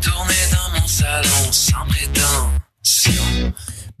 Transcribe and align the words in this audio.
Tournées 0.00 0.34
dans 0.52 0.80
mon 0.80 0.86
salon 0.86 1.52
sans. 1.52 1.97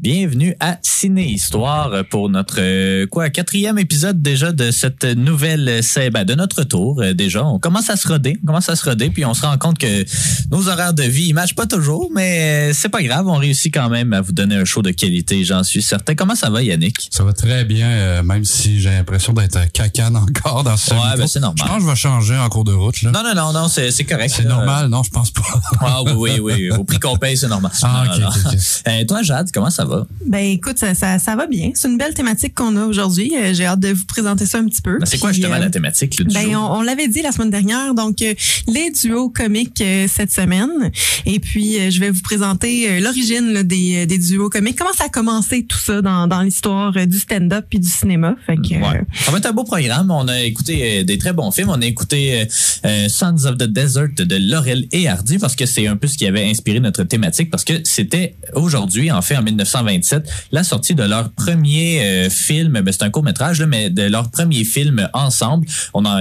Bienvenue 0.00 0.54
à 0.60 0.78
Ciné 0.82 1.26
Histoire 1.26 2.04
pour 2.08 2.28
notre 2.30 2.58
euh, 2.60 3.08
quoi 3.08 3.30
quatrième 3.30 3.80
épisode 3.80 4.22
déjà 4.22 4.52
de 4.52 4.70
cette 4.70 5.02
nouvelle 5.02 5.82
c'est 5.82 6.10
ben, 6.10 6.24
de 6.24 6.34
notre 6.34 6.62
tour 6.62 7.02
euh, 7.02 7.14
déjà. 7.14 7.44
On 7.44 7.58
commence 7.58 7.90
à 7.90 7.96
se 7.96 8.06
roder, 8.06 8.38
on 8.44 8.46
commence 8.46 8.68
à 8.68 8.76
se 8.76 8.88
roder, 8.88 9.10
puis 9.10 9.24
on 9.24 9.34
se 9.34 9.44
rend 9.44 9.58
compte 9.58 9.76
que 9.76 10.04
nos 10.52 10.68
horaires 10.68 10.94
de 10.94 11.02
vie 11.02 11.24
ils 11.30 11.32
matchent 11.32 11.56
pas 11.56 11.66
toujours, 11.66 12.12
mais 12.14 12.70
euh, 12.70 12.72
c'est 12.74 12.90
pas 12.90 13.02
grave, 13.02 13.26
on 13.26 13.38
réussit 13.38 13.74
quand 13.74 13.88
même 13.88 14.12
à 14.12 14.20
vous 14.20 14.30
donner 14.30 14.54
un 14.54 14.64
show 14.64 14.82
de 14.82 14.92
qualité, 14.92 15.42
j'en 15.42 15.64
suis 15.64 15.82
certain. 15.82 16.14
Comment 16.14 16.36
ça 16.36 16.48
va, 16.48 16.62
Yannick? 16.62 17.08
Ça 17.10 17.24
va 17.24 17.32
très 17.32 17.64
bien, 17.64 17.88
euh, 17.88 18.22
même 18.22 18.44
si 18.44 18.80
j'ai 18.80 18.90
l'impression 18.90 19.32
d'être 19.32 19.58
cacane 19.72 20.14
encore 20.14 20.62
dans 20.62 20.76
ce 20.76 20.94
Ouais, 20.94 21.16
ben, 21.16 21.26
c'est 21.26 21.40
normal. 21.40 21.56
Je 21.58 21.64
pense 21.64 21.76
que 21.78 21.82
je 21.82 21.88
vais 21.88 21.96
changer 21.96 22.36
en 22.36 22.48
cours 22.48 22.62
de 22.62 22.72
route. 22.72 23.02
Là. 23.02 23.10
Non, 23.10 23.24
non, 23.24 23.34
non, 23.34 23.52
non, 23.52 23.66
c'est 23.66 24.04
correct. 24.04 24.32
c'est 24.36 24.44
normal, 24.46 24.90
non, 24.90 25.02
je 25.02 25.10
pense 25.10 25.32
pas. 25.32 25.42
Ah 25.80 26.02
oui, 26.04 26.38
oui, 26.38 26.40
oui. 26.40 26.70
Au 26.70 26.84
prix 26.84 27.00
qu'on 27.00 27.16
paye, 27.16 27.36
c'est 27.36 27.48
normal. 27.48 27.72
Ah, 27.82 28.04
Non, 28.16 28.20
non. 28.20 28.28
Euh, 28.86 29.04
toi, 29.04 29.22
Jade, 29.22 29.50
comment 29.52 29.70
ça 29.70 29.84
va? 29.84 29.87
Ben 30.26 30.44
écoute, 30.44 30.78
ça, 30.78 30.94
ça, 30.94 31.18
ça 31.18 31.36
va 31.36 31.46
bien. 31.46 31.70
C'est 31.74 31.88
une 31.88 31.98
belle 31.98 32.14
thématique 32.14 32.54
qu'on 32.54 32.76
a 32.76 32.84
aujourd'hui. 32.84 33.32
Euh, 33.36 33.52
J'ai 33.54 33.64
hâte 33.66 33.80
de 33.80 33.88
vous 33.88 34.04
présenter 34.04 34.46
ça 34.46 34.58
un 34.58 34.64
petit 34.66 34.82
peu. 34.82 34.98
Ben, 34.98 35.06
c'est 35.06 35.18
quoi 35.18 35.32
justement 35.32 35.54
euh, 35.54 35.58
la 35.60 35.70
thématique 35.70 36.16
du 36.16 36.34
Ben, 36.34 36.54
on, 36.56 36.78
on 36.78 36.82
l'avait 36.82 37.08
dit 37.08 37.22
la 37.22 37.32
semaine 37.32 37.50
dernière, 37.50 37.94
donc 37.94 38.20
euh, 38.22 38.34
les 38.66 38.90
duos 38.90 39.30
comiques 39.30 39.80
euh, 39.80 40.06
cette 40.08 40.32
semaine. 40.32 40.90
Et 41.26 41.40
puis, 41.40 41.90
je 41.90 42.00
vais 42.00 42.10
vous 42.10 42.22
présenter 42.22 43.00
l'origine 43.00 43.62
des, 43.62 44.06
des 44.06 44.18
duos 44.18 44.48
comiques. 44.50 44.76
Comment 44.78 44.92
ça 44.92 45.04
a 45.04 45.08
commencé 45.08 45.64
tout 45.64 45.78
ça 45.78 46.02
dans, 46.02 46.26
dans 46.26 46.42
l'histoire 46.42 46.92
du 46.92 47.18
stand-up 47.18 47.66
puis 47.68 47.78
du 47.78 47.88
cinéma? 47.88 48.36
Fait 48.46 48.56
que, 48.56 48.68
Ouais. 48.78 49.02
Ça 49.14 49.30
va 49.30 49.38
être 49.38 49.46
un 49.46 49.52
beau 49.52 49.64
programme. 49.64 50.10
On 50.10 50.28
a 50.28 50.42
écouté 50.42 51.02
des 51.04 51.18
très 51.18 51.32
bons 51.32 51.50
films. 51.50 51.70
On 51.70 51.80
a 51.80 51.86
écouté 51.86 52.46
Sons 53.08 53.44
of 53.44 53.56
the 53.58 53.64
Desert 53.64 54.08
de 54.16 54.36
Laurel 54.36 54.86
et 54.92 55.08
Hardy 55.08 55.38
parce 55.38 55.56
que 55.56 55.66
c'est 55.66 55.86
un 55.86 55.96
peu 55.96 56.06
ce 56.06 56.16
qui 56.16 56.26
avait 56.26 56.44
inspiré 56.44 56.80
notre 56.80 57.04
thématique 57.04 57.50
parce 57.50 57.64
que 57.64 57.74
c'était 57.84 58.36
aujourd'hui, 58.54 59.10
en 59.10 59.22
fait, 59.22 59.36
en 59.36 59.42
1927, 59.82 60.28
la 60.52 60.64
sortie 60.64 60.94
de 60.94 61.02
leur 61.02 61.30
premier 61.30 62.00
euh, 62.00 62.30
film. 62.30 62.80
Ben, 62.80 62.92
c'est 62.92 63.02
un 63.02 63.10
court 63.10 63.22
métrage, 63.22 63.62
mais 63.62 63.90
de 63.90 64.02
leur 64.02 64.30
premier 64.30 64.64
film 64.64 65.08
ensemble. 65.12 65.66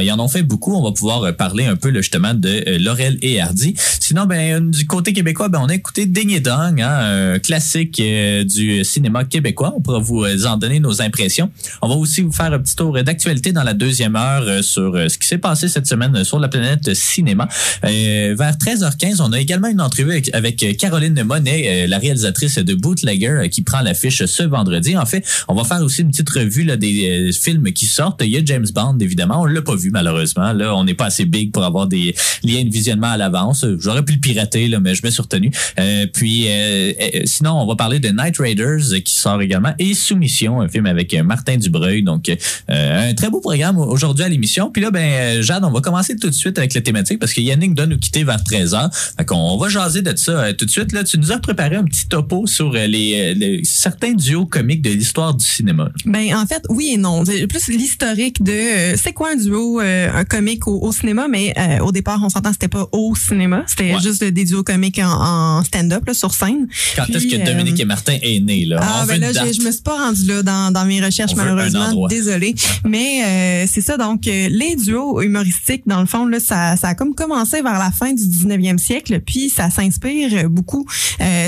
Ils 0.02 0.12
en 0.12 0.20
ont 0.20 0.28
fait 0.28 0.44
beaucoup. 0.44 0.76
On 0.76 0.84
va 0.84 0.92
pouvoir 0.92 1.24
euh, 1.24 1.32
parler 1.32 1.66
un 1.66 1.76
peu 1.76 1.94
justement 1.94 2.34
de 2.34 2.64
euh, 2.68 2.80
Laurel 2.80 3.18
et 3.22 3.40
Hardy. 3.42 3.76
Sinon, 4.00 4.26
ben 4.26 4.70
du 4.70 4.86
côté 4.86 5.14
québécois, 5.14 5.50
ben 5.50 5.60
on 5.62 5.70
a 5.70 5.74
écouté 5.74 6.06
Ding 6.06 6.40
Dong, 6.42 6.82
hein, 6.82 7.34
un 7.34 7.40
classique 7.40 8.02
du 8.02 8.84
cinéma 8.84 9.26
québécois. 9.26 9.74
On 9.76 9.82
pourra 9.82 10.00
vous 10.00 10.26
en 10.46 10.58
donner 10.58 10.80
nos 10.80 11.02
impressions. 11.02 11.52
On 11.82 11.90
va 11.90 11.96
aussi 11.96 12.22
vous 12.22 12.32
faire 12.32 12.54
un 12.54 12.60
petit 12.60 12.76
tour 12.76 13.02
d'actualité 13.04 13.52
dans 13.52 13.64
la 13.64 13.74
deuxième 13.74 14.16
heure 14.16 14.64
sur 14.64 14.94
ce 15.10 15.18
qui 15.18 15.28
s'est 15.28 15.38
passé 15.38 15.68
cette 15.68 15.88
semaine 15.88 16.24
sur 16.24 16.40
la 16.40 16.48
planète 16.48 16.94
cinéma. 16.94 17.48
Vers 17.84 18.58
13h15, 18.58 19.22
on 19.22 19.34
a 19.34 19.40
également 19.40 19.68
une 19.68 19.82
entrevue 19.82 20.12
avec, 20.12 20.34
avec 20.34 20.78
Caroline 20.78 21.22
Monet, 21.24 21.88
la 21.88 21.98
réalisatrice 21.98 22.58
de 22.60 22.76
Bootlegger, 22.76 23.40
qui 23.50 23.62
prend 23.62 23.82
l'affiche 23.82 24.26
ce 24.26 24.44
vendredi. 24.44 24.98
En 24.98 25.06
fait, 25.06 25.26
on 25.48 25.56
va 25.56 25.64
faire 25.64 25.82
aussi 25.82 26.02
une 26.02 26.12
petite 26.12 26.30
revue 26.30 26.64
là, 26.64 26.78
des 26.78 27.30
euh, 27.30 27.32
films 27.32 27.72
qui 27.72 27.86
sortent. 27.86 28.22
Il 28.24 28.32
y 28.32 28.38
a 28.38 28.42
James 28.44 28.68
Bond, 28.74 28.98
évidemment. 29.00 29.42
On 29.42 29.46
l'a 29.46 29.62
pas 29.62 29.76
vu, 29.76 29.90
malheureusement. 29.92 30.54
Là, 30.54 30.76
on 30.76 30.84
n'est 30.84 30.94
pas 30.94 31.06
assez 31.06 31.26
big 31.26 31.52
pour 31.52 31.64
avoir 31.64 31.88
des 31.88 32.16
liens 32.44 32.64
de 32.64 32.70
visionnement 32.70 33.08
à 33.08 33.18
l'avance. 33.18 33.66
J'aurais 33.80 34.04
pu 34.04 34.14
le 34.14 34.20
pirater, 34.20 34.68
là, 34.68 34.80
mais 34.80 34.96
je 34.96 35.06
me 35.06 35.10
suis 35.10 35.22
retenu. 35.22 35.52
Euh, 35.80 36.08
puis, 36.12 36.46
euh, 36.48 36.94
euh, 37.02 37.22
sinon, 37.26 37.54
on 37.62 37.66
va 37.66 37.76
parler 37.76 38.00
de 38.00 38.10
Night 38.10 38.38
Raiders, 38.38 38.94
euh, 38.94 39.00
qui 39.00 39.14
sort 39.14 39.42
également, 39.42 39.74
et 39.80 39.94
Soumission, 39.94 40.62
un 40.62 40.68
film 40.68 40.86
avec 40.86 41.14
euh, 41.14 41.24
Martin 41.24 41.58
Dubreuil. 41.58 42.04
Donc, 42.04 42.30
euh, 42.30 43.10
un 43.10 43.14
très 43.14 43.30
beau 43.30 43.42
programme 43.42 43.78
aujourd'hui 43.78 44.24
à 44.24 44.30
l'émission. 44.30 44.72
Puis 44.72 44.82
là, 44.82 44.92
ben, 44.92 45.00
euh, 45.00 45.42
Jade, 45.42 45.64
on 45.64 45.72
va 45.72 45.82
commencer 45.82 46.16
tout 46.16 46.30
de 46.30 46.36
suite 46.36 46.58
avec 46.58 46.74
la 46.74 46.82
thématique 46.82 47.20
parce 47.20 47.34
que 47.34 47.42
Yannick 47.42 47.74
doit 47.74 47.86
nous 47.86 47.98
quitter 47.98 48.24
vers 48.24 48.38
13h. 48.38 48.90
Fait 49.18 49.26
on 49.32 49.58
va 49.58 49.70
jaser 49.70 50.02
de 50.02 50.16
ça 50.16 50.32
euh, 50.32 50.54
tout 50.54 50.66
de 50.66 50.72
suite. 50.72 50.92
Là, 50.92 51.04
tu 51.04 51.18
nous 51.18 51.32
as 51.32 51.40
préparé 51.40 51.76
un 51.76 51.84
petit 51.84 52.08
topo 52.08 52.48
sur 52.48 52.74
euh, 52.74 52.88
les, 52.88 53.36
certains 53.64 54.14
duos 54.14 54.46
comiques 54.46 54.82
de 54.82 54.90
l'histoire 54.92 55.34
du 55.34 55.46
cinéma. 55.46 55.90
Ben 56.06 56.36
en 56.36 56.46
fait, 56.46 56.62
oui 56.70 56.92
et 56.94 56.98
non. 56.98 57.24
Plus 57.24 57.68
l'historique 57.68 58.44
de 58.44 58.52
euh, 58.52 58.96
c'est 58.98 59.14
quoi 59.14 59.32
un 59.32 59.36
duo, 59.36 59.80
euh, 59.82 60.10
un 60.14 60.24
comique 60.26 60.68
au, 60.68 60.80
au 60.82 60.92
cinéma, 60.92 61.28
mais 61.30 61.54
euh, 61.58 61.80
au 61.80 61.92
départ, 61.92 62.20
on 62.24 62.30
s'entend 62.30 62.52
c'était 62.52 62.68
pas 62.68 62.88
au 62.92 63.16
cinéma, 63.16 63.64
c'était 63.68 63.94
Ouais. 63.94 64.02
juste 64.02 64.24
des 64.24 64.44
duos 64.46 64.64
comiques 64.64 65.00
en, 65.00 65.60
en 65.60 65.64
stand-up 65.64 66.04
là, 66.08 66.14
sur 66.14 66.34
scène. 66.34 66.68
Quand 66.96 67.06
est-ce 67.10 67.28
que 67.28 67.46
Dominique 67.46 67.80
et 67.80 67.86
Martin 67.86 68.18
est 68.22 68.40
né? 68.40 68.66
Là? 68.66 68.80
Ah 68.82 69.02
On 69.04 69.08
ben 69.08 69.20
là, 69.22 69.32
je, 69.32 69.62
me 69.62 69.72
suis 69.72 69.82
pas 69.82 69.98
rendue 70.08 70.26
là 70.26 70.44
dans, 70.44 70.72
dans 70.72 70.86
mes 70.86 71.04
recherches 71.04 71.32
On 71.34 71.38
malheureusement, 71.38 72.08
désolée. 72.08 72.54
Mais 72.86 73.66
c'est 73.68 73.82
ça 73.82 73.98
donc 73.98 74.26
les 74.26 74.76
duos 74.76 75.22
humoristiques 75.22 75.84
dans 75.86 76.02
le 76.02 76.08
fond 76.08 76.26
là, 76.26 76.40
ça, 76.40 76.76
ça 76.76 76.90
a 76.90 76.96
comme 76.96 77.16
commencé 77.16 77.62
vers 77.62 77.80
la 77.80 77.92
fin 77.92 78.14
du 78.14 78.24
19e 78.24 78.78
siècle, 78.78 79.22
puis 79.26 79.50
ça 79.50 79.70
s'inspire 79.70 80.50
beaucoup 80.50 80.86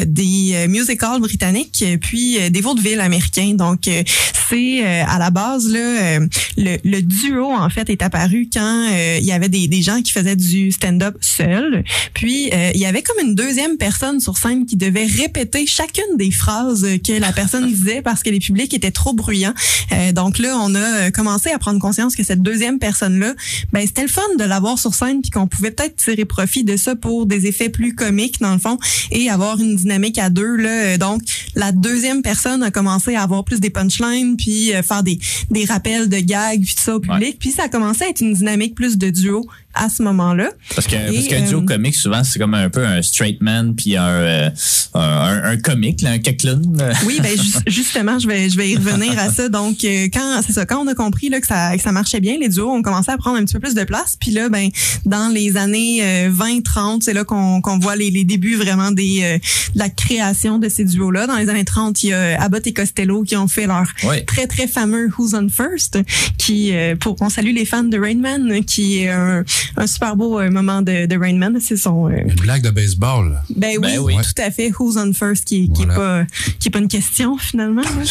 des 0.05 0.65
musicals 0.67 1.19
britanniques, 1.19 1.78
euh, 1.81 1.97
puis 1.97 2.37
euh, 2.39 2.49
des 2.49 2.61
vaudevilles 2.61 2.99
américains. 2.99 3.53
Donc 3.53 3.87
euh, 3.87 4.03
c'est 4.49 4.83
euh, 4.83 5.03
à 5.07 5.19
la 5.19 5.29
base 5.29 5.67
là 5.71 5.79
euh, 5.79 6.27
le, 6.57 6.77
le 6.83 7.01
duo 7.01 7.51
en 7.51 7.69
fait 7.69 7.89
est 7.89 8.01
apparu 8.01 8.49
quand 8.51 8.87
euh, 8.91 9.17
il 9.19 9.25
y 9.25 9.31
avait 9.31 9.49
des, 9.49 9.67
des 9.67 9.81
gens 9.81 10.01
qui 10.01 10.11
faisaient 10.11 10.35
du 10.35 10.71
stand-up 10.71 11.17
seul, 11.21 11.83
puis 12.13 12.49
euh, 12.53 12.71
il 12.73 12.79
y 12.79 12.85
avait 12.85 13.01
comme 13.01 13.25
une 13.25 13.35
deuxième 13.35 13.77
personne 13.77 14.19
sur 14.19 14.37
scène 14.37 14.65
qui 14.65 14.75
devait 14.75 15.05
répéter 15.05 15.65
chacune 15.65 16.17
des 16.17 16.31
phrases 16.31 16.85
que 17.05 17.19
la 17.19 17.31
personne 17.31 17.67
disait 17.73 18.01
parce 18.01 18.23
que 18.23 18.29
les 18.29 18.39
publics 18.39 18.73
étaient 18.73 18.91
trop 18.91 19.13
bruyants. 19.13 19.53
Euh, 19.91 20.11
donc 20.11 20.39
là, 20.39 20.57
on 20.61 20.75
a 20.75 21.11
commencé 21.11 21.49
à 21.51 21.59
prendre 21.59 21.79
conscience 21.79 22.15
que 22.15 22.23
cette 22.23 22.41
deuxième 22.41 22.79
personne-là, 22.79 23.33
ben 23.71 23.85
c'était 23.85 24.03
le 24.03 24.07
fun 24.07 24.21
de 24.37 24.43
l'avoir 24.43 24.79
sur 24.79 24.93
scène 24.93 25.21
puis 25.21 25.31
qu'on 25.31 25.47
pouvait 25.47 25.71
peut-être 25.71 25.95
tirer 25.95 26.25
profit 26.25 26.63
de 26.63 26.77
ça 26.77 26.95
pour 26.95 27.25
des 27.25 27.47
effets 27.47 27.69
plus 27.69 27.95
comiques 27.95 28.39
dans 28.39 28.53
le 28.53 28.59
fond 28.59 28.77
et 29.11 29.29
avoir 29.29 29.59
une 29.59 29.75
dynamique 29.75 30.17
à 30.17 30.29
deux 30.29 30.55
là. 30.55 30.97
Donc 30.97 31.21
la 31.55 31.68
deuxième 31.71 32.21
personne 32.21 32.63
a 32.63 32.71
commencé 32.71 33.15
à 33.15 33.23
avoir 33.23 33.43
plus 33.43 33.59
des 33.59 33.69
punchlines 33.69 34.37
puis 34.37 34.73
euh, 34.73 34.81
faire 34.81 35.03
des 35.03 35.19
des 35.49 35.65
rappels 35.65 36.09
de 36.09 36.19
gags 36.19 36.63
puis 36.63 36.75
tout 36.75 36.81
ça 36.81 36.95
au 36.95 36.99
public. 36.99 37.37
Puis 37.39 37.51
ça 37.51 37.63
a 37.63 37.69
commencé 37.69 38.03
à 38.03 38.09
être 38.09 38.21
une 38.21 38.33
dynamique 38.33 38.75
plus 38.75 38.97
de 38.97 39.09
duo 39.09 39.45
à 39.79 39.89
ce 39.89 40.03
moment-là. 40.03 40.49
Parce 40.75 40.87
que 40.87 40.95
Et, 40.95 41.15
parce 41.15 41.27
qu'un 41.27 41.41
duo 41.47 41.59
euh, 41.59 41.65
comique 41.65 41.95
souvent 41.95 42.23
c'est 42.23 42.37
comme 42.39 42.53
un 42.53 42.69
peu 42.69 42.85
un 42.85 43.01
straight 43.01 43.41
man 43.41 43.75
puis 43.75 43.95
un 43.95 44.07
euh, 44.07 44.49
un, 44.93 44.99
un, 45.01 45.43
un 45.51 45.57
comique 45.57 46.01
là, 46.01 46.11
un 46.11 46.19
clown. 46.19 46.61
Oui, 47.05 47.19
ben 47.21 47.31
ju- 47.35 47.59
justement, 47.67 48.19
je 48.19 48.27
vais 48.27 48.49
je 48.49 48.57
vais 48.57 48.71
y 48.71 48.75
revenir 48.75 49.17
à 49.17 49.31
ça. 49.31 49.49
Donc 49.49 49.83
euh, 49.83 50.07
quand 50.13 50.41
c'est 50.45 50.53
ça, 50.53 50.65
quand 50.65 50.83
on 50.83 50.87
a 50.87 50.93
compris 50.95 51.29
là 51.29 51.39
que 51.39 51.47
ça 51.47 51.75
que 51.75 51.81
ça 51.81 51.91
marchait 51.91 52.19
bien, 52.19 52.37
les 52.39 52.49
duos 52.49 52.69
ont 52.71 52.81
commencé 52.81 53.11
à 53.11 53.17
prendre 53.17 53.37
un 53.37 53.45
petit 53.45 53.53
peu 53.53 53.59
plus 53.61 53.73
de 53.75 53.83
place. 53.83 54.17
Puis 54.19 54.31
là, 54.31 54.49
ben 54.49 54.69
dans 55.05 55.33
les 55.33 55.57
années 55.57 56.01
20-30, 56.29 57.01
c'est 57.01 57.13
là 57.13 57.23
qu'on 57.23 57.61
qu'on 57.61 57.79
voit 57.79 57.95
les, 57.95 58.11
les 58.11 58.23
débuts 58.23 58.55
vraiment 58.55 58.91
des 58.91 59.21
euh, 59.23 59.37
de 59.73 59.79
la 59.79 59.89
création 59.89 60.57
de 60.59 60.67
ces 60.69 60.83
duos 60.85 61.11
là. 61.11 61.27
Dans 61.27 61.37
les 61.37 61.49
années 61.49 61.65
30, 61.65 62.03
il 62.03 62.09
y 62.09 62.13
a 62.13 62.41
Abbott 62.41 62.65
et 62.67 62.73
Costello 62.73 63.23
qui 63.23 63.35
ont 63.35 63.47
fait 63.47 63.67
leur 63.67 63.85
très 64.27 64.47
très 64.47 64.67
fameux 64.67 65.09
Who's 65.17 65.33
on 65.33 65.47
First, 65.49 65.99
qui 66.37 66.73
pour 66.99 67.15
on 67.21 67.29
salue 67.29 67.53
les 67.53 67.65
fans 67.65 67.83
de 67.83 67.97
Rain 67.99 68.17
Man, 68.17 68.63
qui 68.65 68.99
est 69.03 69.09
un, 69.09 69.43
un 69.77 69.87
super 69.87 70.15
beau 70.15 70.39
euh, 70.39 70.49
moment 70.49 70.81
de, 70.81 71.05
de 71.05 71.17
Rain 71.17 71.35
Man. 71.35 71.57
C'est 71.61 71.77
son 71.77 72.07
euh, 72.09 72.17
Une 72.27 72.35
blague 72.35 72.61
de 72.63 72.69
baseball. 72.69 73.41
ben 73.55 73.71
oui, 73.75 73.81
Ben 73.81 73.99
oui. 73.99 74.13
tout 74.17 74.41
à 74.41 74.51
fait. 74.51 74.71
Who's 74.79 74.97
on 74.97 75.13
first, 75.13 75.45
qui, 75.45 75.69
qui 75.71 75.85
Voilà. 75.85 75.93
est 75.93 75.97
pas, 75.97 76.25
qui 76.59 76.67
est 76.67 76.71
pas 76.71 76.79
une 76.79 76.87
question 76.87 77.37
finalement. 77.37 77.81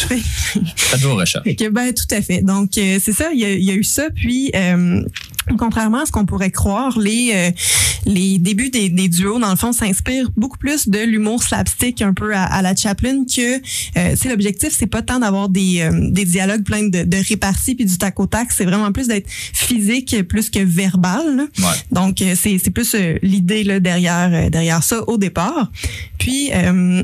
Faites 0.75 0.99
vos 1.01 1.15
recherches. 1.15 1.45
ben 1.71 1.93
tout 1.93 2.15
à 2.15 2.21
fait. 2.21 2.41
Donc 2.41 2.77
euh, 2.77 2.97
c'est 3.01 3.13
ça, 3.13 3.29
il 3.33 3.39
y, 3.39 3.45
a, 3.45 3.53
il 3.53 3.63
y 3.63 3.71
a 3.71 3.75
eu 3.75 3.83
ça. 3.83 4.09
Puis 4.15 4.51
euh, 4.55 5.03
contrairement 5.57 6.01
à 6.01 6.05
ce 6.05 6.11
qu'on 6.11 6.25
pourrait 6.25 6.51
croire, 6.51 6.97
les 6.99 7.31
euh, 7.33 7.51
les 8.05 8.39
débuts 8.39 8.69
des, 8.69 8.89
des 8.89 9.09
duos 9.09 9.39
dans 9.39 9.49
le 9.49 9.55
fond 9.55 9.71
s'inspirent 9.73 10.29
beaucoup 10.37 10.57
plus 10.57 10.87
de 10.87 10.99
l'humour 10.99 11.43
slapstick 11.43 12.01
un 12.01 12.13
peu 12.13 12.33
à, 12.35 12.43
à 12.43 12.61
la 12.61 12.75
Chaplin 12.75 13.25
que 13.25 13.57
euh, 13.57 14.15
c'est 14.15 14.29
l'objectif, 14.29 14.69
c'est 14.77 14.87
pas 14.87 15.01
tant 15.01 15.19
d'avoir 15.19 15.49
des 15.49 15.81
euh, 15.81 16.09
des 16.11 16.25
dialogues 16.25 16.63
pleins 16.63 16.87
de, 16.87 17.03
de 17.03 17.17
réparties 17.27 17.75
puis 17.75 17.85
du 17.85 17.97
tac 17.97 18.19
au 18.19 18.25
tac, 18.25 18.51
c'est 18.51 18.65
vraiment 18.65 18.91
plus 18.91 19.07
d'être 19.07 19.29
physique 19.29 20.23
plus 20.27 20.49
que 20.49 20.59
verbal. 20.59 21.47
Ouais. 21.59 21.65
Donc 21.91 22.21
euh, 22.21 22.35
c'est 22.39 22.57
c'est 22.63 22.71
plus 22.71 22.95
euh, 22.95 23.17
l'idée 23.21 23.63
là 23.63 23.79
derrière 23.79 24.29
euh, 24.31 24.49
derrière 24.49 24.83
ça 24.83 25.07
au 25.07 25.17
départ. 25.17 25.71
Puis 26.17 26.51
euh, 26.53 27.03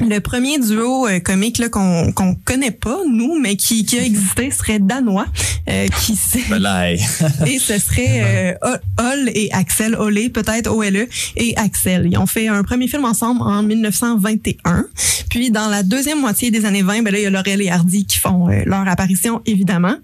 Le 0.00 0.18
premier 0.18 0.58
duo 0.58 1.06
euh, 1.06 1.20
comique 1.20 1.58
là, 1.58 1.68
qu'on 1.68 2.12
qu'on 2.12 2.34
connaît 2.34 2.72
pas, 2.72 2.98
nous, 3.08 3.38
mais 3.40 3.56
qui, 3.56 3.84
qui 3.84 3.98
a 3.98 4.02
existé 4.02 4.50
serait 4.50 4.80
danois. 4.80 5.26
euh, 5.68 5.86
qui 6.00 6.18
Ben 6.50 6.62
et 7.46 7.58
ce 7.58 7.78
serait 7.78 8.56
euh, 8.62 8.76
Ol 8.98 9.30
et 9.34 9.50
Axel 9.52 9.94
Olé, 9.94 10.28
peut-être 10.28 10.70
OLE 10.70 11.06
et 11.36 11.56
Axel. 11.56 12.08
Ils 12.10 12.18
ont 12.18 12.26
fait 12.26 12.48
un 12.48 12.62
premier 12.62 12.88
film 12.88 13.04
ensemble 13.04 13.42
en 13.42 13.62
1921. 13.62 14.86
Puis 15.30 15.50
dans 15.50 15.68
la 15.68 15.82
deuxième 15.82 16.20
moitié 16.20 16.50
des 16.50 16.64
années 16.64 16.82
20, 16.82 17.02
ben 17.02 17.12
là, 17.12 17.18
il 17.18 17.22
y 17.22 17.26
a 17.26 17.30
Laurel 17.30 17.60
et 17.60 17.68
Hardy 17.68 18.04
qui 18.06 18.18
font 18.18 18.48
euh, 18.48 18.62
leur 18.66 18.86
apparition, 18.86 19.42
évidemment. 19.46 19.96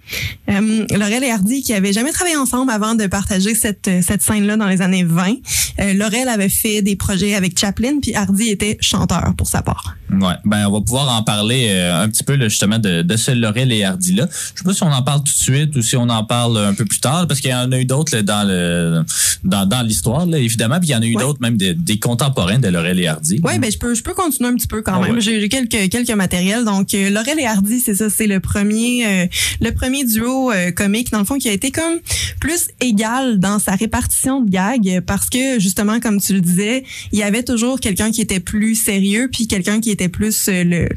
Euh, 0.50 0.86
Laurel 0.90 1.22
et 1.22 1.30
Hardy 1.30 1.62
qui 1.62 1.72
avaient 1.72 1.92
jamais 1.92 2.10
travaillé 2.10 2.36
ensemble 2.36 2.70
avant 2.72 2.94
de 2.94 3.06
partager 3.06 3.54
cette, 3.54 3.86
euh, 3.86 4.00
cette 4.04 4.22
scène-là 4.22 4.56
dans 4.56 4.66
les 4.66 4.82
années 4.82 5.04
20. 5.04 5.34
Euh, 5.78 5.94
Laurel 5.94 6.28
avait 6.28 6.48
fait 6.48 6.82
des 6.82 6.96
projets 6.96 7.34
avec 7.34 7.58
Chaplin, 7.58 8.00
puis 8.00 8.14
Hardy 8.14 8.48
était 8.50 8.76
chanteur 8.80 9.32
pour 9.36 9.46
sa 9.46 9.62
part. 9.62 9.79
Ouais, 10.12 10.34
ben 10.44 10.66
on 10.66 10.72
va 10.72 10.80
pouvoir 10.80 11.16
en 11.16 11.22
parler 11.22 11.68
euh, 11.70 12.02
un 12.02 12.08
petit 12.08 12.24
peu 12.24 12.34
là, 12.34 12.48
justement 12.48 12.80
de, 12.80 13.02
de 13.02 13.16
ce 13.16 13.30
Laurel 13.30 13.70
et 13.70 13.84
Hardy 13.84 14.12
là. 14.14 14.26
Je 14.54 14.58
sais 14.58 14.64
pas 14.64 14.74
si 14.74 14.82
on 14.82 14.90
en 14.92 15.02
parle 15.02 15.20
tout 15.20 15.32
de 15.32 15.38
suite 15.38 15.76
ou 15.76 15.82
si 15.82 15.96
on 15.96 16.08
en 16.08 16.24
parle 16.24 16.58
un 16.58 16.74
peu 16.74 16.84
plus 16.84 16.98
tard 16.98 17.28
parce 17.28 17.38
qu'il 17.40 17.50
y 17.50 17.54
en 17.54 17.70
a 17.70 17.78
eu 17.78 17.84
d'autres 17.84 18.16
là, 18.16 18.22
dans 18.22 18.42
le 18.46 19.04
dans, 19.44 19.66
dans 19.66 19.82
l'histoire 19.82 20.26
là, 20.26 20.38
évidemment, 20.38 20.80
puis 20.80 20.88
il 20.88 20.92
y 20.92 20.96
en 20.96 21.02
a 21.02 21.06
eu 21.06 21.14
Ouais. 21.16 21.22
d'autres 21.22 21.40
même 21.40 21.56
des, 21.56 21.74
des 21.74 21.98
contemporains 22.00 22.58
de 22.58 22.66
Laurel 22.68 22.98
et 22.98 23.06
Hardy. 23.06 23.40
Oui, 23.44 23.58
ben 23.60 23.70
je 23.70 23.78
peux 23.78 23.94
je 23.94 24.02
peux 24.02 24.12
continuer 24.14 24.50
un 24.50 24.54
petit 24.56 24.66
peu 24.66 24.82
quand 24.82 24.94
Ah 25.00 25.06
même. 25.06 25.14
ouais. 25.14 25.20
J'ai 25.20 25.48
quelques 25.48 25.88
quelques 25.90 26.10
matériels. 26.10 26.64
Donc 26.64 26.92
euh, 26.94 27.08
Laurel 27.10 27.38
et 27.38 27.46
Hardy, 27.46 27.78
c'est 27.78 27.94
ça, 27.94 28.10
c'est 28.10 28.26
le 28.26 28.40
premier 28.40 29.06
euh, 29.06 29.26
le 29.60 29.70
premier 29.70 30.04
duo 30.04 30.50
comique 30.74 31.12
dans 31.12 31.20
le 31.20 31.24
fond 31.24 31.38
qui 31.38 31.48
a 31.48 31.52
été 31.52 31.70
comme 31.70 32.00
plus 32.40 32.68
égal 32.80 33.38
dans 33.38 33.60
sa 33.60 33.72
répartition 33.76 34.40
de 34.40 34.50
gags 34.50 35.02
parce 35.06 35.28
que 35.30 35.60
justement 35.60 36.00
comme 36.00 36.20
tu 36.20 36.32
le 36.34 36.40
disais, 36.40 36.82
il 37.12 37.18
y 37.20 37.22
avait 37.22 37.44
toujours 37.44 37.78
quelqu'un 37.78 38.10
qui 38.10 38.20
était 38.22 38.40
plus 38.40 38.74
sérieux 38.74 39.28
puis 39.32 39.46
quelqu'un 39.46 39.69
qui 39.78 39.90
était 39.90 40.08
plus 40.08 40.48
euh, 40.48 40.64
le 40.64 40.88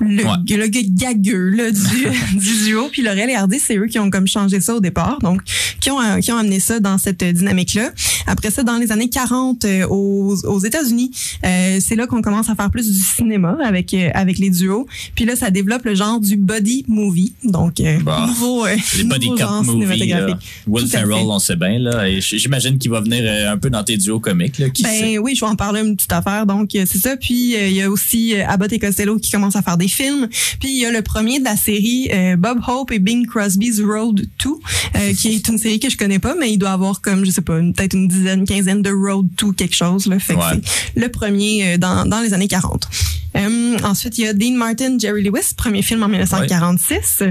le, 0.00 0.24
Ouais. 0.24 0.56
le 0.56 0.66
gagueux 0.68 1.50
là, 1.50 1.70
du, 1.70 1.78
du 2.38 2.64
duo. 2.64 2.88
Puis 2.90 3.02
Laurel 3.02 3.30
et 3.30 3.34
Hardy, 3.34 3.58
c'est 3.58 3.76
eux 3.76 3.86
qui 3.86 3.98
ont 3.98 4.10
comme 4.10 4.26
changé 4.26 4.60
ça 4.60 4.74
au 4.74 4.80
départ. 4.80 5.18
Donc, 5.20 5.40
qui 5.80 5.90
ont, 5.90 6.00
euh, 6.00 6.18
qui 6.18 6.32
ont 6.32 6.36
amené 6.36 6.60
ça 6.60 6.80
dans 6.80 6.98
cette 6.98 7.22
dynamique-là. 7.22 7.92
Après 8.26 8.50
ça, 8.50 8.62
dans 8.62 8.76
les 8.78 8.90
années 8.90 9.08
40, 9.08 9.64
euh, 9.64 9.86
aux, 9.88 10.34
aux 10.46 10.58
États-Unis, 10.60 11.10
euh, 11.44 11.78
c'est 11.80 11.94
là 11.94 12.06
qu'on 12.06 12.22
commence 12.22 12.48
à 12.48 12.54
faire 12.54 12.70
plus 12.70 12.90
du 12.90 12.98
cinéma 12.98 13.56
avec, 13.64 13.94
avec 14.14 14.38
les 14.38 14.50
duos. 14.50 14.86
Puis 15.14 15.24
là, 15.26 15.36
ça 15.36 15.50
développe 15.50 15.84
le 15.84 15.94
genre 15.94 16.20
du 16.20 16.36
body 16.36 16.84
movie. 16.88 17.34
Donc, 17.44 17.74
Bah, 18.02 18.24
nouveau, 18.28 18.64
euh, 18.66 18.74
Les 18.96 19.04
body 19.04 19.26
nouveau 19.30 19.38
cop 19.38 19.48
genre 19.48 19.64
movies. 19.64 19.86
là. 19.88 19.94
cinématographique. 19.94 20.48
Will 20.66 20.86
Ferrell, 20.88 21.24
on 21.26 21.38
sait 21.38 21.56
bien 21.56 21.78
là. 21.78 22.08
Et 22.08 22.20
j'imagine 22.20 22.78
qu'il 22.78 22.90
va 22.90 23.00
venir 23.00 23.50
un 23.50 23.58
peu 23.58 23.70
dans 23.70 23.84
tes 23.84 23.96
duos 23.96 24.20
comiques 24.20 24.58
là. 24.58 24.70
Qui 24.70 24.82
Ben 24.82 24.90
sait? 24.90 25.18
oui, 25.18 25.34
je 25.34 25.40
vais 25.44 25.50
en 25.50 25.56
parler 25.56 25.82
une 25.82 25.94
petite 25.96 26.12
affaire. 26.12 26.46
Donc, 26.46 26.70
c'est 26.72 26.86
ça. 26.98 27.16
Puis, 27.16 27.54
il 27.54 27.72
y 27.72 27.82
a 27.82 27.90
aussi 27.90 28.34
Abbott 28.36 28.72
et 28.72 28.78
Costello 28.78 29.18
qui 29.18 29.30
commencent 29.30 29.56
à 29.56 29.62
faire 29.62 29.76
des 29.76 29.83
films. 29.88 30.28
Puis, 30.60 30.70
il 30.70 30.80
y 30.80 30.86
a 30.86 30.90
le 30.90 31.02
premier 31.02 31.38
de 31.38 31.44
la 31.44 31.56
série 31.56 32.08
euh, 32.12 32.36
Bob 32.36 32.60
Hope 32.66 32.92
et 32.92 32.98
Bing 32.98 33.26
Crosby's 33.26 33.80
Road 33.80 34.26
2, 34.42 34.50
euh, 34.50 35.12
qui 35.14 35.34
est 35.34 35.48
une 35.48 35.58
série 35.58 35.80
que 35.80 35.90
je 35.90 35.96
connais 35.96 36.18
pas, 36.18 36.34
mais 36.38 36.52
il 36.52 36.58
doit 36.58 36.70
avoir 36.70 37.00
comme, 37.00 37.24
je 37.24 37.30
sais 37.30 37.42
pas, 37.42 37.58
peut-être 37.58 37.94
une 37.94 38.08
dizaine, 38.08 38.44
quinzaine 38.46 38.82
de 38.82 38.90
Road 38.90 39.28
2 39.38 39.52
quelque 39.52 39.74
chose. 39.74 40.06
Là. 40.06 40.18
Fait 40.18 40.34
que 40.34 40.40
c'est 40.50 41.00
le 41.00 41.08
premier 41.08 41.74
euh, 41.74 41.78
dans, 41.78 42.06
dans 42.06 42.20
les 42.20 42.34
années 42.34 42.48
40. 42.48 42.88
Euh, 43.36 43.76
ensuite, 43.82 44.18
il 44.18 44.24
y 44.24 44.28
a 44.28 44.32
Dean 44.32 44.52
Martin, 44.52 44.96
Jerry 44.98 45.22
Lewis, 45.22 45.54
premier 45.56 45.82
film 45.82 46.02
en 46.02 46.08
1946. 46.08 47.22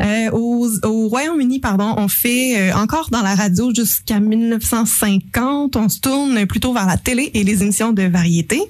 Euh, 0.00 0.30
au, 0.32 0.68
au 0.82 1.08
Royaume-Uni, 1.08 1.60
pardon, 1.60 1.94
on 1.96 2.08
fait 2.08 2.58
euh, 2.58 2.74
encore 2.74 3.10
dans 3.10 3.22
la 3.22 3.34
radio 3.34 3.72
jusqu'à 3.74 4.18
1950. 4.18 5.76
On 5.76 5.88
se 5.88 6.00
tourne 6.00 6.46
plutôt 6.46 6.72
vers 6.72 6.86
la 6.86 6.96
télé 6.96 7.30
et 7.34 7.44
les 7.44 7.62
émissions 7.62 7.92
de 7.92 8.02
variété. 8.02 8.60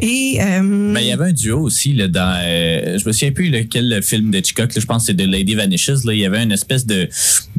Et 0.00 0.38
Ben, 0.38 0.98
il 1.00 1.06
y 1.06 1.12
avait 1.12 1.30
un 1.30 1.32
duo 1.32 1.60
aussi 1.60 1.94
là, 1.94 2.08
dans. 2.08 2.36
Euh, 2.76 2.98
je 2.98 3.06
me 3.06 3.12
souviens 3.12 3.32
plus 3.32 3.50
lequel 3.50 4.00
film 4.02 4.30
de 4.30 4.38
Hitchcock. 4.38 4.74
Là, 4.74 4.80
je 4.80 4.86
pense 4.86 5.02
que 5.02 5.06
c'est 5.06 5.14
de 5.14 5.24
Lady 5.24 5.54
Vanishes. 5.54 6.04
Là, 6.04 6.12
il 6.12 6.20
y 6.20 6.26
avait 6.26 6.42
une 6.42 6.52
espèce 6.52 6.86
de 6.86 7.08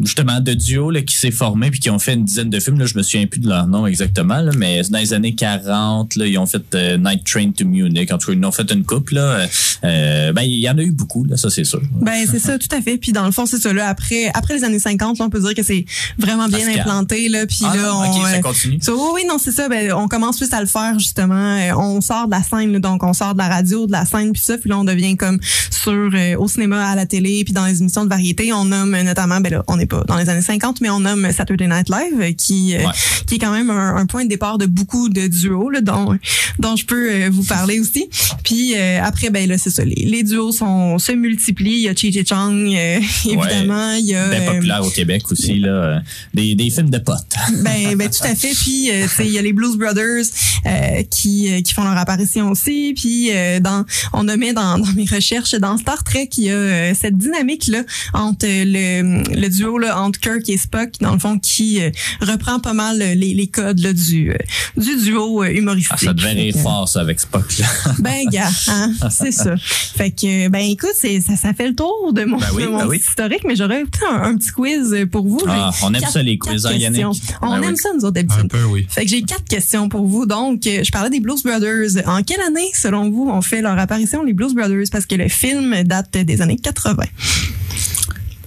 justement 0.02 0.40
de 0.40 0.54
duo 0.54 0.92
là, 0.92 1.02
qui 1.02 1.16
s'est 1.16 1.32
formé 1.32 1.72
puis 1.72 1.80
qui 1.80 1.90
ont 1.90 2.00
fait 2.00 2.14
une 2.14 2.26
dizaine 2.26 2.50
de 2.50 2.60
films. 2.60 2.80
Là, 2.80 2.86
je 2.86 2.98
me 2.98 3.04
souviens 3.04 3.28
plus 3.28 3.40
de 3.40 3.50
leur 3.50 3.68
nom 3.68 3.88
exactement, 3.88 4.42
là, 4.42 4.52
mais 4.58 4.82
dans 4.90 5.00
les 5.00 5.14
années 5.14 5.36
40, 5.36 6.16
là, 6.16 6.26
ils 6.26 6.38
ont 6.38 6.46
fait 6.46 6.64
euh, 6.76 6.98
Night 6.98 7.24
Train 7.26 7.52
to 7.52 7.66
Munich. 7.66 8.12
En 8.12 8.18
tout 8.18 8.28
cas, 8.28 8.34
ils 8.34 8.44
en 8.44 8.50
ont 8.50 8.52
fait 8.52 8.70
une 8.72 8.84
couple. 8.84 9.16
Là. 9.16 9.48
Euh, 9.84 10.34
ben, 10.34 10.42
il 10.44 10.60
y 10.60 10.70
en 10.70 10.78
a 10.78 10.82
eu 10.82 10.92
beaucoup, 10.92 11.24
là, 11.26 11.38
ça 11.38 11.50
c'est 11.50 11.64
sûr. 11.64 11.82
Ben 12.02 12.26
c'est 12.30 12.40
ça, 12.40 12.58
tout 12.58 12.74
à 12.76 12.82
fait. 12.82 12.98
Puis 12.98 13.12
dans 13.12 13.26
le 13.26 13.32
fond, 13.32 13.46
c'est 13.46 13.60
ça. 13.60 13.74
Là, 13.74 13.88
après, 13.88 14.32
après 14.34 14.56
les 14.56 14.64
années 14.64 14.80
50, 14.80 15.20
là, 15.20 15.26
on 15.26 15.30
peut 15.30 15.40
dire 15.40 15.54
que 15.54 15.64
c'est 15.64 15.86
vraiment 16.18 16.48
bien 16.48 16.68
implanté. 16.68 17.30
Là, 17.30 17.46
puis 17.46 17.60
Ah 17.64 17.76
là, 17.76 17.82
non, 17.84 18.02
on, 18.08 18.26
ça 18.26 18.40
continue. 18.40 18.80
So, 18.82 19.14
oui, 19.14 19.22
non, 19.28 19.38
c'est 19.38 19.52
ça. 19.52 19.70
Ben, 19.70 19.92
on 19.94 20.08
commence 20.08 20.38
plus 20.38 20.52
à 20.54 20.62
le 20.62 20.68
faire 20.68 20.98
justement. 21.00 21.58
On 21.78 22.02
sort 22.02 22.28
de 22.28 22.32
la 22.32 22.44
scène, 22.44 22.72
là, 22.74 22.80
donc 22.80 23.04
on 23.04 23.14
sort 23.14 23.34
de 23.34 23.40
la 23.40 23.48
radio, 23.48 23.88
de 23.88 23.92
la 23.92 24.06
scène, 24.06 24.32
puis 24.32 24.42
ça, 24.42 24.58
puis 24.58 24.70
là 24.70 24.78
on 24.78 24.84
devient 24.84 25.07
comme 25.16 25.40
sur 25.72 25.92
euh, 26.14 26.36
au 26.38 26.48
cinéma, 26.48 26.90
à 26.90 26.96
la 26.96 27.06
télé, 27.06 27.44
puis 27.44 27.54
dans 27.54 27.66
les 27.66 27.80
émissions 27.82 28.04
de 28.04 28.10
variété, 28.10 28.52
on 28.54 28.66
nomme 28.66 29.00
notamment, 29.02 29.40
ben 29.40 29.52
là, 29.54 29.64
on 29.68 29.78
n'est 29.78 29.86
pas 29.86 30.04
dans 30.08 30.18
les 30.18 30.30
années 30.30 30.42
50, 30.42 30.82
mais 30.82 30.90
on 30.90 31.00
nomme 31.00 31.32
Saturday 31.32 31.68
Night 31.68 31.90
Live, 31.90 32.20
euh, 32.20 32.32
qui 32.34 32.76
euh, 32.76 32.80
Ouais. 32.80 32.94
qui 33.26 33.36
est 33.36 33.40
quand 33.40 33.52
même 33.52 33.70
un, 33.70 33.96
un 33.96 34.06
point 34.06 34.24
de 34.24 34.30
départ 34.30 34.58
de 34.58 34.66
beaucoup 34.66 35.10
de 35.10 35.28
duos, 35.28 35.70
là, 35.70 35.82
dont 35.82 36.18
dont 36.60 36.76
je 36.76 36.86
peux 36.86 37.10
euh, 37.12 37.30
vous 37.32 37.44
parler 37.44 37.80
aussi. 37.80 38.10
Puis 38.44 38.74
euh, 38.76 39.00
après, 39.04 39.30
ben 39.30 39.48
là, 39.48 39.58
c'est 39.58 39.70
ça. 39.70 39.84
Les, 39.86 39.96
les 40.06 40.24
duos 40.24 40.52
sont 40.52 40.98
se 41.00 41.12
multiplient. 41.12 41.72
Il 41.78 41.82
y 41.82 41.90
a 41.90 41.96
Chi 41.96 42.12
Chi 42.12 42.26
Chong, 42.26 42.74
euh, 42.76 43.00
évidemment. 43.26 43.94
Il 43.94 44.06
y 44.08 44.16
a 44.16 44.28
Ben 44.30 44.42
euh, 44.44 44.54
populaire 44.54 44.86
au 44.86 44.90
Québec 44.90 45.24
aussi, 45.32 45.60
là. 45.60 45.70
euh, 45.70 46.00
Des, 46.34 46.56
des 46.56 46.70
films 46.70 46.90
de 46.90 46.98
potes. 47.00 47.36
ben, 47.64 47.96
ben 47.96 48.10
tout 48.10 48.24
à 48.24 48.36
fait. 48.36 48.54
Puis 48.54 48.90
euh, 48.92 49.06
il 49.20 49.32
y 49.32 49.38
a 49.38 49.42
les 49.42 49.54
Blues 49.54 49.78
Brothers 49.78 50.26
euh, 50.66 51.04
qui 51.10 51.52
euh, 51.52 51.62
qui 51.62 51.74
font 51.74 51.84
leur 51.84 51.98
apparition 51.98 52.50
aussi. 52.52 52.94
Puis 52.96 53.30
euh, 53.32 53.60
dans 53.60 53.86
on 54.14 54.24
nommait 54.24 54.54
dans 54.54 54.78
dans 54.78 54.92
mes 54.98 55.06
recherches 55.06 55.54
dans 55.56 55.78
Star 55.78 56.04
Trek, 56.04 56.30
il 56.38 56.44
y 56.46 56.50
a 56.50 56.54
euh, 56.56 56.94
cette 57.00 57.18
dynamique 57.18 57.68
là 57.68 57.84
entre 58.14 58.46
euh, 58.46 58.64
le 58.66 59.40
le 59.40 59.48
duo 59.50 59.78
là 59.78 60.02
entre 60.02 60.20
Kirk 60.20 60.48
et 60.50 60.58
Spock 60.58 60.90
dans 61.02 61.14
le 61.14 61.20
fond 61.20 61.38
qui 61.40 61.82
euh, 61.82 61.90
reprend 62.22 62.60
pas 62.60 62.74
mal 62.74 62.98
les, 62.98 63.34
les 63.34 63.48
codes 63.48 63.80
là 63.80 63.94
du 63.94 64.32
euh, 64.32 64.38
du 64.76 64.96
duo 65.04 65.44
euh, 65.44 65.48
humoristique. 65.52 65.94
Ah, 66.02 66.06
ça 66.06 66.14
devait 66.14 66.32
rire 66.32 66.54
Fait 66.54 66.60
que, 66.60 66.64
fort, 66.64 66.90
ça, 66.90 67.02
avec 67.02 67.20
Spock, 67.20 67.58
là. 67.60 67.66
Ben 68.00 68.28
gars, 68.30 68.50
hein, 68.68 68.92
c'est 69.12 69.32
ça. 69.32 69.56
Fait 69.58 70.12
que 70.12 70.50
ben 70.50 70.60
écoute, 70.60 70.90
c'est 70.96 71.22
ça 71.22 71.36
ça 71.36 71.54
fait 71.54 71.68
le 71.70 71.76
tour 71.76 72.12
de 72.14 72.24
mon, 72.26 72.38
Ben 72.38 72.48
oui, 72.54 72.64
de 72.64 72.68
mon 72.68 72.78
ben 72.80 72.88
oui. 72.88 72.98
historique, 72.98 73.44
mais 73.48 73.56
j'aurais 73.56 73.82
un, 74.10 74.22
un 74.24 74.36
petit 74.38 74.52
quiz 74.52 74.96
pour 75.12 75.28
vous. 75.28 75.40
Ah, 75.48 75.72
on 75.84 75.94
aime 75.94 76.02
quatre- 76.02 76.14
ça, 76.14 76.24
les 76.24 76.38
quiz, 76.38 76.66
hein, 76.66 76.74
Yannick? 76.74 77.06
questions. 77.06 77.38
On 77.42 77.50
Ben 77.52 77.64
aime 77.64 77.70
oui. 77.72 77.78
ça 77.78 77.90
nous 77.94 78.00
autres 78.06 78.12
d'habitude. 78.14 78.42
Un 78.46 78.48
peu, 78.48 78.64
oui. 78.64 78.88
Fait 78.90 79.04
que 79.06 79.10
j'ai 79.10 79.22
quatre 79.22 79.46
questions 79.46 79.90
pour 79.90 80.06
vous. 80.08 80.26
Donc, 80.26 80.62
je 80.64 80.90
parlais 80.92 81.10
des 81.10 81.20
Blues 81.20 81.44
Brothers. 81.44 82.08
En 82.08 82.24
quelle 82.24 82.42
année, 82.42 82.70
selon 82.74 83.10
vous, 83.12 83.30
ont 83.30 83.42
fait 83.42 83.62
leur 83.62 83.78
apparition 83.78 84.24
les 84.24 84.34
Blues 84.34 84.54
Brothers? 84.56 84.87
Parce 84.92 85.06
que 85.06 85.16
le 85.16 85.28
film 85.28 85.84
date 85.84 86.18
des 86.18 86.42
années 86.42 86.58
80. 86.58 87.04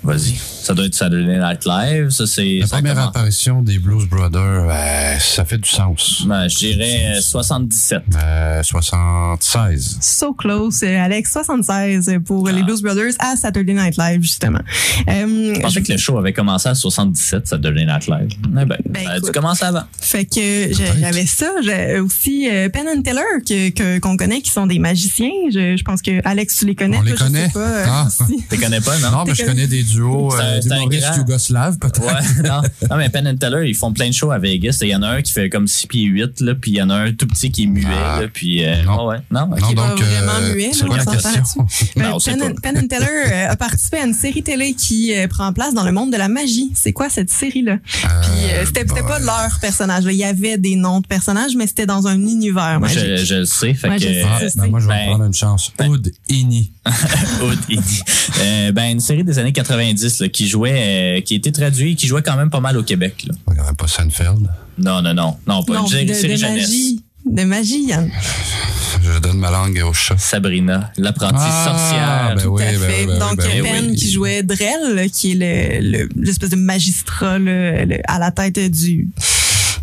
Vas-y. 0.03 0.60
Ça 0.63 0.75
doit 0.75 0.87
être 0.87 0.95
Saturday 0.95 1.39
Night 1.39 1.65
Live. 1.67 2.11
Ça, 2.11 2.27
c'est. 2.27 2.59
La 2.61 2.67
première 2.67 2.99
apparition 2.99 3.63
des 3.63 3.79
Blues 3.79 4.07
Brothers, 4.09 4.67
euh, 4.71 5.19
ça 5.19 5.45
fait 5.45 5.59
du 5.59 5.69
sens. 5.69 6.25
Ben, 6.27 6.49
je 6.49 6.57
dirais 6.59 7.15
euh, 7.17 7.21
77. 7.21 8.03
Euh, 8.23 8.63
76. 8.63 9.99
So 10.01 10.33
close, 10.35 10.83
euh, 10.83 11.03
Alex, 11.03 11.33
76 11.33 12.11
pour 12.27 12.49
les 12.49 12.63
Blues 12.63 12.83
Brothers 12.83 13.13
à 13.19 13.37
Saturday 13.37 13.73
Night 13.75 13.97
Live, 13.97 14.23
justement. 14.23 14.61
Euh, 15.09 15.55
Je 15.55 15.61
pensais 15.61 15.83
que 15.83 15.93
le 15.93 15.99
show 15.99 16.19
avait 16.19 16.33
commencé 16.33 16.69
à 16.69 16.75
77, 16.75 17.47
Saturday 17.49 17.87
Night 17.87 18.07
Live. 18.07 18.29
Eh 18.45 18.49
ben, 18.65 18.67
Ben, 18.89 19.05
ça 19.05 19.11
a 19.11 19.15
dû 19.15 19.19
écoute. 19.21 19.33
commencer 19.35 19.65
avant. 19.65 19.83
Fait 20.01 20.25
que 20.27 20.71
j'avais 21.01 21.27
ça. 21.27 21.51
J'ai 21.65 21.99
aussi 22.01 22.49
euh, 22.51 22.69
Penn 22.69 22.87
and 22.87 23.03
Teller 23.03 23.21
que 23.49 23.71
que- 23.71 23.99
qu'on 23.99 24.17
connaît, 24.17 24.41
qui 24.43 24.51
sont 24.51 24.67
des 24.67 24.79
magiciens. 24.79 25.31
Je, 25.53 25.77
je 25.77 25.83
pense 25.85 26.03
que 26.03 26.21
Alex, 26.27 26.59
tu 26.59 26.67
les 26.67 26.75
connais. 26.75 26.99
On 26.99 27.03
les 27.03 27.15
Toi, 27.15 27.27
je 27.29 27.33
sais 27.33 27.39
connaît? 27.39 27.49
pas, 27.53 27.61
euh, 27.61 27.85
Ah. 27.89 28.09
si. 28.11 28.45
Tu 28.51 28.59
connais 28.59 28.81
pas, 28.81 28.99
non? 28.99 29.11
Non, 29.11 29.25
mais 29.27 29.35
je 29.35 29.45
connais 29.45 29.67
des 29.67 29.83
duos 29.83 30.31
un- 30.51 30.57
euh, 30.57 30.61
c'est 30.63 30.73
un 30.73 30.87
grand- 30.87 31.17
yougoslaves, 31.17 31.79
peut-être. 31.79 32.01
Ouais, 32.03 32.43
non. 32.49 32.61
non, 32.91 32.97
mais 32.97 33.09
Penn 33.09 33.27
and 33.29 33.37
Teller, 33.37 33.69
ils 33.69 33.75
font 33.75 33.93
plein 33.93 34.09
de 34.09 34.15
shows 34.15 34.31
à 34.31 34.39
Vegas. 34.39 34.79
Il 34.83 34.89
y 34.89 34.95
en 34.97 35.03
a 35.03 35.09
un 35.09 35.23
qui 35.23 35.33
fait 35.33 35.49
comme 35.49 35.67
6 35.67 35.87
pieds 35.87 36.05
8, 36.05 36.41
là, 36.41 36.55
puis 36.55 36.73
il 36.73 36.77
y 36.77 36.83
en 36.83 36.91
a 36.91 36.97
un 36.97 37.13
tout 37.13 37.27
petit 37.27 37.51
qui 37.51 37.65
est 37.65 37.67
muet, 37.67 37.87
Ah. 37.91 38.21
là, 38.23 38.29
puis... 38.33 38.65
euh, 38.65 38.83
Non. 38.85 39.07
ouais, 39.07 39.17
ouais. 39.17 39.23
Non, 39.31 39.49
ok. 39.53 39.61
Non, 39.61 39.69
donc, 39.73 40.01
euh, 40.01 40.05
vraiment 40.05 40.55
muet, 40.55 40.71
c'est 40.73 40.87
quoi 40.87 40.97
la 40.99 41.05
question? 41.05 41.67
Ben, 41.97 42.17
Penn, 42.25 42.43
and- 42.43 42.55
Penn 42.63 42.79
and 42.79 42.87
Teller 42.89 43.07
euh, 43.33 43.51
a 43.51 43.57
participé 43.57 43.99
à 43.99 44.05
une 44.07 44.15
série 44.15 44.43
télé 44.43 44.75
qui 44.75 45.15
euh, 45.15 45.27
prend 45.29 45.53
place 45.53 45.75
dans 45.75 45.85
le 45.85 45.93
monde 45.93 46.13
de 46.13 46.17
la 46.17 46.29
magie. 46.29 46.71
C'est 46.75 46.93
quoi 46.93 47.09
cette 47.11 47.31
série-là? 47.31 47.79
Puis 47.85 48.01
euh, 48.53 48.65
c'était 48.67 48.85
c'était 48.87 49.03
pas 49.03 49.19
leur 49.19 49.59
personnage. 49.61 50.05
là. 50.05 50.13
Il 50.13 50.19
y 50.19 50.25
avait 50.25 50.59
des 50.59 50.77
noms 50.77 51.01
de 51.01 51.07
personnages, 51.07 51.55
mais 51.57 51.67
c'était 51.67 51.87
dans 51.87 52.07
un 52.07 52.17
univers 52.17 52.79
Moi, 52.81 52.89
magique. 52.89 53.01
je, 53.17 53.25
je 53.25 53.35
le 53.37 53.45
sais, 53.45 53.75
fait 53.75 53.89
Ouais, 53.89 53.97
que... 53.97 54.03
je 54.03 54.09
sais. 54.09 54.25
Ah, 54.25 54.41
ben, 54.57 54.67
moi, 54.71 54.81
je 54.81 54.87
vais 54.89 54.95
ben- 54.95 55.07
prendre 55.09 55.25
une 55.25 55.35
chance. 55.35 55.73
Oud 55.87 56.13
Ini. 56.29 56.73
Oud. 57.43 57.59
Euh, 58.41 58.73
ben, 58.73 58.93
une 58.93 59.01
série 59.01 59.25
des 59.25 59.39
années 59.39 59.53
90 59.53 60.21
là, 60.21 60.29
qui 60.29 60.40
jouait, 60.49 61.19
euh, 61.19 61.21
qui 61.21 61.35
était 61.35 61.53
traduite, 61.53 61.99
qui 61.99 62.07
jouait 62.07 62.23
quand 62.23 62.37
même 62.37 62.51
pas 62.51 62.61
mal 62.61 62.77
au 62.77 62.83
Québec. 62.83 63.25
Là. 63.27 63.35
Pas 63.47 63.55
quand 63.55 63.65
même 63.65 63.77
pas 63.77 63.87
Seinfeld. 63.89 64.49
Non, 64.79 65.03
non, 65.03 65.15
non. 65.15 65.37
Non, 65.47 65.63
pas 65.63 65.75
non, 65.75 65.83
une 65.85 65.89
série, 65.89 66.07
de, 66.07 66.15
série 66.15 66.33
de 66.35 66.39
jeunesse. 66.39 66.69
magie. 66.69 67.01
De 67.27 67.43
magie, 67.45 67.85
Yann. 67.87 68.11
Je 69.03 69.19
donne 69.21 69.39
ma 69.39 69.51
langue 69.51 69.83
au 69.87 69.93
chat. 69.93 70.17
Sabrina, 70.19 70.91
l'apprentie 70.97 71.37
sorcière. 71.65 72.33
ben 72.37 72.43
Tout 72.43 72.49
oui, 72.51 72.63
à 72.63 72.73
ben 72.73 72.79
fait. 72.81 73.01
oui, 73.01 73.07
ben 73.07 73.19
Donc, 73.19 73.37
ben 73.37 73.63
Penn 73.63 73.87
oui. 73.91 73.97
qui 73.97 74.11
jouait 74.11 74.43
Drell, 74.43 75.11
qui 75.13 75.33
est 75.33 75.81
le- 75.83 75.99
le- 75.99 76.09
l'espèce 76.17 76.51
de 76.51 76.57
magistrat 76.57 77.39
là, 77.39 77.85
le- 77.85 77.99
à 78.11 78.19
la 78.19 78.31
tête 78.31 78.59
du 78.59 79.09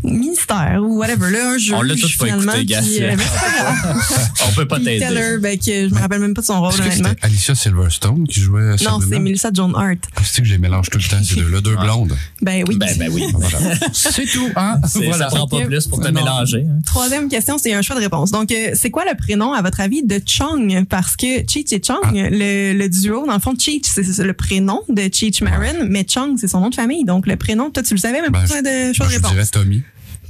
ministère 0.03 0.79
ou 0.81 0.97
whatever. 0.99 1.29
Là, 1.31 1.51
un 1.51 1.57
jeu. 1.57 1.73
On 1.75 1.81
l'a 1.81 1.95
tous 1.95 2.15
pas 2.17 2.25
finalement, 2.25 2.53
écouté, 2.53 2.65
gars. 2.65 2.81
puis, 2.81 3.03
euh, 3.03 3.15
mais. 3.17 3.23
On 4.47 4.51
peut 4.53 4.67
pas 4.67 4.79
t'aider. 4.79 5.05
Ben, 5.41 5.57
que 5.57 5.89
je 5.89 5.93
me 5.93 5.99
rappelle 5.99 6.19
même 6.21 6.33
pas 6.33 6.41
de 6.41 6.45
son 6.47 6.61
rôle, 6.61 6.73
honnêtement. 6.79 7.11
Alicia 7.21 7.55
Silverstone 7.55 8.27
qui 8.27 8.39
jouait 8.39 8.75
Non, 8.83 8.99
c'est 9.07 9.19
Melissa 9.19 9.49
Joan 9.53 9.73
Hart. 9.75 9.97
C'est 10.23 10.41
que 10.41 10.47
je 10.47 10.53
les 10.53 10.57
mélange 10.57 10.89
tout 10.89 10.97
le 10.97 11.03
temps, 11.03 11.23
ces 11.23 11.35
deux-là. 11.35 11.61
Deux 11.61 11.75
blondes. 11.81 12.15
Ben 12.41 12.63
oui. 12.67 12.77
Ben, 12.77 12.95
ben 12.97 13.09
oui. 13.11 13.23
C'est 13.93 14.25
tout, 14.25 14.49
hein? 14.55 14.79
C'est- 14.87 15.05
Voilà. 15.05 15.29
Ça 15.29 15.35
prend 15.35 15.47
pas 15.47 15.61
plus 15.65 15.87
pour 15.87 15.99
te 15.99 16.07
Non. 16.07 16.13
mélanger. 16.21 16.65
hein. 16.69 16.79
Troisième 16.85 17.29
question, 17.29 17.57
c'est 17.57 17.73
un 17.73 17.81
choix 17.81 17.95
de 17.95 18.01
réponse. 18.01 18.31
Donc, 18.31 18.51
euh, 18.51 18.71
c'est 18.73 18.89
quoi 18.91 19.03
le 19.05 19.15
prénom, 19.17 19.53
à 19.53 19.61
votre 19.61 19.79
avis, 19.81 20.03
de 20.03 20.21
Chong? 20.25 20.85
Parce 20.89 21.15
que 21.15 21.25
Cheech 21.47 21.71
et 21.73 21.81
Chong, 21.85 21.97
Ah. 22.03 22.09
le, 22.13 22.73
le 22.73 22.89
duo, 22.89 23.25
dans 23.25 23.33
le 23.33 23.39
fond, 23.39 23.53
Cheech, 23.57 23.85
c'est 23.85 24.23
le 24.23 24.33
prénom 24.33 24.81
de 24.89 25.09
Cheech 25.11 25.41
Marin, 25.41 25.85
mais 25.89 26.05
Chong, 26.07 26.37
c'est 26.39 26.47
son 26.47 26.59
nom 26.61 26.69
de 26.69 26.75
famille. 26.75 27.05
Donc, 27.05 27.27
le 27.27 27.35
prénom, 27.35 27.69
toi, 27.69 27.83
tu 27.83 27.93
le 27.93 27.99
savais, 27.99 28.21
même 28.21 28.31
Ben, 28.31 28.39
pas 28.47 28.61
de 28.61 28.93
choix 28.93 29.07
de 29.07 29.09
je 29.09 29.15
réponse. 29.15 29.31
dirais 29.31 29.45
Tommy. 29.51 29.81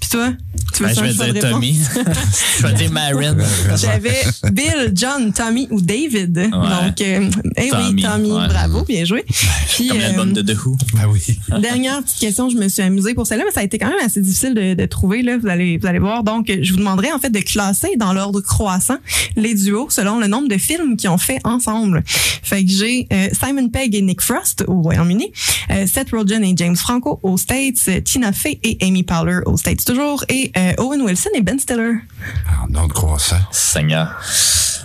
Puis 0.07 0.17
toi, 0.17 0.33
tu 0.73 0.83
veux 0.83 0.89
Ben, 0.89 0.95
je 0.95 1.23
vais 1.23 1.33
dire? 1.33 1.51
Tommy. 1.51 1.79
je 2.59 2.67
vais 2.67 2.73
dire 2.73 2.91
Marin. 2.91 3.35
J'avais 3.75 4.23
Bill, 4.51 4.91
John, 4.93 5.33
Tommy 5.33 5.67
ou 5.69 5.81
David. 5.81 6.33
Donc, 6.33 7.01
euh, 7.01 7.29
eh 7.57 7.63
oui, 7.63 7.69
Tommy, 7.71 8.01
Tommy, 8.03 8.31
ouais. 8.31 8.47
bravo, 8.47 8.83
bien 8.83 9.03
joué. 9.03 9.25
Puis, 9.69 9.87
Comme 9.89 9.97
euh, 9.97 10.01
l'album 10.01 10.33
de 10.33 10.41
The 10.41 10.57
Who. 10.65 10.77
Ben 10.93 11.07
oui. 11.09 11.21
Dernière 11.61 12.01
petite 12.03 12.19
question, 12.19 12.49
je 12.49 12.57
me 12.57 12.69
suis 12.69 12.81
amusée 12.81 13.13
pour 13.13 13.27
celle-là, 13.27 13.43
mais 13.45 13.51
ça 13.51 13.61
a 13.61 13.63
été 13.63 13.77
quand 13.77 13.89
même 13.89 14.05
assez 14.05 14.21
difficile 14.21 14.53
de, 14.53 14.73
de 14.75 14.85
trouver. 14.85 15.23
Là, 15.23 15.37
vous 15.37 15.47
allez, 15.47 15.77
vous 15.77 15.87
allez 15.87 15.99
voir. 15.99 16.23
Donc, 16.23 16.51
je 16.61 16.71
vous 16.71 16.77
demanderai 16.77 17.11
en 17.11 17.19
fait 17.19 17.29
de 17.29 17.39
classer 17.39 17.95
dans 17.97 18.13
l'ordre 18.13 18.41
croissant 18.41 18.97
les 19.35 19.55
duos 19.55 19.89
selon 19.89 20.19
le 20.19 20.27
nombre 20.27 20.47
de 20.47 20.57
films 20.57 20.95
qu'ils 20.97 21.09
ont 21.09 21.17
fait 21.17 21.39
ensemble. 21.43 22.03
Fait 22.47 22.63
que 22.63 22.71
j'ai 22.71 23.07
euh, 23.11 23.27
Simon 23.33 23.69
Pegg 23.69 23.93
et 23.95 24.01
Nick 24.01 24.21
Frost 24.21 24.63
au 24.67 24.81
Royaume-Uni, 24.81 25.31
euh, 25.71 25.85
Seth 25.85 26.11
Rogen 26.11 26.43
et 26.43 26.53
James 26.55 26.75
Franco 26.75 27.19
aux 27.23 27.37
States, 27.37 27.75
euh, 27.89 27.99
Tina 28.01 28.31
Fey 28.31 28.59
et 28.63 28.77
Amy 28.81 29.03
Powler 29.03 29.39
aux 29.45 29.57
States 29.57 29.81
toujours, 29.97 30.23
et 30.29 30.51
euh, 30.55 30.73
Owen 30.77 31.01
Wilson 31.01 31.29
et 31.35 31.41
Ben 31.41 31.57
Stiller. 31.59 31.93
En 32.69 32.73
ordre 32.75 32.93
croissant. 32.93 33.39
Seigneur. 33.51 34.15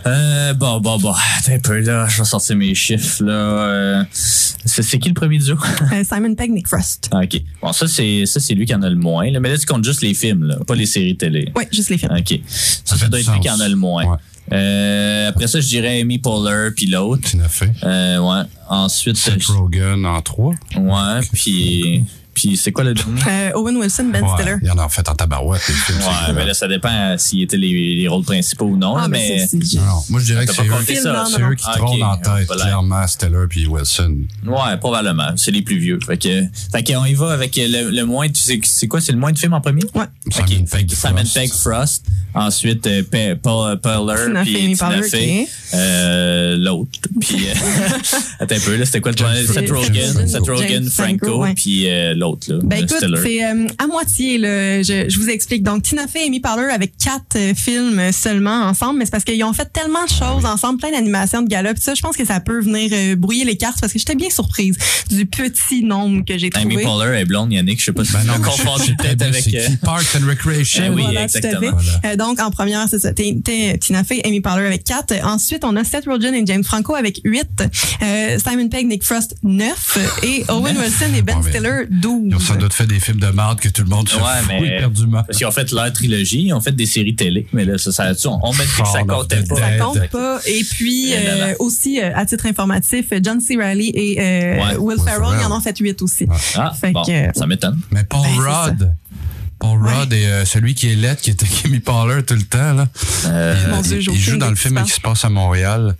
Euh, 0.06 0.54
bon, 0.54 0.80
bon, 0.80 0.98
bon. 0.98 1.12
Attends 1.38 1.52
un 1.52 1.58
peu, 1.58 1.78
là. 1.80 2.08
Je 2.08 2.18
vais 2.18 2.24
sortir 2.24 2.56
mes 2.56 2.74
chiffres, 2.74 3.22
là. 3.22 3.32
Euh, 3.32 4.04
c'est 4.12 4.82
c'est 4.82 4.98
qui 4.98 5.08
le 5.08 5.14
premier 5.14 5.38
duo? 5.38 5.56
Euh, 5.92 6.02
Simon 6.04 6.34
Pegg, 6.34 6.50
Nick 6.50 6.66
Frost. 6.66 7.08
Ah, 7.12 7.20
OK. 7.24 7.40
Bon, 7.60 7.72
ça, 7.72 7.86
c'est 7.86 8.24
ça 8.26 8.40
c'est 8.40 8.54
lui 8.54 8.64
qui 8.64 8.74
en 8.74 8.82
a 8.82 8.88
le 8.88 8.96
moins. 8.96 9.30
Là. 9.30 9.38
Mais 9.40 9.50
là, 9.50 9.58
tu 9.58 9.66
comptes 9.66 9.84
juste 9.84 10.00
les 10.02 10.14
films, 10.14 10.44
là, 10.44 10.56
pas 10.66 10.74
les 10.74 10.86
séries 10.86 11.16
télé. 11.16 11.52
Ouais, 11.54 11.68
juste 11.70 11.90
les 11.90 11.98
films. 11.98 12.16
OK. 12.18 12.40
Ça, 12.48 12.80
ça 12.84 12.96
fait 12.96 13.08
doit 13.10 13.20
être 13.20 13.32
lui 13.32 13.40
qui 13.40 13.50
en 13.50 13.60
a 13.60 13.68
le 13.68 13.76
moins. 13.76 14.04
Ouais. 14.06 14.16
Euh, 14.52 15.28
après 15.28 15.46
ça, 15.46 15.60
je 15.60 15.68
dirais 15.68 16.00
Amy 16.00 16.18
Poehler, 16.18 16.70
puis 16.74 16.86
l'autre. 16.86 17.28
Fey. 17.48 17.70
Euh, 17.84 18.18
ouais. 18.18 18.42
Ensuite, 18.68 19.16
Seth 19.16 19.42
je- 19.42 19.52
Rogen 19.52 20.04
en 20.06 20.20
trois. 20.22 20.54
ouais, 20.76 21.20
puis... 21.32 22.04
Puis 22.34 22.56
c'est 22.56 22.72
quoi 22.72 22.84
le 22.84 22.94
dernier? 22.94 23.20
Euh, 23.28 23.50
Owen 23.56 23.76
Wilson, 23.76 24.06
Ben 24.12 24.22
Ouais, 24.22 24.28
Stiller. 24.36 24.56
Il 24.62 24.68
y 24.68 24.70
en 24.70 24.78
a 24.78 24.84
en 24.84 24.88
fait 24.88 25.06
en 25.08 25.14
tabarouette. 25.14 25.62
Ouais, 25.68 26.32
mais 26.34 26.44
là, 26.46 26.54
ça 26.54 26.66
dépend 26.66 26.88
euh, 26.90 27.18
s'ils 27.18 27.42
étaient 27.42 27.56
les, 27.56 27.94
les 27.96 28.08
rôles 28.08 28.24
principaux 28.24 28.66
ou 28.66 28.76
non. 28.76 28.96
Ah, 28.96 29.02
là, 29.02 29.08
mais 29.08 29.46
Non, 29.52 29.80
non. 29.84 30.02
Moi, 30.08 30.20
je 30.20 30.24
dirais 30.26 30.46
que 30.46 30.52
c'est 30.54 30.62
pas 30.64 30.76
eux, 30.76 31.50
eux 31.50 31.54
qui 31.54 31.64
Ah, 31.66 31.74
trônent 31.76 32.02
en 32.02 32.16
tête, 32.16 32.46
Voilà. 32.46 32.62
clairement, 32.64 33.06
Steller 33.06 33.46
puis 33.48 33.66
Wilson. 33.66 34.16
Ouais, 34.46 34.76
probablement. 34.80 35.32
C'est 35.36 35.50
les 35.50 35.62
plus 35.62 35.78
vieux. 35.78 35.98
Fait 36.06 36.16
que, 36.16 36.42
fait 36.72 36.82
qu'on 36.84 37.04
y 37.04 37.14
va 37.14 37.32
avec 37.32 37.56
le, 37.56 37.90
le 37.90 38.04
moins. 38.04 38.28
Tu 38.28 38.40
sais, 38.40 38.60
c'est 38.64 38.88
quoi? 38.88 39.00
C'est 39.00 39.12
le 39.12 39.18
moins 39.18 39.32
de 39.32 39.38
films 39.38 39.52
en 39.54 39.60
premier? 39.60 39.82
Ouais. 39.94 40.04
Simon 40.30 40.46
Ok. 40.62 40.70
Pegg 40.70 40.90
Simon 40.90 41.16
Frost. 41.18 41.34
Pegg 41.34 41.52
Frost. 41.52 42.06
Ensuite, 42.34 42.86
euh, 42.86 43.02
Paul. 43.42 43.78
Tina 43.82 44.42
Puis 44.42 44.74
Tina 44.74 45.02
Fey. 45.02 45.46
Euh, 45.74 46.56
L'autre. 46.56 46.90
Puis, 47.20 47.46
euh, 47.48 47.54
attends 48.40 48.54
un 48.54 48.60
peu, 48.60 48.76
là, 48.76 48.86
c'était 48.86 49.00
quoi 49.00 49.12
le 49.12 49.16
James 49.18 49.28
premier? 49.28 49.46
Seth 49.46 49.68
Franco. 49.68 49.82
Rogen, 49.82 50.28
Seth 50.28 50.48
Rogen, 50.48 50.90
Franco, 50.90 51.44
puis 51.54 51.88
euh, 51.88 52.14
l'autre, 52.22 52.52
là. 52.52 52.58
Ben 52.62 52.76
euh, 52.80 52.84
écoute, 52.84 52.96
Stiller. 52.96 53.18
c'est 53.22 53.44
euh, 53.44 53.66
à 53.78 53.86
moitié. 53.86 54.38
Là. 54.38 54.82
Je, 54.82 55.08
je 55.08 55.18
vous 55.18 55.28
explique. 55.28 55.62
Donc, 55.62 55.82
Tina 55.82 56.06
Fey 56.06 56.22
et 56.22 56.26
Amy 56.26 56.40
Powler 56.40 56.70
avec 56.72 56.96
quatre 56.96 57.36
euh, 57.36 57.54
films 57.54 58.00
seulement 58.12 58.62
ensemble, 58.64 58.98
mais 58.98 59.04
c'est 59.04 59.10
parce 59.10 59.24
qu'ils 59.24 59.42
ont 59.44 59.52
fait 59.52 59.70
tellement 59.72 60.04
de 60.04 60.10
choses 60.10 60.44
ensemble, 60.44 60.78
plein 60.78 60.90
d'animations 60.90 61.42
de 61.42 61.48
gala. 61.48 61.74
Puis 61.74 61.82
ça, 61.82 61.94
je 61.94 62.00
pense 62.00 62.16
que 62.16 62.24
ça 62.24 62.40
peut 62.40 62.60
venir 62.60 62.90
euh, 62.92 63.16
brouiller 63.16 63.44
les 63.44 63.56
cartes 63.56 63.80
parce 63.80 63.92
que 63.92 63.98
j'étais 63.98 64.14
bien 64.14 64.30
surprise 64.30 64.76
du 65.10 65.26
petit 65.26 65.82
nombre 65.84 66.24
que 66.24 66.38
j'ai 66.38 66.50
Amy 66.54 66.76
trouvé. 66.76 66.84
Poehler 66.84 67.20
est 67.20 67.24
blonde, 67.24 67.52
Yannick. 67.52 67.78
Je 67.80 67.84
sais 67.86 67.92
pas 67.92 68.04
si 68.04 68.12
Ben 68.12 68.20
tu 68.22 68.26
non, 68.28 68.34
sais 68.78 68.94
peut-être 68.98 69.22
avec. 69.22 69.46
euh? 69.54 69.68
Parks 69.82 70.16
and 70.16 70.26
Recreation. 70.28 70.84
Eh 70.86 70.90
oui, 70.90 71.02
Voilà, 71.02 71.24
exactement. 71.24 71.72
Voilà. 71.72 72.00
Euh, 72.12 72.16
donc, 72.16 72.40
en 72.40 72.50
première, 72.50 72.86
c'est 72.88 72.98
ça. 72.98 73.12
T'es- 73.12 73.36
t'es 73.44 73.76
Tina 73.78 74.04
Fey, 74.04 74.20
Amy 74.24 74.40
Powler 74.40 74.66
avec 74.66 74.84
4. 74.84 75.14
Ensuite, 75.24 75.64
on 75.64 75.74
a 75.76 75.84
Seth 75.84 76.04
Rogen 76.06 76.34
et 76.34 76.44
James 76.46 76.64
Franco 76.64 76.94
avec 76.94 77.20
8. 77.24 77.44
Euh, 78.02 78.38
Simon 78.38 78.68
Pegg, 78.68 78.86
Nick 78.86 79.02
Frost, 79.04 79.36
9. 79.42 79.98
Et 80.22 80.44
Owen 80.48 80.76
Wilson 80.76 81.14
et 81.16 81.22
Ben 81.22 81.42
Stiller, 81.42 81.86
12. 81.90 82.11
Ils 82.24 82.34
ont 82.34 82.38
sans 82.38 82.56
doute 82.56 82.72
fait 82.72 82.86
des 82.86 83.00
films 83.00 83.20
de 83.20 83.28
marde 83.28 83.60
que 83.60 83.68
tout 83.68 83.82
le 83.82 83.88
monde 83.88 84.08
se 84.08 84.16
Ouais, 84.16 84.22
fout 84.42 84.48
mais- 84.60 84.76
éperdument. 84.78 85.22
Parce 85.24 85.38
qu'ils 85.38 85.46
ont 85.46 85.50
fait 85.52 85.70
leur 85.72 85.92
trilogie, 85.92 86.42
ils 86.46 86.52
ont 86.52 86.60
fait 86.60 86.72
des 86.72 86.86
séries 86.86 87.14
télé, 87.16 87.46
mais 87.52 87.64
là, 87.64 87.78
ça, 87.78 87.92
ça, 87.92 88.12
on, 88.26 88.38
on 88.42 88.52
m'a 88.52 88.64
dit 88.64 88.70
que 88.70 88.88
ça 88.88 89.00
of 89.02 89.06
comptait 89.06 89.42
pas. 89.44 89.56
Ça 89.56 89.70
compte 89.78 90.08
pas. 90.08 90.40
Et 90.46 90.64
puis, 90.64 91.12
euh, 91.14 91.54
aussi, 91.58 92.00
euh, 92.00 92.10
à 92.14 92.24
titre 92.26 92.46
informatif, 92.46 93.06
John 93.22 93.40
C. 93.40 93.56
Reilly 93.56 93.90
et 93.94 94.20
euh, 94.20 94.56
Ouais. 94.62 94.76
Will 94.76 94.98
Ferrell, 95.04 95.38
ils 95.40 95.44
en 95.46 95.56
ont 95.56 95.60
fait 95.60 95.76
8 95.78 96.00
aussi. 96.02 96.26
Ah, 96.56 96.72
Fait 96.78 96.92
bon, 96.92 97.02
que- 97.02 97.38
ça 97.38 97.46
m'étonne. 97.46 97.80
Mais 97.90 98.04
Paul 98.04 98.20
Ben, 98.22 98.40
Rudd. 98.40 98.94
Paul 99.62 99.78
Rudd 99.80 100.12
est 100.12 100.26
euh, 100.26 100.44
celui 100.44 100.74
qui 100.74 100.90
est 100.90 100.96
laid, 100.96 101.14
qui 101.22 101.30
était 101.30 101.46
Kimmy 101.46 101.78
Parler 101.78 102.24
tout 102.24 102.34
le 102.34 102.42
temps. 102.42 102.72
Là. 102.72 102.88
Euh, 103.26 103.54
il, 103.92 104.18
joue 104.18 104.36
dans 104.36 104.50
le 104.50 104.56
film 104.56 104.82
qui 104.82 104.90
se 104.90 105.00
passe 105.00 105.24
à 105.24 105.28
Montréal. 105.28 105.94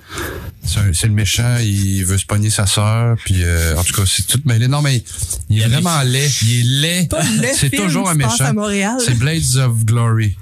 C'est 0.65 1.07
le 1.07 1.13
méchant, 1.13 1.59
il 1.61 2.05
veut 2.05 2.19
se 2.19 2.27
pogner 2.27 2.51
sa 2.51 2.67
sœur, 2.67 3.17
puis 3.25 3.45
euh, 3.45 3.77
en 3.77 3.85
tout 3.85 3.95
cas, 3.95 4.03
c'est 4.05 4.27
tout 4.27 4.41
mêlé. 4.47 4.67
Non, 4.67 4.83
mais 4.83 5.05
il 5.49 5.61
est 5.61 5.67
Il 5.67 5.69
vraiment 5.69 6.03
laid. 6.03 6.29
Il 6.43 6.85
est 6.85 7.09
laid. 7.09 7.09
C'est 7.55 7.71
toujours 7.71 8.11
un 8.11 8.15
méchant. 8.15 8.53
Montréal. 8.53 8.97
C'est 8.99 9.17
Blades 9.17 9.57
of 9.59 9.85
Glory. 9.85 10.37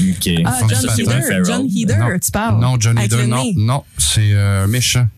OK. 0.00 0.30
Ah, 0.44 0.58
John 0.68 0.90
c'est 0.94 1.02
Heather. 1.02 1.44
John 1.44 1.68
Heather, 1.74 1.98
Non. 1.98 2.18
tu 2.18 2.30
parles. 2.30 2.60
Non, 2.60 2.76
John 2.78 2.98
Heather, 2.98 3.26
non. 3.26 3.50
Non, 3.56 3.84
c'est 3.96 4.32
euh, 4.32 4.64
un 4.64 4.66
méchant. 4.66 5.08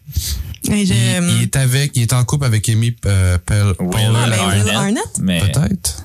Il, 0.67 0.73
euh, 0.93 1.31
il 1.37 1.43
est 1.43 1.57
avec, 1.57 1.93
il 1.95 2.03
est 2.03 2.13
en 2.15 2.25
couple 2.25 2.47
avec 2.47 2.69
Amy 2.69 2.97
euh, 3.07 3.37
Pel- 3.45 3.75
Will 3.79 3.91
Powler. 3.91 4.07
Arnett. 4.17 4.65
Will 4.65 4.75
Arnett? 4.75 5.05
Mais, 5.21 5.41
Peut-être. 5.41 6.05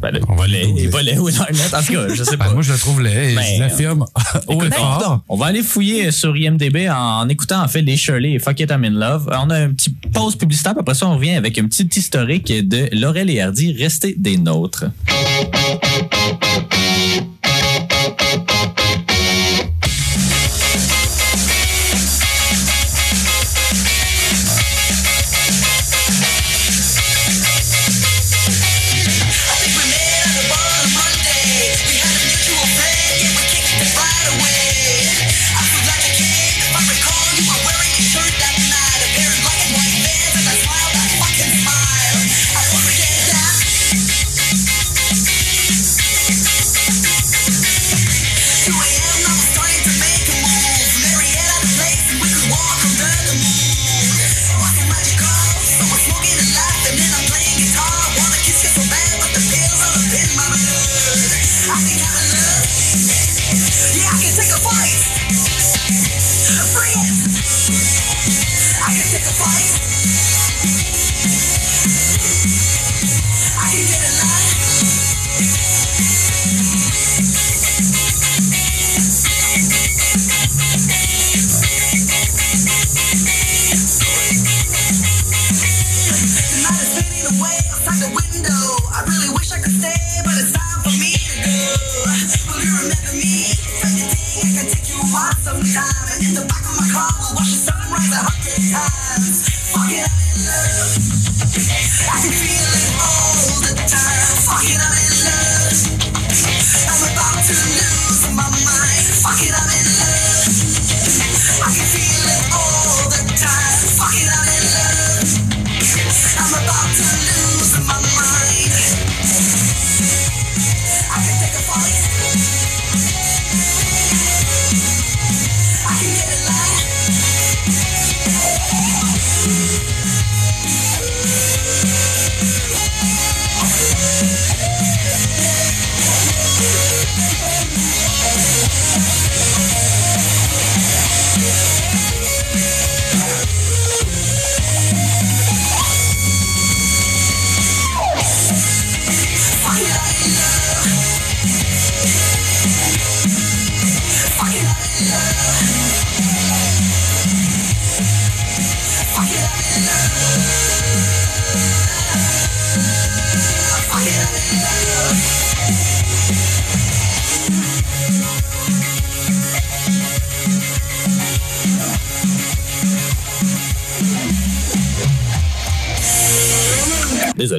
ben, 0.00 0.18
On 0.28 0.34
va 0.34 0.46
il 0.46 0.52
le 0.52 0.58
est- 0.58 0.66
googler. 0.66 0.82
il 0.84 0.88
va 0.90 1.22
Will 1.22 1.34
Arnett? 1.38 1.74
En 1.74 1.82
tout 1.82 1.92
cas, 1.92 2.14
je 2.14 2.22
sais 2.24 2.36
Ben, 2.36 2.46
pas. 2.46 2.52
moi, 2.54 2.62
je 2.62 2.72
le 2.72 2.78
trouve 2.78 3.02
laid. 3.02 3.34
Ben, 3.34 3.44
je 3.56 3.60
l'affirme 3.60 4.02
haut 4.46 4.52
et 4.62 4.66
Écoute, 4.66 4.74
fort. 4.74 5.20
on 5.28 5.36
va 5.36 5.46
aller 5.46 5.62
fouiller 5.62 6.10
sur 6.10 6.34
IMDB 6.36 6.88
en, 6.88 6.94
en 7.20 7.28
écoutant 7.28 7.62
en 7.62 7.68
fait 7.68 7.82
les 7.82 7.96
Shirley 7.96 8.32
et 8.32 8.38
Fuck 8.38 8.60
It 8.60 8.70
I'm 8.70 8.84
in 8.84 8.90
Love. 8.90 9.28
On 9.30 9.50
a 9.50 9.56
un 9.58 9.70
petit 9.72 9.90
pause 9.90 10.36
publicitaire, 10.36 10.72
puis 10.72 10.80
après 10.80 10.94
ça 10.94 11.06
on 11.06 11.14
revient 11.16 11.36
avec 11.36 11.58
un 11.58 11.66
petit 11.66 11.88
historique 11.94 12.46
de 12.66 12.88
Laurel 12.92 13.28
et 13.30 13.40
Hardy. 13.42 13.72
Restez 13.78 14.14
des 14.16 14.36
nôtres. 14.38 14.84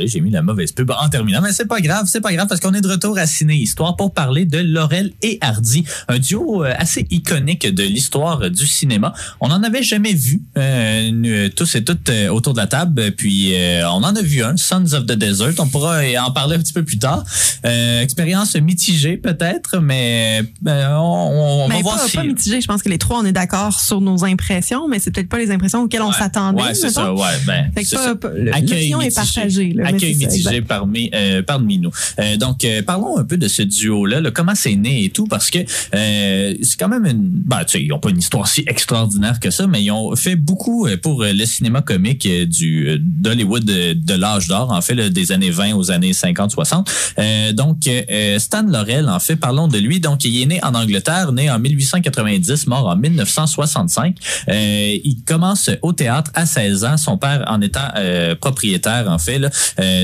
is 0.09 0.18
mis 0.29 0.35
la 0.35 0.41
mauvaise 0.41 0.71
pub 0.71 0.91
en 0.91 1.09
terminant, 1.09 1.41
mais 1.41 1.51
c'est 1.51 1.65
pas 1.67 1.81
grave, 1.81 2.05
c'est 2.07 2.21
pas 2.21 2.31
grave 2.33 2.47
parce 2.47 2.61
qu'on 2.61 2.73
est 2.73 2.81
de 2.81 2.87
retour 2.87 3.17
à 3.17 3.25
Ciné 3.25 3.55
Histoire 3.55 3.95
pour 3.95 4.13
parler 4.13 4.45
de 4.45 4.59
Laurel 4.59 5.11
et 5.21 5.37
Hardy, 5.41 5.83
un 6.07 6.19
duo 6.19 6.63
euh, 6.63 6.73
assez 6.77 7.07
iconique 7.09 7.67
de 7.73 7.83
l'histoire 7.83 8.49
du 8.49 8.67
cinéma. 8.67 9.13
On 9.41 9.47
n'en 9.49 9.63
avait 9.63 9.83
jamais 9.83 10.13
vu 10.13 10.41
euh, 10.57 11.49
tous 11.55 11.75
et 11.75 11.83
toutes 11.83 12.09
euh, 12.09 12.29
autour 12.29 12.53
de 12.53 12.59
la 12.59 12.67
table, 12.67 13.11
puis 13.11 13.55
euh, 13.55 13.87
on 13.89 14.03
en 14.03 14.15
a 14.15 14.21
vu 14.21 14.43
un, 14.43 14.55
Sons 14.57 14.93
of 14.93 15.05
the 15.05 15.13
Desert. 15.13 15.53
On 15.59 15.67
pourra 15.67 15.99
en 16.25 16.31
parler 16.31 16.55
un 16.55 16.59
petit 16.59 16.73
peu 16.73 16.83
plus 16.83 16.99
tard. 16.99 17.23
Euh, 17.65 18.01
expérience 18.01 18.55
mitigée 18.55 19.17
peut-être, 19.17 19.79
mais 19.79 20.43
on, 20.65 21.63
on 21.65 21.67
va 21.67 21.75
Mais 21.75 21.81
voir 21.81 21.97
pas, 21.97 22.07
si. 22.07 22.15
pas 22.17 22.23
mitigé. 22.23 22.61
Je 22.61 22.67
pense 22.67 22.81
que 22.83 22.89
les 22.89 22.97
trois, 22.97 23.19
on 23.19 23.25
est 23.25 23.31
d'accord 23.31 23.79
sur 23.79 24.01
nos 24.01 24.23
impressions, 24.25 24.87
mais 24.87 24.99
c'est 24.99 25.11
peut-être 25.11 25.29
pas 25.29 25.39
les 25.39 25.51
impressions 25.51 25.81
auxquelles 25.83 26.01
on 26.01 26.11
s'attendait. 26.11 26.61
Ouais, 26.61 26.73
c'est 26.75 26.89
ça, 26.89 27.13
ouais, 27.13 27.21
ben, 27.45 27.71
Fait 27.73 27.81
que 27.83 27.87
c'est 27.87 27.95
pas- 27.95 28.03
ça. 28.03 28.15
pas- 28.15 28.29
le- 28.29 28.51
Accueil 28.53 28.69
l'opinion 28.69 29.01
est 29.01 29.05
mitigé. 29.05 29.15
partagée. 29.15 29.73
Là, 29.73 29.87
Accueil 29.87 30.15
mitigé 30.19 30.61
parmi, 30.61 31.09
euh, 31.13 31.41
parmi 31.41 31.79
nous. 31.79 31.91
Euh, 32.19 32.37
donc, 32.37 32.63
euh, 32.63 32.81
parlons 32.81 33.17
un 33.17 33.23
peu 33.23 33.37
de 33.37 33.47
ce 33.47 33.61
duo-là, 33.61 34.21
là, 34.21 34.31
comment 34.31 34.55
c'est 34.55 34.75
né 34.75 35.05
et 35.05 35.09
tout, 35.09 35.25
parce 35.25 35.49
que 35.49 35.59
euh, 35.59 36.53
c'est 36.61 36.79
quand 36.79 36.89
même 36.89 37.05
une... 37.05 37.29
Ben, 37.29 37.63
tu 37.63 37.77
sais, 37.77 37.83
ils 37.83 37.93
ont 37.93 37.99
pas 37.99 38.09
une 38.09 38.19
histoire 38.19 38.47
si 38.47 38.63
extraordinaire 38.67 39.39
que 39.39 39.49
ça, 39.49 39.67
mais 39.67 39.83
ils 39.83 39.91
ont 39.91 40.15
fait 40.15 40.35
beaucoup 40.35 40.87
pour 41.01 41.23
le 41.23 41.45
cinéma 41.45 41.81
comique 41.81 42.27
du 42.27 42.97
d'Hollywood 42.99 43.63
de, 43.63 43.93
de 43.93 44.13
l'âge 44.13 44.47
d'or, 44.47 44.71
en 44.71 44.81
fait, 44.81 44.95
là, 44.95 45.09
des 45.09 45.31
années 45.31 45.51
20 45.51 45.73
aux 45.73 45.91
années 45.91 46.11
50-60. 46.11 46.85
Euh, 47.17 47.53
donc, 47.53 47.89
Stan 48.37 48.63
Laurel, 48.63 49.09
en 49.09 49.19
fait, 49.19 49.35
parlons 49.35 49.67
de 49.67 49.77
lui. 49.77 49.99
Donc, 49.99 50.23
il 50.25 50.41
est 50.41 50.45
né 50.45 50.59
en 50.63 50.73
Angleterre, 50.75 51.31
né 51.31 51.49
en 51.49 51.59
1890, 51.59 52.67
mort 52.67 52.87
en 52.87 52.95
1965. 52.95 54.15
Euh, 54.49 54.97
il 55.03 55.23
commence 55.25 55.69
au 55.81 55.93
théâtre 55.93 56.31
à 56.33 56.45
16 56.45 56.83
ans, 56.85 56.97
son 56.97 57.17
père 57.17 57.43
en 57.47 57.61
étant 57.61 57.79
euh, 57.97 58.35
propriétaire, 58.35 59.09
en 59.09 59.17
fait. 59.17 59.39
Là. 59.39 59.49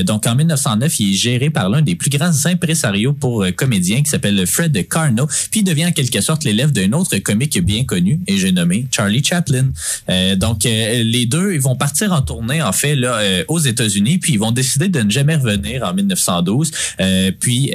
Donc, 0.06 0.26
en 0.26 0.34
1909, 0.34 1.00
il 1.00 1.12
est 1.12 1.16
géré 1.16 1.50
par 1.50 1.68
l'un 1.68 1.82
des 1.82 1.94
plus 1.94 2.10
grands 2.10 2.46
impresarios 2.46 3.12
pour 3.12 3.42
euh, 3.42 3.50
comédiens 3.50 4.02
qui 4.02 4.10
s'appelle 4.10 4.46
Fred 4.46 4.88
Carnot, 4.88 5.26
puis 5.50 5.60
il 5.60 5.64
devient 5.64 5.86
en 5.86 5.92
quelque 5.92 6.20
sorte 6.20 6.44
l'élève 6.44 6.72
d'un 6.72 6.92
autre 6.92 7.16
comique 7.18 7.60
bien 7.62 7.84
connu, 7.84 8.20
et 8.26 8.38
j'ai 8.38 8.52
nommé 8.52 8.86
Charlie 8.90 9.22
Chaplin. 9.22 9.66
Euh, 10.08 10.36
donc, 10.36 10.66
euh, 10.66 11.02
les 11.02 11.26
deux, 11.26 11.54
ils 11.54 11.60
vont 11.60 11.76
partir 11.76 12.12
en 12.12 12.22
tournée, 12.22 12.62
en 12.62 12.72
fait, 12.72 12.94
là, 12.96 13.20
aux 13.48 13.58
États-Unis, 13.58 14.18
puis 14.18 14.34
ils 14.34 14.38
vont 14.38 14.52
décider 14.52 14.88
de 14.88 15.00
ne 15.00 15.10
jamais 15.10 15.36
revenir 15.36 15.82
en 15.84 15.94
1912. 15.94 16.70
Euh, 17.00 17.32
puis, 17.38 17.70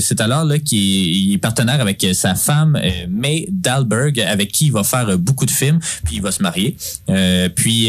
c'est 0.00 0.20
alors 0.20 0.44
là 0.44 0.58
qu'il 0.58 0.78
il 0.78 1.32
est 1.34 1.38
partenaire 1.38 1.80
avec 1.80 2.06
sa 2.12 2.34
femme, 2.34 2.80
May 3.08 3.46
Dahlberg, 3.50 4.20
avec 4.20 4.52
qui 4.52 4.66
il 4.66 4.72
va 4.72 4.84
faire 4.84 5.18
beaucoup 5.18 5.46
de 5.46 5.50
films, 5.50 5.78
puis 6.04 6.16
il 6.16 6.22
va 6.22 6.32
se 6.32 6.42
marier. 6.42 6.76
Puis, 7.54 7.88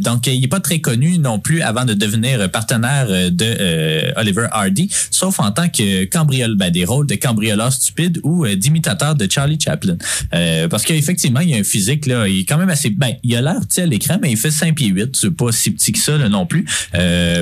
donc, 0.00 0.26
il 0.26 0.44
est 0.44 0.48
pas 0.48 0.60
très 0.60 0.80
connu 0.80 1.18
non 1.18 1.38
plus 1.38 1.62
avant 1.62 1.84
de 1.84 1.94
devenir 1.94 2.50
partenaire 2.50 3.21
de 3.30 3.44
euh, 3.44 4.12
Oliver 4.16 4.46
Hardy, 4.50 4.88
sauf 5.10 5.40
en 5.40 5.50
tant 5.50 5.68
que 5.68 6.04
cambriole, 6.04 6.56
ben, 6.56 6.70
des 6.70 6.84
rôles 6.84 7.06
de 7.06 7.14
cambrioleur 7.14 7.72
stupide 7.72 8.20
ou 8.22 8.44
euh, 8.44 8.56
d'imitateur 8.56 9.14
de 9.14 9.30
Charlie 9.30 9.58
Chaplin. 9.60 9.96
Euh, 10.34 10.68
parce 10.68 10.84
qu'effectivement, 10.84 11.40
il 11.40 11.50
y 11.50 11.54
a 11.54 11.58
un 11.58 11.64
physique, 11.64 12.06
là, 12.06 12.28
il 12.28 12.40
est 12.40 12.44
quand 12.44 12.58
même 12.58 12.70
assez, 12.70 12.90
ben, 12.90 13.12
il 13.22 13.34
a 13.36 13.42
l'air 13.42 13.60
petit 13.60 13.80
à 13.80 13.86
l'écran, 13.86 14.18
mais 14.20 14.30
il 14.30 14.36
fait 14.36 14.50
5 14.50 14.74
pieds 14.74 14.88
8, 14.88 15.16
c'est 15.16 15.30
pas 15.30 15.52
si 15.52 15.70
petit 15.70 15.92
que 15.92 15.98
ça, 15.98 16.16
là, 16.16 16.28
non 16.28 16.46
plus. 16.46 16.66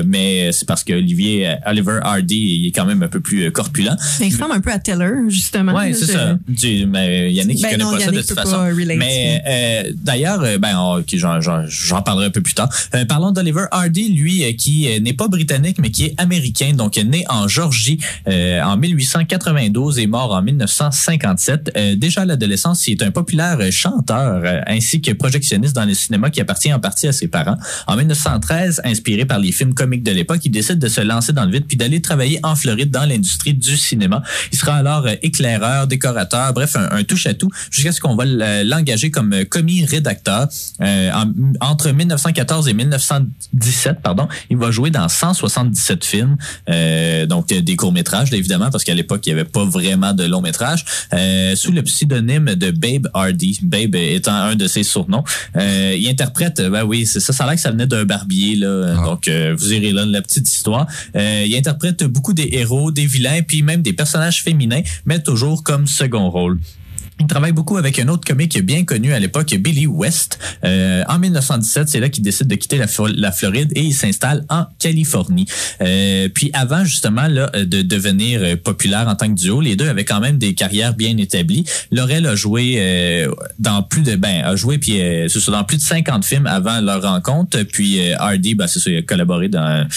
Mais 0.05 0.51
c'est 0.51 0.67
parce 0.67 0.83
que 0.83 0.93
Olivier, 0.93 1.55
Oliver 1.65 1.99
Hardy, 2.01 2.59
il 2.61 2.67
est 2.67 2.71
quand 2.71 2.85
même 2.85 3.03
un 3.03 3.07
peu 3.07 3.19
plus 3.19 3.51
corpulent. 3.51 3.95
Mais 4.19 4.27
il 4.27 4.33
ressemble 4.33 4.53
un 4.53 4.61
peu 4.61 4.71
à 4.71 4.79
Taylor, 4.79 5.29
justement. 5.29 5.71
Là, 5.71 5.93
c'est 5.93 6.05
ça. 6.05 6.37
Du, 6.47 6.85
mais 6.85 7.31
Yannick, 7.33 7.59
il 7.59 7.61
Ben 7.61 7.71
connaît 7.71 7.83
non, 7.83 7.91
pas 7.91 7.99
ça 7.99 8.11
de 8.11 8.21
toute 8.21 8.35
façon. 8.35 8.63
relate. 8.65 8.97
Mais 8.97 9.41
euh, 9.47 9.91
d'ailleurs, 9.95 10.41
ben, 10.59 11.03
j'en, 11.07 12.01
parlerai 12.01 12.27
un 12.27 12.31
peu 12.31 12.41
plus 12.41 12.53
tard. 12.53 12.69
Euh, 12.95 13.05
parlons 13.05 13.31
d'Oliver 13.31 13.65
Hardy, 13.71 14.09
lui, 14.09 14.55
qui 14.55 14.87
n'est 15.01 15.13
pas 15.13 15.27
britannique, 15.27 15.70
mais 15.79 15.91
qui 15.91 16.05
est 16.05 16.13
américain, 16.17 16.73
donc 16.73 16.97
né 16.97 17.25
en 17.29 17.47
Georgie 17.47 17.99
euh, 18.27 18.61
en 18.61 18.77
1892 18.77 19.99
et 19.99 20.07
mort 20.07 20.33
en 20.33 20.41
1957. 20.41 21.71
Euh, 21.75 21.95
déjà 21.95 22.21
à 22.21 22.25
l'adolescence, 22.25 22.87
il 22.87 22.93
est 22.93 23.03
un 23.03 23.11
populaire 23.11 23.59
chanteur 23.71 24.41
euh, 24.43 24.61
ainsi 24.67 25.01
que 25.01 25.11
projectionniste 25.11 25.75
dans 25.75 25.85
le 25.85 25.93
cinéma 25.93 26.29
qui 26.29 26.41
appartient 26.41 26.73
en 26.73 26.79
partie 26.79 27.07
à 27.07 27.11
ses 27.11 27.27
parents. 27.27 27.57
En 27.87 27.95
1913, 27.95 28.81
inspiré 28.85 29.25
par 29.25 29.39
les 29.39 29.51
films 29.51 29.73
comiques 29.73 30.03
de 30.03 30.11
l'époque, 30.11 30.39
il 30.43 30.51
décide 30.51 30.79
de 30.79 30.87
se 30.87 31.01
lancer 31.01 31.33
dans 31.33 31.45
le 31.45 31.51
vide 31.51 31.65
puis 31.67 31.77
d'aller 31.77 32.01
travailler 32.01 32.39
en 32.43 32.55
Floride 32.55 32.91
dans 32.91 33.05
l'industrie 33.05 33.53
du 33.53 33.77
cinéma. 33.77 34.21
Il 34.51 34.57
sera 34.57 34.75
alors 34.75 35.07
éclaireur, 35.21 35.87
décorateur, 35.87 36.53
bref, 36.53 36.75
un, 36.75 37.03
touche-à-tout 37.03 37.49
jusqu'à 37.69 37.91
ce 37.91 37.99
qu'on 37.99 38.15
va 38.15 38.25
l'engager 38.25 39.11
comme 39.11 39.45
commis 39.45 39.85
rédacteur. 39.85 40.47
En- 40.79 41.31
entre 41.59 41.91
1914 41.91 42.67
et 42.67 42.73
1917, 42.73 44.01
pardon, 44.01 44.27
il 44.49 44.57
va 44.57 44.71
jouer 44.71 44.89
dans 44.89 45.07
177 45.61 46.05
films, 46.05 46.37
euh, 46.69 47.25
donc 47.25 47.51
euh, 47.51 47.61
des 47.61 47.75
courts-métrages, 47.75 48.33
évidemment, 48.33 48.69
parce 48.71 48.83
qu'à 48.83 48.93
l'époque, 48.93 49.25
il 49.25 49.33
n'y 49.33 49.39
avait 49.39 49.49
pas 49.49 49.63
vraiment 49.65 50.13
de 50.13 50.25
longs-métrages, 50.25 50.85
euh, 51.13 51.55
sous 51.55 51.71
le 51.71 51.83
pseudonyme 51.83 52.55
de 52.55 52.71
Babe 52.71 53.07
Hardy, 53.13 53.59
Babe 53.63 53.95
étant 53.95 54.33
un 54.33 54.55
de 54.55 54.67
ses 54.67 54.83
surnoms. 54.83 55.23
Euh, 55.55 55.95
il 55.97 56.07
interprète, 56.09 56.61
ben 56.61 56.83
oui, 56.83 57.05
c'est 57.05 57.19
ça, 57.19 57.33
ça 57.33 57.43
a 57.43 57.47
l'air 57.47 57.55
que 57.55 57.61
ça 57.61 57.71
venait 57.71 57.87
d'un 57.87 58.05
barbier, 58.05 58.55
là, 58.55 58.95
Ah. 58.97 59.05
donc 59.05 59.29
vous 59.29 59.73
irez 59.73 59.91
là, 59.91 60.05
la 60.05 60.21
petite 60.21 60.49
histoire. 60.49 60.87
Il 61.15 61.55
interprète 61.55 62.03
beaucoup 62.03 62.33
des 62.33 62.49
héros, 62.53 62.91
des 62.91 63.05
vilains, 63.05 63.41
puis 63.41 63.61
même 63.61 63.81
des 63.81 63.93
personnages 63.93 64.43
féminins, 64.43 64.81
mais 65.05 65.21
toujours 65.21 65.63
comme 65.63 65.87
second 65.87 66.29
rôle. 66.29 66.59
Il 67.19 67.27
travaille 67.27 67.51
beaucoup 67.51 67.77
avec 67.77 67.99
un 67.99 68.07
autre 68.07 68.25
comique 68.25 68.59
bien 68.63 68.83
connu 68.83 69.13
à 69.13 69.19
l'époque, 69.19 69.53
Billy 69.55 69.85
West. 69.85 70.39
Euh, 70.63 71.03
en 71.07 71.19
1917, 71.19 71.87
c'est 71.87 71.99
là 71.99 72.09
qu'il 72.09 72.23
décide 72.23 72.47
de 72.47 72.55
quitter 72.55 72.77
la, 72.77 72.87
Flo- 72.87 73.13
la 73.15 73.31
Floride 73.31 73.71
et 73.75 73.81
il 73.83 73.93
s'installe 73.93 74.43
en 74.49 74.65
Californie. 74.79 75.45
Euh, 75.81 76.29
puis 76.33 76.49
avant 76.53 76.83
justement 76.83 77.27
là, 77.27 77.51
de 77.53 77.83
devenir 77.83 78.41
euh, 78.41 78.55
populaire 78.55 79.07
en 79.07 79.15
tant 79.15 79.27
que 79.27 79.39
duo, 79.39 79.61
les 79.61 79.75
deux 79.75 79.87
avaient 79.87 80.03
quand 80.05 80.19
même 80.19 80.39
des 80.39 80.55
carrières 80.55 80.95
bien 80.95 81.15
établies. 81.17 81.63
Laurel 81.91 82.25
a 82.25 82.35
joué 82.35 83.27
dans 83.59 83.83
plus 83.83 84.01
de 84.01 84.15
ben 84.15 84.43
a 84.43 84.55
joué 84.55 84.77
puis 84.77 84.99
dans 85.47 85.63
plus 85.63 85.77
de 85.77 85.81
50 85.81 86.25
films 86.25 86.47
avant 86.47 86.79
leur 86.81 87.01
rencontre. 87.03 87.61
Puis 87.63 88.11
Hardy, 88.13 88.55
ben, 88.55 88.67
c'est 88.67 88.79
ça, 88.79 88.89
il 88.89 88.97
a 88.97 89.01
collaboré 89.03 89.47
dans 89.47 89.87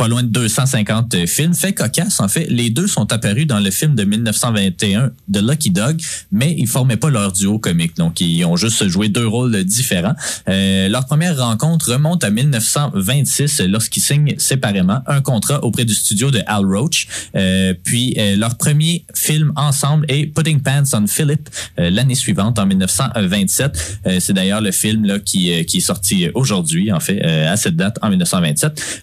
pas 0.00 0.08
loin 0.08 0.22
de 0.22 0.28
250 0.28 1.26
films. 1.26 1.52
Fait 1.52 1.74
cocasse, 1.74 2.20
en 2.20 2.28
fait, 2.28 2.46
les 2.48 2.70
deux 2.70 2.86
sont 2.86 3.12
apparus 3.12 3.46
dans 3.46 3.60
le 3.60 3.70
film 3.70 3.94
de 3.94 4.04
1921 4.04 5.10
de 5.28 5.40
Lucky 5.40 5.68
Dog, 5.68 6.00
mais 6.32 6.54
ils 6.56 6.66
formaient 6.66 6.96
pas 6.96 7.10
leur 7.10 7.32
duo 7.32 7.58
comique. 7.58 7.98
Donc, 7.98 8.18
ils 8.22 8.42
ont 8.46 8.56
juste 8.56 8.88
joué 8.88 9.10
deux 9.10 9.26
rôles 9.26 9.62
différents. 9.62 10.14
Euh, 10.48 10.88
leur 10.88 11.04
première 11.04 11.36
rencontre 11.36 11.92
remonte 11.92 12.24
à 12.24 12.30
1926 12.30 13.60
lorsqu'ils 13.68 14.02
signent 14.02 14.34
séparément 14.38 15.00
un 15.06 15.20
contrat 15.20 15.62
auprès 15.62 15.84
du 15.84 15.92
studio 15.92 16.30
de 16.30 16.40
Al 16.46 16.64
Roach. 16.64 17.06
Euh, 17.36 17.74
puis, 17.84 18.14
euh, 18.16 18.36
leur 18.36 18.56
premier 18.56 19.04
film 19.14 19.52
ensemble 19.54 20.06
est 20.08 20.24
Putting 20.34 20.62
Pants 20.62 20.84
on 20.94 21.06
Philip 21.08 21.46
euh, 21.78 21.90
l'année 21.90 22.14
suivante, 22.14 22.58
en 22.58 22.64
1927. 22.64 24.00
Euh, 24.06 24.16
C'est 24.18 24.32
d'ailleurs 24.32 24.62
le 24.62 24.72
film 24.72 25.04
là, 25.04 25.18
qui, 25.18 25.52
euh, 25.52 25.62
qui 25.64 25.76
est 25.76 25.80
sorti 25.80 26.30
aujourd'hui, 26.32 26.90
en 26.90 27.00
fait, 27.00 27.20
euh, 27.22 27.52
à 27.52 27.58
cette 27.58 27.76
date, 27.76 27.98
en 28.00 28.08
1927. 28.08 29.02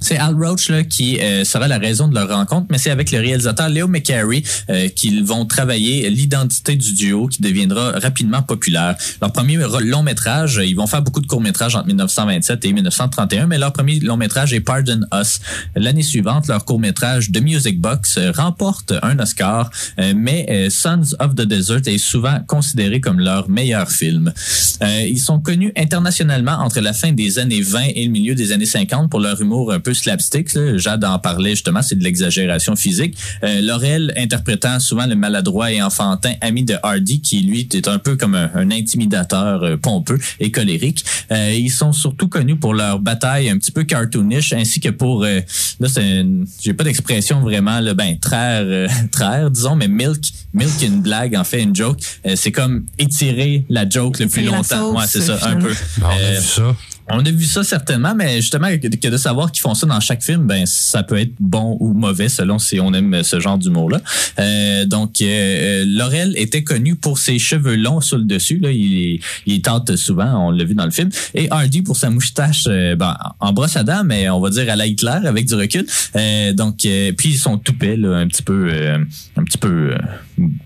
C'est 0.00 0.16
Al 0.16 0.34
Roach 0.34 0.68
là, 0.68 0.84
qui 0.84 1.18
euh, 1.18 1.44
sera 1.44 1.68
la 1.68 1.78
raison 1.78 2.08
de 2.08 2.14
leur 2.14 2.28
rencontre, 2.28 2.66
mais 2.70 2.78
c'est 2.78 2.90
avec 2.90 3.10
le 3.10 3.18
réalisateur 3.18 3.68
Leo 3.68 3.88
McCarey 3.88 4.42
euh, 4.70 4.88
qu'ils 4.88 5.24
vont 5.24 5.44
travailler 5.44 6.08
l'identité 6.10 6.76
du 6.76 6.94
duo 6.94 7.26
qui 7.26 7.42
deviendra 7.42 7.92
rapidement 7.92 8.42
populaire. 8.42 8.96
Leur 9.20 9.32
premier 9.32 9.58
long 9.80 10.02
métrage, 10.02 10.60
ils 10.64 10.74
vont 10.74 10.86
faire 10.86 11.02
beaucoup 11.02 11.20
de 11.20 11.26
courts 11.26 11.40
métrages 11.40 11.74
entre 11.76 11.86
1927 11.86 12.64
et 12.64 12.72
1931, 12.72 13.46
mais 13.46 13.58
leur 13.58 13.72
premier 13.72 13.98
long 14.00 14.16
métrage 14.16 14.52
est 14.52 14.60
Pardon 14.60 15.00
Us. 15.12 15.40
L'année 15.74 16.02
suivante, 16.02 16.46
leur 16.46 16.64
court 16.64 16.78
métrage 16.78 17.32
The 17.32 17.40
Music 17.40 17.80
Box 17.80 18.18
euh, 18.18 18.32
remporte 18.32 18.92
un 19.02 19.18
Oscar, 19.18 19.70
euh, 19.98 20.12
mais 20.16 20.46
euh, 20.50 20.70
Sons 20.70 21.14
of 21.18 21.34
the 21.34 21.42
Desert 21.42 21.86
est 21.86 21.98
souvent 21.98 22.38
considéré 22.46 23.00
comme 23.00 23.20
leur 23.20 23.48
meilleur 23.48 23.90
film. 23.90 24.32
Ils 24.80 25.18
sont 25.18 25.40
connus 25.40 25.72
internationalement 25.76 26.52
entre 26.52 26.80
la 26.80 26.92
fin 26.92 27.12
des 27.12 27.38
années 27.38 27.60
20 27.60 27.80
et 27.94 28.04
le 28.04 28.10
milieu 28.10 28.34
des 28.34 28.52
années 28.52 28.66
50 28.66 29.10
pour 29.10 29.20
leur 29.20 29.40
humour 29.40 29.74
slapstick. 29.94 30.52
là. 30.54 30.76
Jade 30.78 31.04
en 31.04 31.18
parlait 31.18 31.50
justement, 31.50 31.82
c'est 31.82 31.96
de 31.98 32.04
l'exagération 32.04 32.76
physique. 32.76 33.16
Euh, 33.44 33.60
Laurel 33.60 34.12
interprétant 34.16 34.78
souvent 34.80 35.06
le 35.06 35.14
maladroit 35.16 35.72
et 35.72 35.82
enfantin 35.82 36.32
ami 36.40 36.64
de 36.64 36.76
Hardy, 36.82 37.20
qui 37.20 37.40
lui 37.40 37.68
est 37.72 37.88
un 37.88 37.98
peu 37.98 38.16
comme 38.16 38.34
un, 38.34 38.50
un 38.54 38.70
intimidateur 38.70 39.62
euh, 39.62 39.76
pompeux 39.76 40.18
et 40.40 40.50
colérique. 40.50 41.04
Euh, 41.32 41.52
ils 41.52 41.70
sont 41.70 41.92
surtout 41.92 42.28
connus 42.28 42.56
pour 42.56 42.74
leur 42.74 42.98
bataille 42.98 43.48
un 43.48 43.58
petit 43.58 43.72
peu 43.72 43.84
cartoonish, 43.84 44.52
ainsi 44.52 44.80
que 44.80 44.88
pour 44.90 45.24
euh, 45.24 45.40
là 45.80 45.88
c'est 45.88 46.20
une- 46.20 46.46
j'ai 46.60 46.74
pas 46.74 46.84
d'expression 46.84 47.40
vraiment 47.40 47.80
là, 47.80 47.94
ben 47.94 48.18
traire 48.18 48.62
euh, 48.64 48.88
traire 49.12 49.50
disons, 49.50 49.76
mais 49.76 49.88
milk 49.88 50.22
milk 50.54 50.82
une 50.82 51.02
blague 51.02 51.36
en 51.36 51.44
fait 51.44 51.62
une 51.62 51.74
joke. 51.76 51.98
Euh, 52.26 52.34
c'est 52.36 52.52
comme 52.52 52.86
étirer 52.98 53.64
la 53.68 53.88
joke 53.88 54.18
le 54.18 54.26
plus 54.28 54.42
longtemps. 54.44 54.62
sauce, 54.92 54.96
ouais, 54.96 55.04
c'est 55.08 55.20
ça 55.20 55.38
un 55.42 55.56
peu. 55.56 55.68
Ben, 55.98 56.06
on 56.06 56.08
a 56.08 56.14
Euh, 56.14 56.38
vu 56.40 56.46
ça. 56.46 56.76
On 57.10 57.24
a 57.24 57.30
vu 57.30 57.44
ça 57.44 57.64
certainement, 57.64 58.14
mais 58.14 58.36
justement, 58.36 58.68
que, 58.68 59.08
de 59.08 59.16
savoir 59.16 59.50
qu'ils 59.50 59.62
font 59.62 59.74
ça 59.74 59.86
dans 59.86 60.00
chaque 60.00 60.22
film, 60.22 60.46
ben 60.46 60.66
ça 60.66 61.02
peut 61.02 61.18
être 61.18 61.32
bon 61.40 61.76
ou 61.80 61.94
mauvais 61.94 62.28
selon 62.28 62.58
si 62.58 62.80
on 62.80 62.92
aime 62.92 63.22
ce 63.22 63.40
genre 63.40 63.56
d'humour-là. 63.56 64.00
Euh, 64.38 64.84
donc, 64.84 65.20
euh, 65.22 65.84
Laurel 65.86 66.34
était 66.36 66.62
connu 66.62 66.96
pour 66.96 67.18
ses 67.18 67.38
cheveux 67.38 67.76
longs 67.76 68.00
sur 68.00 68.18
le 68.18 68.24
dessus. 68.24 68.58
Là. 68.58 68.70
Il, 68.70 69.20
il 69.46 69.62
tente 69.62 69.96
souvent, 69.96 70.48
on 70.48 70.50
l'a 70.50 70.64
vu 70.64 70.74
dans 70.74 70.84
le 70.84 70.90
film. 70.90 71.10
Et 71.34 71.50
Hardy 71.50 71.82
pour 71.82 71.96
sa 71.96 72.10
moustache 72.10 72.64
euh, 72.66 72.94
ben, 72.94 73.16
en 73.40 73.52
brosse 73.52 73.76
à 73.76 73.84
dents, 73.84 74.04
mais 74.04 74.28
on 74.28 74.40
va 74.40 74.50
dire 74.50 74.70
à 74.70 74.76
la 74.76 74.86
Hitler 74.86 75.20
avec 75.24 75.46
du 75.46 75.54
recul. 75.54 75.86
Euh, 76.16 76.52
donc, 76.52 76.84
euh, 76.84 77.12
puis 77.12 77.30
ils 77.30 77.38
sont 77.38 77.58
toupets, 77.58 77.96
là, 77.96 78.16
un 78.16 78.26
petit 78.26 78.42
peu, 78.42 78.68
euh, 78.70 78.98
un 79.36 79.44
petit 79.44 79.58
peu 79.58 79.92
euh, 79.92 79.98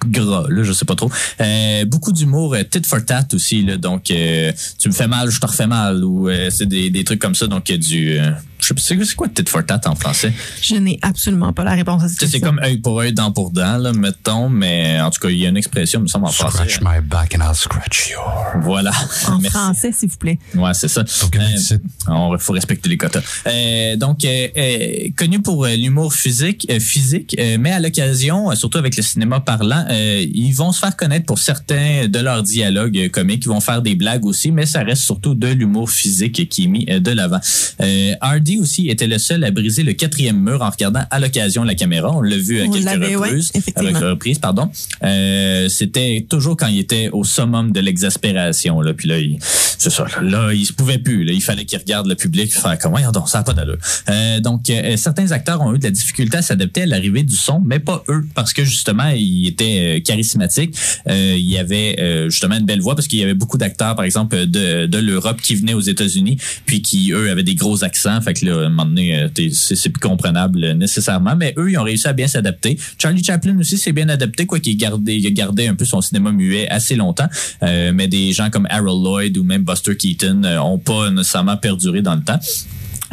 gras, 0.07 0.47
là, 0.49 0.63
je 0.63 0.73
sais 0.73 0.85
pas 0.85 0.95
trop. 0.95 1.11
Euh, 1.41 1.85
beaucoup 1.85 2.13
d'humour, 2.13 2.55
euh, 2.55 2.63
tit 2.63 2.83
for 2.85 3.05
tat 3.05 3.27
aussi. 3.33 3.63
Là, 3.63 3.77
donc, 3.77 4.11
euh, 4.11 4.53
tu 4.79 4.89
me 4.89 4.95
fais 4.95 5.09
mal, 5.09 5.31
je 5.31 5.41
te 5.41 5.47
refais 5.47 5.67
mal. 5.67 6.05
Ou 6.05 6.29
c'est 6.51 6.67
des, 6.67 6.91
des 6.91 7.05
trucs 7.05 7.21
comme 7.21 7.35
ça. 7.35 7.47
Donc, 7.47 7.65
du... 7.65 8.19
je 8.63 8.69
sais 8.69 8.75
pas, 8.75 8.81
c'est 8.81 9.05
c'est 9.05 9.15
quoi 9.15 9.29
tit 9.29 9.45
for 9.49 9.65
tat 9.67 9.81
en 9.87 9.95
français? 9.95 10.33
Je 10.63 10.77
n'ai 10.77 10.99
absolument 11.03 11.53
pas 11.53 11.65
la 11.65 11.73
réponse 11.73 12.03
à 12.05 12.09
cette 12.09 12.21
sais, 12.21 12.27
c'est 12.27 12.33
question. 12.41 12.49
comme 12.57 12.65
œil 12.65 12.79
pour 12.79 12.99
œil, 13.01 13.13
dent 13.13 13.33
pour 13.33 13.51
dent, 13.51 13.77
là, 13.79 13.93
mettons, 13.93 14.49
mais 14.49 15.01
en 15.01 15.11
tout 15.11 15.21
cas, 15.21 15.29
il 15.29 15.39
y 15.39 15.47
a 15.47 15.49
une 15.49 15.57
expression, 15.57 16.01
il 16.01 16.05
me 16.05 16.09
semble, 16.09 16.27
en 16.27 16.31
français. 16.33 16.69
Scratch 16.69 16.81
my 16.81 17.01
back 17.07 17.35
and 17.37 17.43
I'll 17.45 17.55
scratch 17.55 18.11
yours. 18.11 18.63
Voilà. 18.63 18.93
En 19.29 19.39
Merci. 19.41 19.51
français, 19.51 19.93
s'il 19.93 20.09
vous 20.09 20.17
plaît. 20.17 20.39
Ouais, 20.55 20.75
c'est 20.75 20.89
ça. 20.89 21.03
Donc, 21.03 21.37
Euh, 21.37 21.77
on 22.09 22.39
faut 22.39 22.53
respecter 22.53 22.89
les 22.89 22.97
quotas. 22.97 23.23
Euh, 23.47 23.97
donc, 23.97 24.25
euh, 24.25 24.49
euh, 24.57 25.09
connu 25.17 25.41
pour 25.41 25.65
euh, 25.65 25.75
l'humour 25.75 26.15
physique, 26.15 26.67
euh, 26.71 26.79
physique, 26.81 27.37
euh, 27.39 27.57
mais 27.59 27.73
à 27.73 27.81
l'occasion, 27.81 28.51
euh, 28.51 28.55
surtout 28.55 28.79
avec 28.79 28.97
le 28.97 29.03
cinéma 29.03 29.41
parlant, 29.41 29.85
euh, 29.91 30.25
ils 30.33 30.53
vont 30.53 30.73
se 30.73 30.79
faire 30.81 30.97
connaître 30.97 31.27
pour 31.27 31.39
certains 31.39 32.07
de 32.09 32.19
leurs 32.19 32.43
dialogues 32.43 32.99
euh, 32.99 33.09
comiques. 33.09 33.43
Ils 33.45 33.49
vont 33.49 33.61
faire 33.61 33.83
des 33.83 33.95
blagues 33.95 34.25
aussi, 34.25 34.53
mais 34.53 34.67
ça 34.67 34.83
reste 34.83 35.03
surtout 35.03 35.35
de 35.35 35.49
l'humour 35.49 35.91
physique 35.91 36.49
qui 36.49 36.65
est 36.65 36.69
mis 36.69 36.87
euh, 36.91 37.01
de 37.01 37.11
l'avant. 37.11 37.41
Euh, 37.81 38.15
Aussi 38.59 38.89
était 38.89 39.07
le 39.07 39.19
seul 39.19 39.45
à 39.45 39.51
briser 39.51 39.83
le 39.83 39.93
quatrième 39.93 40.41
mur 40.41 40.63
en 40.63 40.71
regardant 40.71 41.03
à 41.11 41.21
l'occasion 41.21 41.65
la 41.65 41.75
caméra. 41.75 42.11
On 42.15 42.21
l'a 42.21 42.37
vu 42.37 42.61
à 42.61 42.65
On 42.65 42.71
quelques 42.71 42.85
l'avait, 42.85 43.17
ouais, 43.17 43.29
reprises. 43.29 43.51
effectivement. 43.55 43.91
avec 43.91 44.03
reprises, 44.03 44.39
pardon. 44.39 44.71
Euh, 45.03 45.69
c'était 45.69 46.27
toujours 46.29 46.57
quand 46.57 46.67
il 46.69 46.79
était 46.79 47.11
au 47.13 47.25
summum 47.25 47.73
de 47.73 47.81
l'exaspération. 47.81 48.81
Là. 48.81 48.95
Puis 48.95 49.09
là, 49.09 49.19
il, 49.19 49.39
c'est 49.41 49.91
ça. 49.91 50.07
Là, 50.21 50.33
Là, 50.33 50.55
il 50.55 50.65
se 50.65 50.73
pouvait 50.73 50.99
plus. 50.99 51.25
Là. 51.25 51.33
Il 51.33 51.43
fallait 51.43 51.65
qu'il 51.65 51.79
regarde 51.79 52.07
le 52.07 52.15
public 52.15 52.53
faire 52.53 52.79
comme, 52.79 52.93
voyons 52.93 53.13
donc, 53.13 53.29
ça 53.29 53.39
n'a 53.39 53.45
pas 53.45 53.53
d'allure. 53.53 53.77
Euh, 54.09 54.41
donc, 54.41 54.71
euh, 54.71 54.97
certains 54.97 55.31
acteurs 55.33 55.61
ont 55.61 55.75
eu 55.75 55.79
de 55.79 55.85
la 55.85 55.91
difficulté 55.91 56.39
à 56.39 56.43
s'adapter 56.43 56.83
à 56.83 56.87
l'arrivée 56.87 57.23
du 57.23 57.37
son, 57.37 57.61
mais 57.65 57.79
pas 57.79 58.03
eux, 58.09 58.25
parce 58.35 58.53
que 58.53 58.65
justement, 58.65 59.09
il 59.15 59.47
était 59.47 59.99
euh, 59.99 60.01
charismatique. 60.01 60.75
Euh, 61.09 61.35
il 61.37 61.51
y 61.51 61.59
avait 61.59 61.97
euh, 62.01 62.31
justement 62.31 62.57
une 62.57 62.65
belle 62.65 62.81
voix, 62.81 62.95
parce 62.95 63.09
qu'il 63.09 63.19
y 63.19 63.23
avait 63.23 63.35
beaucoup 63.35 63.59
d'acteurs, 63.59 63.95
par 63.95 64.05
exemple, 64.05 64.47
de, 64.47 64.87
de 64.87 64.99
l'Europe 64.99 65.41
qui 65.43 65.55
venaient 65.55 65.75
aux 65.75 65.81
États-Unis, 65.81 66.39
puis 66.65 66.83
qui, 66.83 67.13
eux, 67.13 67.31
avaient 67.31 67.43
des 67.43 67.55
gros 67.55 67.85
accents. 67.85 68.21
Fait 68.21 68.35
que 68.35 68.42
euh, 68.51 69.29
c'est 69.53 69.91
plus 69.91 70.01
comprenable 70.01 70.65
euh, 70.65 70.75
nécessairement, 70.75 71.37
mais 71.37 71.55
eux, 71.57 71.71
ils 71.71 71.79
ont 71.79 71.83
réussi 71.83 72.09
à 72.09 72.13
bien 72.13 72.27
s'adapter. 72.27 72.79
Charlie 72.99 73.23
Chaplin 73.23 73.59
aussi 73.59 73.79
s'est 73.79 73.93
bien 73.93 74.09
adapté, 74.09 74.47
quoi 74.47 74.61
qu'il 74.61 74.77
il 74.81 75.27
a 75.27 75.31
gardé 75.31 75.67
un 75.67 75.75
peu 75.75 75.85
son 75.85 76.01
cinéma 76.01 76.33
muet 76.33 76.69
assez 76.69 76.97
longtemps, 76.97 77.29
Euh, 77.63 77.93
mais 77.95 78.09
des 78.09 78.33
gens 78.33 78.51
comme 78.51 78.67
Harold 78.71 79.05
Lloyd 79.05 79.39
ou 79.39 79.45
même 79.45 79.63
Buster 79.63 79.97
Keaton 79.97 80.43
euh, 80.45 80.59
ont 80.59 80.79
pas 80.79 81.11
nécessairement 81.11 81.57
perduré 81.57 82.03
dans 82.03 82.15
le 82.15 82.23
temps. 82.23 82.39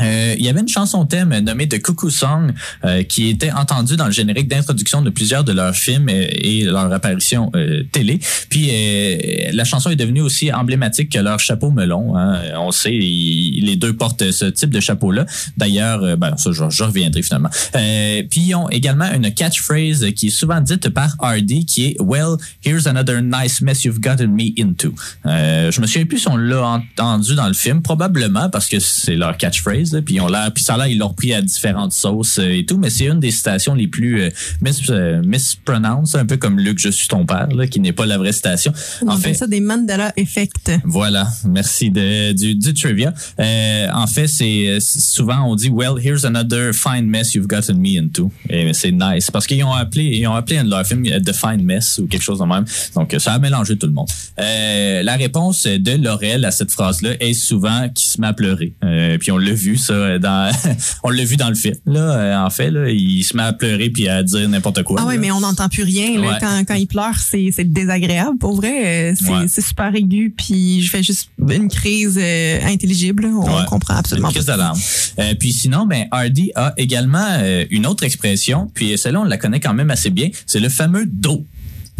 Euh, 0.02 0.36
il 0.38 0.46
y 0.46 0.50
avait 0.50 0.62
une 0.62 0.68
chanson 0.68 1.06
thème 1.06 1.38
nommée 1.40 1.68
The 1.68 1.82
Cuckoo 1.82 2.10
Song 2.10 2.54
euh, 2.86 3.04
qui 3.04 3.30
était 3.30 3.52
entendue 3.52 3.96
dans 3.96 4.06
le 4.06 4.12
générique 4.12 4.48
d'introduction 4.48 5.02
de 5.02 5.10
plusieurs 5.10 5.44
de 5.44 5.52
leurs 5.52 5.76
films 5.76 6.10
euh, 6.10 6.26
et 6.30 6.64
leur 6.64 6.92
apparition 6.92 7.52
euh, 7.56 7.84
télé. 7.92 8.20
Puis 8.50 8.70
euh, 8.72 9.50
la 9.54 9.64
chanson 9.64 9.90
est 9.90 9.96
devenue 9.96 10.22
aussi 10.22 10.52
emblématique 10.52 11.12
que 11.12 11.20
leur 11.20 11.40
chapeau 11.40 11.72
melon. 11.72 12.16
hein. 12.18 12.42
On 12.58 12.72
sait, 12.72 12.92
les 12.92 13.76
deux 13.76 13.94
portent 13.94 14.32
ce 14.32 14.46
type 14.46 14.70
de 14.70 14.80
chapeau-là. 14.80 15.26
D'ailleurs, 15.58 16.04
euh, 16.04 16.16
ben, 16.16 16.36
ça, 16.38 16.52
je, 16.52 16.84
reviendrai 16.84 17.22
finalement. 17.22 17.50
Euh, 17.76 18.24
puis 18.30 18.42
ils 18.42 18.56
ont 18.56 18.70
également 18.70 19.12
une 19.14 19.34
catchphrase 19.34 20.06
qui 20.16 20.28
est 20.28 20.32
souvent 20.32 20.62
dite 20.62 20.90
par 20.90 21.16
Hardy 21.20 21.66
qui 21.66 21.86
est 21.88 21.98
Well, 22.00 22.38
here's 22.66 22.88
another 22.88 23.22
nice 23.22 23.62
mess 23.62 23.84
you've 23.84 24.00
gotten 24.00 24.28
me 24.34 24.54
into. 24.58 24.94
Je 25.26 25.82
me 25.82 25.86
souviens 25.88 26.06
plus 26.06 26.20
si 26.20 26.28
on 26.28 26.38
l'a 26.38 26.66
entendu 26.66 27.36
dans 27.36 27.48
le 27.48 27.54
film, 27.54 27.82
probablement 27.82 28.50
parce 28.50 28.68
que 28.68 28.80
c'est 28.80 29.16
leur 29.16 29.38
catchphrase. 29.38 29.89
Là, 29.94 30.02
puis 30.02 30.20
ont 30.20 30.28
l'air, 30.28 30.52
puis 30.54 30.64
ça 30.64 30.78
là 30.78 30.88
ils 30.88 30.98
l'ont 30.98 31.10
repris 31.10 31.34
à 31.34 31.42
différentes 31.42 31.94
sauces 31.94 32.40
euh, 32.40 32.58
et 32.58 32.66
tout, 32.66 32.78
mais 32.78 32.90
c'est 32.90 33.06
une 33.06 33.20
des 33.20 33.32
citations 33.32 33.74
les 33.74 33.88
plus 33.88 34.22
euh, 34.22 34.30
mis, 34.62 34.72
euh, 34.90 35.22
mispronounced, 35.24 36.20
un 36.20 36.26
peu 36.26 36.38
comme 36.38 36.60
Luc, 36.60 36.80
je 36.80 36.90
suis 36.90 37.08
ton 37.08 37.26
père, 37.26 37.48
là, 37.48 37.68
qui 37.68 37.80
n'est 37.80 37.94
pas 37.94 38.06
la 38.06 38.18
vraie 38.18 38.32
citation. 38.32 38.72
On 39.02 39.10
En 39.10 39.18
fait, 39.18 39.34
ça 39.34 39.48
des 39.48 39.62
Mandela 39.62 40.14
Effect. 40.18 40.72
voilà, 40.84 41.28
merci 41.46 41.90
de, 41.90 42.34
du, 42.34 42.56
du 42.56 42.74
trivia. 42.74 43.14
Euh, 43.40 43.88
en 43.94 44.08
fait, 44.08 44.28
c'est 44.28 44.80
souvent 44.80 45.44
on 45.46 45.56
dit 45.56 45.70
well, 45.70 45.94
here's 46.02 46.26
another 46.26 46.74
fine 46.74 47.08
mess 47.10 47.34
you've 47.34 47.48
gotten 47.48 47.78
me 47.78 48.00
into. 48.00 48.32
Et 48.50 48.74
c'est 48.74 48.92
nice 48.92 49.32
parce 49.32 49.48
qu'ils 49.48 49.64
ont 49.64 49.74
appelé 49.74 50.04
ils 50.04 50.28
ont 50.28 50.34
appelé 50.34 50.58
un 50.58 50.64
de 50.64 50.70
leurs 50.70 50.86
films 50.86 51.04
The 51.04 51.34
Fine 51.34 51.64
Mess 51.64 52.00
ou 52.00 52.08
quelque 52.08 52.22
chose 52.22 52.40
de 52.40 52.46
même. 52.46 52.66
Donc 52.96 53.16
ça 53.20 53.34
a 53.34 53.40
mélangé 53.40 53.78
tout 53.78 53.88
le 53.88 53.94
monde. 53.94 54.10
La 54.38 55.16
réponse 55.16 55.66
de 55.66 56.04
Laurel 56.04 56.46
à 56.46 56.52
cette 56.52 56.72
phrase-là 56.72 57.12
est 57.20 57.34
souvent 57.34 57.90
qui 57.90 58.08
se 58.08 58.20
met 58.22 58.28
à 58.28 58.34
pleurer. 58.34 58.74
Puis 59.20 59.32
on 59.32 59.38
l'a 59.38 59.54
vu 59.54 59.78
ça 59.80 60.20
dans 60.20 60.52
on 61.04 61.10
l'a 61.10 61.24
vu 61.24 61.36
dans 61.38 61.50
le 61.50 61.56
film 61.56 61.76
là. 61.86 62.00
euh, 62.00 62.46
en 62.46 62.50
fait 62.50 62.70
là, 62.72 62.90
il 62.90 63.24
se 63.24 63.36
met 63.36 63.44
à 63.44 63.54
pleurer 63.54 63.90
puis 63.90 64.08
à 64.08 64.24
dire 64.24 64.48
n'importe 64.50 64.84
quoi. 64.84 65.02
Ah 65.04 65.12
là. 65.12 65.18
mais 65.18 65.32
on 65.32 65.40
n'entend 65.40 65.70
plus 65.70 65.84
rien. 65.84 66.20
Là, 66.20 66.28
Ouais. 66.30 66.38
quand, 66.40 66.64
quand 66.68 66.76
il 66.76 66.88
pleure, 66.88 67.16
c'est 67.20 67.50
c'est 67.54 67.72
désagréable. 67.72 68.38
Pour 68.38 68.56
vrai, 68.56 69.12
euh, 69.12 69.16
c'est 69.18 69.30
Ouais. 69.30 69.46
c'est 69.48 69.62
super 69.62 69.94
aigu. 69.96 70.34
Puis 70.38 70.82
je 70.82 70.90
fais 70.90 71.04
juste 71.04 71.30
une 71.40 71.68
crise 71.70 72.20
euh, 72.22 72.60
intelligible. 72.66 73.24
là. 73.24 73.30
On 73.34 73.44
Ouais. 73.60 73.66
comprend 73.68 73.96
absolument 73.96 74.28
Une 74.30 74.34
crise 74.36 74.46
d'alarme. 74.46 74.80
Euh, 75.20 75.34
puis 75.40 75.54
sinon, 75.54 75.86
ben 75.86 76.06
Hardy 76.12 76.52
a 76.56 76.74
également 76.78 77.26
euh, 77.40 77.66
une 77.72 77.86
autre 77.88 78.04
expression, 78.04 78.70
puis 78.74 78.98
celle-là 78.98 79.22
on 79.22 79.24
la 79.24 79.38
connaît 79.38 79.60
quand 79.60 79.74
même 79.74 79.90
assez 79.92 80.10
bien, 80.10 80.30
c'est 80.46 80.60
le 80.60 80.70
fameux 80.70 81.06
dos. 81.06 81.46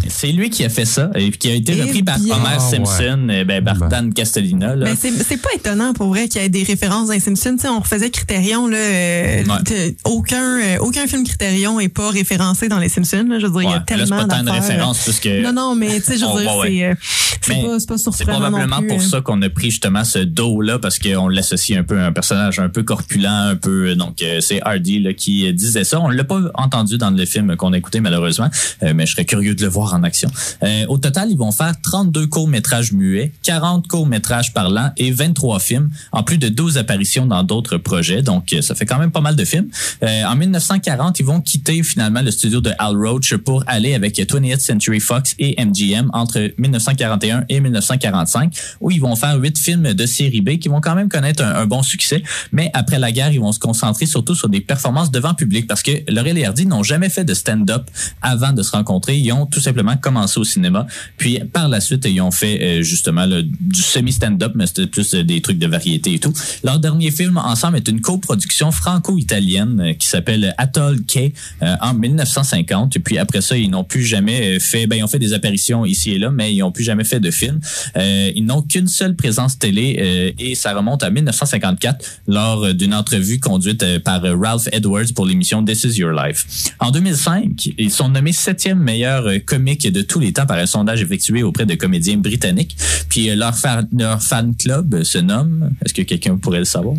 C'est 0.08 0.32
lui 0.32 0.50
qui 0.50 0.64
a 0.64 0.68
fait 0.68 0.84
ça 0.84 1.10
et 1.14 1.30
qui 1.30 1.48
a 1.50 1.54
été 1.54 1.74
Eh 1.76 1.82
repris 1.82 2.02
par 2.02 2.18
bien. 2.18 2.34
Homer 2.36 2.44
Ah, 2.48 2.54
ouais. 2.58 2.76
Simpson, 2.76 3.26
euh, 3.30 3.44
ben, 3.44 3.62
par 3.64 3.76
Ben. 3.76 3.88
Dan 3.88 4.14
Castellina. 4.14 4.74
Là. 4.76 4.86
Mais 4.90 4.96
c'est 4.98 5.10
c'est 5.22 5.36
pas 5.40 5.50
étonnant 5.54 5.92
pour 5.92 6.08
vrai 6.08 6.28
qu'il 6.28 6.40
y 6.40 6.44
ait 6.44 6.48
des 6.48 6.62
références 6.62 7.08
dans 7.08 7.12
les 7.14 7.20
Simpsons. 7.20 7.54
Tu 7.56 7.62
sais, 7.62 7.68
on 7.68 7.80
refaisait 7.80 8.10
Criterion 8.10 8.66
là, 8.66 8.76
euh, 8.76 9.44
Ouais. 9.44 9.90
de- 9.90 9.94
aucun 10.04 10.58
euh, 10.60 10.76
aucun 10.80 11.06
film 11.06 11.24
Criterion 11.24 11.78
est 11.80 11.88
pas 11.88 12.10
référencé 12.10 12.68
dans 12.68 12.78
les 12.78 12.88
Simpsons. 12.88 13.26
Là. 13.28 13.38
Je 13.38 13.46
veux 13.46 13.52
dire, 13.52 13.62
il 13.62 13.64
y 13.64 13.72
a 13.72 13.76
là, 13.76 13.80
tellement 13.86 14.16
pas 14.18 14.24
tant 14.26 14.40
une 14.40 14.46
d'affaires. 14.46 14.62
référence 14.62 14.98
puisque 15.02 15.26
Non 15.26 15.52
non, 15.52 15.74
mais 15.74 15.88
tu 16.00 16.02
sais, 16.02 16.18
je 16.18 16.24
veux 16.24 16.42
dire, 16.42 16.50
c'est 16.62 16.84
euh, 16.84 16.94
c'est 17.42 17.54
pas 17.62 17.78
c'est 17.78 17.88
pas 17.88 17.98
c'est 17.98 18.02
surprenant 18.12 18.38
probablement 18.40 18.76
non 18.76 18.82
plus. 18.82 18.88
pour 18.88 18.98
euh. 19.00 19.08
ça 19.08 19.20
qu'on 19.20 19.40
a 19.42 19.50
pris 19.50 19.70
justement 19.70 20.04
ce 20.04 20.18
dos-là 20.18 20.78
parce 20.78 20.98
qu'on 20.98 21.28
l'associe 21.28 21.78
un 21.78 21.82
peu 21.84 21.98
à 22.00 22.06
un 22.06 22.12
personnage 22.12 22.58
un 22.58 22.68
peu 22.68 22.82
corpulent, 22.82 23.26
un 23.26 23.56
peu 23.56 23.94
donc 23.94 24.22
euh, 24.22 24.40
c'est 24.40 24.60
Hardy 24.62 25.00
là, 25.00 25.12
qui 25.14 25.46
euh, 25.46 25.52
disait 25.52 25.84
ça. 25.84 26.00
On 26.00 26.08
l'a 26.08 26.24
pas 26.24 26.40
entendu 26.54 26.98
dans 26.98 27.10
le 27.10 27.24
film 27.26 27.56
qu'on 27.56 27.72
a 27.72 27.78
écouté 27.78 28.00
malheureusement, 28.00 28.48
euh, 28.82 28.92
mais 28.94 29.06
je 29.06 29.12
serais 29.12 29.24
curieux 29.24 29.54
de 29.54 29.62
le 29.62 29.68
voir 29.68 29.89
en 29.92 30.02
action. 30.02 30.30
Euh, 30.62 30.86
au 30.88 30.98
total, 30.98 31.30
ils 31.30 31.36
vont 31.36 31.52
faire 31.52 31.74
32 31.80 32.26
courts-métrages 32.26 32.92
muets, 32.92 33.32
40 33.42 33.86
courts-métrages 33.88 34.52
parlants 34.52 34.90
et 34.96 35.10
23 35.10 35.58
films, 35.60 35.90
en 36.12 36.22
plus 36.22 36.38
de 36.38 36.48
12 36.48 36.78
apparitions 36.78 37.26
dans 37.26 37.42
d'autres 37.42 37.76
projets. 37.76 38.22
Donc, 38.22 38.52
euh, 38.52 38.62
ça 38.62 38.74
fait 38.74 38.86
quand 38.86 38.98
même 38.98 39.10
pas 39.10 39.20
mal 39.20 39.36
de 39.36 39.44
films. 39.44 39.68
Euh, 40.02 40.24
en 40.24 40.36
1940, 40.36 41.20
ils 41.20 41.26
vont 41.26 41.40
quitter 41.40 41.82
finalement 41.82 42.22
le 42.22 42.30
studio 42.30 42.60
de 42.60 42.72
Al 42.78 42.96
Roach 42.96 43.34
pour 43.36 43.64
aller 43.66 43.94
avec 43.94 44.16
20th 44.16 44.60
Century 44.60 45.00
Fox 45.00 45.34
et 45.38 45.62
MGM 45.62 46.10
entre 46.12 46.50
1941 46.58 47.44
et 47.48 47.60
1945, 47.60 48.54
où 48.80 48.90
ils 48.90 49.00
vont 49.00 49.16
faire 49.16 49.36
huit 49.36 49.58
films 49.58 49.94
de 49.94 50.06
série 50.06 50.40
B 50.40 50.58
qui 50.58 50.68
vont 50.68 50.80
quand 50.80 50.94
même 50.94 51.08
connaître 51.08 51.42
un, 51.42 51.54
un 51.54 51.66
bon 51.66 51.82
succès. 51.82 52.22
Mais 52.52 52.70
après 52.74 52.98
la 52.98 53.12
guerre, 53.12 53.32
ils 53.32 53.40
vont 53.40 53.52
se 53.52 53.58
concentrer 53.58 54.06
surtout 54.06 54.34
sur 54.34 54.48
des 54.48 54.60
performances 54.60 55.10
devant 55.10 55.34
public 55.34 55.66
parce 55.66 55.82
que 55.82 55.92
Laurel 56.08 56.38
et 56.38 56.44
Hardy 56.44 56.66
n'ont 56.66 56.82
jamais 56.82 57.08
fait 57.08 57.24
de 57.24 57.34
stand-up 57.34 57.90
avant 58.22 58.52
de 58.52 58.62
se 58.62 58.72
rencontrer. 58.72 59.18
Ils 59.18 59.32
ont 59.32 59.46
tout 59.46 59.60
simplement 59.60 59.79
commencé 59.96 60.38
au 60.38 60.44
cinéma. 60.44 60.86
Puis 61.16 61.38
par 61.52 61.68
la 61.68 61.80
suite, 61.80 62.06
ils 62.06 62.20
ont 62.20 62.30
fait 62.30 62.60
euh, 62.60 62.82
justement 62.82 63.26
du 63.26 63.82
semi-stand-up, 63.82 64.52
mais 64.54 64.66
c'était 64.66 64.86
plus 64.86 65.14
euh, 65.14 65.24
des 65.24 65.40
trucs 65.40 65.58
de 65.58 65.66
variété 65.66 66.14
et 66.14 66.18
tout. 66.18 66.32
Leur 66.64 66.78
dernier 66.78 67.10
film 67.10 67.36
ensemble 67.36 67.76
est 67.76 67.88
une 67.88 68.00
coproduction 68.00 68.70
franco-italienne 68.70 69.80
euh, 69.80 69.92
qui 69.94 70.06
s'appelle 70.06 70.54
Atoll 70.58 71.00
K 71.02 71.32
en 71.80 71.94
1950. 71.94 72.96
Et 72.96 73.00
puis 73.00 73.18
après 73.18 73.40
ça, 73.40 73.56
ils 73.56 73.70
n'ont 73.70 73.84
plus 73.84 74.04
jamais 74.04 74.58
fait, 74.60 74.86
ben 74.86 74.96
ils 74.96 75.04
ont 75.04 75.08
fait 75.08 75.18
des 75.18 75.32
apparitions 75.32 75.84
ici 75.84 76.12
et 76.12 76.18
là, 76.18 76.30
mais 76.30 76.54
ils 76.54 76.58
n'ont 76.58 76.72
plus 76.72 76.84
jamais 76.84 77.04
fait 77.04 77.20
de 77.20 77.30
film. 77.30 77.60
Ils 77.96 78.44
n'ont 78.44 78.62
qu'une 78.62 78.88
seule 78.88 79.14
présence 79.14 79.58
télé 79.58 80.34
et 80.38 80.54
ça 80.54 80.74
remonte 80.74 81.02
à 81.02 81.10
1954 81.10 82.22
lors 82.26 82.74
d'une 82.74 82.94
entrevue 82.94 83.38
conduite 83.38 83.98
par 84.00 84.22
Ralph 84.22 84.68
Edwards 84.72 85.12
pour 85.14 85.26
l'émission 85.26 85.64
This 85.64 85.84
Is 85.84 85.98
Your 85.98 86.12
Life. 86.12 86.74
En 86.78 86.90
2005, 86.90 87.70
ils 87.78 87.90
sont 87.90 88.08
nommés 88.08 88.32
septième 88.32 88.78
meilleur 88.78 89.26
euh, 89.26 89.38
de 89.76 90.02
tous 90.02 90.20
les 90.20 90.32
temps 90.32 90.46
par 90.46 90.58
un 90.58 90.66
sondage 90.66 91.02
effectué 91.02 91.42
auprès 91.42 91.66
de 91.66 91.74
comédiens 91.74 92.16
britanniques. 92.16 92.76
Puis 93.08 93.30
euh, 93.30 93.36
leur, 93.36 93.54
leur 93.96 94.22
fan 94.22 94.54
club 94.54 95.02
se 95.02 95.18
nomme, 95.18 95.70
est-ce 95.84 95.94
que 95.94 96.02
quelqu'un 96.02 96.36
pourrait 96.36 96.60
le 96.60 96.64
savoir? 96.64 96.96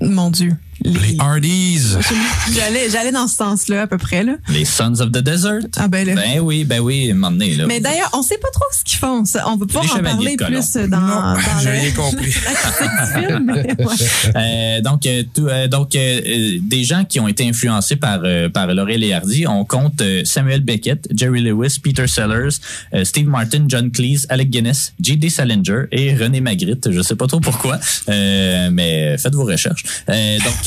Mon 0.00 0.30
Dieu. 0.30 0.56
Les 0.84 1.16
Hardys. 1.18 1.96
J'allais, 2.54 2.90
j'allais 2.90 3.12
dans 3.12 3.26
ce 3.28 3.36
sens-là, 3.36 3.82
à 3.82 3.86
peu 3.86 3.98
près, 3.98 4.22
là. 4.22 4.34
Les 4.48 4.64
Sons 4.64 5.00
of 5.00 5.10
the 5.10 5.18
Desert. 5.18 5.60
Ah, 5.76 5.88
ben, 5.88 6.06
là. 6.06 6.14
Ben 6.14 6.40
oui, 6.40 6.64
ben 6.64 6.80
oui, 6.80 7.12
donné, 7.12 7.54
là. 7.56 7.66
Mais 7.66 7.80
d'ailleurs, 7.80 8.10
on 8.12 8.22
sait 8.22 8.38
pas 8.38 8.48
trop 8.52 8.64
ce 8.72 8.84
qu'ils 8.84 8.98
font. 8.98 9.24
ça. 9.24 9.44
On 9.48 9.56
va 9.56 9.66
pouvoir 9.66 9.84
Les 9.84 9.90
en 9.90 10.02
parler 10.02 10.36
plus 10.36 10.76
dans, 10.88 11.00
Non, 11.00 11.06
dans 11.34 11.36
j'ai 11.62 11.70
le- 11.70 11.78
rien 11.80 11.90
compris. 11.92 12.34
la 12.44 12.52
critique 12.52 12.90
du 13.00 13.26
film. 13.26 13.50
ouais. 13.50 13.76
Euh, 14.36 14.80
donc, 14.82 15.06
euh, 15.06 15.22
tout- 15.34 15.46
euh, 15.48 15.68
donc 15.68 15.94
euh, 15.94 16.58
des 16.60 16.84
gens 16.84 17.04
qui 17.04 17.20
ont 17.20 17.28
été 17.28 17.48
influencés 17.48 17.96
par 17.96 18.20
euh, 18.24 18.48
par 18.48 18.66
Laurel 18.74 19.02
et 19.02 19.12
Hardy, 19.14 19.46
on 19.46 19.64
compte 19.64 20.00
euh, 20.00 20.22
Samuel 20.24 20.60
Beckett, 20.60 21.08
Jerry 21.14 21.40
Lewis, 21.42 21.78
Peter 21.82 22.06
Sellers, 22.06 22.56
euh, 22.94 23.04
Steve 23.04 23.28
Martin, 23.28 23.64
John 23.68 23.90
Cleese, 23.90 24.26
Alec 24.28 24.50
Guinness, 24.50 24.92
J.D. 25.00 25.30
Salinger 25.30 25.84
et 25.92 26.14
René 26.14 26.40
Magritte. 26.40 26.90
Je 26.90 27.00
sais 27.00 27.16
pas 27.16 27.26
trop 27.26 27.40
pourquoi, 27.40 27.78
euh, 28.08 28.68
mais 28.72 29.16
faites 29.18 29.34
vos 29.34 29.44
recherches. 29.44 29.84
Euh, 30.10 30.38
donc, 30.38 30.65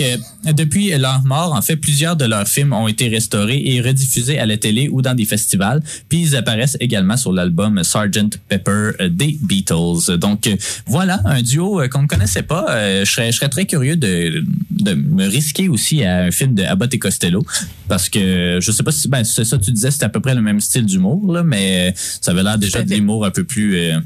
depuis 0.54 0.90
leur 0.98 1.24
mort, 1.26 1.54
en 1.54 1.62
fait, 1.62 1.76
plusieurs 1.76 2.16
de 2.16 2.26
leurs 2.26 2.48
films 2.48 2.74
ont 2.74 2.88
été 2.88 3.08
restaurés 3.10 3.62
et 3.66 3.82
rediffusés 3.82 4.40
à 4.40 4.46
la 4.46 4.58
télé 4.58 4.90
ou 4.90 5.02
dans 5.02 5.14
des 5.16 5.26
festivals. 5.26 5.82
Puis 6.10 6.22
ils 6.22 6.36
apparaissent 6.36 6.78
également 6.80 7.18
sur 7.18 7.32
l'album 7.34 7.82
Sgt 7.84 8.38
Pepper 8.48 8.92
euh, 9.02 9.10
des 9.10 9.38
Beatles. 9.42 10.18
Donc 10.18 10.48
euh, 10.48 10.56
voilà 10.86 11.22
un 11.26 11.42
duo 11.42 11.82
euh, 11.82 11.88
qu'on 11.88 12.04
ne 12.04 12.08
connaissait 12.08 12.44
pas. 12.44 12.66
Je 13.04 13.10
serais 13.10 13.32
je 13.32 13.38
serais 13.38 13.50
très 13.50 13.66
curieux 13.66 13.96
de 13.96 14.44
de 14.72 14.94
me 14.94 15.28
risquer 15.28 15.68
aussi 15.70 16.04
à 16.04 16.24
un 16.24 16.32
film 16.32 16.54
de 16.56 16.64
Abbott 16.64 16.94
et 16.94 17.00
Costello 17.00 17.46
parce 17.88 18.08
que 18.08 18.60
je 18.62 18.72
sais 18.72 18.84
pas 18.84 18.92
si 18.92 19.08
ben 19.10 19.24
c'est 19.24 19.44
ça 19.44 19.58
tu 19.58 19.72
disais 19.72 19.92
c'était 19.92 20.06
à 20.06 20.10
peu 20.10 20.20
près 20.22 20.34
le 20.36 20.42
même 20.42 20.62
style 20.62 20.86
d'humour 20.86 21.32
là 21.34 21.44
mais 21.44 21.94
ça 21.96 22.32
avait 22.32 22.44
l'air 22.44 22.58
déjà 22.58 22.82
de 22.84 22.90
l'humour 22.94 23.26
un 23.26 23.32
peu 23.32 23.44
plus 23.44 23.76
euh, 23.78 24.00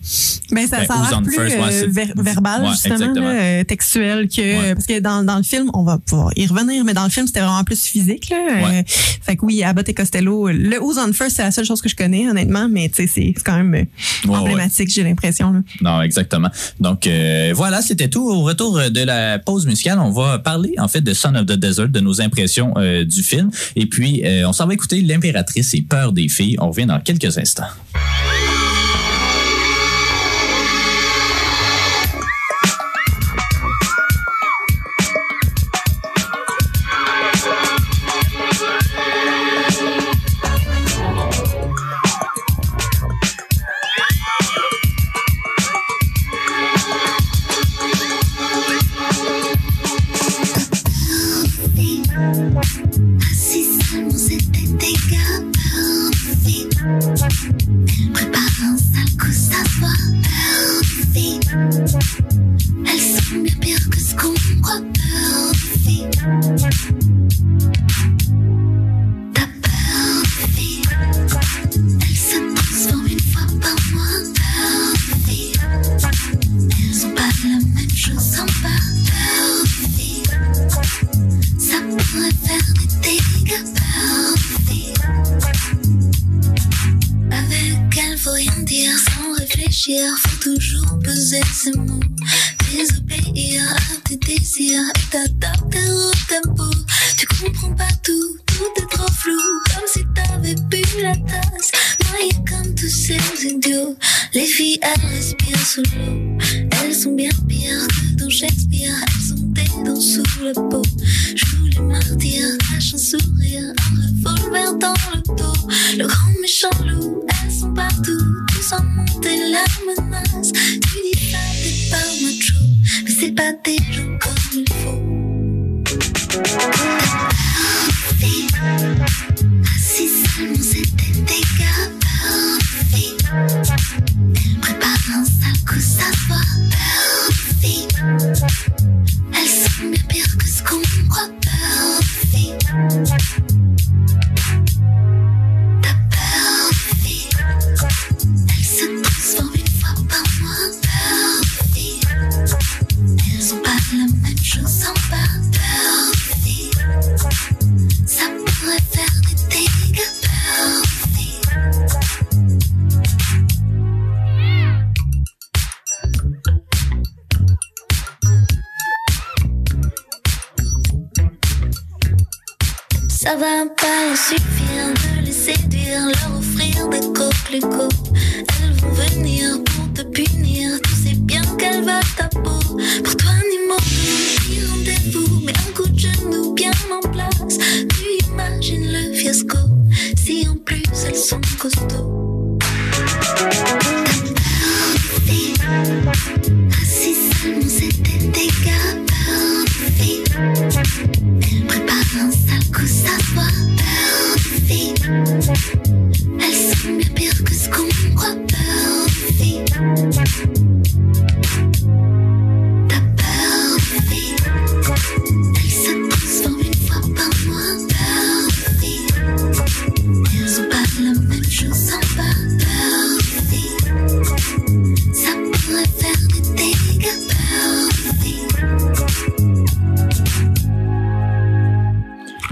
Ben, 0.51 0.67
ça, 0.67 0.79
Ben, 0.79 0.87
ça 0.87 0.93
a 0.95 1.09
l'air 1.11 1.21
plus 1.21 1.35
first, 1.35 1.55
euh, 1.57 1.69
c'est- 1.69 1.87
ver- 1.87 2.13
verbal, 2.17 2.63
Ouais, 2.63 2.69
justement, 2.71 3.13
là, 3.13 3.63
textuel 3.65 4.27
que 4.27 4.41
Ouais. 4.41 4.73
parce 4.73 4.87
que 4.87 4.99
dans, 4.99 5.23
dans 5.23 5.37
le 5.37 5.43
film, 5.43 5.69
on 5.73 5.82
va 5.83 5.97
pouvoir 5.97 6.31
y 6.35 6.45
revenir, 6.45 6.83
mais 6.83 6.93
dans 6.93 7.03
le 7.03 7.09
film, 7.09 7.27
c'était 7.27 7.41
vraiment 7.41 7.63
plus 7.63 7.85
physique. 7.85 8.29
Là. 8.29 8.37
Ouais. 8.37 8.79
Euh, 8.79 8.83
fait 8.87 9.37
que 9.37 9.45
oui, 9.45 9.63
Abbott 9.63 9.87
et 9.87 9.93
Costello, 9.93 10.49
le 10.49 10.79
Who's 10.81 10.97
on 10.97 11.13
First, 11.13 11.37
c'est 11.37 11.43
la 11.43 11.51
seule 11.51 11.65
chose 11.65 11.81
que 11.81 11.89
je 11.89 11.95
connais, 11.95 12.27
honnêtement, 12.29 12.67
mais 12.69 12.91
c'est 12.93 13.33
quand 13.43 13.57
même 13.57 13.73
euh, 13.73 14.27
ouais. 14.27 14.35
emblématique, 14.35 14.89
j'ai 14.89 15.03
l'impression. 15.03 15.63
Non, 15.81 16.01
exactement. 16.01 16.49
Donc 16.79 17.07
euh, 17.07 17.53
voilà, 17.55 17.81
c'était 17.81 18.09
tout. 18.09 18.23
Au 18.29 18.43
retour 18.43 18.79
de 18.89 19.03
la 19.03 19.39
pause 19.39 19.65
musicale, 19.65 19.99
on 19.99 20.11
va 20.11 20.39
parler 20.39 20.75
en 20.77 20.87
fait 20.87 21.01
de 21.01 21.13
Son 21.13 21.35
of 21.35 21.45
the 21.45 21.53
Desert, 21.53 21.89
de 21.89 21.99
nos 21.99 22.21
impressions 22.21 22.73
euh, 22.77 23.05
du 23.05 23.23
film. 23.23 23.49
Et 23.75 23.85
puis, 23.85 24.23
on 24.45 24.53
s'en 24.53 24.67
va 24.67 24.73
écouter 24.73 25.01
L'impératrice 25.01 25.73
et 25.73 25.81
Peur 25.81 26.11
des 26.11 26.29
filles. 26.29 26.57
On 26.59 26.69
revient 26.69 26.85
dans 26.85 26.99
quelques 26.99 27.37
instants. 27.37 27.63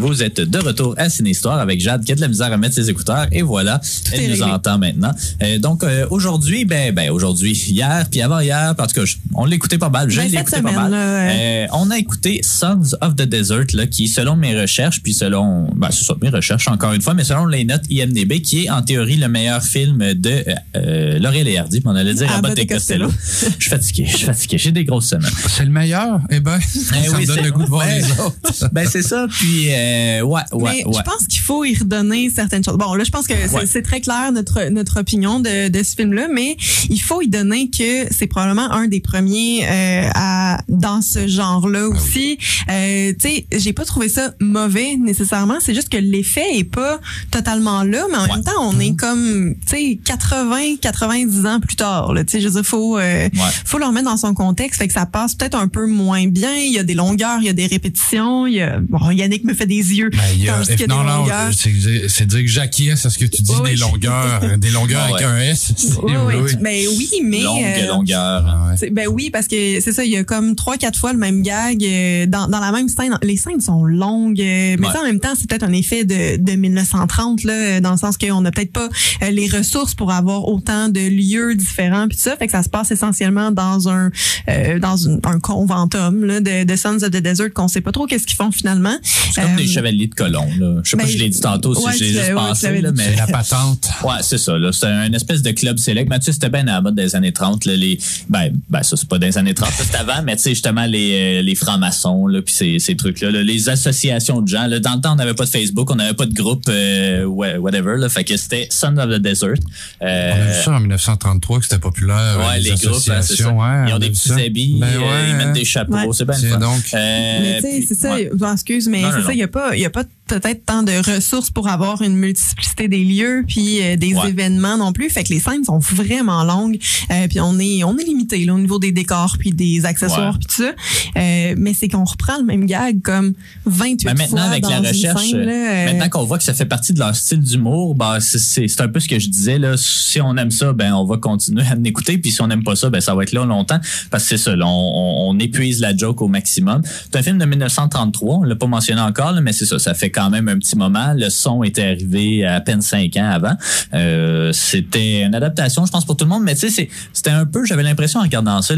Vous 0.02 0.24
êtes 0.24 0.42
de 0.42 0.58
retour 0.58 0.96
à 0.98 1.10
Ciné 1.10 1.30
Histoire 1.30 1.60
avec 1.60 1.80
Jade 1.80 2.04
qui 2.04 2.12
a 2.12 2.16
de 2.16 2.22
la 2.22 2.28
misère 2.28 2.52
à 2.52 2.58
mettre 2.58 2.74
ses 2.74 2.90
écouteurs 2.90 3.28
et 3.32 3.44
voilà, 3.44 3.80
elle 4.12 4.22
nous 4.24 4.30
réglé. 4.32 4.44
entend 4.44 4.80
maintenant. 4.80 5.12
Euh, 5.44 5.60
donc 5.60 5.84
euh, 5.84 6.08
aujourd'hui, 6.10 6.66
ben, 6.66 6.92
ben 6.94 7.12
aujourd'hui, 7.12 7.52
hier, 7.54 8.06
puis 8.10 8.22
avant 8.22 8.40
hier, 8.40 8.74
en 8.78 8.88
tout 8.88 8.96
cas, 8.96 9.06
je- 9.06 9.18
on 9.36 9.46
l'écoutait 9.46 9.78
pas 9.78 9.90
mal, 9.90 10.10
je 10.10 10.18
Ben, 10.20 10.34
écouté 10.34 10.62
pas 10.62 10.72
mal. 10.72 10.92
là, 10.92 11.14
ouais. 11.28 11.66
Euh, 11.66 11.68
on 11.74 11.92
a 11.92 12.00
écouté 12.00 12.42
Sons 12.44 12.96
of 13.02 13.16
the 13.16 13.22
Desert, 13.24 13.66
là, 13.74 13.86
qui 13.86 14.08
selon 14.08 14.36
mes 14.36 14.60
recherches, 14.60 15.02
puis 15.04 15.14
selon, 15.14 15.70
ben, 15.76 15.90
c'est 15.92 16.04
ça, 16.04 16.16
mes 16.22 16.30
recherches 16.30 16.68
encore 16.68 16.94
une 16.94 17.02
fois, 17.02 17.14
mais 17.14 17.24
selon 17.24 17.46
les 17.46 17.64
notes 17.64 17.84
IMDb, 17.90 18.42
qui 18.42 18.66
est 18.66 18.70
en 18.72 18.82
théorie 18.82 19.18
le 19.18 19.28
meilleur 19.28 19.62
film 19.64 20.14
de 20.16 20.44
euh, 20.78 21.20
Laurel 21.20 21.48
et 21.48 21.58
Hardy, 21.60 21.80
on 21.86 21.96
allait 21.96 22.16
dire 22.16 22.32
Abbott 22.32 22.52
Abbott 22.52 22.60
et 22.60 22.66
Costello. 22.66 23.08
Costello. 23.08 23.52
Je 23.60 23.64
suis 23.64 23.70
fatigué, 23.70 24.06
je 24.10 24.18
suis 24.18 24.26
fatigué, 24.26 24.58
j'ai 24.58 24.72
des 24.72 24.84
grosses 24.84 25.10
semaines. 25.10 25.32
C'est 25.48 25.64
le 25.66 25.70
meilleur? 25.72 26.20
Eh 26.32 26.40
ben, 26.40 26.60
ça 26.74 26.96
Eh 27.06 27.10
oui, 27.10 27.22
me 27.22 27.28
donne 27.28 27.36
c'est- 27.38 27.42
le 27.44 27.52
goût 27.52 27.64
de 27.64 27.70
voir 27.70 27.86
ben, 27.86 28.02
les 28.04 28.12
autres. 28.20 28.70
Ben 28.72 28.88
c'est 28.92 29.04
ça, 29.04 29.28
puis 29.30 29.68
euh, 29.92 30.22
ouais, 30.22 30.42
ouais, 30.54 30.72
Mais 30.78 30.86
ouais. 30.86 30.94
je 30.98 31.02
pense 31.04 31.28
qu'il 31.28 31.42
faut 31.42 31.64
y 31.64 31.76
redonner 31.76 32.30
certaines 32.30 32.64
choses. 32.64 32.78
Bon, 32.78 32.94
là, 32.94 33.04
je 33.04 33.10
pense 33.12 33.28
que 33.28 33.34
c'est 33.48 33.56
Ouais. 33.56 33.66
c'est 33.66 33.82
très 33.82 34.02
clair 34.02 34.32
notre 34.32 34.70
notre 34.70 35.00
opinion 35.00 35.40
de, 35.40 35.70
de 35.70 35.84
ce 35.84 35.96
film-là, 35.96 36.28
mais 36.34 36.56
il 36.90 37.00
faut 37.02 37.22
y 37.22 37.28
donner 37.28 37.70
que 37.70 38.08
c'est 38.12 38.28
probablement 38.28 38.72
un 38.72 38.88
des 38.88 39.00
premiers 39.02 39.66
euh, 39.68 40.10
à 40.16 40.62
dans 40.70 41.02
ce 41.02 41.28
genre-là 41.28 41.82
Ah 41.92 41.96
aussi. 41.96 42.38
Euh, 42.70 43.14
tu 43.20 43.28
sais, 43.30 43.46
j'ai 43.58 43.74
pas 43.74 43.86
trouvé 43.86 44.10
ça 44.10 44.34
mauvais 44.40 44.96
nécessairement. 44.98 45.56
C'est 45.60 45.74
juste 45.76 45.90
que 45.90 45.98
l'effet 45.98 46.58
est 46.58 46.64
pas 46.64 47.00
totalement 47.32 47.84
là, 47.84 48.06
mais 48.12 48.18
en 48.18 48.28
même 48.28 48.44
temps, 48.44 48.52
on 48.70 48.74
Mhm. 48.74 48.82
est 48.82 48.96
comme 48.96 49.56
tu 49.70 49.76
sais 49.76 50.00
80, 50.06 50.76
90 50.82 51.46
ans 51.46 51.60
plus 51.60 51.76
tard. 51.76 52.14
là. 52.14 52.24
Tu 52.24 52.32
sais, 52.32 52.42
je 52.42 52.48
veux 52.48 52.54
dire, 52.62 52.66
faut 52.66 52.98
euh, 52.98 53.30
faut 53.66 53.78
le 53.78 53.86
remettre 53.86 54.06
dans 54.10 54.18
son 54.18 54.34
contexte, 54.34 54.80
fait 54.80 54.88
que 54.88 54.94
ça 54.94 55.06
passe 55.06 55.36
peut-être 55.36 55.56
un 55.58 55.68
peu 55.68 55.86
moins 55.88 56.28
bien. 56.28 56.54
Il 56.56 56.72
y 56.74 56.80
a 56.80 56.84
des 56.84 56.94
longueurs, 56.94 57.40
il 57.40 57.46
y 57.46 57.50
a 57.50 57.54
des 57.54 57.68
répétitions. 57.68 58.48
Il 58.48 58.54
y 58.56 58.62
a 58.62 58.80
bon, 58.80 59.10
Yannick 59.12 59.44
me 59.44 59.54
fait 59.54 59.66
des 59.66 59.81
yeux 59.82 60.10
Ben, 60.10 60.20
a- 60.50 60.60
non, 60.60 60.76
des 60.76 60.88
non, 60.88 61.04
longueurs. 61.04 61.52
c'est 61.56 61.72
c'est 62.10 62.26
dire 62.28 62.42
que 62.42 62.48
j'acquiesce 62.48 63.06
à 63.06 63.10
ce 63.10 63.18
que 63.18 63.26
tu 63.26 63.42
dis 63.42 63.52
Oui, 63.62 63.72
des 63.72 63.76
longueurs, 63.78 64.40
euh, 64.44 64.58
des 64.58 64.70
longueurs 64.72 65.06
Ouais. 65.12 65.14
avec 65.24 65.26
un 65.26 65.38
S. 65.40 65.74
Oui, 66.04 66.14
oui. 66.28 66.34
oui. 66.44 66.52
Ben 66.62 66.86
oui, 66.98 67.10
mais 67.24 67.42
Longue 67.42 67.64
euh, 67.64 67.88
longueur. 67.88 68.46
Ah 68.48 68.74
ouais. 68.82 68.90
ben 68.92 69.08
oui, 69.08 69.30
parce 69.32 69.48
que 69.48 69.80
c'est 69.82 69.92
ça, 69.92 70.04
il 70.04 70.12
y 70.12 70.18
a 70.18 70.24
comme 70.24 70.56
trois, 70.56 70.78
quatre 70.78 70.98
fois 71.00 71.14
le 71.14 71.20
même 71.20 71.42
gag 71.42 71.84
euh, 71.84 72.26
dans, 72.26 72.48
dans 72.48 72.60
la 72.60 72.72
même 72.72 72.88
scène. 72.90 73.18
Les 73.24 73.38
scènes 73.38 73.62
sont 73.62 73.84
longues, 73.86 74.40
euh, 74.42 74.76
mais 74.80 74.88
Ouais. 74.88 74.94
ça 74.94 75.02
en 75.02 75.06
même 75.06 75.20
temps, 75.20 75.34
c'est 75.40 75.48
peut-être 75.50 75.64
un 75.64 75.74
effet 75.74 76.04
de, 76.06 76.38
de 76.38 76.52
1930 76.54 77.44
là, 77.44 77.54
euh, 77.54 77.80
dans 77.82 77.92
le 77.92 77.98
sens 77.98 78.18
qu'on 78.18 78.42
n'a 78.42 78.52
peut-être 78.52 78.72
pas 78.74 78.90
euh, 79.24 79.30
les 79.32 79.48
ressources 79.48 79.96
pour 79.96 80.12
avoir 80.12 80.48
autant 80.48 80.90
de 80.90 81.00
lieux 81.00 81.56
différents 81.56 82.08
puis 82.08 82.18
tout 82.18 82.24
ça, 82.24 82.36
fait 82.38 82.46
que 82.46 82.52
ça 82.52 82.64
se 82.64 82.70
passe 82.70 82.92
essentiellement 82.92 83.52
dans 83.52 83.90
un 83.90 84.10
euh, 84.50 84.80
dans 84.80 84.98
une- 84.98 85.20
un 85.24 85.40
conventum 85.40 86.26
là, 86.26 86.40
de, 86.40 86.64
de 86.64 86.76
Sons 86.76 86.96
of 87.04 87.12
the 87.12 87.18
Desert 87.18 87.54
qu'on 87.54 87.68
sait 87.68 87.82
pas 87.82 87.92
trop 87.92 88.06
qu'est-ce 88.08 88.26
qu'ils 88.26 88.36
font 88.38 88.52
finalement. 88.52 88.96
C'est 89.34 89.42
comme 89.42 89.52
Euh, 89.54 89.58
des 89.58 89.68
chevaliers 89.72 90.08
de 90.08 90.16
colons. 90.16 90.48
Là. 90.60 90.82
Je 90.84 90.90
sais 90.90 90.98
pas 90.98 91.04
ben, 91.04 91.10
si 91.10 91.18
je 91.18 91.24
l'ai 91.24 91.30
dit 91.30 91.40
tantôt, 91.40 91.74
si 91.76 91.86
ouais, 91.86 91.94
je 91.94 92.00
l'ai 92.04 92.10
juste 92.12 92.22
ouais, 92.28 92.34
pensé, 92.34 92.82
là, 92.82 92.92
mais 92.96 93.16
la 93.16 93.28
patente. 93.28 93.90
Ouais, 94.04 94.16
c'est 94.22 94.38
ça. 94.38 94.58
Là. 94.58 94.72
C'est 94.72 94.88
un 94.88 95.12
espèce 95.14 95.42
de 95.42 95.52
club 95.52 95.78
select. 95.78 96.10
Mathieu, 96.10 96.34
c'était 96.34 96.50
bien 96.50 96.62
à 96.68 96.74
la 96.74 96.82
mode 96.82 96.96
des 96.96 97.16
années 97.16 97.32
30. 97.32 97.66
Là, 97.66 97.76
les, 97.76 97.98
ben, 98.30 98.52
ben, 98.70 98.84
ça, 98.84 98.96
c'est 98.98 99.08
pas 99.08 99.20
des 99.20 99.38
années 99.38 99.54
30, 99.54 99.70
ça, 99.70 99.84
c'est 99.90 99.98
avant, 99.98 100.22
mais 100.24 100.36
tu 100.36 100.44
sais, 100.44 100.50
justement, 100.52 100.86
les, 100.86 101.40
euh, 101.40 101.42
les 101.42 101.56
francs-maçons, 101.56 102.28
là, 102.28 102.42
puis 102.42 102.54
ces, 102.54 102.80
ces 102.80 102.96
trucs-là, 102.96 103.32
là, 103.32 103.44
les 103.44 103.70
associations 103.70 104.42
de 104.42 104.48
gens. 104.48 104.68
Là, 104.68 104.80
dans 104.80 104.96
le 104.96 105.02
temps, 105.02 105.14
on 105.14 105.16
n'avait 105.16 105.34
pas 105.34 105.46
de 105.46 105.50
Facebook, 105.50 105.90
on 105.92 105.96
n'avait 105.96 106.14
pas 106.14 106.26
de 106.26 106.34
groupe, 106.34 106.64
euh, 106.70 107.26
whatever. 107.26 107.98
Là, 107.98 108.10
fait 108.10 108.24
que 108.24 108.36
c'était 108.38 108.68
Son 108.72 108.98
of 108.98 109.10
the 109.10 109.20
Desert. 109.22 109.54
Euh, 110.02 110.32
On 110.36 110.42
a 110.42 110.46
vu 110.46 110.64
ça 110.64 110.72
en 110.72 110.80
1933 110.80 111.60
que 111.60 111.66
c'était 111.66 111.80
populaire. 111.80 112.40
Ouais, 112.40 112.60
les, 112.60 112.70
groupes, 112.72 112.96
c'est 112.96 113.12
ça. 113.12 113.18
associations. 113.18 113.60
ouais, 113.60 113.86
ils 113.88 113.94
on 113.94 113.96
ont 113.98 114.00
des 114.00 114.10
petits 114.10 114.30
ça. 114.30 114.36
habits, 114.36 114.78
Ben 114.80 114.98
ouais, 114.98 115.30
ils 115.30 115.36
mettent 115.36 115.48
hein. 115.48 115.52
des 115.52 115.66
chapeaux, 115.66 115.94
Ouais. 115.94 116.08
c'est 116.14 116.26
bien 116.26 116.58
donc. 116.58 116.82
Euh, 116.94 117.38
Mais 117.42 117.62
tu 117.62 117.62
sais, 117.62 117.86
c'est 117.88 118.00
ça, 118.00 118.18
excuse, 118.54 118.88
mais 118.88 119.04
c'est 119.14 119.22
ça, 119.24 119.34
il 119.34 119.38
n'y 119.38 119.44
a 119.44 119.48
pas, 119.48 119.61
il 119.74 119.80
y 119.80 119.86
a 119.86 119.90
pas 119.90 120.04
peut-être 120.40 120.66
tant 120.66 120.82
de 120.84 120.94
ressources 121.16 121.52
pour 121.52 121.68
avoir 121.68 122.02
une 122.02 122.16
multiplicité 122.16 122.88
des 122.88 123.04
lieux 123.04 123.44
puis 123.48 123.82
euh, 123.84 123.96
des 123.98 124.14
Ouais. 124.16 124.30
événements 124.30 124.78
non 124.78 124.94
plus. 124.94 125.10
Fait 125.10 125.24
que 125.24 125.30
les 125.34 125.40
scènes 125.40 125.64
sont 125.66 125.80
vraiment 125.80 126.44
longues. 126.44 126.78
Euh, 127.12 127.28
puis 127.28 127.40
on 127.42 127.58
est, 127.60 127.84
on 127.84 127.98
est 127.98 128.04
limité 128.04 128.46
là, 128.46 128.54
au 128.54 128.60
niveau 128.60 128.80
des 128.80 128.92
décors 128.92 129.36
puis 129.40 129.52
des 129.52 129.86
accessoires 129.86 130.34
Ouais. 130.34 130.40
puis 130.40 130.56
tout 130.56 130.64
ça. 130.64 130.72
Euh, 131.18 131.56
mais 131.58 131.74
c'est 131.74 131.88
qu'on 131.90 132.04
reprend 132.06 132.38
le 132.38 132.44
même 132.46 132.66
gag 132.66 133.02
comme 133.02 133.34
28 133.66 134.06
Ben, 134.06 134.18
maintenant, 134.18 134.38
fois 134.38 134.42
avec 134.50 134.64
dans 134.64 134.70
la 134.70 134.90
recherche, 134.90 135.30
scène, 135.32 135.42
là, 135.42 135.86
maintenant 135.86 136.10
qu'on 136.10 136.24
voit 136.24 136.38
que 136.38 136.44
ça 136.44 136.54
fait 136.54 136.66
partie 136.66 136.94
de 136.94 137.00
leur 137.00 137.16
style 137.16 137.40
d'humour, 137.40 137.96
ben, 137.96 138.20
c'est- 138.20 138.82
un 138.82 138.88
peu 138.88 139.00
ce 139.00 139.08
que 139.10 139.20
je 139.20 139.28
disais. 139.30 139.60
Là. 139.60 139.76
Si 139.78 140.22
on 140.22 140.36
aime 140.38 140.52
ça, 140.52 140.72
ben, 140.74 140.94
on 140.94 141.06
va 141.06 141.18
continuer 141.18 141.64
à 141.70 141.76
l'écouter. 141.76 142.18
Puis 142.18 142.32
si 142.32 142.42
on 142.42 142.48
n'aime 142.48 142.64
pas 142.64 142.76
ça, 142.76 142.90
ben, 142.90 143.02
ça 143.02 143.14
va 143.16 143.24
être 143.24 143.34
là 143.34 143.46
longtemps. 143.46 143.80
Parce 144.10 144.24
que 144.24 144.30
c'est 144.38 144.44
ça, 144.44 144.56
là, 144.56 144.66
on, 144.66 144.70
on- 144.70 145.30
on 145.36 145.40
épuise 145.40 145.80
la 145.82 145.96
joke 145.96 146.22
au 146.22 146.28
maximum. 146.28 146.82
C'est 146.86 147.16
un 147.18 147.24
film 147.24 147.38
de 147.38 147.46
1933, 147.46 148.38
on 148.38 148.44
l'a 148.44 148.56
pas 148.56 148.68
mentionné 148.68 149.02
encore, 149.02 149.32
là, 149.34 149.42
mais 149.42 149.54
c'est 149.54 149.66
ça, 149.66 149.78
ça 149.80 149.94
fait 149.94 150.10
quand 150.10 150.21
même 150.30 150.48
un 150.48 150.58
petit 150.58 150.76
moment. 150.76 151.14
Le 151.16 151.30
son 151.30 151.64
était 151.64 151.84
arrivé 151.84 152.46
à 152.46 152.62
peine 152.62 152.82
cinq 152.82 153.18
ans 153.18 153.30
avant. 153.30 153.56
Euh, 153.94 154.52
c'était 154.54 155.22
une 155.22 155.36
adaptation, 155.36 155.86
je 155.86 155.92
pense, 155.92 156.06
pour 156.06 156.18
tout 156.18 156.26
le 156.26 156.30
monde, 156.30 156.44
mais 156.44 156.56
tu 156.56 156.70
sais, 156.70 156.90
c'était 157.14 157.30
un 157.30 157.46
peu, 157.46 157.66
j'avais 157.66 157.84
l'impression 157.84 158.20
en 158.20 158.24
regardant 158.24 158.62
ça, 158.62 158.76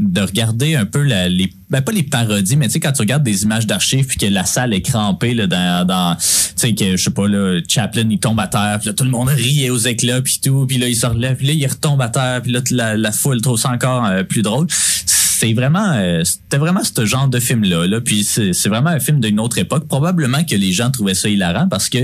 de 0.00 0.20
regarder 0.20 0.76
un 0.76 0.86
peu 0.86 1.02
les 1.02 1.52
ben 1.68 1.82
pas 1.82 1.92
les 1.92 2.02
parodies 2.02 2.56
mais 2.56 2.66
tu 2.66 2.74
sais 2.74 2.80
quand 2.80 2.92
tu 2.92 3.02
regardes 3.02 3.22
des 3.22 3.42
images 3.42 3.66
d'archives 3.66 4.06
puis 4.06 4.16
que 4.16 4.26
la 4.26 4.46
salle 4.46 4.72
est 4.72 4.80
crampée 4.80 5.34
là 5.34 5.46
dans 5.46 6.16
tu 6.16 6.24
sais 6.56 6.74
que 6.74 6.96
je 6.96 7.02
sais 7.02 7.10
pas 7.10 7.28
là 7.28 7.60
Chaplin 7.68 8.08
il 8.08 8.18
tombe 8.18 8.40
à 8.40 8.46
terre 8.46 8.78
puis 8.78 8.88
là 8.88 8.94
tout 8.94 9.04
le 9.04 9.10
monde 9.10 9.28
riait 9.28 9.68
aux 9.68 9.78
éclats 9.78 10.22
puis 10.22 10.40
tout 10.42 10.64
puis 10.66 10.78
là 10.78 10.88
il 10.88 10.96
se 10.96 11.04
relève 11.04 11.36
puis 11.36 11.48
là 11.48 11.52
il 11.52 11.66
retombe 11.66 12.00
à 12.00 12.08
terre 12.08 12.40
puis 12.40 12.50
là 12.50 12.60
la, 12.70 12.96
la 12.96 13.12
foule 13.12 13.42
trouve 13.42 13.58
ça 13.58 13.70
encore 13.72 14.06
euh, 14.06 14.22
plus 14.22 14.40
drôle 14.40 14.68
c'est 15.40 15.54
vraiment 15.54 15.92
euh, 15.94 16.22
c'était 16.24 16.58
vraiment 16.58 16.82
ce 16.84 17.06
genre 17.06 17.26
de 17.28 17.40
film 17.40 17.64
là 17.64 17.86
là 17.86 18.00
puis 18.02 18.24
c'est 18.24 18.52
c'est 18.52 18.68
vraiment 18.68 18.90
un 18.90 19.00
film 19.00 19.20
d'une 19.20 19.40
autre 19.40 19.56
époque 19.58 19.88
probablement 19.88 20.44
que 20.44 20.54
les 20.54 20.72
gens 20.72 20.90
trouvaient 20.90 21.14
ça 21.14 21.28
hilarant 21.30 21.66
parce 21.68 21.88
que 21.88 21.98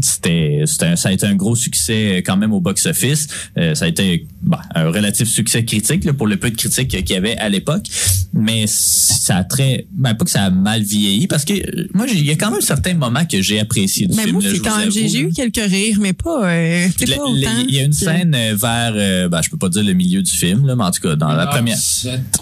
c'était 0.00 0.62
c'était 0.66 0.86
un- 0.86 0.96
ça 0.96 1.10
a 1.10 1.12
été 1.12 1.26
un 1.26 1.34
gros 1.34 1.56
succès 1.56 2.18
euh, 2.18 2.22
quand 2.24 2.36
même 2.36 2.52
au 2.52 2.60
box 2.60 2.86
office 2.86 3.26
Euh, 3.58 3.74
ça 3.74 3.84
a 3.84 3.88
été 3.88 4.26
bon, 4.42 4.56
un 4.74 4.88
relatif 4.90 5.28
succès 5.28 5.64
critique 5.64 6.04
là, 6.04 6.12
pour 6.12 6.26
le 6.26 6.36
peu 6.36 6.50
de 6.50 6.56
critiques 6.56 6.88
qu'il 6.88 7.10
y 7.10 7.14
avait 7.14 7.36
à 7.36 7.48
l'époque 7.48 7.86
mais 8.32 8.64
ça 8.66 9.36
a 9.38 9.44
très 9.44 9.86
ben 9.92 10.14
pas 10.14 10.24
que 10.24 10.30
ça 10.30 10.44
a 10.44 10.50
mal 10.50 10.82
vieilli 10.82 11.26
parce 11.26 11.44
que 11.44 11.54
moi 11.94 12.06
il 12.08 12.24
y 12.24 12.30
a 12.30 12.36
quand 12.36 12.50
même 12.50 12.60
certains 12.62 12.94
moments 12.94 13.24
que 13.26 13.42
j'ai 13.42 13.60
apprécié 13.60 14.06
du 14.06 14.14
mais 14.16 14.22
film 14.22 14.34
moi, 14.36 14.42
là, 14.44 14.50
c'est 14.50 14.56
je 14.56 14.62
quand 14.62 14.70
vous 14.70 14.78
même, 14.78 14.90
j'ai 14.90 15.20
eu 15.20 15.30
quelques 15.32 15.56
rires, 15.70 15.98
mais 16.00 16.12
pas, 16.12 16.48
euh. 16.48 16.86
Il 17.68 17.74
y 17.74 17.80
a 17.80 17.82
une 17.82 17.92
scène 17.92 18.36
vers, 18.54 18.92
euh, 18.94 19.28
ben, 19.28 19.42
je 19.42 19.50
peux 19.50 19.56
pas 19.56 19.68
dire 19.68 19.82
le 19.82 19.92
milieu 19.92 20.22
du 20.22 20.30
film, 20.30 20.66
là, 20.66 20.76
mais 20.76 20.84
en 20.84 20.90
tout 20.90 21.00
cas, 21.00 21.16
dans 21.16 21.32
la 21.32 21.46
première. 21.46 21.76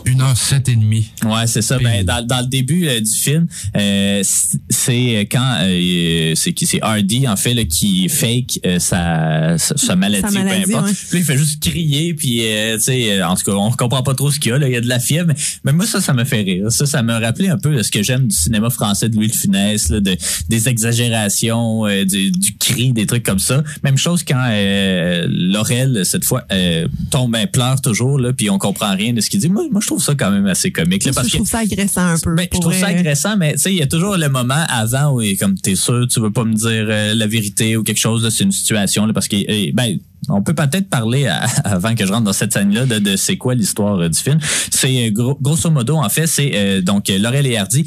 Une 0.05 0.20
heure 0.20 0.28
sept 0.35 0.69
et 0.69 0.77
demie. 0.77 1.09
Ouais, 1.25 1.47
c'est 1.47 1.62
ça. 1.62 1.79
Ben, 1.79 2.05
dans, 2.05 2.25
dans 2.27 2.41
le 2.41 2.47
début 2.47 2.87
euh, 2.88 3.01
du 3.01 3.11
film, 3.11 3.47
euh, 3.77 4.23
c'est 4.69 5.21
quand 5.31 5.59
euh, 5.62 6.33
c'est 6.35 6.53
qui 6.53 6.67
c'est 6.67 6.81
Hardy 6.83 7.27
en 7.29 7.37
fait 7.37 7.55
là, 7.55 7.64
qui 7.64 8.09
fake 8.09 8.61
euh, 8.67 8.79
sa, 8.79 9.59
sa 9.59 9.77
sa 9.77 9.97
maladie, 9.97 10.23
Sa 10.33 10.43
maladie, 10.43 10.64
peu 10.73 10.77
importe. 10.77 10.91
ouais. 10.91 10.97
Puis 11.11 11.19
il 11.19 11.25
fait 11.25 11.38
juste 11.38 11.62
crier 11.62 12.14
puis 12.14 12.41
euh, 12.45 12.77
tu 12.77 12.83
sais 12.85 13.23
en 13.23 13.35
tout 13.37 13.45
cas 13.45 13.53
on 13.53 13.71
comprend 13.73 14.03
pas 14.03 14.14
trop 14.14 14.31
ce 14.31 14.38
qu'il 14.38 14.51
y 14.51 14.55
a 14.55 14.59
là, 14.59 14.69
il 14.69 14.73
y 14.73 14.77
a 14.77 14.81
de 14.81 14.88
la 14.88 14.99
fièvre 14.99 15.27
mais, 15.29 15.35
mais 15.64 15.73
moi 15.73 15.87
ça 15.87 16.01
ça 16.01 16.12
me 16.14 16.25
fait 16.25 16.43
rire. 16.43 16.71
Ça 16.71 16.87
ça 16.87 17.03
me 17.03 17.12
rappelait 17.12 17.49
un 17.49 17.59
peu 17.59 17.71
là, 17.71 17.83
ce 17.83 17.91
que 17.91 18.03
j'aime 18.03 18.27
du 18.29 18.37
cinéma 18.37 18.71
français 18.71 19.09
de 19.09 19.17
Louis 19.17 19.29
de 19.29 19.35
Funès 19.35 19.88
là, 19.88 20.01
de 20.01 20.17
des 20.49 20.69
exagérations, 20.69 21.87
euh, 21.87 22.05
du, 22.05 22.31
du 22.31 22.57
cri, 22.57 22.93
des 22.93 23.07
trucs 23.07 23.23
comme 23.25 23.38
ça. 23.38 23.62
Même 23.83 23.97
chose 23.99 24.23
quand 24.27 24.47
euh, 24.51 25.27
Laurel 25.31 26.05
cette 26.05 26.25
fois 26.25 26.45
euh, 26.53 26.87
tombe 27.11 27.33
ben, 27.33 27.47
pleure 27.47 27.81
toujours 27.81 28.19
là 28.19 28.33
puis 28.33 28.51
on 28.51 28.59
comprend 28.59 28.95
rien 28.95 29.12
de 29.12 29.21
ce 29.21 29.31
qu'il 29.31 29.41
dit. 29.41 29.49
Moi 29.49 29.64
moi 29.71 29.81
je 29.83 29.87
trouve 29.87 30.03
ça 30.03 30.14
quand 30.18 30.31
même 30.31 30.46
assez 30.46 30.70
comique 30.70 31.05
là, 31.05 31.12
parce 31.12 31.28
je 31.28 31.32
que 31.32 31.36
trouve 31.38 31.49
ça 31.49 31.59
agressant 31.61 32.07
un 32.07 32.18
peu. 32.18 32.34
ben, 32.34 32.47
je 32.53 32.59
trouve 32.59 32.74
ça 32.74 32.88
agressant, 32.88 33.36
mais 33.36 33.53
tu 33.53 33.59
sais, 33.59 33.72
il 33.72 33.78
y 33.78 33.82
a 33.82 33.86
toujours 33.86 34.16
le 34.16 34.28
moment 34.28 34.64
avant 34.68 35.14
où, 35.14 35.22
comme 35.38 35.55
t'es 35.55 35.74
sûr, 35.74 36.07
tu 36.09 36.20
veux 36.20 36.32
pas 36.32 36.45
me 36.45 36.55
dire 36.55 36.86
euh, 36.88 37.14
la 37.14 37.26
vérité 37.26 37.76
ou 37.76 37.82
quelque 37.82 37.99
chose, 37.99 38.28
c'est 38.34 38.45
une 38.45 38.53
situation, 38.53 39.07
là, 39.07 39.12
parce 39.12 39.28
que, 39.28 39.36
eh, 39.36 39.72
ben, 39.72 39.99
on 40.29 40.43
peut 40.43 40.55
peut-être 40.55 40.89
parler 40.89 41.26
avant 41.64 41.95
que 41.95 42.07
je 42.07 42.12
rentre 42.12 42.24
dans 42.24 42.33
cette 42.33 42.53
scène-là 42.53 42.87
de, 42.87 43.16
c'est 43.16 43.37
quoi 43.37 43.55
l'histoire 43.55 43.99
euh, 43.99 44.09
du 44.09 44.18
film. 44.18 44.39
C'est 44.70 45.09
euh, 45.09 45.11
gros- 45.11 45.39
grosso 45.41 45.70
modo 45.70 45.97
en 45.97 46.09
fait, 46.09 46.26
c'est 46.26 46.51
euh, 46.55 46.81
donc 46.83 47.09
Laurel 47.09 47.47
et 47.47 47.57
Hardy 47.57 47.85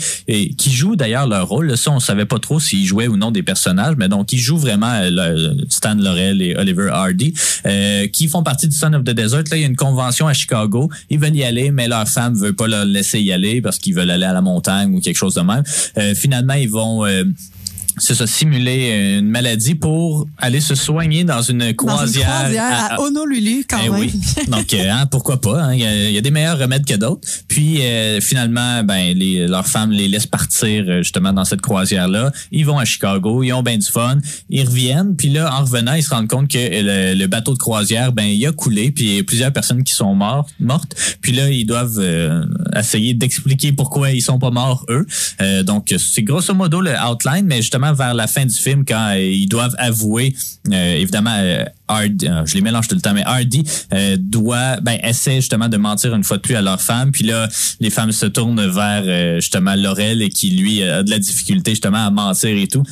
qui 0.57 0.71
jouent 0.71 0.95
d'ailleurs 0.95 1.27
leur 1.27 1.47
rôle. 1.47 1.77
Ça, 1.77 1.91
on 1.91 1.99
savait 1.99 2.25
pas 2.25 2.39
trop 2.39 2.59
s'ils 2.59 2.85
jouaient 2.85 3.07
ou 3.07 3.17
non 3.17 3.31
des 3.31 3.43
personnages, 3.43 3.95
mais 3.97 4.09
donc 4.09 4.31
ils 4.33 4.39
jouent 4.39 4.57
vraiment 4.57 5.01
Stan 5.69 5.95
Laurel 5.95 6.41
et 6.41 6.55
Oliver 6.55 6.89
Hardy 6.91 7.33
qui 8.11 8.27
font 8.27 8.43
partie 8.43 8.67
du 8.67 8.75
Son 8.75 8.93
of 8.93 9.03
the 9.03 9.11
Desert. 9.11 9.43
Là, 9.51 9.57
il 9.57 9.61
y 9.61 9.63
a 9.63 9.67
une 9.67 9.75
convention 9.75 10.27
à 10.27 10.33
Chicago. 10.33 10.89
Ils 11.09 11.19
veulent 11.19 11.35
y 11.35 11.43
aller, 11.43 11.71
mais 11.71 11.87
leur 11.87 12.07
femme 12.07 12.35
veut 12.35 12.53
pas 12.53 12.67
leur 12.67 12.85
laisser 12.85 13.19
y 13.19 13.31
aller 13.31 13.61
parce 13.61 13.77
qu'ils 13.77 13.95
veulent 13.95 14.11
aller 14.11 14.25
à 14.25 14.33
la 14.33 14.41
montagne 14.41 14.93
ou 14.93 14.99
quelque 14.99 15.17
chose 15.17 15.35
de 15.35 15.41
même. 15.41 15.63
Finalement, 16.15 16.53
ils 16.53 16.69
vont 16.69 17.05
c'est 17.97 18.15
ça, 18.15 18.25
simuler 18.27 19.17
une 19.19 19.27
maladie 19.27 19.75
pour 19.75 20.27
aller 20.37 20.61
se 20.61 20.75
soigner 20.75 21.23
dans 21.23 21.41
une 21.41 21.59
Dans 21.59 21.65
une 21.67 21.75
croisière. 21.75 22.27
croisière 22.27 22.87
à, 22.91 23.01
Honolulu, 23.01 23.65
quand 23.69 23.77
Eh 23.85 23.89
même. 23.89 23.99
oui. 23.99 24.13
Donc, 24.47 24.73
euh, 24.73 24.89
hein, 24.91 25.05
pourquoi 25.07 25.39
pas? 25.41 25.61
hein, 25.63 25.73
Il 25.73 25.81
y, 25.81 25.85
a, 25.85 26.09
il 26.09 26.13
y 26.13 26.17
a 26.17 26.21
des 26.21 26.31
meilleurs 26.31 26.57
remèdes 26.57 26.85
que 26.85 26.95
d'autres. 26.95 27.27
Puis, 27.47 27.81
euh, 27.81 28.19
finalement, 28.21 28.83
ben, 28.83 29.13
les, 29.17 29.47
leurs 29.47 29.67
femmes 29.67 29.91
les 29.91 30.07
laissent 30.07 30.27
partir 30.27 30.85
euh, 30.87 30.97
justement 31.03 31.33
dans 31.33 31.45
cette 31.45 31.61
croisière-là. 31.61 32.31
Ils 32.51 32.65
vont 32.65 32.77
à 32.79 32.85
Chicago, 32.85 33.43
ils 33.43 33.53
ont 33.53 33.63
bien 33.63 33.77
du 33.77 33.87
fun. 33.87 34.17
Ils 34.49 34.65
reviennent. 34.67 35.15
Puis 35.15 35.29
là, 35.29 35.53
en 35.53 35.61
revenant, 35.65 35.93
ils 35.93 36.03
se 36.03 36.09
rendent 36.09 36.27
compte 36.29 36.47
que 36.49 36.57
le, 36.57 37.13
le 37.15 37.27
bateau 37.27 37.53
de 37.53 37.57
croisière, 37.59 38.11
ben, 38.11 38.23
il 38.25 38.45
a 38.47 38.51
coulé. 38.51 38.91
Puis, 38.91 39.05
il 39.05 39.15
y 39.17 39.19
a 39.19 39.23
plusieurs 39.23 39.51
personnes 39.53 39.83
qui 39.83 39.93
sont 39.93 40.13
mortes. 40.15 40.49
mortes. 40.59 40.95
Puis 41.21 41.31
là, 41.33 41.49
ils 41.49 41.65
doivent 41.65 41.97
euh, 41.99 42.43
essayer 42.77 43.13
d'expliquer 43.13 43.71
pourquoi 43.73 44.11
ils 44.11 44.21
sont 44.21 44.39
pas 44.39 44.51
morts, 44.51 44.85
eux. 44.89 45.05
Euh, 45.41 45.63
donc, 45.63 45.93
c'est 45.97 46.23
grosso 46.23 46.53
modo 46.53 46.81
le 46.81 46.91
outline. 47.09 47.45
Mais 47.45 47.57
justement, 47.57 47.80
vers 47.93 48.13
la 48.13 48.27
fin 48.27 48.45
du 48.45 48.55
film 48.55 48.85
quand 48.85 49.13
euh, 49.13 49.19
ils 49.19 49.47
doivent 49.47 49.75
avouer, 49.77 50.35
euh, 50.71 50.95
évidemment, 50.95 51.35
euh, 51.35 51.65
Hardy, 51.87 52.27
je 52.45 52.53
les 52.53 52.61
mélange 52.61 52.87
tout 52.87 52.95
le 52.95 53.01
temps, 53.01 53.13
mais 53.13 53.23
Hardy 53.25 53.65
doit, 54.17 54.79
ben, 54.79 54.97
essaie 55.03 55.37
justement 55.37 55.67
de 55.67 55.75
mentir 55.75 56.15
une 56.15 56.23
fois 56.23 56.37
de 56.37 56.41
plus 56.41 56.55
à 56.55 56.61
leur 56.61 56.81
femme. 56.81 57.11
Puis 57.11 57.25
là, 57.25 57.49
les 57.81 57.89
femmes 57.89 58.13
se 58.13 58.25
tournent 58.27 58.65
vers 58.65 59.41
justement 59.41 59.75
Laurel 59.75 60.29
qui 60.29 60.51
lui 60.51 60.83
a 60.83 61.03
de 61.03 61.09
la 61.09 61.19
difficulté 61.19 61.71
justement 61.71 62.05
à 62.05 62.09
mentir 62.09 62.55
et 62.55 62.67
tout. 62.67 62.83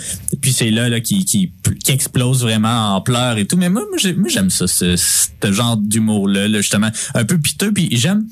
Puis 0.41 0.51
c'est 0.51 0.69
là, 0.69 0.89
là 0.89 0.99
qui, 0.99 1.23
qui, 1.23 1.53
qui 1.81 1.91
explose 1.93 2.41
vraiment 2.41 2.95
en 2.95 2.99
pleurs 2.99 3.37
et 3.37 3.45
tout. 3.45 3.55
Mais 3.55 3.69
moi, 3.69 3.83
moi, 3.89 4.27
j'aime 4.27 4.49
ça, 4.49 4.67
ce, 4.67 4.97
ce 4.97 5.51
genre 5.53 5.77
d'humour-là, 5.77 6.49
là, 6.49 6.59
justement, 6.59 6.89
un 7.13 7.23
peu 7.23 7.37
piteux. 7.37 7.71
Puis 7.71 7.87
j'aime 7.93 8.25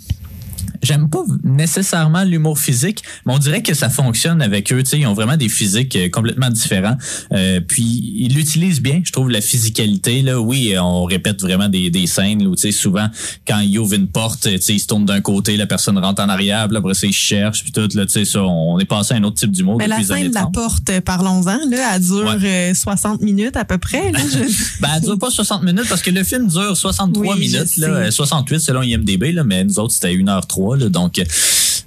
J'aime 0.84 1.10
pas 1.10 1.24
nécessairement 1.44 2.24
l'humour 2.24 2.60
physique, 2.60 3.04
mais 3.26 3.34
on 3.34 3.38
dirait 3.40 3.62
que 3.64 3.74
ça 3.74 3.90
fonctionne 3.90 4.42
avec 4.42 4.72
eux. 4.72 4.84
Tu 4.84 4.90
sais, 4.92 5.00
ils 5.00 5.08
ont 5.08 5.14
vraiment 5.14 5.38
des 5.38 5.50
physiques 5.50 5.96
euh, 5.96 6.10
complètement 6.10 6.50
différents. 6.50 6.98
Euh, 7.34 7.60
puis 7.62 7.84
ils 7.84 8.34
l'utilisent 8.34 8.82
bien, 8.82 9.02
je 9.04 9.12
trouve 9.12 9.30
la 9.30 9.42
physicalité. 9.42 10.22
Là, 10.22 10.40
oui, 10.40 10.74
on 10.80 11.04
répète 11.06 11.42
vraiment 11.42 11.70
des, 11.70 11.90
des 11.90 12.08
scènes 12.08 12.46
où 12.48 12.56
tu 12.56 12.62
sais 12.64 12.72
souvent 12.72 13.08
quand 13.48 13.60
ils 13.60 13.78
ouvrent 13.80 13.94
une 13.96 14.08
porte, 14.08 14.42
tu 14.44 14.62
sais, 14.62 14.74
ils 14.74 14.80
se 14.80 14.88
tournent 14.88 15.06
d'un 15.06 15.22
côté, 15.22 15.58
la 15.58 15.68
personne 15.68 15.98
rentre 15.98 16.22
en 16.22 16.30
arrière, 16.30 16.68
puis 16.68 16.78
après 16.78 16.94
ça 16.94 17.08
ils 17.08 17.14
cherchent, 17.14 17.64
puis 17.64 17.72
tout 17.72 17.88
là, 17.98 18.06
tu 18.06 18.12
sais 18.12 18.26
ça, 18.26 18.44
on 18.44 18.80
est 18.80 18.86
passé 18.86 19.14
à 19.14 19.18
un 19.18 19.24
autre 19.24 19.38
type 19.38 19.52
d'humour 19.52 19.78
Mais 19.78 19.88
la 19.88 20.02
scène 20.04 20.30
de 20.30 20.34
la 20.34 20.42
30. 20.42 20.54
porte, 20.54 20.90
euh, 20.90 21.02
parlons-en, 21.02 21.58
là, 21.70 21.96
elle 21.96 22.02
dure 22.02 22.36
euh, 22.44 22.74
60 22.74 23.22
minutes 23.22 23.58
à 23.58 23.66
peu 23.66 23.78
près. 23.78 24.12
Là, 24.12 24.20
je- 24.32 24.38
Ben, 24.82 24.90
elle 24.96 25.02
dure 25.02 25.18
pas 25.20 25.30
60 25.32 25.64
minutes 25.64 25.88
parce 25.90 26.02
que 26.02 26.12
le 26.12 26.24
film 26.24 26.48
dure 26.48 26.76
63 26.78 27.36
Oui, 27.36 27.44
je 27.50 27.58
minutes, 27.58 27.78
là, 27.78 27.88
euh, 27.88 28.12
68 28.12 28.60
selon 28.60 28.82
IMDB, 28.82 29.32
là, 29.32 29.44
mais 29.44 29.64
nous 29.64 29.80
autres, 29.80 29.94
c'était 29.94 30.14
1h03. 30.14 30.67
Là, 30.76 30.90
donc, 30.90 31.20
euh, 31.20 31.24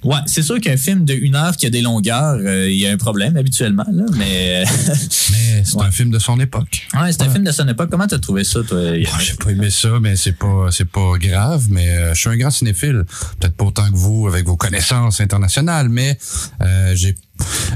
ouais, 0.05 0.19
c'est 0.27 0.43
sûr 0.43 0.61
qu'un 0.61 0.77
film 0.77 1.05
de 1.05 1.13
1 1.15 1.35
heure 1.35 1.57
qui 1.57 1.67
a 1.67 1.71
des 1.71 1.81
longueurs, 1.83 2.39
euh, 2.41 2.71
il 2.71 2.79
y 2.79 2.87
a 2.87 2.93
un 2.93 2.97
problème 2.97 3.37
habituellement, 3.37 3.85
là, 3.93 4.05
mais 4.17 4.65
Mais 5.31 5.63
c'est 5.65 5.81
un 5.81 5.91
film 5.91 6.11
de 6.11 6.19
son 6.19 6.39
époque. 6.41 6.87
ouais, 6.95 7.13
c'est 7.13 7.23
un 7.23 7.31
film 7.31 7.45
de 7.45 7.53
son 7.53 7.69
époque. 7.69 7.89
Comment 7.91 8.07
t'as 8.07 8.19
trouvé 8.19 8.45
ça, 8.45 8.61
toi? 8.63 8.79
Ah, 8.81 9.19
j'ai 9.21 9.35
pas 9.35 9.51
aimé 9.51 9.71
ça, 9.71 9.89
mais 10.01 10.17
c'est 10.17 10.33
pas 10.33 10.69
c'est 10.71 10.89
pas 10.91 11.13
grave. 11.19 11.65
Mais 11.71 11.89
euh, 11.91 12.15
je 12.15 12.21
suis 12.21 12.29
un 12.31 12.37
grand 12.37 12.51
cinéphile, 12.51 13.05
peut-être 13.39 13.55
pas 13.57 13.65
autant 13.65 13.91
que 13.91 13.97
vous 13.97 14.27
avec 14.29 14.47
vos 14.47 14.57
connaissances 14.57 15.21
internationales, 15.21 15.89
mais 15.89 16.19
euh, 16.63 16.93
j'ai 16.97 17.15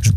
je- 0.02 0.10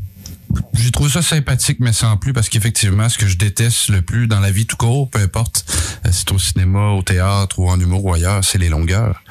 j'ai 0.73 0.91
trouvé 0.91 1.09
ça 1.09 1.21
sympathique, 1.21 1.77
mais 1.79 1.93
sans 1.93 2.17
plus, 2.17 2.33
parce 2.33 2.49
qu'effectivement, 2.49 3.09
ce 3.09 3.17
que 3.17 3.27
je 3.27 3.37
déteste 3.37 3.89
le 3.89 4.01
plus 4.01 4.27
dans 4.27 4.39
la 4.39 4.51
vie 4.51 4.65
tout 4.65 4.77
court, 4.77 5.09
peu 5.09 5.19
importe, 5.19 5.65
euh, 6.05 6.09
c'est 6.11 6.31
au 6.31 6.39
cinéma, 6.39 6.91
au 6.91 7.01
théâtre 7.03 7.59
ou 7.59 7.69
en 7.69 7.79
humour 7.79 8.05
ou 8.05 8.13
ailleurs, 8.13 8.43
c'est 8.43 8.57
les 8.57 8.69
longueurs. 8.69 9.21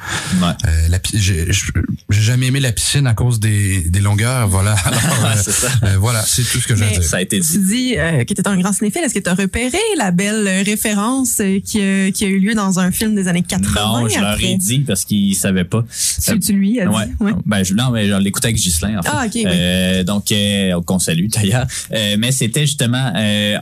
Ouais. 0.41 0.47
Euh, 0.67 0.87
la 0.89 0.99
j'ai 1.13 2.21
jamais 2.21 2.47
aimé 2.47 2.59
la 2.59 2.71
piscine 2.71 3.07
à 3.07 3.13
cause 3.13 3.39
des, 3.39 3.81
des 3.89 3.99
longueurs, 3.99 4.47
voilà. 4.47 4.73
Alors, 4.85 5.25
euh, 5.25 5.33
c'est 5.41 5.51
ça. 5.51 5.67
euh, 5.83 5.97
voilà, 5.97 6.21
c'est 6.21 6.43
tout 6.43 6.59
ce 6.59 6.67
que 6.67 6.75
j'ai 6.75 6.85
à 6.85 6.89
dire. 6.89 7.03
Ça 7.03 7.17
a 7.17 7.21
été 7.21 7.39
Tu 7.39 7.57
dit. 7.59 7.59
dis 7.59 7.95
euh, 7.97 8.23
que 8.23 8.33
tu 8.33 8.41
es 8.41 8.47
un 8.47 8.57
grand 8.59 8.73
cinéphile. 8.73 9.01
Est-ce 9.03 9.13
que 9.13 9.19
tu 9.19 9.29
as 9.29 9.35
repéré 9.35 9.77
la 9.97 10.11
belle 10.11 10.47
euh, 10.47 10.63
référence 10.63 11.39
euh, 11.41 11.59
qui, 11.59 11.79
a, 11.81 12.11
qui 12.11 12.25
a 12.25 12.27
eu 12.27 12.39
lieu 12.39 12.53
dans 12.55 12.79
un 12.79 12.91
film 12.91 13.15
des 13.15 13.27
années 13.27 13.43
80? 13.43 14.01
Non, 14.01 14.07
je 14.09 14.19
leur 14.19 14.31
après? 14.33 14.51
ai 14.51 14.57
dit 14.57 14.79
parce 14.79 15.05
qu'ils 15.05 15.35
savaient 15.35 15.63
pas. 15.65 15.83
Tu, 16.23 16.39
tu 16.39 16.53
lui 16.53 16.79
as 16.79 16.85
dit? 16.85 16.91
Ouais. 16.95 17.07
Ouais. 17.19 17.31
Ben, 17.45 17.63
je, 17.63 17.73
non, 17.73 17.91
mais 17.91 18.07
je 18.07 18.13
l'écoutais 18.15 18.47
avec 18.47 18.57
Ghislain, 18.57 18.99
en 18.99 19.01
fait. 19.03 19.09
Ah, 19.11 19.23
ok, 19.25 19.31
oui. 19.35 19.43
Euh, 19.45 20.03
donc, 20.03 20.31
euh, 20.31 20.73
salue 21.07 21.27
d'ailleurs. 21.27 21.65
Euh, 21.93 22.15
mais 22.19 22.31
c'était 22.31 22.65
justement 22.65 23.11
euh, 23.15 23.57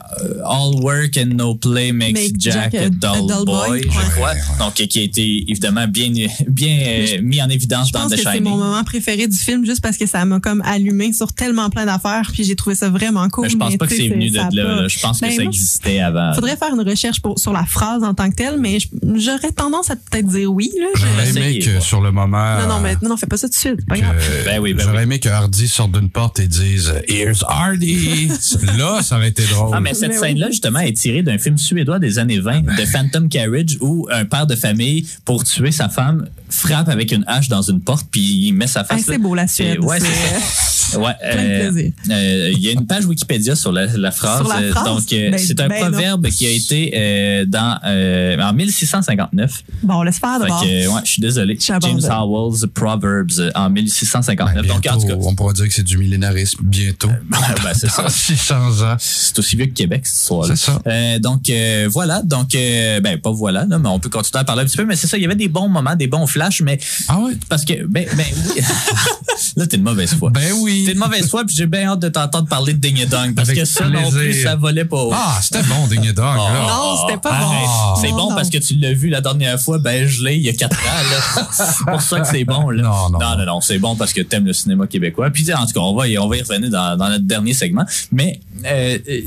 All 0.45 0.75
Work 0.81 1.17
and 1.17 1.35
No 1.35 1.55
Play 1.55 1.91
Makes 1.91 2.13
Make 2.13 2.33
Jack, 2.39 2.71
Jack 2.71 2.75
a 2.75 2.85
a- 2.85 2.89
Dull, 2.89 3.31
a 3.31 3.35
dull 3.35 3.45
Boy, 3.45 3.67
boy. 3.69 3.81
je 3.83 3.87
Ouais. 3.87 4.03
crois. 4.15 4.29
Ouais, 4.31 4.35
ouais. 4.35 4.57
Donc, 4.59 4.79
euh, 4.81 4.85
qui 4.85 4.99
a 4.99 5.03
été 5.03 5.45
évidemment 5.49 5.87
bien, 5.87 6.11
bien 6.47 6.77
euh, 6.85 7.21
mis 7.21 7.41
en 7.41 7.49
évidence 7.49 7.87
Je 7.89 7.93
dans 7.93 8.01
pense 8.01 8.11
The 8.11 8.15
que 8.23 8.29
c'est 8.31 8.39
mon 8.39 8.57
moment 8.57 8.83
préféré 8.83 9.27
du 9.27 9.37
film 9.37 9.65
juste 9.65 9.81
parce 9.81 9.97
que 9.97 10.05
ça 10.05 10.23
m'a 10.25 10.39
comme 10.39 10.61
allumé 10.65 11.13
sur 11.13 11.33
tellement 11.33 11.69
plein 11.69 11.85
d'affaires 11.85 12.29
puis 12.33 12.43
j'ai 12.43 12.55
trouvé 12.55 12.75
ça 12.75 12.89
vraiment 12.89 13.27
cool. 13.29 13.45
Mais 13.45 13.49
je 13.49 13.57
pense 13.57 13.71
mais 13.71 13.77
pas 13.77 13.87
que 13.87 13.95
c'est 13.95 14.09
venu 14.09 14.29
de 14.29 14.35
là, 14.35 14.49
là. 14.51 14.87
Je 14.87 14.99
pense 14.99 15.19
que 15.19 15.25
Ben, 15.25 15.35
ça 15.35 15.43
existait 15.43 15.99
avant. 15.99 16.33
Faudrait 16.33 16.57
faire 16.57 16.73
une 16.73 16.87
recherche 16.87 17.21
pour, 17.21 17.37
sur 17.39 17.53
la 17.53 17.65
phrase 17.65 18.03
en 18.03 18.13
tant 18.13 18.29
que 18.29 18.35
telle, 18.35 18.57
mais 18.59 18.77
j'aurais 19.15 19.51
tendance 19.51 19.89
à 19.91 19.95
peut-être 19.95 20.27
dire 20.27 20.51
oui. 20.51 20.71
J'aurais 20.95 21.29
aimé 21.29 21.59
que 21.59 21.69
ouais. 21.75 21.81
sur 21.81 22.01
le 22.01 22.11
moment. 22.11 22.59
Non, 22.61 22.67
non, 22.67 22.79
mais 22.81 22.95
non, 23.01 23.09
non, 23.09 23.17
fais 23.17 23.27
pas 23.27 23.37
ça 23.37 23.47
tout 23.47 23.53
de 23.53 23.57
suite. 23.57 23.85
Pas 23.87 23.97
grave. 23.97 24.15
Ben 24.45 24.59
oui, 24.59 24.73
ben 24.73 24.83
J'aurais 24.83 24.97
oui. 24.97 25.03
aimé 25.03 25.19
que 25.19 25.29
Hardy 25.29 25.67
sorte 25.67 25.91
d'une 25.91 26.09
porte 26.09 26.39
et 26.39 26.47
dise 26.47 26.93
Here's 27.35 27.43
Hardy. 27.47 28.27
Là, 28.77 29.01
ça 29.01 29.17
aurait 29.17 29.29
été 29.29 29.43
drôle. 29.45 29.71
Ah, 29.73 29.81
mais 29.81 29.93
cette 29.93 30.09
Mais 30.09 30.15
oui. 30.15 30.21
scène-là, 30.21 30.47
justement, 30.47 30.79
est 30.79 30.93
tirée 30.95 31.21
d'un 31.21 31.37
film 31.37 31.57
suédois 31.57 31.99
des 31.99 32.17
années 32.17 32.39
20, 32.39 32.61
de 32.77 32.85
Phantom 32.85 33.27
Carriage, 33.27 33.77
où 33.81 34.07
un 34.11 34.25
père 34.25 34.47
de 34.47 34.55
famille, 34.55 35.05
pour 35.25 35.43
tuer 35.43 35.71
sa 35.71 35.89
femme, 35.89 36.27
frappe 36.55 36.89
avec 36.89 37.11
une 37.11 37.23
hache 37.27 37.49
dans 37.49 37.61
une 37.61 37.81
porte, 37.81 38.07
puis 38.11 38.21
il 38.47 38.53
met 38.53 38.67
sa 38.67 38.83
face. 38.83 39.01
Ah, 39.01 39.11
c'est 39.13 39.17
beau, 39.17 39.35
la 39.35 39.47
Suède. 39.47 39.79
Ouais, 39.83 39.99
C'est- 39.99 40.97
euh, 40.97 41.69
plaisir. 41.71 41.91
euh, 42.11 42.51
Il 42.55 42.59
y 42.63 42.69
a 42.69 42.71
une 42.71 42.85
page 42.85 43.05
Wikipédia 43.05 43.55
sur 43.55 43.71
la, 43.71 43.85
la 43.87 44.11
phrase. 44.11 44.39
Sur 44.41 44.47
la 44.49 44.59
Euh, 44.61 44.71
phrase? 44.71 44.85
Donc, 44.85 45.13
euh, 45.13 45.31
Ben, 45.31 45.37
c'est 45.39 45.59
un 45.59 45.67
ben 45.67 45.75
non. 45.83 45.89
proverbe 45.91 46.27
qui 46.29 46.45
a 46.45 46.49
été 46.49 46.91
euh, 46.95 47.45
dans 47.45 47.79
euh, 47.85 48.37
en 48.39 48.53
1659. 48.53 49.63
Bon, 49.83 50.01
laisse 50.03 50.19
faire 50.19 50.39
d'abord. 50.39 50.63
euh, 50.65 50.87
ouais, 50.87 51.01
je 51.03 51.09
suis 51.11 51.21
désolé. 51.21 51.57
James 51.59 51.99
Howell's 52.09 52.65
Proverbs 52.73 53.39
euh, 53.39 53.51
en 53.55 53.69
1659. 53.69 54.53
Ben, 54.55 54.73
Donc, 54.73 54.85
en 54.89 54.99
tout 54.99 55.07
cas, 55.07 55.13
on 55.19 55.35
pourra 55.35 55.53
dire 55.53 55.67
que 55.67 55.73
c'est 55.73 55.83
du 55.83 55.97
millénarisme 55.97 56.59
bientôt. 56.63 57.09
ben, 57.29 57.73
c'est 57.73 57.89
ça. 57.89 58.03
Dans 58.03 58.09
600 58.09 58.81
ans. 58.83 58.95
C'est 58.99 59.37
aussi 59.39 59.55
vieux 59.55 59.65
que 59.65 59.73
Québec, 59.73 60.01
cette 60.05 60.17
histoire-là. 60.19 60.55
C'est 60.55 60.65
ça. 60.65 60.79
Euh, 60.87 61.19
donc 61.19 61.49
euh, 61.49 61.87
voilà, 61.91 62.21
donc 62.23 62.53
euh, 62.55 62.99
ben 63.01 63.19
pas 63.19 63.31
voilà, 63.31 63.65
là, 63.65 63.77
mais 63.79 63.89
on 63.89 63.99
peut 63.99 64.09
continuer 64.09 64.41
à 64.41 64.43
parler 64.43 64.61
un 64.61 64.65
petit 64.65 64.77
peu, 64.77 64.85
mais 64.85 64.95
c'est 64.95 65.07
ça, 65.07 65.17
il 65.17 65.23
y 65.23 65.25
avait 65.25 65.35
des 65.35 65.47
bons 65.47 65.67
moments, 65.67 65.95
des 65.95 66.07
bons 66.07 66.27
flashs, 66.27 66.44
mais 66.63 66.79
Ah 67.07 67.17
oui? 67.21 67.37
parce 67.49 67.65
que 67.65 67.85
ben 67.85 68.05
ben 68.15 68.25
oui. 68.55 68.61
là 69.57 69.67
t'es 69.67 69.77
de 69.77 69.83
mauvaise 69.83 70.13
foi. 70.15 70.29
Ben 70.29 70.51
oui. 70.61 70.83
T'es 70.85 70.93
de 70.93 70.99
mauvaise 70.99 71.29
foi, 71.29 71.43
puis 71.45 71.55
j'ai 71.55 71.65
bien 71.65 71.89
hâte 71.89 71.99
de 71.99 72.09
t'entendre 72.09 72.47
parler 72.47 72.73
de 72.73 72.79
Ding 72.79 72.99
et 72.99 73.05
Dong 73.05 73.33
parce 73.35 73.49
Avec 73.49 73.61
que 73.61 73.65
ça 73.65 73.85
non 73.89 74.01
plaisir. 74.11 74.19
plus 74.19 74.43
ça 74.43 74.55
volait 74.55 74.85
pas. 74.85 74.97
haut. 74.97 75.11
Ah, 75.13 75.39
c'était 75.41 75.63
bon, 75.63 75.87
Ding 75.87 76.05
et 76.05 76.13
Dong. 76.13 76.35
là. 76.35 76.65
Non, 76.67 76.95
c'était 77.07 77.19
pas 77.19 77.39
bon. 77.39 78.01
C'est 78.01 78.11
Non, 78.11 78.17
bon 78.17 78.29
non. 78.29 78.35
parce 78.35 78.49
que 78.49 78.57
tu 78.57 78.75
l'as 78.75 78.93
vu 78.93 79.09
la 79.09 79.21
dernière 79.21 79.59
fois, 79.59 79.77
ben 79.79 80.07
gelé 80.07 80.35
il 80.35 80.41
y 80.43 80.49
a 80.49 80.53
quatre 80.53 80.77
ans. 80.77 81.37
là. 81.37 81.47
c'est 81.51 81.85
pour 81.85 82.01
ça 82.01 82.19
que 82.21 82.27
c'est 82.27 82.43
bon. 82.45 82.69
Là. 82.69 82.83
Non, 82.83 83.09
non. 83.09 83.19
non, 83.19 83.37
non, 83.37 83.45
non, 83.45 83.61
c'est 83.61 83.79
bon 83.79 83.95
parce 83.95 84.13
que 84.13 84.21
t'aimes 84.21 84.45
le 84.45 84.53
cinéma 84.53 84.87
québécois. 84.87 85.29
Puis 85.31 85.51
en 85.53 85.65
tout 85.65 85.73
cas, 85.73 85.79
on 85.79 85.95
va 85.95 86.07
y, 86.07 86.17
on 86.17 86.27
va 86.27 86.37
y 86.37 86.41
revenir 86.41 86.69
dans, 86.69 86.95
dans 86.97 87.09
notre 87.09 87.25
dernier 87.25 87.53
segment. 87.53 87.85
Mais 88.11 88.39
euh, 88.65 88.97
euh, 89.07 89.21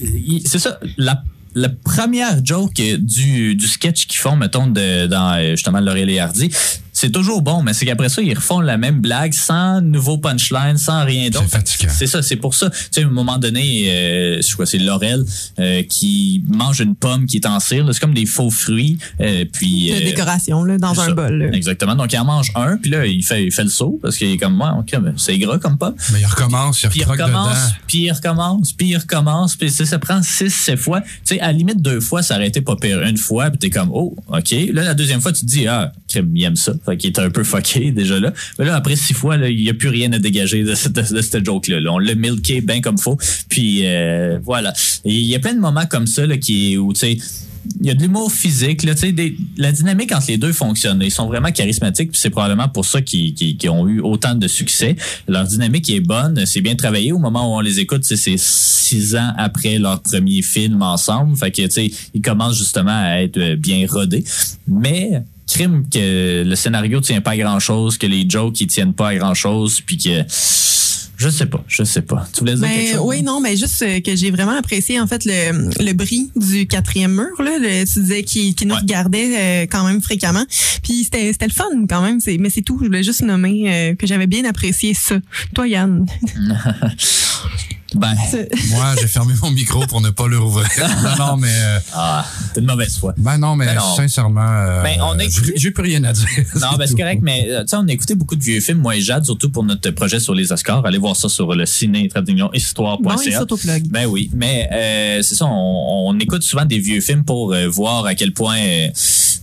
c'est 0.47 0.59
ça, 0.59 0.79
la 0.97 1.23
la 1.55 1.71
première 1.71 2.45
joke 2.45 2.75
du, 2.99 3.57
du 3.57 3.67
sketch 3.67 4.07
qu'ils 4.07 4.21
font, 4.21 4.37
mettons, 4.37 4.67
de, 4.69 5.07
dans 5.07 5.33
euh, 5.39 5.53
justement 5.53 5.81
Laurel 5.81 6.09
et 6.11 6.21
Hardy, 6.21 6.51
c'est 7.01 7.13
toujours 7.13 7.43
bon, 7.43 7.63
mais 7.63 7.75
c'est 7.75 7.87
qu'après 7.87 8.09
ça, 8.09 8.21
ils 8.23 8.35
refont 8.35 8.59
la 8.59 8.77
même 8.77 9.01
blague 9.01 9.33
sans 9.33 9.81
nouveau 9.81 10.19
punchline, 10.19 10.77
sans 10.77 11.05
rien 11.05 11.31
d'autre. 11.31 11.45
C'est 11.49 11.57
fatigant. 11.59 11.93
C'est 11.97 12.09
ça, 12.09 12.23
c'est 12.23 12.35
pour 12.35 12.57
ça. 12.57 12.71
Tu 12.71 12.77
sais, 12.91 13.03
à 13.05 13.07
un 13.07 13.11
moment 13.11 13.39
donné, 13.39 13.85
euh, 13.89 14.43
je 14.43 14.53
crois 14.53 14.65
que 14.65 14.71
c'est 14.73 14.79
Laurel 14.79 15.23
euh, 15.61 15.85
qui 15.85 16.43
mange 16.49 16.81
une 16.81 16.97
pomme 16.97 17.27
qui 17.27 17.37
est 17.37 17.47
en 17.47 17.61
cire. 17.61 17.85
là. 17.85 17.93
C'est 17.93 18.01
comme 18.01 18.15
des 18.15 18.27
faux 18.27 18.51
fruits. 18.51 18.99
euh, 19.21 19.45
puis 19.53 19.93
De 19.93 19.95
euh, 19.95 20.05
décoration, 20.07 20.65
là, 20.65 20.77
dans 20.77 21.01
un 21.01 21.07
ça. 21.07 21.13
bol. 21.13 21.39
là. 21.39 21.53
Exactement. 21.53 21.95
Donc, 21.95 22.13
il 22.13 22.19
en 22.19 22.25
mange 22.25 22.51
un, 22.57 22.77
puis 22.79 22.91
là, 22.91 23.07
il 23.07 23.23
fait, 23.23 23.45
il 23.45 23.53
fait 23.53 23.63
le 23.63 23.71
saut 23.71 24.01
parce 24.03 24.17
qu'il 24.17 24.33
est 24.33 24.37
comme 24.37 24.55
moi. 24.57 24.75
ok, 24.81 24.99
ben, 25.01 25.15
c'est 25.17 25.39
gras 25.39 25.59
comme 25.59 25.79
pomme. 25.79 25.95
Mais 26.13 26.19
il 26.23 26.27
recommence, 26.27 26.83
il 26.83 26.89
Puis 26.89 27.01
il 27.03 27.05
recommence, 27.05 27.75
puis 27.87 27.99
il 28.07 28.11
recommence, 28.11 28.73
puis 28.73 28.89
il 28.89 28.97
recommence, 28.97 29.55
puis 29.55 29.71
ça, 29.71 29.87
ça 29.87 30.01
prend 30.01 30.21
six, 30.25 30.51
sept 30.51 30.77
fois. 30.77 31.01
Tu 31.03 31.09
sais, 31.37 31.41
à 31.41 31.47
la 31.47 31.53
limite, 31.53 31.81
deux 31.81 32.01
fois, 32.01 32.25
ça 32.25 32.35
aurait 32.35 32.49
été 32.49 32.61
pas 32.61 32.75
pire. 32.75 33.01
Une 33.03 33.19
fois, 33.19 33.51
puis 33.51 33.59
t'es 33.61 33.71
comme, 33.71 33.91
oh, 33.93 34.17
OK. 34.27 34.51
Là, 34.73 34.83
la 34.83 34.95
deuxième 34.95 35.21
fois, 35.21 35.31
tu 35.31 35.43
te 35.43 35.47
dis, 35.47 35.69
ah, 35.69 35.93
il 36.35 36.43
aime 36.43 36.57
ça. 36.57 36.73
Fait 36.89 36.97
qu'il 36.97 37.11
est 37.11 37.19
un 37.19 37.31
peu 37.31 37.45
fucké 37.45 37.91
déjà 37.93 38.19
là. 38.19 38.33
Mais 38.59 38.65
là, 38.65 38.77
après 38.77 38.97
six 38.97 39.15
fois, 39.15 39.37
il 39.37 39.63
n'y 39.63 39.71
a 39.71 39.75
plus 39.75 39.89
rien 39.89 40.13
à 40.13 40.19
dégager 40.19 40.63
de 40.63 40.75
cette, 40.75 41.45
joke-là. 41.45 41.81
là. 41.81 41.93
On 41.93 41.99
l'a 41.99 42.15
milké 42.15 42.61
bien 42.61 42.81
comme 42.81 42.99
faut. 42.99 43.19
Puis 43.49 43.81
euh, 43.85 44.39
voilà. 44.43 44.73
Il 45.05 45.21
y 45.21 45.35
a 45.35 45.39
plein 45.39 45.55
de 45.55 45.61
moments 45.61 45.87
comme 45.87 46.07
ça 46.07 46.27
là, 46.27 46.37
qui, 46.37 46.77
où, 46.77 46.93
tu 46.93 47.01
sais, 47.01 47.19
il 47.81 47.87
y 47.87 47.91
a 47.91 47.95
de 47.95 48.01
l'humour 48.01 48.33
physique, 48.33 48.83
là, 48.83 48.95
des- 48.95 49.37
la 49.57 49.73
dynamique 49.73 50.13
entre 50.13 50.27
les 50.29 50.39
deux 50.39 50.53
fonctionne. 50.53 51.01
Ils 51.03 51.11
sont 51.11 51.27
vraiment 51.27 51.51
charismatiques, 51.51 52.11
c'est 52.15 52.31
probablement 52.31 52.69
pour 52.69 52.85
ça 52.85 53.03
qu'ils 53.03 53.35
ont 53.69 53.87
eu 53.89 54.01
autant 54.01 54.35
de 54.35 54.49
succès. 54.49 54.97
Leur 55.27 55.45
dynamique 55.45 55.91
est 55.91 56.01
bonne, 56.01 56.45
c'est 56.47 56.61
bien 56.61 56.77
travaillé. 56.77 57.13
Au 57.13 57.19
moment 57.19 57.53
où 57.53 57.59
on 57.59 57.61
les 57.61 57.81
écoute, 57.81 58.05
c'est 58.05 58.17
six 58.39 59.17
ans 59.17 59.33
après 59.37 59.79
leur 59.79 60.03
premier 60.03 60.43
film 60.43 60.83
ensemble. 60.83 61.37
Fait 61.37 61.51
que, 61.51 61.63
ils 62.15 62.23
commencent 62.23 62.59
justement 62.59 62.99
à 63.05 63.21
être 63.23 63.39
euh, 63.39 63.57
bien 63.57 63.87
rodés. 63.89 64.25
Mais 64.67 65.23
crime 65.49 65.85
que 65.93 66.45
le 66.45 66.55
scénario 66.57 67.01
tient 67.01 67.21
pas 67.21 67.33
à 67.33 67.37
grand 67.37 67.59
chose, 67.59 67.99
que 67.99 68.07
les 68.07 68.29
jokes 68.29 68.61
ils 68.61 68.67
tiennent 68.67 68.95
pas 68.95 69.09
à 69.09 69.15
grand 69.17 69.35
chose, 69.35 69.81
puis 69.81 69.97
que 69.99 70.23
je 71.17 71.29
sais 71.29 71.47
pas, 71.47 71.65
je 71.67 71.83
sais 71.83 72.03
pas. 72.03 72.29
Tu 72.33 72.41
voulais 72.41 72.55
dire 72.55 72.69
quelque 72.69 72.91
Ben, 72.93 72.97
chose? 72.99 73.03
oui, 73.05 73.23
non, 73.23 73.41
mais 73.41 73.57
juste 73.57 73.83
euh, 73.83 73.99
que 74.01 74.15
j'ai 74.15 74.31
vraiment 74.31 74.57
apprécié 74.57 75.01
en 75.01 75.09
fait 75.09 75.25
le, 75.25 75.69
le 75.85 75.93
bris 75.93 76.31
du 76.37 76.69
quatrième 76.69 77.13
mur. 77.13 77.43
Là, 77.43 77.59
Le- 77.59 77.85
tu 77.93 77.99
disais 78.01 78.23
qu'il 78.23 78.55
qu'il 78.55 78.69
nous 78.69 78.75
Ouais. 78.77 78.81
regardait 78.83 79.31
euh, 79.37 79.67
quand 79.69 79.85
même 79.85 80.01
fréquemment. 80.01 80.45
Puis 80.85 81.03
c'était 81.03 81.33
c'était 81.33 81.47
le 81.49 81.53
fun 81.53 81.65
quand 81.89 82.03
même. 82.03 82.21
c'est- 82.21 82.39
Mais 82.39 82.51
c'est 82.51 82.63
tout. 82.63 82.79
Je 82.81 82.87
voulais 82.87 83.03
juste 83.03 83.23
nommer 83.23 83.65
euh, 83.91 83.95
que 83.97 84.07
j'avais 84.07 84.29
bien 84.29 84.45
apprécié 84.45 84.95
ça. 84.95 85.17
Toi, 85.55 85.67
Yann. 85.67 86.07
Ben, 87.95 88.15
Moi, 88.71 88.95
j'ai 89.01 89.07
fermé 89.09 89.33
mon 89.43 89.51
micro 89.51 89.87
pour 89.87 90.01
ne 90.01 90.11
pas 90.11 90.29
le 90.29 90.39
rouvrir. 90.39 90.69
non, 91.03 91.27
non, 91.27 91.37
mais... 91.39 91.49
euh, 91.51 91.79
ah, 91.95 92.27
t'es 92.53 92.61
de 92.61 92.67
mauvaise 92.67 92.99
foi. 92.99 93.15
ben 93.17 93.39
non, 93.39 93.57
mais 93.57 93.67
Ben 93.67 93.77
non. 93.77 93.97
sincèrement, 93.97 94.41
euh, 94.47 94.83
Ben, 94.83 94.99
on 95.01 95.17
j'ai 95.57 95.71
plus 95.71 95.83
rien 95.83 96.05
à 96.05 96.13
dire. 96.13 96.27
Non, 96.61 96.77
ben 96.79 96.87
c'est 96.87 96.97
correct, 96.97 97.21
mais 97.23 97.47
euh, 97.49 97.63
tu 97.63 97.69
sais, 97.69 97.77
on 97.77 97.89
a 97.89 97.93
écouté 97.93 98.15
beaucoup 98.15 98.37
de 98.37 98.43
vieux 98.43 98.61
films, 98.61 98.79
moi 98.81 98.97
et 98.97 99.01
Jade, 99.01 99.25
surtout 99.25 99.51
pour 99.51 99.65
notre 99.65 99.91
projet 99.93 100.21
sur 100.21 100.35
les 100.35 100.53
Oscars. 100.53 100.85
Allez 100.85 100.99
voir 100.99 101.17
ça 101.17 101.29
sur 101.29 101.55
le 101.55 101.65
ciné 101.67 102.09
histoire.ca. 102.53 103.45
Ben 103.91 104.07
oui, 104.07 104.31
mais 104.35 104.69
euh, 104.73 105.23
c'est 105.23 105.35
ça, 105.35 105.47
on, 105.47 106.09
on 106.09 106.19
écoute 106.19 106.43
souvent 106.43 106.65
des 106.65 106.79
vieux 106.79 107.01
films 107.01 107.25
pour 107.25 107.53
euh, 107.53 107.69
voir 107.69 108.05
à 108.05 108.15
quel 108.15 108.33
point 108.33 108.59
euh, 108.59 108.89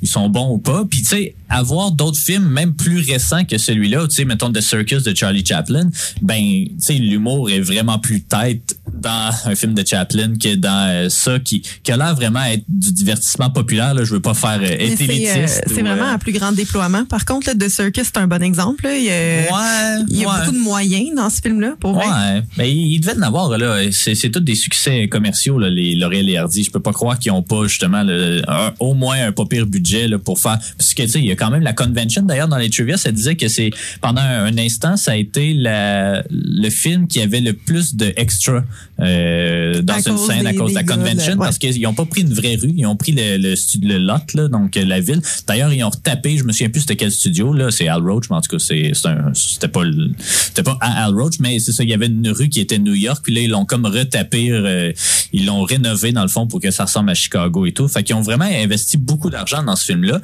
ils 0.05 0.09
sont 0.09 0.29
bons 0.29 0.51
ou 0.53 0.57
pas. 0.57 0.83
Puis 0.89 1.01
tu 1.01 1.07
sais, 1.07 1.35
avoir 1.49 1.91
d'autres 1.91 2.17
films 2.17 2.47
même 2.47 2.73
plus 2.73 2.99
récents 3.09 3.43
que 3.45 3.57
celui-là, 3.57 4.07
tu 4.07 4.15
sais, 4.15 4.25
mettons 4.25 4.51
The 4.51 4.61
Circus 4.61 5.03
de 5.03 5.15
Charlie 5.15 5.45
Chaplin, 5.45 5.89
ben 6.21 6.39
tu 6.39 6.71
sais, 6.79 6.93
l'humour 6.93 7.49
est 7.49 7.59
vraiment 7.59 7.99
plus 7.99 8.21
tête 8.23 8.77
dans 8.93 9.31
un 9.45 9.55
film 9.55 9.73
de 9.73 9.85
Chaplin 9.85 10.33
que 10.41 10.55
dans 10.55 10.87
euh, 10.89 11.09
ça 11.09 11.39
qui, 11.39 11.61
qui 11.83 11.91
a 11.91 11.97
l'air 11.97 12.15
vraiment 12.15 12.43
être 12.43 12.63
du 12.67 12.91
divertissement 12.93 13.49
populaire. 13.49 13.93
Là. 13.93 14.03
Je 14.03 14.11
veux 14.13 14.21
pas 14.21 14.33
faire 14.33 14.59
euh, 14.61 14.65
être 14.65 14.97
C'est 14.97 15.09
euh, 15.09 15.13
élitiste. 15.13 15.63
c'est 15.67 15.81
vraiment 15.81 16.03
euh, 16.05 16.13
un 16.13 16.17
plus 16.17 16.31
grand 16.33 16.51
déploiement. 16.51 17.05
Par 17.05 17.25
contre, 17.25 17.47
là, 17.47 17.55
The 17.55 17.69
Circus, 17.69 18.05
c'est 18.05 18.17
un 18.17 18.27
bon 18.27 18.41
exemple. 18.41 18.83
là. 18.85 18.95
Il 18.97 19.03
y 19.03 19.09
a, 19.11 19.13
Ouais, 19.15 20.03
il 20.09 20.17
y 20.17 20.23
a 20.25 20.27
ouais. 20.29 20.33
beaucoup 20.39 20.51
de 20.57 20.61
moyens 20.63 21.15
dans 21.15 21.29
ce 21.29 21.41
film-là, 21.41 21.75
pour 21.79 21.93
vrai. 21.93 22.05
Ouais, 22.05 22.41
mais 22.57 22.71
il 22.71 22.93
il 22.95 22.99
devait 22.99 23.17
en 23.17 23.21
avoir 23.23 23.49
là. 23.57 23.77
C'est 23.91 24.29
tous 24.29 24.39
des 24.39 24.55
succès 24.55 25.07
commerciaux 25.07 25.59
là, 25.59 25.69
les 25.69 25.95
L'Oréal 25.95 26.29
et 26.29 26.37
Hardy. 26.37 26.63
Je 26.63 26.71
peux 26.71 26.79
pas 26.79 26.93
croire 26.93 27.19
qu'ils 27.19 27.31
ont 27.31 27.41
pas 27.43 27.67
justement 27.67 28.03
le- 28.03 28.41
un- 28.47 28.73
au 28.79 28.93
moins 28.93 29.17
un 29.27 29.31
pas 29.31 29.45
pire 29.45 29.65
budget 29.65 29.94
là, 30.07 30.19
pour 30.19 30.39
faire. 30.39 30.59
Parce 30.77 30.93
que 30.93 31.03
tu 31.03 31.09
sais, 31.09 31.19
il 31.19 31.25
y 31.25 31.31
a 31.31 31.35
quand 31.35 31.51
même 31.51 31.63
la 31.63 31.73
convention 31.73 32.21
d'ailleurs 32.21 32.47
dans 32.47 32.57
les 32.57 32.69
trivia, 32.69 32.97
ça 32.97 33.11
disait 33.11 33.35
que 33.35 33.47
c'est 33.47 33.71
pendant 34.01 34.21
un, 34.21 34.45
un 34.45 34.57
instant, 34.57 34.97
ça 34.97 35.11
a 35.11 35.15
été 35.15 35.53
la, 35.53 36.23
le 36.29 36.69
film 36.69 37.07
qui 37.07 37.21
avait 37.21 37.41
le 37.41 37.53
plus 37.53 37.95
de 37.95 38.13
extra 38.17 38.63
euh, 38.99 39.81
dans 39.81 39.93
À 39.93 40.09
une 40.09 40.17
scène 40.17 40.47
à 40.47 40.53
cause 40.53 40.71
de 40.71 40.75
la 40.75 40.83
gars, 40.83 40.95
convention 40.95 41.33
ouais. 41.33 41.37
parce 41.37 41.57
qu'ils 41.57 41.85
ont 41.87 41.93
pas 41.93 42.05
pris 42.05 42.21
une 42.21 42.33
vraie 42.33 42.55
rue, 42.55 42.73
ils 42.75 42.85
ont 42.85 42.95
pris 42.95 43.11
le 43.11 43.37
le, 43.37 43.55
le 43.81 43.97
lot 43.97 44.33
là, 44.33 44.47
donc 44.47 44.77
euh, 44.77 44.85
la 44.85 44.99
ville. 44.99 45.21
D'ailleurs, 45.47 45.73
ils 45.73 45.83
ont 45.83 45.89
retapé, 45.89 46.37
je 46.37 46.43
me 46.43 46.51
souviens 46.51 46.69
plus 46.69 46.81
c'était 46.81 46.95
quel 46.95 47.11
studio 47.11 47.53
là, 47.53 47.71
c'est 47.71 47.87
Al 47.87 48.01
Roach, 48.01 48.29
mais 48.29 48.37
en 48.37 48.41
tout 48.41 48.55
cas 48.55 48.59
c'est 48.59 48.91
c'était 49.33 49.67
pas 49.67 49.81
c'était 50.19 50.63
pas 50.63 50.77
à 50.81 51.05
Al 51.05 51.13
Roach, 51.13 51.39
mais 51.39 51.59
c'est 51.59 51.71
ça, 51.71 51.83
il 51.83 51.89
y 51.89 51.93
avait 51.93 52.07
une 52.07 52.29
rue 52.29 52.49
qui 52.49 52.59
était 52.61 52.79
New 52.79 52.93
York, 52.93 53.21
puis 53.23 53.33
là 53.33 53.41
ils 53.41 53.49
l'ont 53.49 53.65
comme 53.65 53.85
retapé, 53.85 54.51
euh, 54.51 54.91
ils 55.33 55.45
l'ont 55.45 55.63
rénové 55.63 56.11
dans 56.11 56.23
le 56.23 56.29
fond 56.29 56.47
pour 56.47 56.61
que 56.61 56.71
ça 56.71 56.85
ressemble 56.85 57.09
à 57.09 57.13
Chicago 57.13 57.65
et 57.65 57.71
tout. 57.71 57.87
Fait 57.87 58.03
qu'ils 58.03 58.15
ont 58.15 58.21
vraiment 58.21 58.45
investi 58.45 58.97
beaucoup 58.97 59.29
d'argent 59.29 59.63
dans 59.63 59.75
ce 59.75 59.84
film-là. 59.86 60.21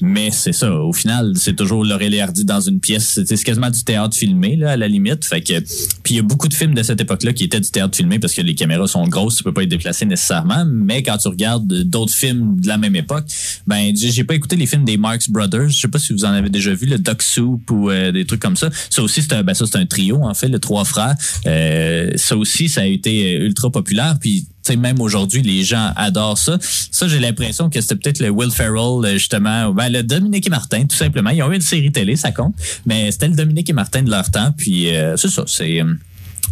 Mais 0.00 0.30
c'est 0.30 0.52
ça, 0.52 0.72
au 0.72 0.92
final, 0.92 1.32
c'est 1.36 1.54
toujours 1.54 1.84
Laurel 1.84 2.12
et 2.14 2.20
Hardy 2.20 2.44
dans 2.44 2.60
une 2.60 2.80
pièce, 2.80 3.20
c'est 3.24 3.42
quasiment 3.44 3.70
du 3.70 3.84
théâtre 3.84 4.16
filmé 4.16 4.56
là 4.56 4.72
à 4.72 4.76
la 4.76 4.88
limite. 4.88 5.24
Fait 5.24 5.40
que 5.40 5.60
puis 6.02 6.14
il 6.14 6.16
y 6.16 6.18
a 6.18 6.22
beaucoup 6.22 6.48
de 6.48 6.54
films 6.54 6.74
de 6.74 6.82
cette 6.82 7.00
époque-là 7.00 7.32
qui 7.32 7.44
étaient 7.44 7.60
du 7.60 7.70
théâtre 7.70 7.96
filmé 7.96 8.18
parce 8.18 8.34
que 8.34 8.42
les 8.42 8.54
caméras 8.54 8.88
sont 8.88 9.06
grosses, 9.06 9.36
tu 9.36 9.44
peux 9.44 9.52
pas 9.52 9.62
être 9.62 9.68
déplacé 9.68 10.04
nécessairement, 10.04 10.64
mais 10.66 11.02
quand 11.02 11.16
tu 11.16 11.28
regardes 11.28 11.66
d'autres 11.66 12.12
films 12.12 12.60
de 12.60 12.68
la 12.68 12.76
même 12.76 12.96
époque, 12.96 13.24
ben 13.66 13.94
j'ai 13.94 14.24
pas 14.24 14.34
écouté 14.34 14.56
les 14.56 14.66
films 14.66 14.84
des 14.84 14.96
Marx 14.96 15.30
Brothers, 15.30 15.68
je 15.68 15.80
sais 15.80 15.88
pas 15.88 15.98
si 15.98 16.12
vous 16.12 16.24
en 16.24 16.32
avez 16.32 16.50
déjà 16.50 16.74
vu 16.74 16.86
le 16.86 16.98
Duck 16.98 17.22
Soup 17.22 17.70
ou 17.70 17.88
euh, 17.88 18.12
des 18.12 18.26
trucs 18.26 18.40
comme 18.40 18.56
ça. 18.56 18.70
Ça 18.90 19.02
aussi 19.02 19.22
c'est 19.22 19.32
un 19.32 19.42
ben 19.42 19.54
un 19.74 19.86
trio 19.86 20.22
en 20.22 20.34
fait, 20.34 20.48
les 20.48 20.60
trois 20.60 20.84
frères. 20.84 21.14
Euh, 21.46 22.10
ça 22.16 22.36
aussi 22.36 22.68
ça 22.68 22.82
a 22.82 22.86
été 22.86 23.36
euh, 23.36 23.46
ultra 23.46 23.70
populaire 23.70 24.18
puis 24.20 24.46
sais, 24.72 24.76
même 24.76 25.00
aujourd'hui, 25.00 25.42
les 25.42 25.62
gens 25.64 25.92
adorent 25.96 26.38
ça. 26.38 26.58
Ça, 26.60 27.08
j'ai 27.08 27.18
l'impression 27.18 27.70
que 27.70 27.80
c'était 27.80 27.96
peut-être 27.96 28.20
le 28.20 28.30
Will 28.30 28.50
Ferrell, 28.50 29.04
euh, 29.04 29.12
justement, 29.12 29.72
ben, 29.72 29.90
le 29.90 30.02
Dominique 30.02 30.46
et 30.46 30.50
Martin, 30.50 30.84
tout 30.86 30.96
simplement. 30.96 31.30
Ils 31.30 31.42
ont 31.42 31.52
eu 31.52 31.56
une 31.56 31.60
série 31.60 31.92
télé, 31.92 32.16
ça 32.16 32.32
compte, 32.32 32.54
mais 32.86 33.10
c'était 33.10 33.28
le 33.28 33.34
Dominique 33.34 33.68
et 33.70 33.72
Martin 33.72 34.02
de 34.02 34.10
leur 34.10 34.30
temps. 34.30 34.52
Puis 34.56 34.94
euh, 34.94 35.16
c'est 35.16 35.28
ça, 35.28 35.44
c'est 35.46 35.80
euh, 35.80 35.94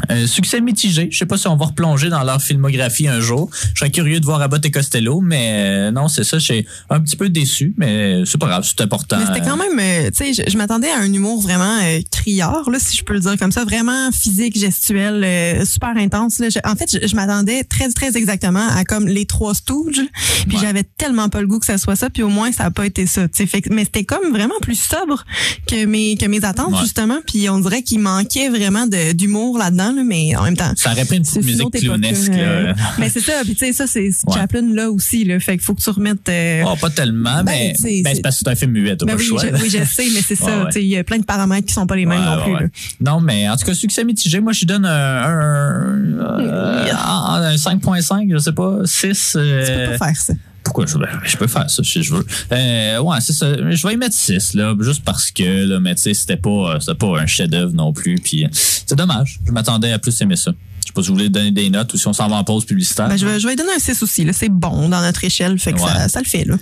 un 0.09 0.27
succès 0.27 0.61
mitigé. 0.61 1.09
Je 1.11 1.19
sais 1.19 1.27
pas 1.27 1.37
si 1.39 1.47
on 1.49 1.57
va 1.57 1.67
replonger 1.67 2.09
dans 2.09 2.23
leur 2.25 2.41
filmographie 2.43 3.09
un 3.09 3.21
jour. 3.21 3.51
Je 3.75 3.79
serais 3.81 3.91
curieux 3.91 4.21
de 4.21 4.25
voir 4.25 4.41
Abbott 4.43 4.65
et 4.65 4.71
Costello, 4.71 5.21
mais 5.21 5.51
euh, 5.53 5.91
non, 5.91 6.09
c'est 6.09 6.25
ça. 6.25 6.39
Je 6.39 6.45
suis 6.45 6.67
un 6.91 7.01
petit 7.01 7.17
peu 7.17 7.29
déçu, 7.29 7.75
mais 7.77 8.23
c'est 8.27 8.39
pas 8.39 8.47
grave, 8.47 8.65
c'est 8.67 8.81
important. 8.83 9.19
Mais 9.19 9.27
c'était 9.27 9.47
quand 9.49 9.57
même, 9.57 9.79
euh, 9.79 10.11
tu 10.11 10.35
sais, 10.35 10.45
je, 10.45 10.51
je 10.51 10.57
m'attendais 10.57 10.91
à 10.91 10.99
un 10.99 11.13
humour 11.13 11.41
vraiment 11.43 11.79
euh, 11.83 12.01
criard, 12.11 12.69
là, 12.71 12.79
si 12.81 12.97
je 12.97 13.05
peux 13.05 13.15
le 13.15 13.21
dire 13.21 13.37
comme 13.39 13.53
ça, 13.53 13.65
vraiment 13.65 14.11
physique, 14.13 14.59
gestuel, 14.59 15.23
euh, 15.25 15.65
super 15.65 15.93
intense. 15.97 16.39
Là. 16.39 16.49
Je- 16.49 16.59
en 16.65 16.75
fait, 16.75 16.99
je, 17.01 17.07
je 17.07 17.15
m'attendais 17.17 17.65
très, 17.65 17.89
très 17.91 18.17
exactement 18.17 18.67
à 18.69 18.85
comme 18.85 19.07
les 19.07 19.27
trois 19.27 19.55
Stooges, 19.55 20.01
puis 20.49 20.57
Ouais. 20.57 20.63
j'avais 20.63 20.85
tellement 20.85 21.29
pas 21.29 21.41
le 21.41 21.47
goût 21.47 21.59
que 21.59 21.67
ça 21.67 21.79
soit 21.79 21.97
ça, 21.97 22.11
puis 22.11 22.23
au 22.23 22.29
moins 22.29 22.51
ça 22.53 22.65
a 22.65 22.71
pas 22.71 22.87
été 22.87 23.07
ça. 23.07 23.27
Fait, 23.35 23.63
mais 23.71 23.85
c'était 23.85 24.05
comme 24.05 24.31
vraiment 24.33 24.55
plus 24.63 24.79
sobre 24.81 25.25
que 25.67 25.85
mes 25.85 26.17
que 26.17 26.27
mes 26.27 26.45
attentes 26.45 26.73
Ouais. 26.73 26.79
justement, 26.81 27.19
puis 27.27 27.49
on 27.51 27.59
dirait 27.59 27.83
qu'il 27.83 27.99
manquait 28.01 28.49
vraiment 28.49 28.87
d'humour 29.15 29.59
là-dedans, 29.59 29.82
là, 29.91 30.03
mais 30.07 30.37
en 30.37 30.45
même 30.45 30.57
temps. 30.57 30.73
Ça 30.77 30.93
aurait 30.93 31.05
pris 31.05 31.17
une 31.17 31.23
petite 31.25 31.45
musique 31.45 31.71
clownesque. 31.81 32.33
là. 32.33 32.75
Mais 32.99 33.09
c'est 33.09 33.21
ça, 33.21 33.33
puis 33.43 33.55
tu 33.55 33.67
sais, 33.67 33.73
ça, 33.73 33.87
c'est 33.89 34.03
Ouais. 34.27 34.35
Chaplin 34.35 34.73
là 34.73 34.91
aussi, 34.91 35.25
là. 35.25 35.41
Fait 35.41 35.53
qu'il 35.53 35.63
faut 35.63 35.75
que 35.75 35.81
tu 35.83 35.91
remettes. 35.91 36.29
euh, 36.29 36.63
Oh, 36.67 36.77
pas 36.77 36.91
tellement, 36.91 37.43
Ben, 37.43 37.47
mais 37.47 37.73
tu 37.77 38.03
ben, 38.03 38.15
c'est- 38.15 38.23
parce 38.23 38.37
que 38.39 38.43
c'est 38.45 38.51
un 38.51 38.55
film 38.55 38.73
muet, 38.73 38.97
t'as 38.97 39.07
ben 39.07 39.15
pas 39.15 39.19
oui, 39.19 39.25
le 39.25 39.29
choix. 39.39 39.43
je, 39.49 39.63
oui, 39.63 39.71
je 39.71 39.85
sais, 39.85 40.07
mais 40.15 40.21
c'est 40.23 40.41
Ouais, 40.45 40.51
ça. 40.51 40.69
tu 40.73 40.79
Il 40.81 40.87
y 40.87 40.97
a 40.99 41.03
plein 41.03 41.19
de 41.19 41.25
paramètres 41.25 41.67
qui 41.67 41.73
sont 41.75 41.87
pas 41.87 41.97
les 41.97 42.07
mêmes 42.07 42.23
non 42.23 42.43
plus. 42.45 42.53
là. 42.53 42.61
Non, 43.01 43.21
mais 43.21 43.49
en 43.49 43.57
tout 43.57 43.65
cas, 43.67 43.75
succès 43.75 44.05
mitigé. 44.05 44.39
Moi, 44.41 44.53
je 44.53 44.65
donne 44.67 44.85
un, 44.85 44.91
un, 44.91 46.19
euh, 46.21 46.93
un 46.93 47.57
5.5, 47.57 48.29
je 48.33 48.39
sais 48.39 48.53
pas, 48.53 48.79
6. 48.85 49.31
Tu 49.33 49.39
euh, 49.39 49.87
peux 49.93 49.99
pas 49.99 50.07
faire 50.07 50.17
ça. 50.17 50.35
Pourquoi 50.65 50.87
je, 50.87 50.97
ben, 50.99 51.09
je 51.25 51.37
peux 51.37 51.47
faire 51.47 51.69
ça 51.69 51.83
si 51.83 52.03
je 52.03 52.15
veux. 52.15 52.27
Euh, 52.53 52.99
ouais, 53.01 53.19
c'est 53.21 53.33
ça. 53.33 53.53
Je 53.71 53.87
vais 53.87 53.95
y 53.95 53.97
mettre 53.97 54.15
6, 54.15 54.55
là, 54.55 54.75
juste 54.81 55.05
parce 55.05 55.31
que, 55.31 55.65
là, 55.67 55.81
mais 55.81 55.95
tu 55.95 56.03
sais, 56.03 56.15
c'était 56.15 56.37
pas, 56.37 56.79
c'était 56.81 56.95
pas 56.95 57.19
un 57.21 57.27
chef-d'œuvre 57.27 57.73
non 57.73 57.93
plus. 57.93 58.17
Puis 58.17 58.45
euh, 58.45 58.49
c'est 58.53 58.95
dommage. 58.95 59.41
Je 59.47 59.53
m'attendais 59.53 59.93
à 59.93 59.99
plus 59.99 60.21
aimer 60.21 60.37
ça. 60.37 60.53
Je 60.81 60.87
sais 60.89 60.93
pas 60.95 61.03
si 61.03 61.09
vous 61.09 61.15
voulez 61.15 61.29
donner 61.29 61.51
des 61.53 61.71
notes 61.71 61.93
ou 61.95 61.97
si 61.97 62.07
on 62.09 62.13
s'en 62.13 62.29
va 62.29 62.37
en 62.37 62.45
pause 62.45 62.65
publicitaire. 62.65 63.09
Ben, 63.09 63.17
je, 63.17 63.27
vais, 63.27 63.39
je 63.41 63.47
vais 63.47 63.57
donner 63.57 63.73
un 63.77 63.79
6 63.79 64.03
aussi. 64.03 64.25
là. 64.25 64.33
C'est 64.33 64.49
bon 64.49 64.89
dans 64.89 65.01
notre 65.01 65.23
échelle. 65.25 65.59
Fait 65.59 65.73
que 65.73 65.81
Ouais. 65.81 65.89
ça, 65.89 66.09
ça 66.09 66.21
le 66.21 66.27
fait. 66.27 66.45
Là. 66.45 66.57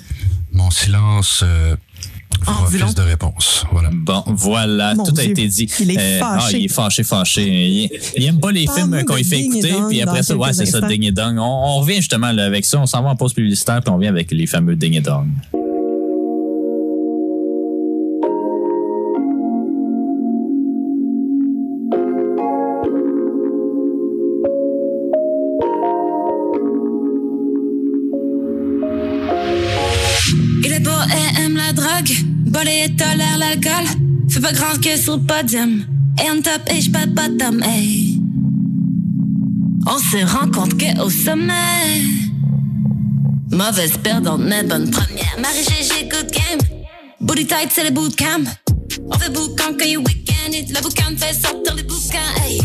Mon 0.52 0.70
silence 0.70 1.42
euh, 1.44 1.76
fera 2.44 2.62
office 2.64 2.94
de 2.94 3.02
réponse. 3.02 3.64
Voilà. 3.72 3.90
Bon, 3.92 4.22
voilà, 4.26 4.94
Mon 4.94 5.04
tout 5.04 5.14
a 5.18 5.24
été 5.24 5.46
dit. 5.46 5.68
Il 5.80 5.90
est 5.90 6.20
ah, 6.20 6.38
fâché. 6.38 6.58
il 6.58 6.64
est 6.64 6.68
fâché, 6.68 7.02
fâché. 7.02 7.42
Il, 7.42 7.90
il 8.16 8.24
aime 8.24 8.40
pas 8.40 8.52
les 8.52 8.66
films 8.66 9.04
qu'on 9.04 9.16
lui 9.16 9.24
fait 9.24 9.40
écouter, 9.40 9.74
puis 9.88 10.02
après 10.02 10.22
ça, 10.22 10.36
ouais, 10.36 10.52
c'est 10.52 10.66
ça. 10.66 10.80
Ding 10.80 11.04
et 11.04 11.12
Dong. 11.12 11.38
On, 11.38 11.42
on 11.42 11.80
revient 11.80 11.96
justement 11.96 12.32
là, 12.32 12.44
avec 12.44 12.64
ça. 12.64 12.78
On 12.78 12.86
s'en 12.86 13.02
va 13.02 13.10
en 13.10 13.16
pause 13.16 13.34
publicitaire, 13.34 13.80
puis 13.80 13.92
on 13.92 13.98
vient 13.98 14.10
avec 14.10 14.30
les 14.30 14.46
fameux 14.46 14.76
Ding 14.76 14.94
et 14.94 15.00
Dong. 15.00 15.26
Drogue. 32.02 32.16
Bolé 32.46 32.84
et 32.86 32.96
tolère 32.96 33.38
l'alcool. 33.38 33.86
Fais 34.28 34.40
pas 34.40 34.52
grand 34.52 34.80
que 34.80 34.96
sur 34.96 35.16
le 35.16 35.22
podium. 35.22 35.84
Et 36.18 36.30
on 36.30 36.42
top 36.42 36.62
et 36.70 36.80
j'pas 36.80 37.06
pas 37.06 37.28
bottom, 37.28 37.62
hey. 37.62 38.20
On 39.86 39.98
se 39.98 40.24
rend 40.24 40.50
compte 40.50 40.76
que 40.76 41.00
au 41.00 41.10
sommet. 41.10 41.52
Mauvaise 43.50 43.96
perdante, 44.02 44.42
mais 44.42 44.62
bonne 44.62 44.90
première. 44.90 45.36
Marie-Gégé, 45.40 46.08
good 46.08 46.30
game. 46.30 46.60
Booty 47.20 47.46
tight, 47.46 47.70
c'est 47.70 47.84
le 47.84 47.90
bootcamp. 47.90 48.44
On 49.08 49.18
fait 49.18 49.32
boucan 49.32 49.72
quand 49.78 49.84
il 49.84 49.98
week-end. 49.98 50.52
Et 50.52 50.66
la 50.72 50.80
boucan 50.80 51.16
fait 51.16 51.34
sortir 51.34 51.74
les 51.74 51.82
bouquins, 51.82 52.18
hey. 52.44 52.60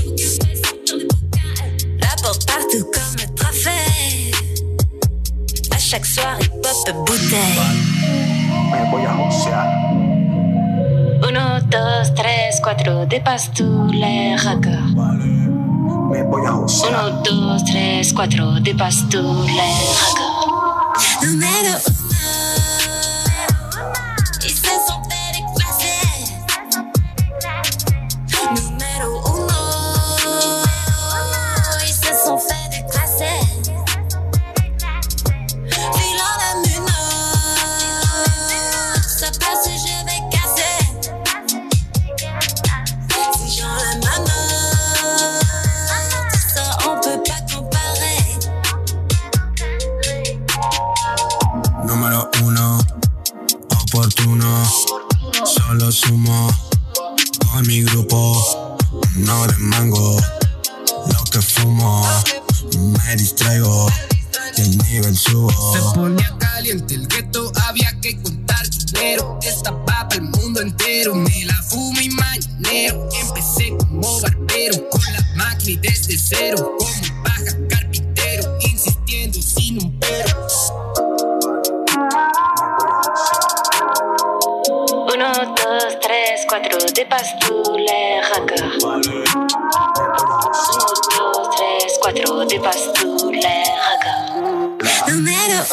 La 2.01 2.21
porte 2.21 2.45
partout 2.45 2.85
comme 2.93 3.15
le 3.17 3.35
trophée. 3.35 4.31
À 5.71 5.77
chaque 5.77 6.05
soirée, 6.05 6.49
pop 6.61 7.05
bouteille. 7.07 8.34
Uno, 11.27 11.59
dos, 11.69 12.13
tres, 12.15 12.59
cuatro, 12.61 13.05
dépasse 13.05 13.51
tous 13.53 13.87
les 13.91 14.35
records. 14.35 14.93
Uno, 16.87 17.21
dos, 17.23 17.63
tres, 17.63 18.13
cuatro, 18.13 18.59
dépasse 18.59 19.03
tous 19.09 19.45
les 19.47 19.75
records. 20.01 20.51
Numéro 21.23 22.04
de 59.47 59.57
mango. 59.57 60.17
Lo 61.11 61.23
que 61.31 61.41
fumo, 61.41 62.05
me 62.77 63.15
distraigo. 63.15 63.87
Y 64.57 64.61
el 64.61 64.77
nivel 64.77 65.17
subo. 65.17 65.51
Se 65.73 65.95
ponía 65.95 66.35
caliente 66.37 66.95
el 66.95 67.07
gueto, 67.07 67.51
había 67.67 67.99
que 68.01 68.21
contar 68.21 68.67
dinero. 68.69 69.39
Esta 69.41 69.71
papa 69.85 70.15
el 70.15 70.23
mundo 70.23 70.61
entero, 70.61 71.15
me 71.15 71.45
la 71.45 71.61
fumo 71.63 71.99
y 71.99 72.09
mañanero. 72.09 73.09
Empecé 73.13 73.75
como 73.77 74.21
barbero, 74.21 74.89
con 74.89 75.01
la 75.13 75.25
máquina 75.35 75.81
desde 75.81 76.17
cero. 76.17 76.75
Como 76.79 77.23
paja 77.23 77.57
carpintero, 77.69 78.57
insistiendo 78.61 79.41
sin 79.41 79.83
un 79.83 79.99
pero. 79.99 80.47
Uno, 85.13 85.54
dos, 86.45 86.51
tres, 86.51 86.69
cuatro, 86.69 86.91
dépasse 86.93 87.33
tous 87.41 87.77
les 87.77 88.21
records. 88.21 88.77
Uno, 90.73 90.87
dos, 91.17 91.49
tres, 91.55 91.97
cuatro, 92.01 92.45
dépasse 92.45 92.93
tous 92.93 93.31
les 93.31 93.63
records. 93.87 95.07
Número 95.07 95.63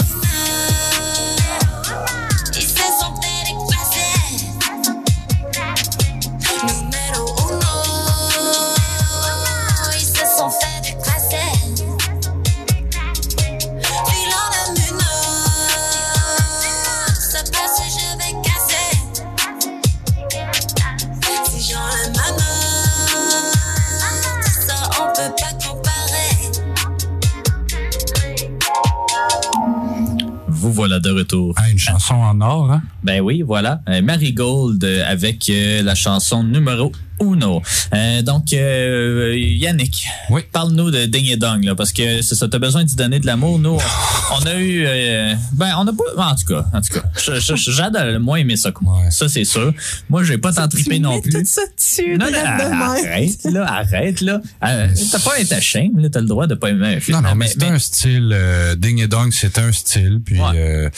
voilà 30.82 30.98
de 30.98 31.10
retour. 31.10 31.54
Ah, 31.58 31.70
une 31.70 31.78
chanson 31.78 32.14
en 32.14 32.40
or, 32.40 32.72
hein? 32.72 32.82
Ben 33.04 33.20
oui, 33.20 33.42
voilà. 33.42 33.82
Euh, 33.88 34.02
Marigold 34.02 34.82
euh, 34.82 35.04
avec 35.06 35.48
euh, 35.48 35.80
la 35.80 35.94
chanson 35.94 36.42
numéro 36.42 36.90
uno. 37.22 37.62
Euh, 37.94 38.22
donc, 38.22 38.52
euh, 38.52 39.34
Yannick, 39.36 40.06
Oui. 40.30 40.42
parle-nous 40.52 40.90
de 40.90 41.04
Ding 41.06 41.26
et 41.30 41.36
Dong, 41.36 41.62
là, 41.64 41.74
parce 41.74 41.92
que 41.92 42.22
c'est 42.22 42.34
ça, 42.34 42.48
t'as 42.48 42.58
besoin 42.58 42.84
d'y 42.84 42.96
donner 42.96 43.20
de 43.20 43.26
l'amour. 43.26 43.58
Nous, 43.58 43.78
on, 44.32 44.46
a 44.46 44.54
eu... 44.56 44.84
euh, 44.86 45.34
ben, 45.52 45.74
on 45.78 45.86
a 45.86 45.92
pas... 45.92 46.30
En 46.30 46.34
tout 46.34 46.44
cas, 46.46 46.64
en 46.72 46.80
tout 46.80 46.94
cas, 46.94 47.02
j'adore 47.56 48.20
moins 48.20 48.38
aimé 48.38 48.56
ça 48.56 48.70
que 48.72 48.82
moi. 48.82 49.00
Ouais. 49.02 49.10
Ça, 49.10 49.28
c'est 49.28 49.44
sûr. 49.44 49.72
Moi, 50.08 50.24
j'ai 50.24 50.38
pas 50.38 50.52
tant 50.52 50.68
trippé 50.68 50.98
non 50.98 51.20
plus. 51.20 51.32
mets 51.32 51.42
tout 51.42 51.48
ça 51.48 51.62
dessus. 51.76 52.18
Non, 52.18 52.26
arrête, 52.26 53.44
là, 53.44 53.66
arrête, 53.72 54.20
là. 54.20 54.40
Euh, 54.64 54.88
t'as 55.10 55.18
pas 55.18 55.34
à 55.36 55.40
être 55.40 55.60
shame, 55.62 55.98
là, 55.98 56.08
t'as 56.10 56.20
le 56.20 56.26
droit 56.26 56.46
de 56.46 56.54
pas 56.54 56.70
aimer 56.70 56.96
un 56.96 57.00
film. 57.00 57.20
Non, 57.20 57.28
non, 57.28 57.34
mais 57.34 57.48
c'était 57.48 57.66
un 57.66 57.78
style. 57.78 58.30
Euh, 58.32 58.74
Ding 58.76 59.00
et 59.00 59.06
Dong, 59.08 59.32
c'était 59.32 59.60
un 59.60 59.72
style. 59.72 60.20
Puis 60.24 60.40
Ouais. 60.40 60.90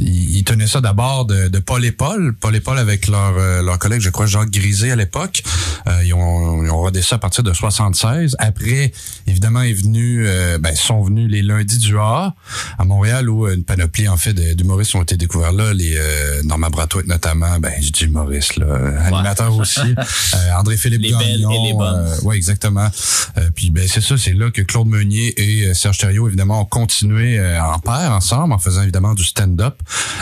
Ils 0.00 0.44
tenaient 0.44 0.66
ça 0.66 0.80
d'abord 0.80 1.24
de, 1.26 1.48
de 1.48 1.58
Paul 1.58 1.84
et 1.84 1.92
Paul. 1.92 2.34
Paul 2.38 2.56
et 2.56 2.60
Paul 2.60 2.78
avec 2.78 3.06
leur, 3.08 3.34
euh, 3.36 3.62
leur 3.62 3.78
collègue, 3.78 4.00
je 4.00 4.10
crois, 4.10 4.26
Jacques 4.26 4.50
Grisé 4.50 4.90
à 4.92 4.96
l'époque. 4.96 5.42
Euh, 5.86 6.02
ils, 6.04 6.14
ont, 6.14 6.64
ils 6.64 6.70
ont 6.70 6.78
rodé 6.78 7.02
ça 7.02 7.16
à 7.16 7.18
partir 7.18 7.42
de 7.44 7.52
76. 7.52 8.36
Après, 8.38 8.92
évidemment, 9.26 9.62
est 9.62 9.72
venu, 9.72 10.26
euh, 10.26 10.58
ben, 10.58 10.74
sont 10.74 11.02
venus 11.02 11.30
les 11.30 11.42
lundis 11.42 11.78
du 11.78 11.96
A 11.98 12.34
à 12.78 12.84
Montréal 12.84 13.28
où 13.28 13.48
une 13.48 13.64
panoplie, 13.64 14.08
en 14.08 14.16
fait, 14.16 14.32
de- 14.32 14.54
d'humoristes 14.54 14.94
ont 14.94 15.02
été 15.02 15.16
découverts 15.16 15.52
là. 15.52 15.72
Les 15.74 15.94
euh, 15.96 16.42
Norman 16.44 16.70
Brathwaite 16.70 17.06
notamment, 17.06 17.58
ben, 17.58 17.72
je 17.80 17.90
dis 17.90 18.04
humoriste, 18.04 18.56
là, 18.56 18.66
animateur 19.06 19.54
aussi. 19.56 19.80
Euh, 20.34 20.58
André-Philippe 20.58 21.00
Les 21.02 21.10
belles 21.12 21.40
Gagnon. 21.40 21.50
et 21.50 21.68
les 21.68 21.72
bonnes. 21.74 22.06
euh, 22.06 22.16
oui, 22.24 22.36
exactement. 22.36 22.88
Euh, 23.36 23.50
puis 23.54 23.70
ben 23.70 23.86
c'est 23.88 24.00
ça, 24.00 24.16
c'est 24.16 24.32
là 24.32 24.50
que 24.50 24.62
Claude 24.62 24.86
Meunier 24.86 25.34
et 25.40 25.74
Serge 25.74 25.98
Thériault, 25.98 26.28
évidemment, 26.28 26.60
ont 26.60 26.64
continué 26.64 27.38
euh, 27.38 27.60
en 27.62 27.78
paire 27.78 28.12
ensemble, 28.12 28.52
en 28.52 28.58
faisant 28.58 28.82
évidemment 28.82 29.14
du 29.14 29.24
stand-up. 29.24 29.74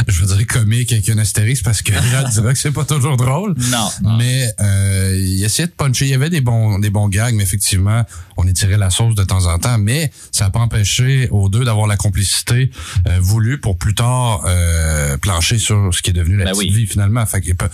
Je 0.07 0.21
veux 0.25 0.37
dire 0.37 0.47
comique 0.47 0.93
avec 0.93 1.09
un 1.09 1.19
astérisque 1.19 1.65
parce 1.65 1.83
que 1.83 1.93
gens 1.93 2.29
diraient 2.33 2.53
que 2.53 2.59
c'est 2.59 2.73
pas 2.73 2.85
toujours 2.85 3.17
drôle. 3.17 3.55
Non, 3.71 3.89
non. 4.03 4.17
Mais 4.17 4.53
euh, 4.61 5.17
il 5.19 5.43
essayait 5.45 5.67
de 5.69 5.73
puncher. 5.73 6.07
Il 6.07 6.11
y 6.11 6.15
avait 6.15 6.31
des 6.31 6.41
bons 6.41 6.79
des 6.79 6.91
bons 6.91 7.09
gags, 7.09 7.35
mais 7.35 7.43
effectivement, 7.43 8.05
on 8.37 8.47
étirait 8.47 8.77
la 8.79 8.91
sauce 8.91 9.15
de 9.15 9.25
temps 9.25 9.47
en 9.47 9.59
temps. 9.59 9.79
Mais 9.79 10.11
ça 10.33 10.45
n'a 10.45 10.51
pas 10.51 10.61
empêché 10.61 11.29
aux 11.31 11.49
deux 11.49 11.65
d'avoir 11.65 11.87
la 11.87 11.97
complicité 11.97 12.71
euh, 13.07 13.19
voulue 13.21 13.59
pour 13.61 13.77
plus 13.79 13.95
tard 13.95 14.43
euh, 14.47 15.17
plancher 15.19 15.59
sur 15.59 15.93
ce 15.93 16.03
qui 16.03 16.11
est 16.11 16.15
devenu 16.15 16.37
la 16.37 16.47
Ben 16.47 16.53
petite 16.53 16.71
oui. 16.71 16.77
vie 16.77 16.87
finalement. 16.87 17.25
Fait 17.27 17.41
pas- 17.55 17.69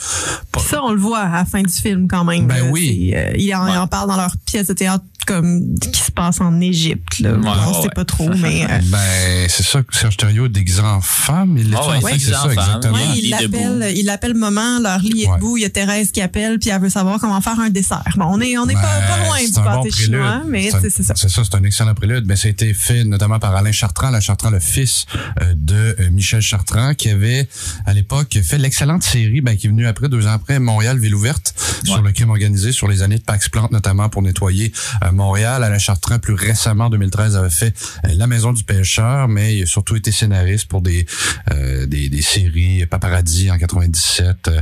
ça, 0.61 0.83
on 0.83 0.93
le 0.93 1.01
voit 1.01 1.21
à 1.21 1.33
la 1.39 1.45
fin 1.45 1.63
du 1.63 1.73
film 1.73 2.09
quand 2.09 2.25
même. 2.25 2.47
Ben 2.47 2.65
là. 2.65 2.71
oui. 2.71 3.13
Euh, 3.15 3.33
ils 3.37 3.55
en, 3.55 3.67
ils 3.69 3.77
en 3.79 3.87
parlent 3.87 4.09
dans 4.09 4.17
leur 4.17 4.35
pièce 4.47 4.69
de 4.69 4.73
théâtre 4.73 5.05
comme 5.27 5.63
qui 5.81 6.01
se 6.01 6.11
passe 6.13 6.41
en 6.41 6.61
Égypte. 6.61 7.19
Là. 7.21 7.33
Ouais, 7.33 7.39
on 7.43 7.69
ouais, 7.69 7.75
sait 7.75 7.81
ouais. 7.85 7.89
pas 7.95 8.05
trop, 8.05 8.29
mais 8.37 8.65
euh, 8.65 8.79
Ben, 8.91 9.49
c'est 9.49 9.63
ça 9.63 9.83
que 9.83 9.97
Serge 9.97 10.17
Thériault 10.19 10.49
déguisé 10.49 10.81
en 10.83 11.01
femme. 11.01 11.57
Il 11.57 11.74
Ah 11.77 11.89
ouais, 11.89 11.97
en 11.97 12.01
ça, 12.01 12.11
exactement. 12.53 12.95
ouais, 12.95 13.01
il 13.23 13.31
l'appelle, 13.31 13.93
il 13.97 14.05
l'appelle 14.07 14.35
maman, 14.35 14.79
leur 14.81 14.99
lit 14.99 15.23
est 15.25 15.29
Ouais. 15.29 15.37
debout, 15.37 15.57
il 15.57 15.63
y 15.63 15.65
a 15.65 15.71
Thérèse 15.71 16.11
qui 16.13 16.21
appelle, 16.21 16.59
puis 16.59 16.71
elle 16.71 16.81
veut 16.81 16.89
savoir 16.91 17.19
comment 17.21 17.41
faire 17.41 17.59
un 17.61 17.71
dessert. 17.71 18.03
Bon, 18.17 18.27
on 18.29 18.41
est, 18.41 18.57
on 18.59 18.69
est 18.69 18.75
pas, 18.75 18.81
pas 18.83 19.25
loin 19.27 19.39
du 19.45 19.51
bon 19.53 19.63
pâté 19.63 19.89
prélude. 19.89 19.95
chinois, 19.95 20.43
mais 20.49 20.71
C'est 20.71 20.77
un- 20.77 20.81
c'est 20.83 20.91
c'est 20.91 21.03
ça. 21.03 21.15
C'est 21.17 21.29
ça, 21.29 21.43
c'est 21.45 21.55
un 21.57 21.65
excellent 21.65 21.95
prélude. 21.95 22.25
Ben, 22.27 22.37
ça 22.37 22.49
a 22.49 22.51
été 22.51 22.75
fait 22.75 23.05
notamment 23.05 23.39
par 23.39 23.55
Alain 23.57 23.73
Chartrand, 23.73 24.09
Alain 24.09 24.21
Chartrand, 24.21 24.51
le 24.51 24.61
fils 24.61 25.07
euh, 25.43 25.55
de 25.57 25.97
euh, 26.01 26.11
Michel 26.11 26.41
Chartrand, 26.41 26.95
qui 26.95 27.09
avait 27.11 27.49
à 27.87 27.93
l'époque 27.95 28.39
fait 28.43 28.59
l'excellente 28.59 29.03
série, 29.03 29.41
ben, 29.41 29.57
qui 29.57 29.67
est 29.67 29.71
venue 29.71 29.87
après, 29.87 30.09
deux 30.09 30.27
ans 30.27 30.33
après, 30.33 30.59
Montréal, 30.59 30.99
Ville 30.99 31.15
ouverte, 31.15 31.55
sur 31.85 32.01
le 32.03 32.13
crime 32.13 32.31
organisé, 32.31 32.73
sur 32.73 32.89
les 32.89 33.03
années 33.03 33.19
de 33.19 33.23
Pax 33.25 33.49
Plante, 33.49 33.73
notamment 33.73 34.09
pour 34.09 34.23
nettoyer 34.23 34.73
euh, 35.05 35.13
Montréal. 35.13 35.63
Alain 35.65 35.79
Chartrand, 35.79 36.19
plus 36.19 36.35
récemment, 36.35 36.87
en 36.87 36.91
2013, 36.91 37.37
avait 37.37 37.51
fait 37.51 37.75
La 38.05 38.27
Maison 38.27 38.53
du 38.53 38.65
pêcheur, 38.65 39.29
mais 39.29 39.57
il 39.57 39.63
a 39.63 39.67
surtout 39.67 39.97
été 39.97 40.13
scénariste 40.13 40.67
pour 40.67 40.83
des, 40.83 41.07
euh, 41.53 41.64
des, 41.87 42.09
des 42.09 42.23
séries 42.23 42.87
Paparazzi 42.87 43.51
en 43.51 43.59
97, 43.59 44.49
euh, 44.49 44.61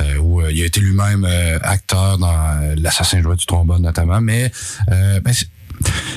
euh, 0.00 0.16
où 0.18 0.40
euh, 0.40 0.50
il 0.52 0.62
a 0.62 0.66
été 0.66 0.80
lui-même 0.80 1.24
euh, 1.28 1.58
acteur 1.62 2.18
dans 2.18 2.28
euh, 2.32 2.74
L'Assassin 2.78 3.20
joueur 3.22 3.36
du 3.36 3.46
trombone, 3.46 3.82
notamment. 3.82 4.20
Mais 4.20 4.50
euh, 4.90 5.20
ben, 5.20 5.32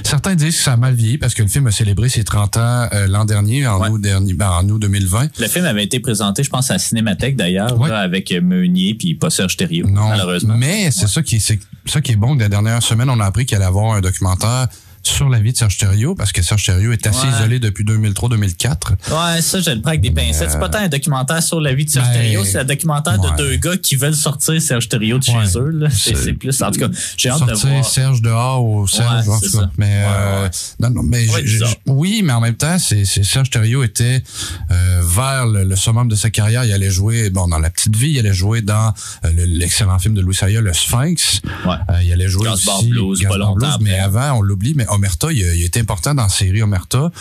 Certains 0.03 0.36
disent 0.36 0.57
que 0.57 0.61
ça 0.63 0.73
a 0.73 0.77
mal 0.77 0.93
vieilli 0.93 1.17
parce 1.17 1.33
que 1.33 1.41
le 1.41 1.47
film 1.47 1.65
a 1.65 1.71
célébré 1.71 2.07
ses 2.09 2.23
30 2.23 2.57
ans 2.57 2.88
euh, 2.93 3.07
l'an 3.07 3.25
dernier, 3.25 3.65
en, 3.65 3.79
Ouais. 3.81 3.89
août 3.89 3.99
dernier, 4.01 4.33
ben, 4.33 4.49
en 4.49 4.67
août 4.69 4.79
2020. 4.79 5.39
Le 5.39 5.47
film 5.47 5.65
avait 5.65 5.83
été 5.83 5.99
présenté, 5.99 6.43
je 6.43 6.49
pense, 6.51 6.69
à 6.69 6.73
la 6.73 6.79
Cinémathèque 6.79 7.36
d'ailleurs, 7.36 7.79
Ouais. 7.79 7.89
avec 7.89 8.31
euh, 8.31 8.41
Meunier 8.41 8.93
puis 8.93 9.15
pas 9.15 9.29
Serge 9.31 9.57
Thériault, 9.57 9.88
Non, 9.89 10.09
malheureusement. 10.09 10.55
mais 10.55 10.91
c'est 10.91 11.07
ça 11.07 11.23
qui 11.23 11.38
est 11.38 11.39
c'est 11.39 11.59
ça 11.88 12.01
qui 12.01 12.11
est 12.11 12.15
bon. 12.15 12.36
que 12.36 12.41
La 12.43 12.49
dernière 12.49 12.83
semaine, 12.83 13.09
on 13.09 13.19
a 13.19 13.25
appris 13.25 13.45
qu'il 13.45 13.55
allait 13.55 13.65
avoir 13.65 13.95
un 13.95 14.01
documentaire 14.01 14.67
sur 15.08 15.30
la 15.30 15.39
vie 15.39 15.51
de 15.53 15.58
Serge 15.58 15.78
Thériault 15.78 16.16
parce 16.16 16.32
que 16.32 16.41
Serge 16.41 16.66
Thériault 16.66 16.91
est 16.91 17.06
assez 17.08 17.26
Ouais. 17.28 17.34
isolé 17.34 17.60
depuis 17.60 17.84
2003-2004. 17.84 18.91
Ouais, 19.36 19.41
ça, 19.41 19.60
je 19.60 19.70
le 19.72 19.82
prends 19.82 19.89
avec 19.89 20.01
des 20.01 20.12
pincettes. 20.12 20.51
C'est 20.51 20.60
pas 20.60 20.70
tant 20.70 20.80
un 20.80 20.88
documentaire 20.88 21.41
sur 21.43 21.60
la 21.62 21.74
vie 21.74 21.86
de 21.86 21.89
Serge 21.89 22.08
Ben, 22.08 22.14
Thériault, 22.14 22.45
c'est 22.45 22.60
un 22.60 22.64
documentaire 22.64 23.20
ouais. 23.20 23.32
de 23.32 23.38
deux 23.38 23.56
gars 23.58 23.78
qui 23.78 23.95
veulent 23.95 24.16
sortir 24.16 24.62
Serge 24.62 24.89
Thériault 24.89 25.20
de 25.20 25.26
Ouais. 25.32 25.45
chez 25.45 25.58
eux. 25.58 25.88
C'est 25.91 26.34
plus. 26.34 26.62
En 26.62 26.72
tout 26.72 26.80
cas, 26.80 26.89
j'ai 27.18 27.30
hâte 27.30 27.45
de 27.47 27.53
voir. 27.53 27.86
Serge 27.86 28.22
dehors 28.22 28.64
ou 28.66 28.88
Serge, 28.88 29.28
en 29.30 29.39
tout 29.39 29.51
cas. 29.51 29.70
Mais 29.78 30.03
euh, 30.06 30.49
non, 30.80 30.89
non, 30.89 31.03
mais 31.03 31.26
oui, 31.86 32.22
mais 32.24 32.34
en 32.34 32.41
même 32.41 32.56
temps, 32.56 32.78
c'est 32.80 33.06
Serge 33.06 33.49
Thériault 33.49 33.84
était 33.84 34.24
euh, 34.72 35.01
vers 35.06 35.45
le, 35.45 35.64
le 35.64 35.76
summum 35.76 36.08
de 36.08 36.16
sa 36.16 36.30
carrière. 36.30 36.64
Il 36.66 36.72
allait 36.74 36.89
jouer 36.89 37.30
bon 37.30 37.47
dans 37.47 37.60
La 37.60 37.70
Petite 37.70 37.95
Vie, 37.95 38.12
il 38.12 38.20
allait 38.20 38.34
jouer 38.34 38.62
dans 38.62 38.93
euh, 39.24 39.32
le- 39.36 39.45
l'excellent 39.45 39.99
film 39.99 40.14
de 40.16 40.22
Louis 40.22 40.36
Sayah, 40.36 40.62
Le 40.62 40.74
Sphinx. 40.74 41.41
Ouais. 41.66 41.76
Euh, 41.89 42.03
il 42.03 42.12
allait 42.12 42.28
jouer 42.28 42.45
Gaspard 42.49 42.80
aussi 42.80 42.89
Blues, 42.89 43.20
Gaspard 43.22 43.56
Blues, 43.56 43.78
mais 43.82 43.97
avant, 43.99 44.34
on 44.39 44.41
l'oublie, 44.41 44.74
mais 44.76 44.86
Omerta, 44.96 45.32
il, 45.32 45.64
était 45.64 45.80
important 45.80 46.14
dans 46.14 46.24
la 46.24 46.30
série 46.30 46.62
Omerta. 46.62 47.12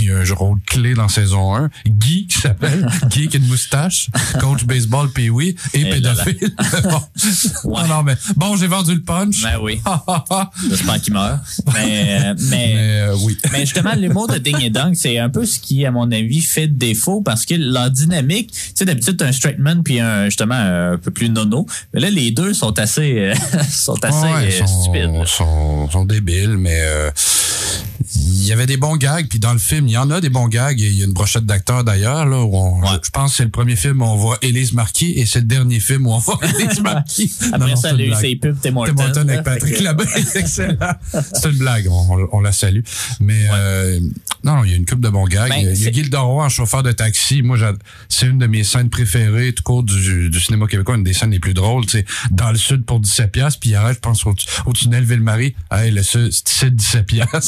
Il 0.00 0.10
a 0.10 0.18
un 0.18 0.34
rôle 0.34 0.58
clé 0.66 0.94
dans 0.94 1.08
saison 1.08 1.54
1. 1.54 1.70
Guy, 1.86 2.26
qui 2.26 2.38
s'appelle, 2.38 2.86
Guy 3.10 3.28
qui 3.28 3.36
a 3.36 3.40
une 3.40 3.46
moustache, 3.46 4.08
coach 4.40 4.64
baseball 4.64 5.10
Pee-Wee 5.10 5.56
et, 5.74 5.80
Et 5.80 6.00
là 6.00 6.14
là. 6.14 6.24
pédophile. 6.24 6.54
bon. 6.84 7.70
Ouais. 7.70 7.82
Non, 7.82 7.88
non, 7.88 8.02
mais 8.02 8.14
bon, 8.36 8.56
j'ai 8.56 8.66
vendu 8.66 8.94
le 8.94 9.02
punch. 9.02 9.42
Ben 9.42 9.58
oui. 9.60 9.80
J'espère 10.68 11.00
qu'il 11.00 11.12
meurt. 11.12 11.40
Mais, 11.74 12.34
mais, 12.34 12.34
Mais 12.50 12.74
euh, 12.76 13.16
oui. 13.22 13.36
mais 13.52 13.60
justement, 13.60 13.94
l'humour 13.94 14.28
de 14.28 14.38
Ding 14.38 14.60
et 14.60 14.70
Dong, 14.70 14.94
c'est 14.94 15.18
un 15.18 15.28
peu 15.30 15.46
ce 15.46 15.58
qui, 15.58 15.84
à 15.86 15.90
mon 15.90 16.10
avis, 16.12 16.40
fait 16.40 16.68
défaut 16.68 17.20
parce 17.20 17.44
que 17.46 17.54
leur 17.54 17.90
dynamique, 17.90 18.52
tu 18.52 18.58
sais, 18.74 18.84
d'habitude, 18.84 19.16
t'as 19.16 19.26
un 19.26 19.32
straight 19.32 19.58
man 19.58 19.82
puis 19.82 20.00
un, 20.00 20.26
justement, 20.26 20.54
un 20.54 20.98
peu 20.98 21.10
plus 21.10 21.28
nono. 21.30 21.66
Mais 21.94 22.00
là, 22.00 22.10
les 22.10 22.30
deux 22.30 22.54
sont 22.54 22.78
assez, 22.78 23.18
euh, 23.18 23.34
sont 23.70 24.02
assez 24.04 24.20
Ouais, 24.20 24.60
euh, 24.60 24.66
stupides. 24.66 25.26
Sont, 25.26 25.88
sont 25.90 26.04
débiles, 26.04 26.56
mais 26.56 26.80
euh, 26.80 27.10
il 28.16 28.46
y 28.46 28.52
avait 28.52 28.66
des 28.66 28.76
bons 28.76 28.96
gags. 28.96 29.28
Puis 29.28 29.38
dans 29.38 29.52
le 29.52 29.58
film, 29.58 29.86
il 29.86 29.92
y 29.92 29.96
en 29.98 30.10
a 30.10 30.20
des 30.20 30.30
bons 30.30 30.48
gags. 30.48 30.80
et 30.80 30.86
Il 30.88 30.98
y 30.98 31.02
a 31.02 31.04
une 31.06 31.12
brochette 31.12 31.44
d'acteurs 31.46 31.84
d'ailleurs. 31.84 32.26
là, 32.26 32.38
où 32.42 32.56
on- 32.56 32.80
Ouais. 32.80 32.88
je 33.04 33.10
pense 33.10 33.32
que 33.32 33.36
c'est 33.38 33.44
le 33.44 33.50
premier 33.50 33.76
film 33.76 34.02
où 34.02 34.04
on 34.06 34.16
voit 34.16 34.38
Élise 34.42 34.72
Marquis 34.72 35.12
et 35.16 35.26
c'est 35.26 35.40
le 35.40 35.44
dernier 35.44 35.78
film 35.80 36.06
où 36.06 36.12
on 36.12 36.18
voit 36.18 36.38
Élise 36.58 36.80
Marquis. 36.80 37.32
Après 37.52 37.58
Non, 37.70 37.76
ça, 37.76 37.82
c'est 37.82 37.88
elle 37.90 37.94
a 37.94 37.98
une 37.98 38.04
eu 38.06 38.08
blague. 38.08 38.20
ses 38.20 38.36
pubs 38.36 38.56
Tim 38.62 38.76
Horton 38.76 39.28
avec 39.28 39.42
Patrick 39.44 39.80
Labbé, 39.80 40.04
excellent. 40.34 40.76
C'est 41.12 41.50
une 41.50 41.58
blague, 41.58 41.86
on, 42.32 42.40
la 42.40 42.52
salue. 42.52 42.80
Mais 43.20 43.46
euh, 43.52 44.00
non, 44.42 44.64
il 44.64 44.70
y 44.70 44.74
a 44.74 44.76
une 44.76 44.86
coupe 44.86 45.00
de 45.00 45.08
bons 45.10 45.26
gags. 45.26 45.50
Ben, 45.50 45.56
il 45.74 45.80
y 45.82 45.86
a 45.86 45.92
Gilles 45.92 46.14
Roy 46.16 46.44
en 46.44 46.48
chauffeur 46.48 46.82
de 46.82 46.92
taxi. 46.92 47.42
Moi, 47.42 47.58
c'est 48.08 48.26
une 48.26 48.38
de 48.38 48.46
mes 48.46 48.64
scènes 48.64 48.88
préférées 48.90 49.52
tout 49.52 49.62
court 49.62 49.82
du, 49.82 50.30
du 50.30 50.40
cinéma 50.40 50.66
québécois, 50.66 50.96
une 50.96 51.04
des 51.04 51.12
scènes 51.12 51.30
les 51.30 51.40
plus 51.40 51.54
drôles. 51.54 51.84
Tu 51.86 51.98
sais, 51.98 52.04
dans 52.30 52.50
le 52.50 52.58
sud 52.58 52.84
pour 52.84 52.98
17 53.00 53.30
piastres, 53.30 53.60
puis 53.60 53.70
il 53.70 53.74
arrête, 53.76 53.96
je 53.96 54.00
pense, 54.00 54.24
au, 54.26 54.34
au 54.66 54.72
tunnel 54.72 55.04
Ville-Marie. 55.04 55.54
Hey, 55.70 55.90
le 55.90 56.02
sud, 56.02 56.30
c'est 56.44 56.74
17 56.74 57.06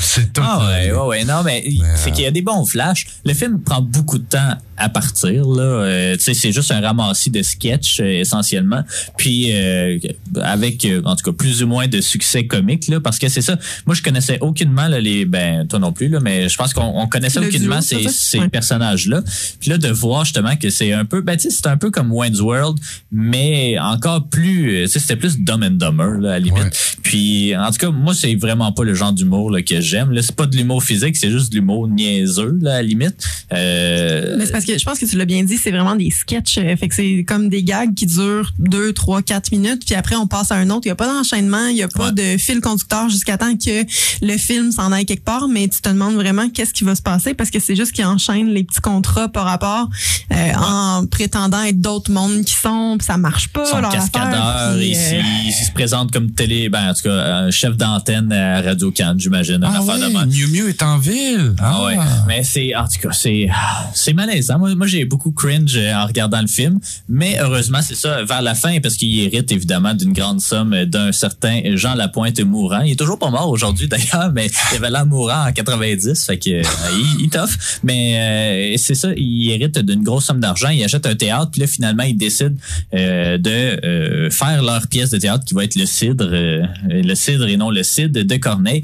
c'est 0.00 0.32
tout. 0.32 0.42
Ah 0.44 0.66
ouais, 0.66 0.92
ouais, 0.92 1.06
ouais. 1.06 1.24
Non, 1.24 1.42
mais, 1.44 1.64
Mais, 1.66 1.86
c'est 1.96 2.10
euh, 2.10 2.12
qu'il 2.12 2.24
y 2.24 2.26
a 2.26 2.30
des 2.30 2.42
bons 2.42 2.64
flashs. 2.64 3.06
Le 3.24 3.34
film 3.34 3.60
prend 3.60 3.80
beaucoup 3.80 4.18
de 4.18 4.24
temps 4.24 4.56
à 4.80 4.88
partir. 4.88 5.46
Là, 5.46 5.62
Euh, 5.62 6.16
tu 6.16 6.22
sais, 6.24 6.34
c'est 6.34 6.52
juste 6.52 6.70
un 6.72 6.80
ramassis 6.80 7.30
de 7.30 7.42
sketchs 7.42 8.00
euh, 8.00 8.20
essentiellement. 8.20 8.82
Puis 9.16 9.50
euh, 9.52 9.98
avec, 10.42 10.84
euh, 10.84 11.00
en 11.04 11.14
tout 11.16 11.30
cas, 11.30 11.36
plus 11.36 11.62
ou 11.62 11.66
moins 11.66 11.86
de 11.88 12.00
succès 12.00 12.46
comique 12.46 12.88
là, 12.88 13.00
parce 13.00 13.18
que 13.18 13.28
c'est 13.28 13.42
ça. 13.42 13.58
Moi, 13.86 13.94
je 13.94 14.02
connaissais 14.02 14.38
aucunement 14.40 14.88
là, 14.88 15.00
les, 15.00 15.24
ben 15.24 15.66
toi 15.66 15.78
non 15.78 15.92
plus 15.92 16.08
là, 16.08 16.18
mais 16.20 16.48
je 16.48 16.56
pense 16.56 16.72
qu'on 16.72 16.82
on 17.00 17.06
connaissait 17.06 17.40
Le 17.40 17.46
aucunement 17.48 17.78
duo, 17.80 17.82
ces, 17.82 18.08
ces 18.08 18.38
Ouais. 18.40 18.48
personnages-là. 18.48 19.22
Puis 19.60 19.70
là, 19.70 19.78
de 19.78 19.88
voir 19.88 20.24
justement 20.24 20.56
que 20.56 20.70
c'est 20.70 20.92
un 20.92 21.04
peu, 21.04 21.20
ben 21.20 21.36
tu 21.36 21.50
sais, 21.50 21.50
c'est 21.50 21.66
un 21.66 21.76
peu 21.76 21.90
comme 21.90 22.10
Wayne's 22.12 22.40
World, 22.40 22.78
mais 23.12 23.78
encore 23.78 24.28
plus, 24.28 24.76
euh, 24.76 24.84
tu 24.86 24.92
sais, 24.92 24.98
c'était 25.00 25.16
plus 25.16 25.38
Dumb 25.38 25.62
and 25.62 25.72
Dumber 25.72 26.18
là, 26.20 26.30
à 26.30 26.32
la 26.32 26.38
limite. 26.38 26.62
Ouais. 26.64 26.70
Puis 27.02 27.56
en 27.56 27.70
tout 27.70 27.78
cas, 27.78 27.90
moi, 27.90 28.14
c'est 28.14 28.34
vraiment 28.34 28.72
pas 28.72 28.84
le 28.84 28.94
genre 28.94 29.12
d'humour 29.12 29.50
là, 29.50 29.62
que 29.62 29.80
j'aime. 29.80 30.10
Là, 30.12 30.22
c'est 30.22 30.34
pas 30.34 30.46
de 30.46 30.56
l'humour 30.56 30.82
physique, 30.82 31.16
c'est 31.16 31.30
juste 31.30 31.50
de 31.52 31.56
l'humour 31.56 31.88
niaiseux 31.88 32.58
là, 32.62 32.70
à 32.70 32.76
la 32.76 32.82
limite. 32.82 33.16
Euh, 33.52 34.36
Mais 34.38 34.46
c'est 34.46 34.52
parce 34.52 34.64
que 34.64 34.69
je 34.78 34.84
pense 34.84 34.98
que 34.98 35.06
tu 35.06 35.16
l'as 35.16 35.24
bien 35.24 35.42
dit, 35.44 35.56
c'est 35.56 35.70
vraiment 35.70 35.96
des 35.96 36.10
sketchs. 36.10 36.58
euh, 36.58 36.76
Fait 36.76 36.88
que 36.88 36.94
c'est 36.94 37.24
comme 37.26 37.48
des 37.48 37.62
gags 37.62 37.94
qui 37.94 38.06
durent 38.06 38.52
2, 38.58 38.92
3, 38.92 39.22
4 39.22 39.52
minutes, 39.52 39.82
puis 39.84 39.94
après 39.94 40.16
on 40.16 40.26
passe 40.26 40.50
à 40.52 40.56
un 40.56 40.70
autre. 40.70 40.82
Il 40.84 40.88
n'y 40.88 40.92
a 40.92 40.96
pas 40.96 41.06
d'enchaînement, 41.06 41.66
il 41.68 41.74
n'y 41.74 41.82
a 41.82 41.88
pas 41.88 42.06
Ouais. 42.10 42.12
de 42.34 42.38
fil 42.38 42.60
conducteur 42.60 43.08
jusqu'à 43.08 43.36
temps 43.38 43.54
que 43.56 43.84
le 44.24 44.36
film 44.38 44.72
s'en 44.72 44.92
aille 44.92 45.04
quelque 45.06 45.24
part, 45.24 45.48
mais 45.48 45.68
tu 45.68 45.80
te 45.80 45.88
demandes 45.88 46.14
vraiment 46.14 46.48
qu'est-ce 46.48 46.72
qui 46.72 46.84
va 46.84 46.94
se 46.94 47.02
passer 47.02 47.34
parce 47.34 47.50
que 47.50 47.58
c'est 47.60 47.76
juste 47.76 47.92
qu'ils 47.92 48.04
enchaînent 48.06 48.48
les 48.50 48.64
petits 48.64 48.80
contrats 48.80 49.28
par 49.28 49.44
rapport 49.44 49.88
euh, 50.32 50.52
en 50.56 51.06
prétendant 51.06 51.62
être 51.62 51.80
d'autres 51.80 52.10
mondes 52.12 52.44
qui 52.44 52.54
sont, 52.54 52.96
puis 52.98 53.06
ça 53.06 53.16
marche 53.16 53.48
pas. 53.48 53.64
leur 53.80 53.90
affaire, 53.94 54.76
et 54.80 54.96
euh, 54.96 55.50
se 55.66 55.72
présente 55.72 56.10
comme 56.12 56.30
télé, 56.30 56.68
ben 56.68 56.90
en 56.90 56.94
tout 56.94 57.02
cas, 57.02 57.36
un 57.36 57.50
chef 57.50 57.76
d'antenne 57.76 58.32
à 58.32 58.60
Radio 58.62 58.92
Can, 58.96 59.14
j'imagine, 59.18 59.60
Ah 59.62 59.78
affaire 59.78 59.98
de 59.98 60.06
ouais, 60.06 60.12
même. 60.12 60.28
Mieux 60.30 60.46
Mieux 60.48 60.68
est 60.68 60.82
en 60.82 60.98
ville. 60.98 61.54
Ah 61.60 61.84
ouais, 61.84 61.96
mais 62.26 62.42
c'est 62.44 62.74
en 62.76 62.84
tout 62.84 63.00
cas 63.08 63.12
c'est 63.12 63.48
c'est 63.94 64.12
malaisant. 64.12 64.58
Moi, 64.60 64.86
j'ai 64.86 65.04
beaucoup 65.04 65.32
cringe 65.32 65.76
euh, 65.76 65.94
en 65.94 66.06
regardant 66.06 66.40
le 66.40 66.46
film, 66.46 66.80
mais 67.08 67.38
heureusement 67.40 67.80
c'est 67.82 67.94
ça 67.94 68.22
vers 68.24 68.42
la 68.42 68.54
fin 68.54 68.80
parce 68.80 68.96
qu'il 68.96 69.18
hérite 69.20 69.50
évidemment 69.52 69.94
d'une 69.94 70.12
grande 70.12 70.40
somme 70.40 70.72
euh, 70.72 70.84
d'un 70.84 71.12
certain 71.12 71.60
Jean 71.76 71.94
Lapointe 71.94 72.40
mourant. 72.40 72.80
Il 72.80 72.92
est 72.92 72.98
toujours 72.98 73.18
pas 73.18 73.30
mort 73.30 73.48
aujourd'hui 73.48 73.88
d'ailleurs, 73.94 74.32
mais 74.32 74.50
il 74.72 74.76
avait 74.76 74.90
l'air 74.90 75.06
mourant 75.06 75.48
en 75.48 75.52
90, 75.52 76.26
fait 76.26 76.38
que 76.38 76.50
euh, 76.50 76.62
il, 76.92 77.24
il 77.24 77.30
toffe. 77.30 77.80
Mais 77.82 78.74
c'est 78.76 78.94
ça, 78.94 79.08
il 79.16 79.50
hérite 79.50 79.78
d'une 79.78 80.02
grosse 80.02 80.26
somme 80.26 80.40
d'argent. 80.40 80.68
Il 80.68 80.82
achète 80.84 81.06
un 81.06 81.14
théâtre, 81.14 81.50
puis 81.50 81.62
là 81.62 81.66
finalement 81.66 82.02
il 82.02 82.16
décide 82.16 82.56
de 82.92 84.28
faire 84.30 84.62
leur 84.62 84.86
pièce 84.88 85.10
de 85.10 85.18
théâtre 85.18 85.44
qui 85.44 85.54
va 85.54 85.64
être 85.64 85.76
le 85.76 85.86
Cidre, 85.86 86.30
le 86.30 87.14
Cidre 87.14 87.46
et 87.46 87.56
non 87.56 87.70
le 87.70 87.82
Cid 87.82 88.12
de 88.12 88.36
Corneille. 88.36 88.82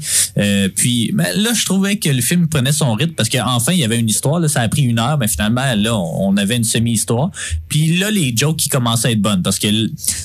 Puis 0.75 1.13
là, 1.15 1.53
je 1.53 1.65
trouvais 1.65 1.97
que 1.97 2.09
le 2.09 2.21
film 2.21 2.47
prenait 2.47 2.71
son 2.71 2.93
rythme 2.93 3.13
parce 3.13 3.29
qu'enfin, 3.29 3.73
il 3.73 3.79
y 3.79 3.83
avait 3.83 3.99
une 3.99 4.09
histoire. 4.09 4.47
Ça 4.49 4.61
a 4.61 4.69
pris 4.69 4.83
une 4.83 4.99
heure, 4.99 5.17
mais 5.17 5.27
finalement, 5.27 5.66
là, 5.75 5.95
on 5.95 6.35
avait 6.37 6.57
une 6.57 6.63
semi-histoire. 6.63 7.31
Puis 7.69 7.97
là, 7.97 8.11
les 8.11 8.33
jokes 8.35 8.57
qui 8.57 8.69
commençaient 8.69 9.09
à 9.09 9.11
être 9.11 9.21
bonnes 9.21 9.41
parce 9.41 9.59
que 9.59 9.67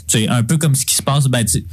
c'est 0.07 0.29
un 0.29 0.43
peu 0.43 0.59
comme 0.59 0.75
ce 0.75 0.87
qui 0.87 0.95
se 0.95 1.03
passe. 1.03 1.27
Ben, 1.27 1.45
tu 1.45 1.53
sais, 1.53 1.65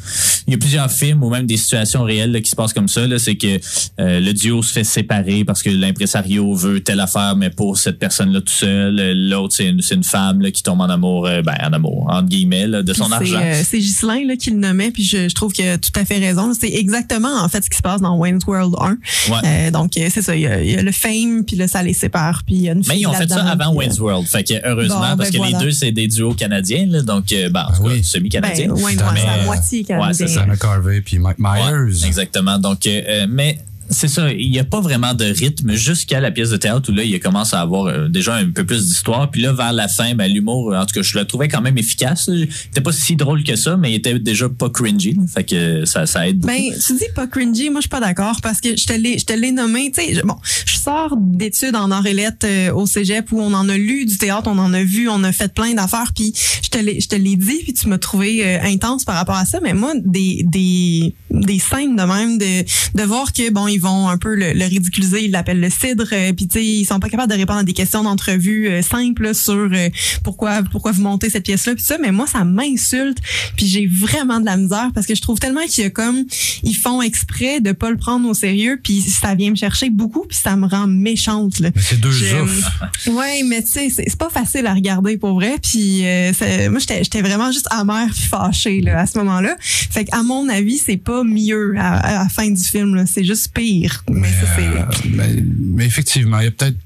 il 0.48 0.52
y 0.52 0.56
a 0.56 0.58
plusieurs 0.58 0.92
films 0.92 1.24
ou 1.24 1.30
même 1.30 1.46
des 1.46 1.58
situations 1.58 2.04
réelles 2.04 2.32
là, 2.32 2.42
qui 2.42 2.50
se 2.50 2.56
passent 2.56 2.74
comme 2.74 2.88
ça. 2.88 3.02
C'est 3.20 3.36
que 3.36 3.60
euh, 4.00 4.20
le 4.20 4.34
duo 4.34 4.62
se 4.62 4.74
fait 4.74 4.84
séparer 4.84 5.44
parce 5.44 5.64
que 5.64 5.70
l'impresario 5.70 6.54
veut 6.54 6.82
telle 6.82 7.00
affaire, 7.00 7.36
mais 7.36 7.50
pour 7.50 7.78
cette 7.78 8.00
personne-là 8.00 8.42
tout 8.42 8.54
seul. 8.54 9.30
L'autre, 9.30 9.56
c'est 9.56 9.68
une, 9.68 10.04
femme 10.04 10.42
là, 10.42 10.52
qui 10.52 10.64
tombe 10.64 10.82
en 10.82 10.90
amour, 10.90 11.28
euh, 11.28 11.42
ben, 11.42 11.56
en 11.62 11.74
amour, 11.74 12.08
entre 12.10 12.30
guillemets, 12.30 12.68
là, 12.68 12.82
de 12.82 12.92
Puis 12.92 13.02
son 13.02 13.12
argent. 13.12 13.40
euh, 13.42 13.62
c'est 13.64 13.80
Ghislain 13.80 14.26
là, 14.26 14.36
qui 14.36 14.52
le 14.52 14.58
nommait, 14.58 14.92
puis 14.92 15.04
je, 15.04 15.30
je 15.30 15.36
trouve 15.36 15.52
qu'il 15.52 15.68
a 15.68 15.78
tout 15.78 15.92
à 15.96 16.06
fait 16.06 16.18
raison. 16.18 16.52
C'est 16.60 16.74
exactement 16.74 17.42
en 17.42 17.50
fait 17.50 17.64
ce 17.64 17.70
qui 17.70 17.78
se 17.78 17.82
passe 17.82 18.02
dans 18.02 18.16
Wayne's 18.18 18.46
World 18.46 18.76
1. 18.80 18.90
Ouais. 18.90 19.38
Euh, 19.46 19.72
donc 19.72 19.92
c'est 19.96 20.22
ça, 20.22 20.36
il 20.36 20.42
y, 20.42 20.48
a, 20.48 20.62
il 20.62 20.72
y 20.72 20.76
a 20.76 20.82
le 20.82 20.92
fame, 20.92 21.44
puis 21.46 21.56
là 21.56 21.68
ça 21.68 21.84
les 21.84 21.94
sépare, 21.94 22.44
puis 22.46 22.56
il 22.56 22.62
y 22.62 22.70
a 22.70 22.74
une 22.74 22.84
Mais 22.88 23.00
ils 23.00 23.08
ont 23.08 23.14
fait 23.14 23.30
ça 23.30 23.44
avant 23.50 23.74
Wayne's 23.74 24.00
euh, 24.00 24.04
World. 24.04 24.28
Fait 24.28 24.44
que 24.44 24.54
heureusement, 24.68 24.96
Bon, 25.00 25.02
ben 25.10 25.18
parce 25.18 25.30
que 25.32 25.38
voilà. 25.38 25.58
les 25.60 25.66
deux, 25.66 25.72
c'est 25.72 25.92
des 25.92 26.08
duos 26.08 26.34
canadiens, 26.34 26.86
là, 26.88 27.02
donc 27.02 27.32
euh, 27.32 27.50
ben, 27.50 27.64
en 27.64 27.68
tout 27.68 27.74
Ah 27.80 27.84
cas, 27.84 27.90
oui. 27.96 28.04
semi-canadiens. 28.04 28.68
Ben, 28.68 28.74
Wayne, 28.84 29.00
ouais, 29.00 29.06
Mais, 29.14 29.20
c'est 29.22 29.28
à 29.28 29.34
euh, 29.40 29.46
moitié 29.46 29.84
canadien. 29.84 30.14
c'est 30.14 30.28
ça. 30.28 30.40
Dana 30.42 30.58
Carvey 30.58 31.02
puis 31.02 31.20
Mike 31.20 31.38
Ouais, 31.40 31.84
Myers. 31.84 32.06
exactement. 32.06 32.58
Donc, 32.60 32.86
euh, 32.88 33.02
euh, 33.08 33.28
mais 33.30 33.58
c'est 33.90 34.08
ça, 34.08 34.32
il 34.32 34.50
n'y 34.50 34.60
a 34.60 34.64
pas 34.64 34.82
vraiment 34.82 35.14
de 35.14 35.26
rythme 35.26 35.74
jusqu'à 35.74 36.20
la 36.20 36.32
pièce 36.32 36.50
de 36.50 36.58
théâtre 36.58 36.92
où 36.92 36.96
là, 36.96 37.04
il 37.04 37.20
commence 37.20 37.54
à 37.54 37.62
avoir 37.62 37.86
euh, 37.86 38.08
déjà 38.08 38.36
un 38.36 38.50
peu 38.50 38.66
plus 38.66 38.88
d'histoire. 38.88 39.30
Puis 39.32 39.42
là, 39.42 39.54
vers 39.54 39.74
la 39.74 39.88
fin, 39.88 40.16
ben, 40.16 40.32
l'humour, 40.32 40.74
en 40.76 40.86
tout 40.86 40.94
cas, 40.94 41.02
je 41.02 41.18
le 41.18 41.26
trouvais 41.26 41.48
quand 41.48 41.62
même 41.62 41.78
efficace. 41.78 42.30
Il 42.32 42.44
était 42.44 42.82
pas 42.82 42.92
si 42.92 43.16
drôle 43.16 43.44
que 43.44 43.56
ça, 43.56 43.78
mais 43.78 43.92
il 43.92 43.96
était 43.96 44.18
déjà 44.20 44.50
pas 44.50 44.70
cringy. 44.70 45.18
Fait 45.34 45.44
que 45.44 45.86
ça, 45.86 46.06
ça 46.06 46.28
aide. 46.28 46.40
Ben, 46.40 46.62
tu 46.86 46.94
dis 46.94 47.06
pas 47.16 47.28
cringy, 47.28 47.70
moi 47.70 47.80
je 47.80 47.84
suis 47.84 47.90
pas 47.90 48.00
d'accord 48.00 48.40
parce 48.42 48.62
que 48.62 48.76
je 48.76 48.86
te 48.86 49.34
l'ai 49.34 49.52
nommé, 49.52 49.92
tu 49.92 50.02
sais, 50.02 50.22
bon, 50.24 50.36
je 50.66 50.78
sors 50.78 51.16
d'études 51.18 51.76
en 51.76 51.92
Orélette 51.92 52.44
euh, 52.44 52.74
au 52.74 52.86
cégep 52.86 53.32
où 53.32 53.42
on 53.42 53.54
en 53.54 53.68
a 53.70 53.78
lu 53.78 54.06
du 54.06 54.18
théâtre, 54.18 54.50
on 54.52 54.58
en 54.58 54.74
a 54.74 54.84
vu, 54.84 55.10
on 55.10 55.24
a 55.24 55.32
fait 55.32 55.54
plein 55.54 55.74
d'affaires 55.74 56.12
puis 56.14 56.34
je 56.64 56.70
te 56.70 56.78
l'ai 56.78 57.00
je 57.00 57.08
te 57.08 57.16
l'ai 57.16 57.36
dit 57.36 57.60
puis 57.64 57.74
tu 57.74 57.88
m'as 57.88 57.98
trouvé 57.98 58.46
euh, 58.46 58.60
intense 58.64 59.06
par 59.06 59.16
rapport 59.16 59.36
à 59.36 59.46
ça, 59.46 59.60
mais 59.62 59.74
moi 59.74 59.94
des 60.04 60.44
des 60.46 61.16
des 61.32 61.60
scènes 61.60 61.96
de 61.96 62.04
même 62.04 62.38
de 62.38 62.64
de 62.96 63.04
voir 63.04 63.34
que 63.34 63.50
bon, 63.52 63.68
vont 63.80 64.10
un 64.10 64.18
peu 64.18 64.36
le, 64.36 64.54
le 64.54 64.66
ridiculiser, 64.66 65.26
ils 65.26 65.32
l'appellent 65.32 65.60
le 65.60 65.70
cidre 65.70 66.06
euh, 66.12 66.34
puis 66.34 66.48
tu 66.48 66.60
sais, 66.60 66.66
ils 66.66 66.86
sont 66.86 67.00
pas 67.00 67.10
capables 67.10 67.32
de 67.32 67.38
répondre 67.38 67.60
à 67.60 67.64
des 67.64 67.74
questions 67.74 68.04
d'entrevue 68.04 68.68
euh, 68.68 68.82
simples 68.82 69.34
sur 69.34 69.54
euh, 69.54 69.90
pourquoi 70.24 70.62
pourquoi 70.64 70.92
vous 70.92 71.02
montez 71.02 71.30
cette 71.30 71.46
pièce 71.46 71.66
là 71.66 71.76
puis 71.76 71.84
ça, 71.84 71.98
mais 72.00 72.12
moi 72.12 72.28
ça 72.28 72.44
m'insulte 72.44 73.18
puis 73.56 73.68
j'ai 73.68 73.88
vraiment 73.88 74.40
de 74.40 74.46
la 74.46 74.58
misère 74.58 74.90
parce 74.94 75.08
que 75.08 75.16
je 75.16 75.22
trouve 75.22 75.40
tellement 75.40 75.66
qu'il 75.68 75.84
y 75.84 75.88
a 75.88 75.90
comme 75.90 76.26
ils 76.64 76.76
font 76.76 77.02
exprès 77.02 77.62
de 77.62 77.72
pas 77.72 77.90
le 77.90 77.98
prendre 77.98 78.28
au 78.28 78.34
sérieux 78.34 78.80
puis 78.84 79.02
ça 79.02 79.36
vient 79.36 79.52
me 79.52 79.56
chercher 79.56 79.90
beaucoup 79.90 80.26
puis 80.28 80.38
ça 80.42 80.56
me 80.56 80.68
rend 80.68 80.88
méchante 80.88 81.60
là. 81.60 81.70
Mais 81.76 81.82
c'est 81.82 82.00
deux 82.00 82.34
oufs. 82.42 82.66
Ouais, 83.08 83.44
mais 83.44 83.64
tu 83.64 83.70
sais, 83.70 83.90
c'est 83.90 84.10
c'est 84.10 84.18
pas 84.18 84.30
facile 84.30 84.66
à 84.66 84.74
regarder 84.74 85.18
pour 85.18 85.36
vrai. 85.36 85.56
Puis 85.62 86.06
euh, 86.06 86.32
moi, 86.70 86.80
j'étais 86.80 87.04
j'étais 87.04 87.22
vraiment 87.22 87.52
juste 87.52 87.68
amère 87.72 88.10
puis 88.12 88.24
fâchée 88.24 88.82
là, 88.82 89.02
à 89.02 89.06
ce 89.06 89.18
moment-là. 89.20 89.56
Fait 89.60 90.06
qu'à 90.06 90.24
mon 90.24 90.50
avis, 90.50 90.78
c'est 90.78 90.98
pas 90.98 91.24
mieux 91.24 91.76
à, 91.78 91.98
à 91.98 92.24
la 92.24 92.30
fin 92.30 92.50
du 92.50 92.64
film. 92.64 92.96
là. 92.96 93.06
C'est 93.06 93.24
juste 93.24 93.52
pire. 93.54 93.69
Mais, 94.10 94.32
ça, 94.32 94.48
c'est... 94.56 94.68
Euh, 94.68 95.10
mais, 95.16 95.44
mais 95.60 95.86
effectivement, 95.86 96.40
il 96.40 96.46
y 96.46 96.48
a 96.48 96.52
peut-être, 96.52 96.78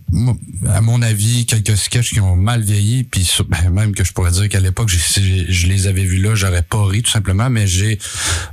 à 0.69 0.81
mon 0.81 1.01
avis, 1.01 1.45
quelques 1.45 1.75
sketchs 1.77 2.11
qui 2.11 2.19
ont 2.19 2.35
mal 2.35 2.61
vieilli, 2.61 3.03
puis 3.03 3.29
ben, 3.49 3.69
même 3.71 3.93
que 3.95 4.03
je 4.03 4.13
pourrais 4.13 4.31
dire 4.31 4.47
qu'à 4.49 4.59
l'époque, 4.59 4.91
si 4.91 5.45
je 5.51 5.67
les 5.67 5.87
avais 5.87 6.03
vus 6.03 6.19
là, 6.21 6.35
j'aurais 6.35 6.61
pas 6.61 6.85
ri 6.85 7.01
tout 7.01 7.11
simplement, 7.11 7.49
mais 7.49 7.67
j'ai, 7.67 7.99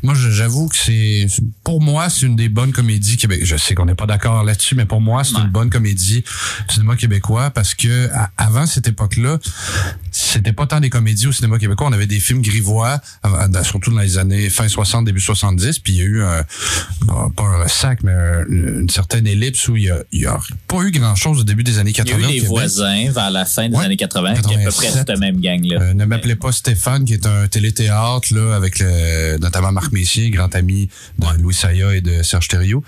moi, 0.02 0.14
je- 0.14 0.30
j'avoue 0.30 0.68
que 0.68 0.76
c'est, 0.76 1.26
pour 1.64 1.80
moi, 1.82 2.08
c'est 2.08 2.26
une 2.26 2.36
des 2.36 2.48
bonnes 2.48 2.72
comédies 2.72 3.16
québécoises. 3.16 3.48
Je 3.48 3.56
sais 3.56 3.74
qu'on 3.74 3.86
n'est 3.86 3.94
pas 3.94 4.06
d'accord 4.06 4.42
là-dessus, 4.44 4.74
mais 4.74 4.86
pour 4.86 5.00
moi, 5.00 5.24
c'est 5.24 5.34
Ouais. 5.36 5.42
une 5.42 5.48
bonne 5.50 5.70
comédie 5.70 6.22
du 6.68 6.74
cinéma 6.74 6.96
québécois 6.96 7.50
parce 7.50 7.74
que 7.74 8.08
à- 8.12 8.30
avant 8.36 8.66
cette 8.66 8.88
époque-là, 8.88 9.38
c'était 10.10 10.52
pas 10.52 10.66
tant 10.66 10.80
des 10.80 10.90
comédies 10.90 11.26
au 11.26 11.32
cinéma 11.32 11.58
québécois. 11.58 11.86
On 11.88 11.92
avait 11.92 12.06
des 12.06 12.20
films 12.20 12.42
grivois, 12.42 13.00
surtout 13.62 13.90
dans 13.92 14.00
les 14.00 14.18
années 14.18 14.50
fin 14.50 14.68
60, 14.68 15.04
début 15.04 15.20
70, 15.20 15.78
puis 15.78 15.92
il 15.94 15.98
y 15.98 16.02
a 16.02 16.04
eu 16.04 16.22
un, 16.22 16.44
pas 17.36 17.44
un 17.44 17.68
sac, 17.68 18.02
mais 18.02 18.12
un- 18.12 18.44
une 18.48 18.88
certaine 18.88 19.26
ellipse 19.26 19.68
où 19.68 19.76
il 19.76 19.84
y 19.84 19.90
a, 19.90 20.02
il 20.12 20.22
y 20.22 20.26
a 20.26 20.38
pas 20.66 20.82
eu 20.82 20.90
grand-chose 20.90 21.44
début 21.50 21.64
des 21.64 21.78
années 21.78 21.90
Il 21.90 21.96
y 21.98 22.00
a 22.00 22.04
80. 22.04 22.28
eu 22.28 22.32
les 22.32 22.40
voisins 22.40 23.10
vers 23.10 23.30
la 23.30 23.44
fin 23.44 23.68
des 23.68 23.76
Ouais. 23.76 23.84
années 23.84 23.96
80, 23.96 24.34
qui 24.34 24.54
est 24.54 24.56
à 24.56 24.64
peu 24.64 24.70
près 24.72 24.86
87. 24.86 25.06
cette 25.08 25.18
même 25.18 25.40
gang-là. 25.40 25.80
Euh, 25.80 25.94
ne 25.94 26.04
m'appelez 26.04 26.36
pas 26.36 26.52
Stéphane, 26.52 27.04
qui 27.04 27.14
est 27.14 27.26
un 27.26 27.46
téléthéâtre 27.48 28.32
là 28.34 28.54
avec 28.54 28.78
le, 28.80 29.38
notamment 29.38 29.72
Marc 29.72 29.92
Messier, 29.92 30.30
grand 30.30 30.54
ami 30.54 30.88
de 31.18 31.26
Louis 31.42 31.54
Saya 31.54 31.94
et 31.94 32.00
de 32.00 32.22
Serge 32.22 32.48
Thériault, 32.48 32.82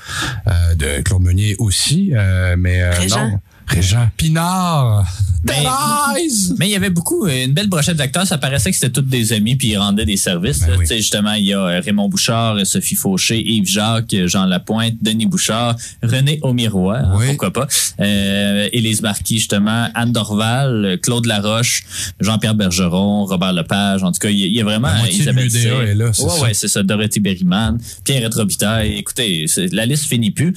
euh, 0.47 0.75
de 0.75 1.03
Claude 1.03 1.23
Meunier 1.23 1.57
aussi, 1.59 2.11
euh, 2.15 2.57
mais 2.59 2.83
euh, 2.83 2.93
non, 3.11 3.39
Régent 3.67 4.09
Pinard, 4.17 5.05
Mais- 5.45 5.53
Thérèse! 5.55 6.55
Mais 6.59 6.69
il 6.69 6.73
y 6.73 6.77
avait 6.77 6.91
beaucoup, 6.91 7.27
euh, 7.27 7.45
une 7.45 7.53
belle 7.53 7.69
brochette 7.69 7.97
d'acteurs. 7.97 8.27
Ça 8.27 8.39
paraissait 8.39 8.71
que 8.71 8.77
c'était 8.77 8.91
tous 8.93 9.01
des 9.03 9.33
amis, 9.33 9.57
puis 9.57 9.69
ils 9.69 9.77
rendaient 9.79 10.05
des 10.05 10.17
services. 10.17 10.61
Ben 10.61 10.71
là. 10.71 10.77
oui. 10.79 10.87
Justement, 10.89 11.33
il 11.33 11.47
y 11.47 11.53
a 11.55 11.59
euh, 11.61 11.81
Raymond 11.85 12.09
Bouchard, 12.09 12.57
euh, 12.57 12.65
Sophie 12.65 12.95
Fauché, 12.95 13.43
Yves 13.43 13.67
Jacques, 13.67 14.15
Jean 14.27 14.45
Lapointe, 14.47 14.95
Denis 15.01 15.27
Bouchard, 15.27 15.77
René 16.03 16.39
Aumirois, 16.43 16.99
hein, 16.99 17.19
pourquoi 17.27 17.53
pas, 17.53 17.67
euh, 18.01 18.69
Élise 18.73 19.03
Marquis, 19.03 19.39
justement, 19.39 19.89
Anne 19.95 20.13
Dorval, 20.13 20.99
Claude 21.03 21.27
Laroche, 21.27 21.85
Jean-Pierre 22.21 22.55
Bergeron, 22.55 23.25
Robert 23.25 23.53
Lepage. 23.53 24.03
En 24.05 24.13
tout 24.13 24.19
cas, 24.21 24.29
il 24.31 24.39
y, 24.39 24.61
a- 24.61 24.65
vraiment 24.65 24.89
Isabelle 25.11 25.49
est 25.55 25.95
là, 25.95 26.13
c'est 26.13 26.23
ouais, 26.23 26.29
ça. 26.31 26.43
ouais, 26.43 26.55
c'est 26.55 26.69
ça. 26.69 26.83
Dorothy 26.83 27.21
Berryman, 27.21 27.79
Pierre 28.05 28.31
Robitaille. 28.33 28.93
Écoutez, 28.99 29.47
la 29.73 29.87
liste 29.87 30.07
finit 30.07 30.31
plus. 30.31 30.55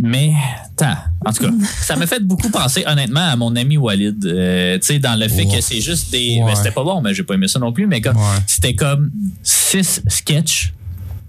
Mais, 0.00 0.32
en 1.26 1.32
tout 1.32 1.42
cas, 1.44 1.50
ça 1.82 1.96
m'a 1.96 2.06
fait 2.06 2.20
beaucoup 2.20 2.48
penser, 2.50 2.84
honnêtement, 2.86 3.20
à 3.28 3.36
mon 3.36 3.54
ami 3.56 3.76
Walid. 3.76 4.24
Euh, 4.24 4.78
tu 4.78 4.86
sais, 4.86 4.98
dans 4.98 5.18
le 5.18 5.28
fait 5.28 5.46
que 5.46 5.60
c'est 5.60 5.80
juste 5.80 6.10
des. 6.12 6.38
Ouais. 6.40 6.46
ben, 6.46 6.54
c'était 6.54 6.70
pas 6.70 6.84
bon, 6.84 7.00
mais 7.00 7.12
j'ai 7.14 7.24
pas 7.24 7.34
aimé 7.34 7.48
ça 7.48 7.58
non 7.58 7.72
plus, 7.72 7.86
mais 7.86 8.00
comme 8.00 8.16
Ouais. 8.16 8.22
c'était 8.46 8.74
comme 8.74 9.10
six 9.42 10.00
sketchs. 10.06 10.72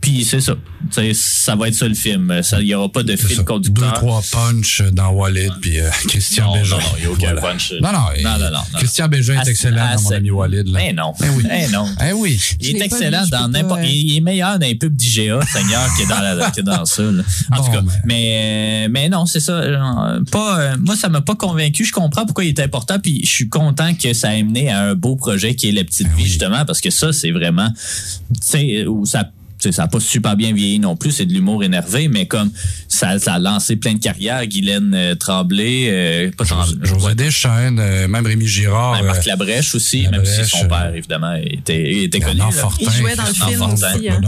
Puis 0.01 0.23
c'est 0.23 0.39
ça. 0.39 0.55
Ça 1.13 1.55
va 1.57 1.67
être 1.67 1.73
ça 1.75 1.85
le 1.87 1.93
film. 1.93 2.33
Il 2.59 2.65
n'y 2.65 2.73
aura 2.73 2.89
pas 2.89 3.03
de 3.03 3.15
fil 3.17 3.29
ça. 3.31 3.35
Deux, 3.35 3.43
conducteur. 3.43 3.93
trois 3.95 4.21
punch 4.31 4.81
dans 4.93 5.09
Walid, 5.09 5.51
puis 5.61 5.77
euh, 5.81 5.89
Christian 6.07 6.45
Non, 6.47 6.53
Bégin. 6.53 6.77
non, 6.77 6.81
non, 6.81 6.87
il 6.97 7.01
n'y 7.01 7.05
a 7.05 7.11
aucun 7.11 7.19
Voilà. 7.33 7.41
punch. 7.41 7.73
Non, 7.81 7.91
non, 7.91 8.51
non. 8.51 8.59
Christian 8.77 9.07
Bégin 9.09 9.41
est 9.41 9.49
excellent 9.49 9.75
dans 9.95 10.01
mon 10.01 10.09
c'est- 10.09 10.15
ami 10.15 10.31
Walid. 10.31 10.67
Là. 10.69 10.79
Eh 10.87 10.93
non. 10.93 11.13
Eh 11.21 11.29
oui. 11.35 11.43
Eh 11.51 11.67
non. 11.71 11.85
Eh 12.09 12.13
oui. 12.13 12.39
Il 12.61 12.77
est 12.77 12.85
excellent 12.85 13.25
vu, 13.25 13.29
dans 13.29 13.49
n'importe. 13.49 13.81
euh, 13.81 13.85
Il 13.87 14.15
est 14.17 14.21
meilleur 14.21 14.57
dans 14.57 14.65
les 14.65 14.75
pubs 14.75 14.95
d'IGA, 14.95 15.39
Seigneur, 15.51 15.85
que 15.97 16.07
dans, 16.07 16.19
la, 16.21 16.49
que 16.51 16.61
dans 16.61 16.85
ça. 16.85 17.03
là. 17.03 17.23
En 17.51 17.57
Bon, 17.57 17.63
tout 17.65 17.71
cas. 17.71 17.81
Mais, 18.05 18.87
mais 18.89 19.09
non, 19.09 19.25
c'est 19.25 19.41
ça. 19.41 19.51
euh, 19.51 20.21
Pas, 20.31 20.59
euh, 20.61 20.77
moi, 20.79 20.95
ça 20.95 21.09
m'a 21.09 21.19
pas 21.21 21.35
convaincu. 21.35 21.83
Je 21.83 21.91
comprends 21.91 22.25
pourquoi 22.25 22.45
il 22.45 22.49
est 22.49 22.59
important. 22.61 22.99
Puis 22.99 23.19
je 23.25 23.29
suis 23.29 23.49
content 23.49 23.93
que 23.95 24.13
ça 24.13 24.33
ait 24.33 24.43
mené 24.43 24.69
à 24.69 24.79
un 24.81 24.95
beau 24.95 25.17
projet 25.17 25.55
qui 25.55 25.67
est 25.67 25.71
Les 25.73 25.83
Petites 25.83 26.07
Ben 26.07 26.15
Vies, 26.15 26.23
oui. 26.23 26.29
justement, 26.29 26.63
parce 26.63 26.79
que 26.79 26.89
ça, 26.89 27.11
c'est 27.11 27.31
vraiment. 27.31 27.67
Tu 27.69 28.39
sais, 28.41 28.85
où 28.85 29.05
ça. 29.05 29.29
Ça 29.59 29.83
n'a 29.83 29.87
pas 29.87 29.99
super 29.99 30.35
bien 30.35 30.53
vieilli 30.53 30.79
non 30.79 30.95
plus, 30.95 31.11
c'est 31.11 31.25
de 31.25 31.33
l'humour 31.33 31.63
énervé, 31.63 32.07
mais 32.07 32.25
comme 32.25 32.51
ça, 32.87 33.19
ça 33.19 33.33
a 33.35 33.39
lancé 33.39 33.75
plein 33.75 33.93
de 33.93 33.99
carrières, 33.99 34.45
Guylaine 34.47 34.93
euh, 34.95 35.15
Tremblay, 35.15 35.87
euh, 35.89 36.31
pas 36.37 36.45
Tremblay, 36.45 36.87
José 36.87 37.15
Deschênes, 37.15 37.79
euh, 37.79 38.07
même 38.07 38.25
Rémi 38.25 38.47
Girard. 38.47 38.93
Ouais, 38.99 39.07
Marc 39.07 39.19
euh, 39.27 39.29
Labrèche 39.31 39.75
aussi, 39.75 40.03
Labrèche, 40.03 40.27
même 40.37 40.45
si 40.45 40.49
son 40.49 40.67
père, 40.67 40.93
évidemment, 40.95 41.33
était, 41.35 42.03
était 42.03 42.19
connu. 42.19 42.35
Bernard 42.37 42.55
là. 42.55 42.61
Fortin, 42.61 42.85
Il 42.85 42.91
jouait 42.91 43.15
dans 43.15 43.23
le 43.23 43.33
film 43.33 43.57
Fortin, 43.57 43.73
aussi. 43.95 44.09
hein. 44.09 44.19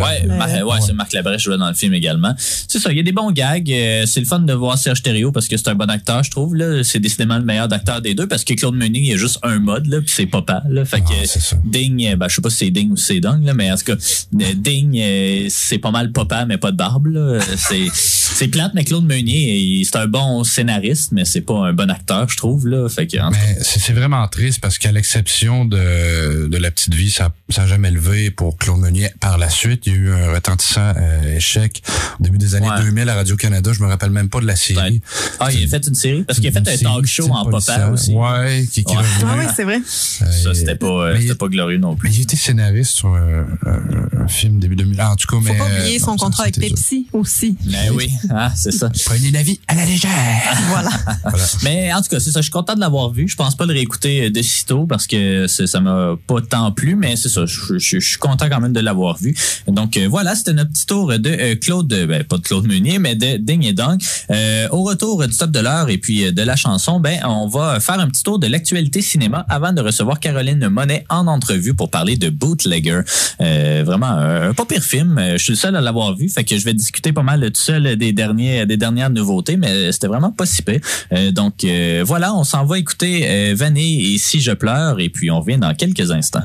Ouais, 0.00 0.22
Le- 0.22 0.36
Mar- 0.36 0.48
ouais, 0.50 0.62
Ouais. 0.62 0.78
c'est 0.84 0.92
Marc 0.92 1.12
Labrèche 1.12 1.42
jouait 1.42 1.58
dans 1.58 1.68
le 1.68 1.74
film 1.74 1.94
également. 1.94 2.34
C'est 2.38 2.78
ça, 2.78 2.90
il 2.90 2.96
y 2.96 3.00
a 3.00 3.02
des 3.02 3.12
bons 3.12 3.30
gags. 3.32 3.66
c'est 4.06 4.20
le 4.20 4.26
fun 4.26 4.40
de 4.40 4.52
voir 4.52 4.78
Serge 4.78 5.02
Thériault 5.02 5.32
parce 5.32 5.48
que 5.48 5.56
c'est 5.56 5.68
un 5.68 5.74
bon 5.74 5.88
acteur, 5.90 6.22
je 6.22 6.30
trouve. 6.30 6.54
Là. 6.54 6.82
C'est 6.84 7.00
décidément 7.00 7.38
le 7.38 7.44
meilleur 7.44 7.68
d'acteur 7.68 8.00
des 8.00 8.14
deux 8.14 8.26
parce 8.26 8.44
que 8.44 8.54
Claude 8.54 8.74
Meunier, 8.74 9.00
il 9.00 9.06
y 9.06 9.12
a 9.12 9.16
juste 9.16 9.38
un 9.42 9.58
mode, 9.58 9.86
là, 9.86 10.00
puis 10.00 10.10
c'est 10.14 10.26
papa. 10.26 10.62
Là. 10.68 10.84
Fait 10.84 11.02
Ah, 11.06 11.10
que. 11.10 11.56
Ding, 11.68 12.16
ben, 12.16 12.28
je 12.28 12.34
sais 12.36 12.40
pas 12.42 12.50
si 12.50 12.56
c'est 12.56 12.70
Ding 12.70 12.90
ou 12.92 12.96
si 12.96 13.04
c'est 13.06 13.20
Dong, 13.20 13.44
là, 13.44 13.54
mais 13.54 13.70
en 13.70 13.76
tout 13.76 13.84
cas, 13.84 13.96
Ding, 14.32 14.79
euh, 14.96 15.46
c'est 15.50 15.78
pas 15.78 15.90
mal 15.90 16.12
papa, 16.12 16.44
mais 16.46 16.58
pas 16.58 16.70
de 16.72 16.76
barbe. 16.76 17.08
C'est, 17.56 17.86
c'est 17.92 18.48
plate, 18.48 18.72
mais 18.74 18.84
Claude 18.84 19.04
Meunier, 19.04 19.82
c'est 19.84 19.96
un 19.96 20.06
bon 20.06 20.44
scénariste, 20.44 21.12
mais 21.12 21.24
c'est 21.24 21.40
pas 21.42 21.66
un 21.66 21.72
bon 21.72 21.90
acteur, 21.90 22.28
je 22.28 22.36
trouve. 22.36 22.66
Là. 22.66 22.88
Fait 22.88 23.06
que, 23.06 23.16
c'est 23.62 23.92
vraiment 23.92 24.26
triste 24.28 24.60
parce 24.60 24.78
qu'à 24.78 24.92
l'exception 24.92 25.64
de, 25.64 26.48
de 26.48 26.56
La 26.58 26.70
Petite 26.70 26.94
Vie, 26.94 27.10
ça 27.10 27.32
n'a 27.56 27.66
jamais 27.66 27.90
levé 27.90 28.30
pour 28.30 28.56
Claude 28.56 28.78
Meunier. 28.80 29.10
Par 29.20 29.38
la 29.38 29.48
suite, 29.50 29.86
il 29.86 29.92
y 29.92 29.96
a 29.96 29.98
eu 29.98 30.12
un 30.12 30.32
retentissant 30.34 30.92
euh, 30.96 31.36
échec 31.36 31.82
au 32.18 32.22
début 32.22 32.38
des 32.38 32.54
années 32.54 32.68
Ouais. 32.70 32.82
2000 32.82 33.08
à 33.08 33.14
Radio-Canada. 33.16 33.72
Je 33.72 33.82
me 33.82 33.88
rappelle 33.88 34.10
même 34.10 34.28
pas 34.28 34.40
de 34.40 34.46
la 34.46 34.56
série. 34.56 35.00
ah, 35.40 35.50
il 35.52 35.64
a 35.64 35.68
fait 35.68 35.86
une 35.88 35.94
série? 35.94 36.22
Parce 36.24 36.38
qu'il 36.38 36.48
a 36.48 36.52
fait 36.52 36.58
un 36.68 36.76
talk 36.76 37.06
show 37.06 37.28
en 37.30 37.44
papa 37.50 37.90
aussi. 37.90 38.12
Ouais, 38.14 38.64
qui, 38.72 38.84
qui 38.84 38.92
Ouais. 38.96 39.02
revenait. 39.02 39.24
Ah 39.32 39.36
oui, 39.38 39.44
c'est 39.56 39.64
vrai. 39.64 39.80
Ça, 39.86 40.54
c'était 40.54 40.76
pas, 40.76 40.86
euh, 40.86 41.12
Mais 41.14 41.20
c'était 41.20 41.32
il- 41.32 41.36
pas 41.38 41.48
glorieux 41.48 41.78
non 41.78 41.96
plus. 41.96 42.08
Mais 42.10 42.14
il 42.14 42.22
était 42.22 42.36
scénariste 42.36 42.92
sur 42.96 43.14
un, 43.14 43.46
un- 43.66 44.22
un 44.24 44.28
film 44.28 44.58
début 44.70 44.82
2000. 44.82 45.00
Ah, 45.00 45.12
en 45.12 45.16
tout 45.16 45.26
cas, 45.26 45.36
Faut 45.36 45.42
mais. 45.52 45.58
pas 45.58 45.64
oublier 45.66 45.96
euh, 45.96 46.04
son 46.04 46.12
non, 46.12 46.18
ça, 46.18 46.24
contrat 46.24 46.42
avec. 46.44 46.58
Pepsi 46.60 47.06
aussi. 47.12 47.56
Ben 47.64 47.90
oui, 47.94 48.10
ah, 48.30 48.52
c'est 48.54 48.70
ça. 48.72 48.90
Prenez 49.06 49.30
la 49.30 49.42
vie 49.42 49.60
à 49.68 49.74
la 49.74 49.84
légère. 49.84 50.10
Voilà. 50.70 50.90
voilà. 51.24 51.44
Mais 51.64 51.92
en 51.92 52.00
tout 52.02 52.08
cas, 52.10 52.20
c'est 52.20 52.30
ça. 52.30 52.40
Je 52.40 52.44
suis 52.44 52.50
content 52.52 52.74
de 52.74 52.80
l'avoir 52.80 53.10
vu. 53.10 53.26
Je 53.28 53.36
pense 53.36 53.56
pas 53.56 53.66
le 53.66 53.72
réécouter 53.72 54.26
euh, 54.26 54.30
de 54.30 54.42
sitôt 54.42 54.86
parce 54.86 55.06
que 55.06 55.46
ça 55.46 55.80
m'a 55.80 56.14
pas 56.26 56.40
tant 56.42 56.70
plu, 56.72 56.94
mais 56.94 57.16
c'est 57.16 57.28
ça. 57.28 57.44
Je, 57.46 57.78
je- 57.78 57.98
je 57.98 58.08
suis 58.08 58.18
content 58.18 58.48
quand 58.48 58.60
même 58.60 58.72
de 58.72 58.80
l'avoir 58.80 59.16
vu. 59.18 59.34
Donc 59.66 59.96
euh, 59.96 60.06
voilà, 60.08 60.34
c'était 60.34 60.52
notre 60.52 60.70
petit 60.72 60.86
tour 60.86 61.08
de 61.18 61.28
euh, 61.30 61.54
Claude, 61.56 61.88
ben, 61.88 62.24
pas 62.24 62.36
de 62.36 62.42
Claude 62.42 62.66
Meunier, 62.66 62.98
mais 62.98 63.14
de 63.14 63.36
Ding 63.36 63.64
et 63.64 63.72
Dong. 63.72 64.00
Euh, 64.30 64.68
au 64.70 64.82
retour 64.84 65.26
du 65.26 65.36
top 65.36 65.50
de 65.50 65.60
l'heure 65.60 65.88
et 65.90 65.98
puis 65.98 66.32
de 66.32 66.42
la 66.42 66.56
chanson, 66.56 67.00
ben 67.00 67.18
on 67.24 67.48
va 67.48 67.80
faire 67.80 67.98
un 67.98 68.08
petit 68.08 68.22
tour 68.22 68.38
de 68.38 68.46
l'actualité 68.46 69.02
cinéma 69.02 69.44
avant 69.48 69.72
de 69.72 69.80
recevoir 69.80 70.20
Caroline 70.20 70.68
Monet 70.68 71.04
en 71.08 71.26
entrevue 71.26 71.74
pour 71.74 71.90
parler 71.90 72.16
de 72.16 72.28
Bootlegger. 72.30 73.00
Euh, 73.40 73.82
vraiment 73.84 74.06
un, 74.08 74.50
un 74.50 74.54
pas 74.60 74.74
pire 74.74 74.82
film. 74.82 75.18
Euh, 75.18 75.38
Je 75.38 75.42
suis 75.44 75.52
le 75.52 75.56
seul 75.56 75.76
à 75.76 75.80
l'avoir 75.80 76.14
vu, 76.14 76.28
fait 76.28 76.44
que 76.44 76.56
je 76.56 76.64
vais 76.64 76.74
discuter 76.74 77.12
pas 77.12 77.22
mal 77.22 77.40
tout 77.50 77.60
seul 77.60 77.96
des 77.96 78.12
dernières 78.12 79.10
nouveautés, 79.10 79.56
mais 79.56 79.90
c'était 79.92 80.06
vraiment 80.06 80.32
pas 80.32 80.44
si 80.46 80.62
pire. 80.62 80.80
Euh, 81.12 81.30
donc 81.30 81.64
euh, 81.64 82.02
voilà, 82.04 82.34
on 82.34 82.44
s'en 82.44 82.64
va 82.64 82.78
écouter 82.78 83.26
euh, 83.26 83.54
Vanille 83.56 84.14
et 84.14 84.18
Si 84.18 84.40
je 84.40 84.52
pleure 84.52 85.00
et 85.00 85.08
puis 85.08 85.30
on 85.30 85.40
revient 85.40 85.58
dans 85.58 85.74
quelques 85.74 86.10
instants. 86.10 86.42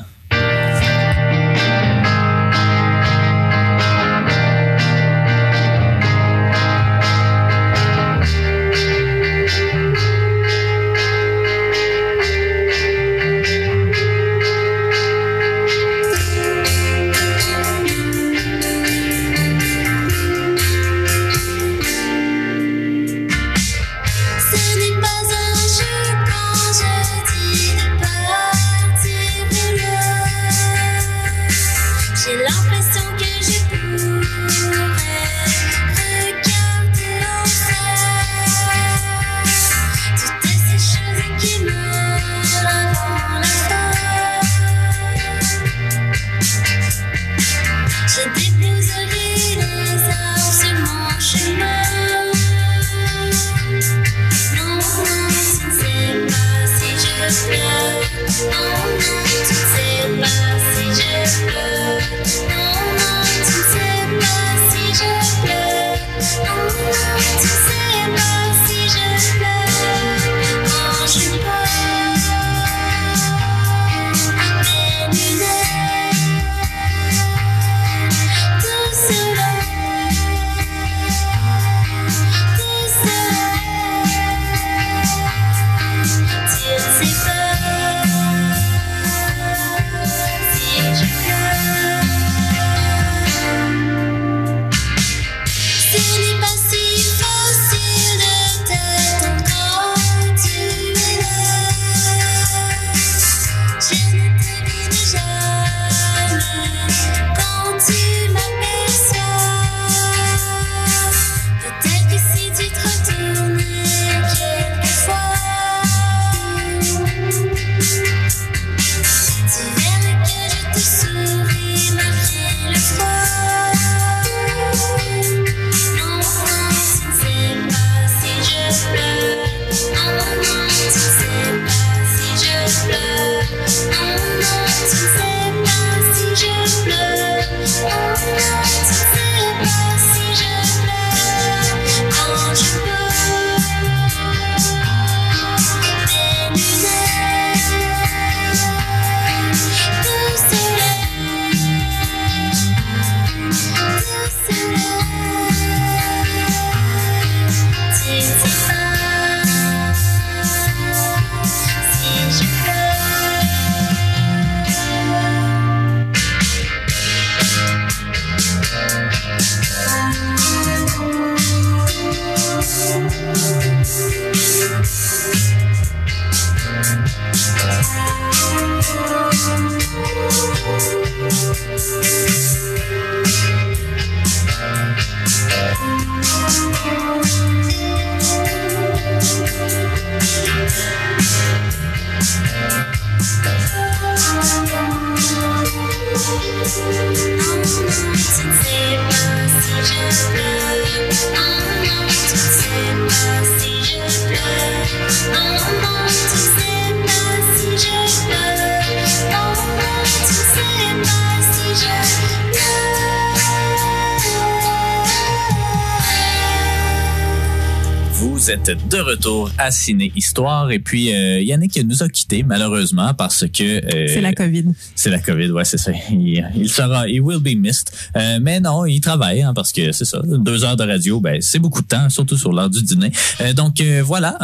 Vous 218.46 218.52
êtes 218.52 218.78
de 218.90 218.98
retour 219.00 219.50
à 219.58 219.72
Ciné 219.72 220.12
Histoire. 220.16 220.70
Et 220.70 220.78
puis, 220.78 221.12
euh, 221.12 221.42
Yannick 221.42 221.84
nous 221.84 222.04
a 222.04 222.10
quittés, 222.10 222.44
malheureusement, 222.44 223.12
parce 223.16 223.44
que... 223.48 223.64
euh, 223.64 224.08
C'est 224.08 224.22
la 224.22 224.34
COVID. 224.34 224.66
C'est 224.94 225.10
la 225.10 225.18
COVID, 225.18 225.50
ouais, 225.50 225.66
c'est 225.66 225.80
ça. 225.80 225.92
Il, 226.12 226.48
il 226.56 226.70
sera, 226.70 227.10
il 227.10 227.22
will 227.22 227.40
be 227.40 227.60
missed. 227.60 227.90
Euh, 228.16 228.38
mais 228.40 228.60
non, 228.60 228.86
il 228.86 229.02
travaille, 229.02 229.42
hein, 229.42 229.54
parce 229.56 229.72
que 229.72 229.92
c'est 229.92 230.06
ça. 230.06 230.22
Deux 230.24 230.64
heures 230.64 230.76
de 230.76 230.84
radio, 230.84 231.20
ben, 231.20 231.42
c'est 231.42 231.58
beaucoup 231.58 231.82
de 231.82 231.88
temps, 231.88 232.08
surtout 232.12 232.38
sur 232.38 232.54
l'heure 232.54 232.70
du 232.70 232.84
dîner. 232.84 233.12
Euh, 233.42 233.54
donc, 233.54 233.82
voilà. 234.04 234.38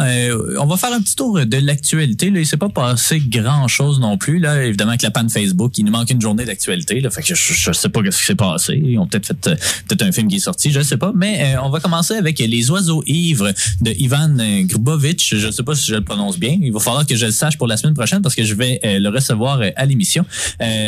on 0.58 0.66
va 0.66 0.76
faire 0.76 0.92
un 0.92 1.00
petit 1.00 1.14
tour 1.14 1.38
de 1.38 1.56
l'actualité. 1.58 2.30
Là, 2.30 2.40
il 2.40 2.46
s'est 2.46 2.56
pas 2.56 2.70
passé 2.70 3.22
grand 3.24 3.68
chose 3.68 4.00
non 4.00 4.18
plus, 4.18 4.40
là. 4.40 4.64
Évidemment, 4.64 4.90
avec 4.90 5.02
la 5.02 5.12
panne 5.12 5.30
Facebook, 5.30 5.78
il 5.78 5.84
nous 5.84 5.92
manque 5.92 6.10
une 6.10 6.20
journée 6.20 6.44
d'actualité, 6.44 7.00
là. 7.00 7.10
Fait 7.10 7.22
que 7.22 7.36
je, 7.36 7.52
je 7.54 7.70
sais 7.70 7.88
pas 7.88 8.00
ce 8.10 8.18
qui 8.18 8.24
s'est 8.24 8.34
passé. 8.34 8.82
Ils 8.84 8.98
ont 8.98 9.06
peut-être 9.06 9.26
fait, 9.26 9.40
peut-être 9.86 10.02
un 10.02 10.10
film 10.10 10.26
qui 10.26 10.36
est 10.36 10.40
sorti, 10.40 10.72
je 10.72 10.80
sais 10.80 10.96
pas. 10.96 11.12
Mais, 11.14 11.54
on 11.62 11.70
va 11.70 11.78
commencer 11.78 12.14
avec 12.14 12.40
Les 12.40 12.68
Oiseaux 12.68 13.04
Ivres 13.06 13.52
de 13.80 13.91
Ivan 13.98 14.36
euh, 14.38 14.62
Grubovic. 14.64 15.34
Je 15.36 15.50
sais 15.50 15.62
pas 15.62 15.74
si 15.74 15.86
je 15.86 15.94
le 15.94 16.02
prononce 16.02 16.38
bien. 16.38 16.58
Il 16.60 16.72
va 16.72 16.80
falloir 16.80 17.06
que 17.06 17.16
je 17.16 17.26
le 17.26 17.32
sache 17.32 17.56
pour 17.56 17.66
la 17.66 17.76
semaine 17.76 17.94
prochaine 17.94 18.22
parce 18.22 18.34
que 18.34 18.44
je 18.44 18.54
vais 18.54 18.80
euh, 18.84 18.98
le 18.98 19.08
recevoir 19.08 19.60
euh, 19.60 19.70
à 19.76 19.86
l'émission. 19.86 20.24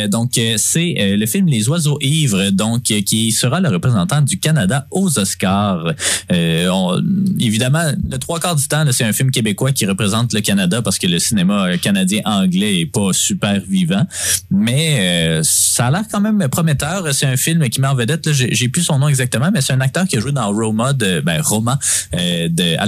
Donc, 0.09 0.39
c'est 0.57 0.95
le 0.97 1.25
film 1.25 1.47
Les 1.47 1.67
Oiseaux 1.69 1.97
Ivres, 2.01 2.51
donc 2.51 2.83
qui 2.83 3.31
sera 3.31 3.59
le 3.59 3.69
représentant 3.69 4.21
du 4.21 4.39
Canada 4.39 4.87
aux 4.91 5.19
Oscars. 5.19 5.93
Évidemment, 6.29 7.91
le 8.09 8.17
trois 8.17 8.39
quarts 8.39 8.55
du 8.55 8.67
temps, 8.67 8.85
c'est 8.91 9.03
un 9.03 9.13
film 9.13 9.31
québécois 9.31 9.71
qui 9.71 9.85
représente 9.85 10.33
le 10.33 10.41
Canada 10.41 10.81
parce 10.81 10.97
que 10.97 11.07
le 11.07 11.19
cinéma 11.19 11.67
euh, 11.67 11.77
canadien 11.77 12.21
anglais 12.25 12.81
est 12.81 12.85
pas 12.85 13.11
super 13.13 13.61
vivant. 13.67 14.05
Mais 14.49 15.41
ça 15.43 15.87
a 15.87 15.91
l'air 15.91 16.03
quand 16.11 16.21
même 16.21 16.47
prometteur. 16.49 17.13
C'est 17.13 17.25
un 17.25 17.37
film 17.37 17.67
qui 17.69 17.81
met 17.81 17.87
en 17.87 17.95
vedette, 17.95 18.31
j'ai 18.31 18.69
plus 18.69 18.83
son 18.83 18.99
nom 18.99 19.07
exactement, 19.07 19.49
mais 19.53 19.61
c'est 19.61 19.73
un 19.73 19.81
acteur 19.81 20.05
qui 20.07 20.17
a 20.17 20.19
joué 20.19 20.31
dans 20.31 20.51
Roma 20.51 20.93
de, 20.93 21.21
ben, 21.21 21.41
Roma 21.41 21.79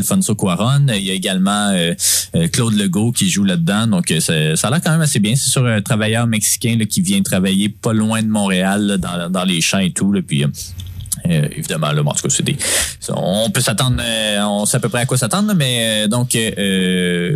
Alfonso 0.08 0.36
Cuaron. 0.36 0.88
Il 0.90 1.04
y 1.04 1.12
a 1.12 1.14
également 1.14 1.70
euh, 1.70 1.94
euh, 2.36 2.48
Claude 2.48 2.74
Legault 2.74 3.12
qui 3.12 3.30
joue 3.30 3.44
là-dedans. 3.44 3.88
Donc, 3.88 4.12
euh, 4.12 4.20
ça, 4.20 4.68
a 4.68 4.72
l'air 4.72 4.82
quand 4.84 4.92
même 4.92 5.02
assez 5.02 5.20
bien. 5.20 5.36
C'est 5.36 5.50
sur 5.50 5.66
un 5.66 5.82
travailleur 5.82 6.28
mexicain 6.28 6.78
qui 6.90 7.02
vient 7.02 7.22
travailler 7.22 7.70
pas 7.70 7.94
loin 7.94 8.22
de 8.22 8.28
Montréal, 8.28 9.00
dans, 9.00 9.44
les 9.44 9.62
champs 9.62 9.80
et 9.80 9.92
tout. 9.92 10.14
Puis, 10.26 10.46
euh, 11.30 11.48
évidemment, 11.56 11.92
là, 11.92 12.04
bon, 12.04 12.12
en 12.12 12.14
tout 12.14 12.24
cas, 12.24 12.30
c'est 12.30 12.44
des. 12.44 12.56
On 13.10 13.50
peut 13.50 13.62
s'attendre, 13.62 14.02
euh, 14.02 14.42
on 14.44 14.66
sait 14.66 14.78
à 14.78 14.80
peu 14.80 14.90
près 14.90 15.02
à 15.02 15.06
quoi 15.06 15.18
s'attendre, 15.18 15.54
mais 15.56 16.06
euh, 16.06 16.08
donc 16.08 16.38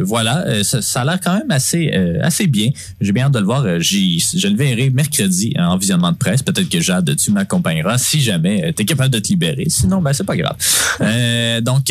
voilà, 0.04 0.64
ça, 0.64 0.82
ça 0.82 1.02
a 1.02 1.06
l'air 1.06 1.20
quand 1.24 1.34
même 1.34 1.50
assez 1.52 1.92
assez 2.22 2.48
bien. 2.48 2.70
J'ai 3.00 3.12
bien 3.12 3.26
hâte 3.26 3.34
de 3.34 3.40
le 3.40 3.46
voir. 3.46 3.80
J'y- 3.80 4.20
je 4.36 4.48
le 4.48 4.56
verrai 4.56 4.90
mercredi 4.90 5.54
en 5.58 5.78
visionnement 5.78 6.12
de 6.12 6.18
presse. 6.18 6.42
Peut-être 6.44 6.70
que 6.70 6.80
Jade, 6.82 7.16
tu 7.16 7.32
m'accompagneras 7.32 7.98
si 7.98 8.22
jamais 8.22 8.74
tu 8.74 8.84
es 8.84 8.86
capable 8.86 9.10
de 9.12 9.20
te 9.20 9.28
libérer. 9.30 9.66
Sinon, 9.68 10.02
ben 10.02 10.14
c'est 10.14 10.24
pas 10.26 10.36
grave. 10.36 10.56
Donc 11.62 11.90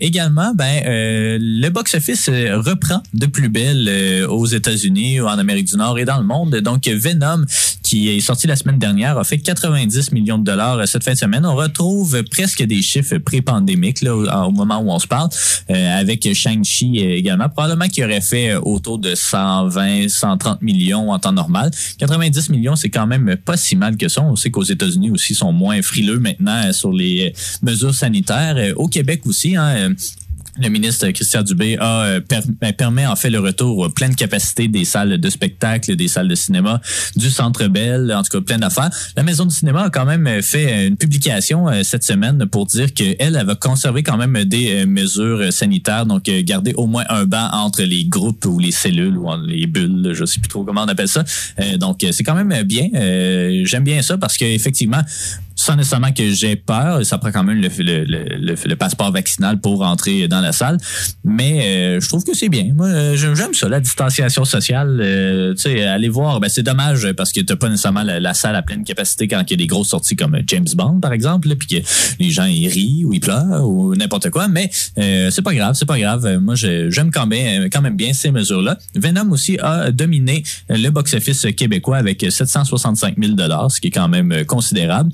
également, 0.00 0.52
ben 0.54 0.82
le 0.84 1.68
box-office 1.68 2.28
reprend 2.28 3.02
de 3.14 3.26
plus 3.26 3.48
belle 3.48 4.24
aux 4.28 4.46
États-Unis 4.46 5.20
en 5.20 5.38
Amérique 5.38 5.66
du 5.68 5.76
Nord 5.76 5.98
et 5.98 6.04
dans 6.04 6.18
le 6.18 6.24
monde. 6.24 6.54
Donc 6.56 6.86
Venom, 6.88 7.44
qui 7.82 8.08
est 8.08 8.20
sorti 8.20 8.46
la 8.46 8.56
semaine 8.56 8.78
dernière, 8.78 9.18
a 9.18 9.24
fait 9.24 9.38
90 9.38 10.12
millions 10.12 10.38
de 10.38 10.44
dollars 10.44 10.86
cette 10.86 11.04
fin 11.04 11.12
de 11.12 11.18
semaine. 11.18 11.39
On 11.44 11.54
retrouve 11.54 12.22
presque 12.24 12.62
des 12.62 12.82
chiffres 12.82 13.18
pré-pandémiques 13.18 14.04
au, 14.04 14.50
moment 14.50 14.78
où 14.80 14.90
on 14.90 14.98
se 14.98 15.06
parle, 15.06 15.28
euh, 15.70 16.00
avec 16.00 16.28
Shang-Chi 16.32 16.98
également. 16.98 17.48
Probablement 17.48 17.88
qu'il 17.88 18.04
aurait 18.04 18.20
fait 18.20 18.50
euh, 18.50 18.60
autour 18.60 18.98
de 18.98 19.14
120, 19.14 20.08
130 20.08 20.62
millions 20.62 21.10
en 21.10 21.18
temps 21.18 21.32
normal. 21.32 21.70
90 21.98 22.50
millions, 22.50 22.76
c'est 22.76 22.90
quand 22.90 23.06
même 23.06 23.36
pas 23.44 23.56
si 23.56 23.76
mal 23.76 23.96
que 23.96 24.08
ça. 24.08 24.22
On 24.22 24.36
sait 24.36 24.50
qu'aux 24.50 24.62
États-Unis 24.62 25.10
aussi 25.10 25.34
sont 25.34 25.52
moins 25.52 25.82
frileux 25.82 26.18
maintenant 26.18 26.62
euh, 26.66 26.72
sur 26.72 26.92
les 26.92 27.32
mesures 27.62 27.94
sanitaires. 27.94 28.56
Au 28.76 28.88
Québec 28.88 29.22
aussi, 29.26 29.56
hein, 29.56 29.94
le 30.58 30.68
ministre 30.68 31.08
Christian 31.10 31.42
Dubé 31.42 31.76
a 31.78 32.04
euh, 32.04 32.20
ben, 32.60 32.72
permet 32.72 33.06
en 33.06 33.16
fait 33.16 33.30
le 33.30 33.40
retour 33.40 33.84
à 33.84 33.90
pleine 33.90 34.14
capacité 34.14 34.68
des 34.68 34.84
salles 34.84 35.18
de 35.18 35.30
spectacle, 35.30 35.94
des 35.96 36.08
salles 36.08 36.28
de 36.28 36.34
cinéma, 36.34 36.80
du 37.16 37.30
Centre 37.30 37.66
Bell, 37.68 38.12
en 38.12 38.22
tout 38.22 38.38
cas 38.38 38.44
plein 38.44 38.58
d'affaires. 38.58 38.90
La 39.16 39.22
Maison 39.22 39.46
du 39.46 39.54
cinéma 39.54 39.84
a 39.84 39.90
quand 39.90 40.04
même 40.04 40.26
euh, 40.26 40.42
fait 40.42 40.86
une 40.86 40.96
publication 40.96 41.68
euh, 41.68 41.82
cette 41.82 42.04
semaine 42.04 42.46
pour 42.46 42.66
dire 42.66 42.92
qu'elle 42.92 43.16
elle 43.18 43.44
va 43.44 43.54
conserver 43.54 44.02
quand 44.02 44.16
même 44.16 44.44
des 44.44 44.82
euh, 44.82 44.86
mesures 44.86 45.40
euh, 45.40 45.50
sanitaires, 45.50 46.06
donc 46.06 46.28
euh, 46.28 46.42
garder 46.42 46.72
au 46.74 46.86
moins 46.86 47.04
un 47.08 47.24
banc 47.24 47.48
entre 47.52 47.82
les 47.82 48.04
groupes 48.04 48.44
ou 48.46 48.58
les 48.58 48.72
cellules 48.72 49.16
ou 49.16 49.28
les 49.46 49.66
bulles, 49.66 50.12
je 50.12 50.24
sais 50.24 50.40
plus 50.40 50.48
trop 50.48 50.64
comment 50.64 50.82
on 50.82 50.88
appelle 50.88 51.08
ça. 51.08 51.24
Euh, 51.60 51.76
donc 51.76 52.04
euh, 52.04 52.12
c'est 52.12 52.24
quand 52.24 52.34
même 52.34 52.62
bien. 52.64 52.88
Euh, 52.94 53.62
J'aime 53.64 53.84
bien 53.84 54.02
ça 54.02 54.18
parce 54.18 54.36
qu'effectivement, 54.36 55.02
sans 55.60 55.76
nécessairement 55.76 56.12
que 56.12 56.30
j'ai 56.30 56.56
peur, 56.56 57.04
ça 57.04 57.18
prend 57.18 57.30
quand 57.30 57.44
même 57.44 57.60
le, 57.60 57.68
le, 57.78 58.04
le, 58.04 58.54
le- 58.64 58.76
passeport 58.76 59.12
vaccinal 59.12 59.60
pour 59.60 59.82
entrer 59.82 60.26
dans 60.26 60.40
la 60.40 60.52
salle. 60.52 60.78
Mais 61.22 61.60
euh, 61.60 62.00
je 62.00 62.08
trouve 62.08 62.24
que 62.24 62.34
c'est 62.34 62.48
bien. 62.48 62.72
Moi, 62.74 62.86
euh, 62.86 63.14
j'aime 63.16 63.52
ça, 63.52 63.68
la 63.68 63.80
distanciation 63.80 64.46
sociale. 64.46 65.00
Euh, 65.02 65.52
tu 65.54 65.62
sais, 65.62 65.82
aller 65.84 66.08
voir, 66.08 66.40
ben, 66.40 66.48
c'est 66.48 66.62
dommage 66.62 67.12
parce 67.12 67.30
que 67.30 67.40
t'as 67.42 67.56
pas 67.56 67.68
nécessairement 67.68 68.02
la, 68.02 68.32
salle 68.32 68.56
à 68.56 68.62
pleine 68.62 68.84
capacité 68.84 69.28
quand 69.28 69.42
il 69.46 69.50
y 69.50 69.54
a 69.54 69.56
des 69.58 69.66
grosses 69.66 69.88
sorties 69.88 70.16
comme 70.16 70.38
James 70.46 70.66
Bond, 70.74 70.98
par 70.98 71.12
exemple, 71.12 71.54
puis 71.56 71.68
que 71.68 71.86
les 72.18 72.30
gens 72.30 72.46
ils 72.46 72.68
rient 72.68 73.04
ou 73.04 73.12
ils 73.12 73.20
pleurent 73.20 73.68
ou 73.68 73.94
n'importe 73.94 74.30
quoi. 74.30 74.48
Mais 74.48 74.70
euh, 74.96 75.30
c'est 75.30 75.42
pas 75.42 75.52
grave, 75.52 75.74
c'est 75.74 75.86
pas 75.86 75.98
grave. 75.98 76.38
Moi, 76.40 76.54
j'aime 76.54 77.10
quand 77.10 77.26
même, 77.26 77.68
quand 77.68 77.82
même 77.82 77.96
bien 77.96 78.14
ces 78.14 78.30
mesures-là. 78.30 78.78
Venom 78.94 79.30
aussi 79.30 79.58
a 79.58 79.90
dominé 79.90 80.42
le 80.70 80.88
box-office 80.88 81.48
québécois 81.54 81.98
avec 81.98 82.24
765 82.30 83.16
000 83.22 83.36
ce 83.68 83.80
qui 83.80 83.88
est 83.88 83.90
quand 83.90 84.08
même 84.08 84.32
euh, 84.32 84.44
considérable. 84.44 85.10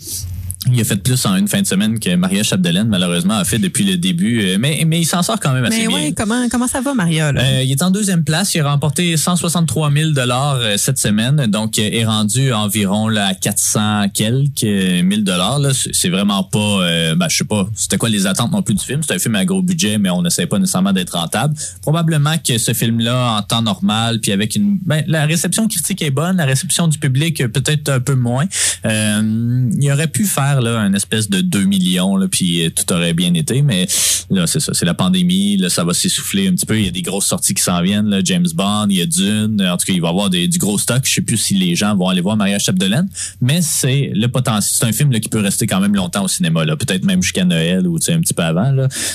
Il 0.72 0.80
a 0.80 0.84
fait 0.84 0.96
plus 0.96 1.24
en 1.26 1.36
une 1.36 1.48
fin 1.48 1.60
de 1.62 1.66
semaine 1.66 1.98
que 1.98 2.14
Maria 2.16 2.42
Chapdelaine, 2.42 2.88
malheureusement, 2.88 3.34
a 3.34 3.44
fait 3.44 3.58
depuis 3.58 3.84
le 3.84 3.96
début. 3.96 4.42
Euh, 4.42 4.56
Mais, 4.58 4.84
mais 4.86 5.00
il 5.00 5.04
s'en 5.04 5.22
sort 5.22 5.38
quand 5.40 5.52
même 5.52 5.64
assez 5.64 5.82
Mais 5.82 5.86
bien. 5.86 5.96
ouais, 5.96 6.14
comment, 6.16 6.48
comment 6.50 6.66
ça 6.66 6.80
va, 6.80 6.94
Maria? 6.94 7.32
Là? 7.32 7.40
Euh, 7.42 7.62
il 7.62 7.70
est 7.70 7.82
en 7.82 7.90
deuxième 7.90 8.24
place. 8.24 8.54
Il 8.54 8.60
a 8.60 8.70
remporté 8.70 9.16
163 9.16 9.92
000 9.92 10.10
dollars 10.12 10.56
euh, 10.56 10.76
cette 10.76 10.98
semaine, 10.98 11.46
donc 11.46 11.78
est 11.78 12.04
rendu 12.04 12.52
environ 12.52 13.08
là, 13.08 13.26
à 13.28 13.34
400 13.34 14.08
quelques 14.12 14.64
euh, 14.64 15.02
mille 15.02 15.24
dollars. 15.24 15.58
Là, 15.58 15.70
c'est 15.92 16.08
vraiment 16.08 16.42
pas, 16.44 16.58
euh, 16.58 17.14
ben, 17.14 17.28
je 17.28 17.36
sais 17.36 17.44
pas, 17.44 17.68
c'était 17.74 17.96
quoi 17.98 18.08
les 18.08 18.26
attentes 18.26 18.52
non 18.52 18.62
plus 18.62 18.74
du 18.74 18.84
film? 18.84 19.00
C'est 19.06 19.14
un 19.14 19.18
film 19.18 19.34
à 19.36 19.44
gros 19.44 19.62
budget, 19.62 19.98
mais 19.98 20.10
on 20.10 20.22
n'essaie 20.22 20.46
pas 20.46 20.58
nécessairement 20.58 20.92
d'être 20.92 21.16
rentable. 21.16 21.54
Probablement 21.82 22.36
que 22.38 22.58
ce 22.58 22.72
film-là, 22.72 23.38
en 23.38 23.42
temps 23.42 23.62
normal, 23.62 24.20
puis 24.20 24.32
avec 24.32 24.56
une, 24.56 24.78
ben, 24.84 25.04
la 25.06 25.26
réception 25.26 25.68
critique 25.68 26.02
est 26.02 26.10
bonne, 26.10 26.36
la 26.36 26.44
réception 26.44 26.88
du 26.88 26.98
public 26.98 27.46
peut-être 27.52 27.88
un 27.88 28.00
peu 28.00 28.14
moins. 28.14 28.46
Euh, 28.84 29.70
il 29.80 29.92
aurait 29.92 30.08
pu 30.08 30.24
faire 30.24 30.55
un 30.64 30.92
espèce 30.94 31.28
de 31.28 31.40
2 31.40 31.64
millions, 31.64 32.18
puis 32.30 32.64
euh, 32.64 32.70
tout 32.70 32.92
aurait 32.92 33.12
bien 33.12 33.34
été, 33.34 33.62
mais 33.62 33.86
là 34.30 34.46
c'est 34.46 34.60
ça, 34.60 34.72
c'est 34.74 34.86
la 34.86 34.94
pandémie, 34.94 35.56
là 35.56 35.68
ça 35.68 35.84
va 35.84 35.94
s'essouffler 35.94 36.48
un 36.48 36.52
petit 36.52 36.66
peu. 36.66 36.78
Il 36.78 36.84
y 36.84 36.88
a 36.88 36.90
des 36.90 37.02
grosses 37.02 37.26
sorties 37.26 37.54
qui 37.54 37.62
s'en 37.62 37.82
viennent, 37.82 38.20
James 38.24 38.46
Bond, 38.54 38.86
il 38.90 38.98
y 38.98 39.02
a 39.02 39.06
Dune, 39.06 39.66
en 39.66 39.76
tout 39.76 39.86
cas 39.86 39.92
il 39.92 40.00
va 40.00 40.08
y 40.08 40.10
avoir 40.10 40.30
des, 40.30 40.48
du 40.48 40.58
gros 40.58 40.78
stock. 40.78 41.02
Je 41.04 41.12
sais 41.12 41.20
plus 41.20 41.36
si 41.36 41.54
les 41.54 41.74
gens 41.74 41.96
vont 41.96 42.08
aller 42.08 42.20
voir 42.20 42.36
Maria 42.36 42.58
Chapdelaine, 42.58 43.08
mais 43.40 43.60
c'est 43.62 44.10
le 44.14 44.28
potentiel. 44.28 44.76
C'est 44.78 44.86
un 44.86 44.92
film 44.92 45.10
qui 45.20 45.28
peut 45.28 45.40
rester 45.40 45.66
quand 45.66 45.80
même 45.80 45.94
longtemps 45.94 46.24
au 46.24 46.28
cinéma, 46.28 46.64
là, 46.64 46.76
peut-être 46.76 47.04
même 47.04 47.22
jusqu'à 47.22 47.44
Noël 47.44 47.86
ou 47.86 47.96
un 47.96 48.20
petit 48.20 48.34
peu 48.34 48.42
avant. 48.42 48.72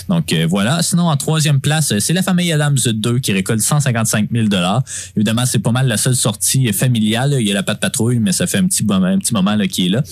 Donc 0.10 0.34
euh, 0.34 0.46
voilà. 0.50 0.84
Sinon 0.84 1.04
en 1.04 1.18
troisième 1.18 1.62
place, 1.62 1.98
c'est 2.00 2.14
La 2.14 2.24
Famille 2.24 2.52
Adams 2.52 2.78
2 2.86 3.20
qui 3.20 3.32
récolte 3.32 3.62
155 3.62 4.30
000 4.32 4.48
dollars. 4.48 4.84
Évidemment 5.16 5.46
c'est 5.46 5.60
pas 5.60 5.72
mal 5.72 5.88
la 5.88 5.98
seule 5.98 6.16
sortie 6.16 6.72
familiale. 6.74 7.36
Il 7.40 7.48
y 7.48 7.52
a 7.52 7.54
la 7.54 7.64
patte 7.64 7.80
patrouille, 7.80 8.20
mais 8.20 8.32
ça 8.32 8.48
fait 8.48 8.58
un 8.58 8.68
petit 8.68 8.84
moment, 8.84 9.08
un 9.08 9.20
petit 9.20 9.34
moment 9.34 9.58
qui 9.68 9.88
est 9.88 9.90
là. 9.90 10.04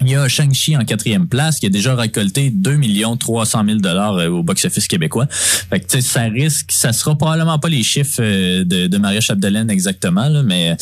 Il 0.00 0.10
y 0.10 0.14
a 0.14 0.28
Shang-Chi 0.28 0.76
en 0.76 0.84
quatrième 0.84 1.26
place 1.26 1.58
qui 1.58 1.66
a 1.66 1.70
déjà 1.70 1.94
récolté 1.96 2.50
2 2.50 2.78
300 3.18 3.64
000 3.66 3.78
dollars 3.80 4.14
euh, 4.14 4.28
au 4.28 4.42
box-office 4.44 4.86
québécois. 4.86 5.26
Fait 5.30 5.80
que, 5.80 6.00
ça 6.00 6.22
risque, 6.22 6.70
ça 6.70 6.92
sera 6.92 7.16
probablement 7.18 7.58
pas 7.58 7.68
les 7.68 7.82
chiffres 7.82 8.20
euh, 8.20 8.64
de, 8.64 8.86
de 8.86 8.98
Maria 8.98 9.20
Chapdelaine 9.20 9.70
exactement, 9.70 10.28
là, 10.28 10.42
mais 10.44 10.76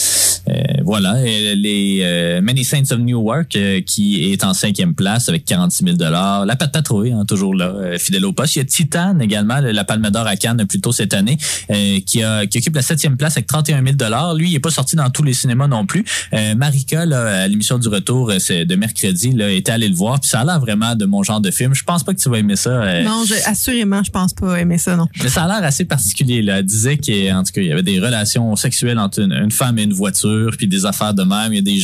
euh, 0.48 0.52
voilà. 0.84 1.24
Et 1.26 1.54
les 1.54 2.00
euh, 2.02 2.40
Many 2.42 2.64
Saints 2.64 2.90
of 2.92 2.98
Newark 2.98 3.56
euh, 3.56 3.80
qui 3.80 4.32
est 4.32 4.44
en 4.44 4.52
cinquième 4.52 4.94
place 4.94 5.28
avec 5.30 5.44
46 5.46 5.84
000 5.84 5.96
dollars. 5.96 6.44
La 6.44 6.56
Patte 6.56 6.72
Patrouille, 6.72 7.12
hein, 7.12 7.24
toujours 7.26 7.54
là, 7.54 7.72
euh, 7.74 7.98
fidèle 7.98 8.24
au 8.26 8.32
poste. 8.32 8.56
Il 8.56 8.58
y 8.58 8.62
a 8.62 8.64
Titan 8.66 9.18
également, 9.20 9.60
le- 9.60 9.72
la 9.72 9.84
Palme 9.84 10.10
d'Or 10.10 10.26
à 10.26 10.36
Cannes 10.36 10.64
plus 10.68 10.80
tôt 10.80 10.92
cette 10.92 11.14
année, 11.14 11.38
qui, 12.04 12.22
a, 12.22 12.46
qui 12.46 12.58
occupe 12.58 12.76
la 12.76 12.82
septième 12.82 13.16
place 13.16 13.36
avec 13.36 13.46
31 13.46 13.82
000 13.82 13.96
dollars. 13.96 14.34
Lui, 14.34 14.50
il 14.50 14.54
est 14.54 14.60
pas 14.60 14.70
sorti 14.70 14.94
dans 14.94 15.08
tous 15.10 15.22
les 15.22 15.32
cinémas 15.32 15.68
non 15.68 15.86
plus. 15.86 16.04
Marika, 16.56 17.06
là, 17.06 17.42
à 17.44 17.48
l'émission 17.48 17.78
du 17.78 17.88
retour 17.88 18.32
c'est 18.38 18.64
de 18.64 18.76
mercredi, 18.76 19.05
là, 19.36 19.50
était 19.50 19.72
allé 19.72 19.88
le 19.88 19.94
voir. 19.94 20.20
Puis 20.20 20.28
ça 20.30 20.40
a 20.40 20.44
l'air 20.44 20.60
vraiment 20.60 20.94
de 20.94 21.04
mon 21.06 21.22
genre 21.22 21.40
de 21.40 21.50
film. 21.50 21.74
Je 21.74 21.82
pense 21.84 22.02
pas 22.04 22.14
que 22.14 22.20
tu 22.20 22.28
vas 22.28 22.38
aimer 22.38 22.56
ça. 22.56 22.70
euh, 22.70 23.02
Non, 23.04 23.24
je, 23.26 23.34
assurément, 23.48 24.02
je 24.02 24.10
pense 24.10 24.32
pas 24.34 24.56
aimer 24.60 24.78
ça, 24.78 24.96
non. 24.96 25.06
mais 25.22 25.28
ça 25.28 25.44
a 25.44 25.46
l'air 25.48 25.64
assez 25.66 25.84
particulier. 25.84 26.42
Là. 26.42 26.58
Elle 26.58 26.64
disait 26.66 26.96
qu'en 26.96 27.42
tout 27.42 27.52
cas, 27.52 27.60
il 27.60 27.66
y 27.68 27.72
avait 27.72 27.82
des 27.82 27.98
relations 28.00 28.54
sexuelles 28.56 28.98
entre 28.98 29.20
une, 29.20 29.32
une 29.32 29.50
femme 29.50 29.78
et 29.78 29.82
une 29.84 29.92
voiture, 29.92 30.52
puis 30.56 30.66
des 30.66 30.84
affaires 30.86 31.14
de 31.14 31.22
même. 31.22 31.52
Il 31.52 31.56
y 31.56 31.58
a 31.58 31.62
des 31.62 31.82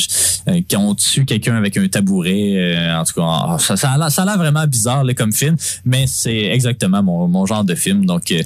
euh, 0.49 0.61
qui 0.67 0.77
ont 0.77 0.95
tué 0.95 1.25
quelqu'un 1.25 1.57
avec 1.57 1.77
un 1.77 1.87
tabouret. 1.89 2.55
euh, 2.57 2.97
en 2.99 3.05
tout 3.05 3.15
cas, 3.15 3.57
ça, 3.59 3.77
ça 3.77 3.91
a 3.93 3.99
l'air- 3.99 4.39
vraiment 4.39 4.67
bizarre 4.67 5.05
là, 5.05 5.15
comme 5.15 5.33
film, 5.33 5.57
mais 5.85 6.05
c'est 6.07 6.47
exactement 6.47 7.03
mon, 7.03 7.29
mon 7.29 7.47
genre 7.47 7.65
de 7.65 7.75
film. 7.75 8.07
Donc 8.07 8.33
euh, 8.33 8.43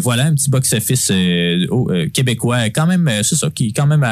voilà, 0.00 0.24
un 0.26 0.34
petit 0.34 0.48
box-office 0.50 1.10
québécois, 2.12 2.70
quand 2.70 2.86
même, 2.86 3.10
c'est 3.22 3.36
ça, 3.36 3.48
qui 3.54 3.72
quand 3.72 3.86
même 3.86 4.04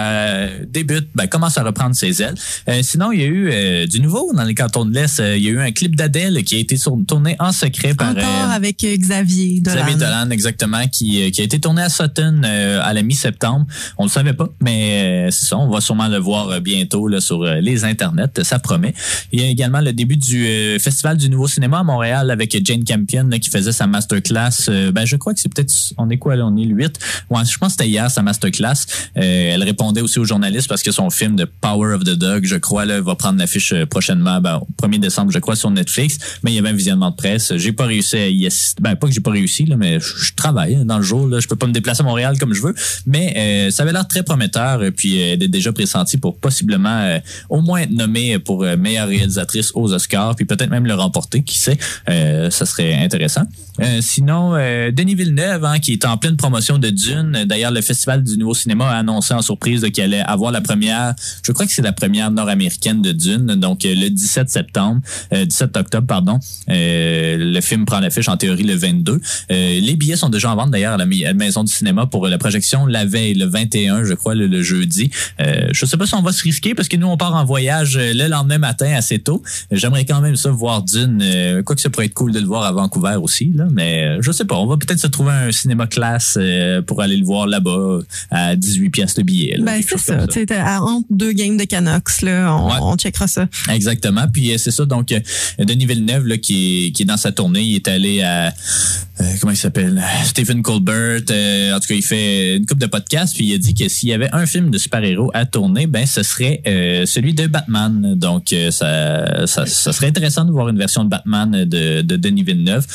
débute, 0.68 1.08
ben, 1.14 1.26
commence 1.26 1.58
à 1.58 1.62
reprendre 1.62 1.94
ses 1.94 2.22
ailes. 2.22 2.34
Sinon, 2.82 3.12
il 3.12 3.20
y 3.20 3.24
a 3.24 3.26
eu 3.26 3.86
du 3.88 4.00
nouveau 4.02 4.32
dans 4.34 4.44
les 4.44 4.54
cantons 4.54 4.84
de 4.84 4.92
l'Est. 4.92 5.20
Euh, 5.20 5.36
Il 5.36 5.44
y 5.44 5.48
a 5.48 5.50
eu 5.50 5.60
un 5.60 5.72
clip 5.72 5.96
d'Adèle 5.96 6.42
qui 6.44 6.56
a 6.56 6.58
été 6.58 6.76
tourné 7.06 7.36
en 7.38 7.52
secret 7.52 7.94
par 7.94 8.10
Encore 8.10 8.50
avec 8.50 8.84
euh, 8.84 8.96
Xavier 8.96 9.60
Dolan. 9.60 9.76
Xavier 9.76 9.96
Dolan, 9.96 10.30
exactement, 10.30 10.86
qui, 10.88 11.22
euh, 11.22 11.30
qui 11.30 11.40
a 11.40 11.44
été 11.44 11.58
tourné 11.60 11.82
à 11.82 11.88
Sutton 11.88 12.42
à 12.42 12.92
la 12.92 13.02
mi-septembre. 13.02 13.66
On 13.98 14.04
le 14.04 14.10
savait 14.10 14.32
pas, 14.32 14.48
mais 14.60 15.28
c'est 15.30 15.46
ça. 15.46 15.56
On 15.56 15.70
va 15.70 15.80
sûrement 15.80 16.08
le 16.08 16.18
voir 16.18 16.60
bientôt 16.60 17.08
là, 17.08 17.20
sur 17.20 17.44
les 17.44 17.84
internets. 17.84 18.42
Ça 18.42 18.58
promet. 18.58 18.94
Il 19.32 19.40
y 19.40 19.44
a 19.44 19.46
également 19.46 19.80
le 19.80 19.92
début 19.92 20.16
du 20.16 20.44
Festival 20.80 21.16
du 21.16 21.30
Nouveau 21.30 21.48
Cinéma 21.48 21.78
à 21.80 21.82
Montréal 21.84 22.30
avec 22.30 22.56
Jane 22.64 22.84
Campion 22.84 23.28
là, 23.28 23.38
qui 23.38 23.50
faisait 23.50 23.72
sa 23.72 23.86
masterclass. 23.86 24.68
Ben, 24.92 25.04
je 25.04 25.16
crois 25.16 25.32
que 25.34 25.40
c'est 25.40 25.52
peut-être... 25.52 25.72
On 25.98 26.10
est 26.10 26.18
quoi 26.18 26.36
là? 26.36 26.46
On 26.46 26.56
est 26.56 26.64
le 26.64 26.74
8? 26.74 26.98
Ouais, 27.30 27.42
je 27.44 27.56
pense 27.58 27.74
que 27.74 27.82
c'était 27.82 27.88
hier 27.88 28.10
sa 28.10 28.22
masterclass. 28.22 28.86
Elle 29.14 29.62
répondait 29.62 30.00
aussi 30.00 30.18
aux 30.18 30.24
journalistes 30.24 30.68
parce 30.68 30.82
que 30.82 30.90
son 30.90 31.10
film 31.10 31.36
de 31.36 31.44
Power 31.44 31.94
of 31.94 32.04
the 32.04 32.16
Dog, 32.16 32.44
je 32.44 32.56
crois, 32.56 32.84
là, 32.84 33.00
va 33.00 33.14
prendre 33.14 33.38
l'affiche 33.38 33.72
prochainement, 33.92 34.40
ben, 34.40 34.56
au 34.56 34.86
1er 34.86 34.98
décembre, 34.98 35.30
je 35.30 35.38
crois, 35.38 35.54
sur 35.54 35.70
Netflix. 35.70 36.18
Mais 36.42 36.50
il 36.50 36.54
y 36.54 36.58
avait 36.58 36.70
un 36.70 36.74
visionnement 36.74 37.10
de 37.10 37.16
presse. 37.16 37.54
J'ai 37.56 37.72
pas 37.72 37.84
réussi 37.84 38.16
à 38.16 38.28
y 38.28 38.46
assister. 38.46 38.82
Ben, 38.82 38.96
pas 38.96 39.06
que 39.06 39.12
j'ai 39.12 39.20
pas 39.20 39.30
réussi, 39.30 39.66
là, 39.66 39.76
mais 39.76 40.00
je, 40.00 40.32
travaille 40.34 40.76
hein, 40.76 40.84
dans 40.84 40.96
le 40.96 41.04
jour. 41.04 41.28
Là. 41.28 41.40
Je 41.40 41.46
peux 41.46 41.56
pas 41.56 41.66
me 41.66 41.72
déplacer 41.72 42.00
à 42.00 42.04
Montréal 42.04 42.38
comme 42.38 42.54
je 42.54 42.62
veux. 42.62 42.74
Mais 43.06 43.34
euh, 43.36 43.70
ça 43.70 43.82
avait 43.82 43.92
l'air 43.92 44.08
très 44.08 44.22
prometteur. 44.22 44.82
Et 44.82 44.90
Puis 44.90 45.20
euh, 45.20 45.34
elle 45.34 45.42
est 45.42 45.48
déjà 45.48 45.72
pressentie 45.72 46.16
pour 46.16 46.38
possiblement 46.38 47.00
euh, 47.02 47.18
au 47.50 47.60
moins 47.60 47.80
être 47.80 47.90
nommée 47.90 48.38
pour 48.38 48.64
euh, 48.64 48.76
meilleure 48.76 49.08
réalisatrice 49.08 49.72
aux 49.74 49.92
Oscars, 49.92 50.34
puis 50.36 50.44
peut-être 50.44 50.70
même 50.70 50.86
le 50.86 50.94
remporter, 50.94 51.42
qui 51.42 51.58
sait. 51.58 51.78
Euh, 52.08 52.50
ça 52.50 52.66
serait 52.66 52.94
intéressant. 52.94 53.42
Euh, 53.80 54.00
sinon, 54.00 54.54
euh, 54.54 54.90
Denis 54.90 55.14
Villeneuve, 55.14 55.64
hein, 55.64 55.78
qui 55.78 55.92
est 55.92 56.04
en 56.04 56.16
pleine 56.16 56.36
promotion 56.36 56.78
de 56.78 56.90
Dune. 56.90 57.44
D'ailleurs, 57.46 57.70
le 57.70 57.80
Festival 57.80 58.22
du 58.22 58.36
Nouveau 58.36 58.54
Cinéma 58.54 58.90
a 58.90 58.98
annoncé 58.98 59.34
en 59.34 59.42
surprise 59.42 59.82
qu'il 59.92 60.02
allait 60.02 60.20
avoir 60.20 60.52
la 60.52 60.60
première, 60.60 61.14
je 61.42 61.52
crois 61.52 61.66
que 61.66 61.72
c'est 61.72 61.82
la 61.82 61.92
première 61.92 62.30
nord-américaine 62.30 63.02
de 63.02 63.12
Dune, 63.12 63.46
donc 63.56 63.81
euh, 63.86 63.94
le 63.94 64.08
17 64.10 64.48
septembre, 64.50 65.00
euh, 65.32 65.44
17 65.44 65.76
octobre, 65.76 66.06
pardon. 66.06 66.38
Euh, 66.68 67.36
le 67.38 67.60
film 67.60 67.84
prend 67.84 68.00
l'affiche 68.00 68.28
en 68.28 68.36
théorie 68.36 68.62
le 68.64 68.74
22. 68.74 69.12
Euh, 69.12 69.80
les 69.80 69.96
billets 69.96 70.16
sont 70.16 70.28
déjà 70.28 70.50
en 70.52 70.56
vente 70.56 70.70
d'ailleurs 70.70 70.94
à 70.94 70.98
la 70.98 71.34
maison 71.34 71.64
du 71.64 71.72
cinéma 71.72 72.06
pour 72.06 72.26
la 72.28 72.38
projection 72.38 72.86
la 72.86 73.04
veille, 73.04 73.34
le 73.34 73.46
21, 73.46 74.04
je 74.04 74.14
crois, 74.14 74.34
le, 74.34 74.46
le 74.46 74.62
jeudi. 74.62 75.10
Euh, 75.40 75.68
je 75.72 75.86
sais 75.86 75.96
pas 75.96 76.06
si 76.06 76.14
on 76.14 76.22
va 76.22 76.32
se 76.32 76.42
risquer 76.42 76.74
parce 76.74 76.88
que 76.88 76.96
nous, 76.96 77.06
on 77.06 77.16
part 77.16 77.34
en 77.34 77.44
voyage 77.44 77.96
euh, 77.96 78.12
le 78.14 78.28
lendemain 78.28 78.58
matin 78.58 78.92
assez 78.94 79.18
tôt. 79.18 79.42
J'aimerais 79.70 80.04
quand 80.04 80.20
même 80.20 80.36
ça 80.36 80.50
voir 80.50 80.82
Dune. 80.82 81.20
Euh, 81.22 81.62
quoi 81.62 81.74
que 81.76 81.82
ça 81.82 81.90
pourrait 81.90 82.06
être 82.06 82.14
cool 82.14 82.32
de 82.32 82.38
le 82.40 82.46
voir 82.46 82.62
à 82.64 82.72
Vancouver 82.72 83.16
aussi, 83.20 83.52
là, 83.54 83.66
mais 83.72 84.04
euh, 84.04 84.18
je 84.20 84.32
sais 84.32 84.44
pas. 84.44 84.56
On 84.56 84.66
va 84.66 84.76
peut-être 84.76 85.00
se 85.00 85.06
trouver 85.06 85.32
un 85.32 85.52
cinéma 85.52 85.86
classe 85.86 86.36
euh, 86.40 86.82
pour 86.82 87.00
aller 87.02 87.16
le 87.16 87.24
voir 87.24 87.46
là-bas 87.46 87.98
à 88.30 88.56
18 88.56 88.90
pièces 88.90 89.14
de 89.14 89.22
billet. 89.22 89.56
là, 89.58 89.64
Ben, 89.64 89.82
c'est 89.86 89.98
ça. 89.98 90.26
T'es 90.26 90.52
à- 90.54 90.82
entre 90.82 91.06
deux 91.10 91.32
games 91.32 91.56
de 91.56 91.64
Canucks, 91.64 92.22
là, 92.22 92.54
on, 92.56 92.66
Ouais. 92.68 92.76
on 92.80 92.96
checkera 92.96 93.26
ça. 93.26 93.46
Exactement. 93.74 94.26
Puis 94.32 94.52
euh, 94.52 94.58
c'est 94.58 94.70
ça, 94.70 94.84
donc 94.84 95.12
euh, 95.12 95.20
Denis 95.58 95.86
Villeneuve 95.86 96.26
là, 96.26 96.38
qui, 96.38 96.86
est, 96.86 96.92
qui 96.92 97.02
est 97.02 97.06
dans 97.06 97.16
sa 97.16 97.32
tournée, 97.32 97.62
il 97.62 97.76
est 97.76 97.88
allé 97.88 98.22
à 98.22 98.48
euh, 98.48 99.24
comment 99.40 99.52
il 99.52 99.56
s'appelle? 99.56 100.02
Stephen 100.24 100.62
Colbert. 100.62 101.20
en 101.20 101.80
tout 101.80 101.88
cas, 101.88 101.94
il 101.94 102.02
fait 102.02 102.56
une 102.56 102.66
coupe 102.66 102.78
de 102.78 102.86
podcasts, 102.86 103.34
puis 103.34 103.46
il 103.46 103.54
a 103.54 103.58
dit 103.58 103.74
que 103.74 103.88
s'il 103.88 104.08
y 104.08 104.12
avait 104.12 104.30
un 104.32 104.46
film 104.46 104.70
de 104.70 104.78
super-héros 104.78 105.30
à 105.34 105.44
tourner, 105.44 105.86
ben 105.86 106.06
ce 106.06 106.22
serait 106.22 106.62
celui 107.06 107.34
de 107.34 107.46
Batman. 107.46 108.14
Donc 108.16 108.54
ça, 108.70 109.46
ça, 109.46 109.66
serait 109.66 110.06
intéressant 110.06 110.44
de 110.44 110.50
voir 110.50 110.68
une 110.68 110.78
version 110.78 111.04
de 111.04 111.08
Batman 111.08 111.64
de, 111.64 112.02
de 112.02 112.16
Denis 112.16 112.42
Villeneuve. 112.42 112.86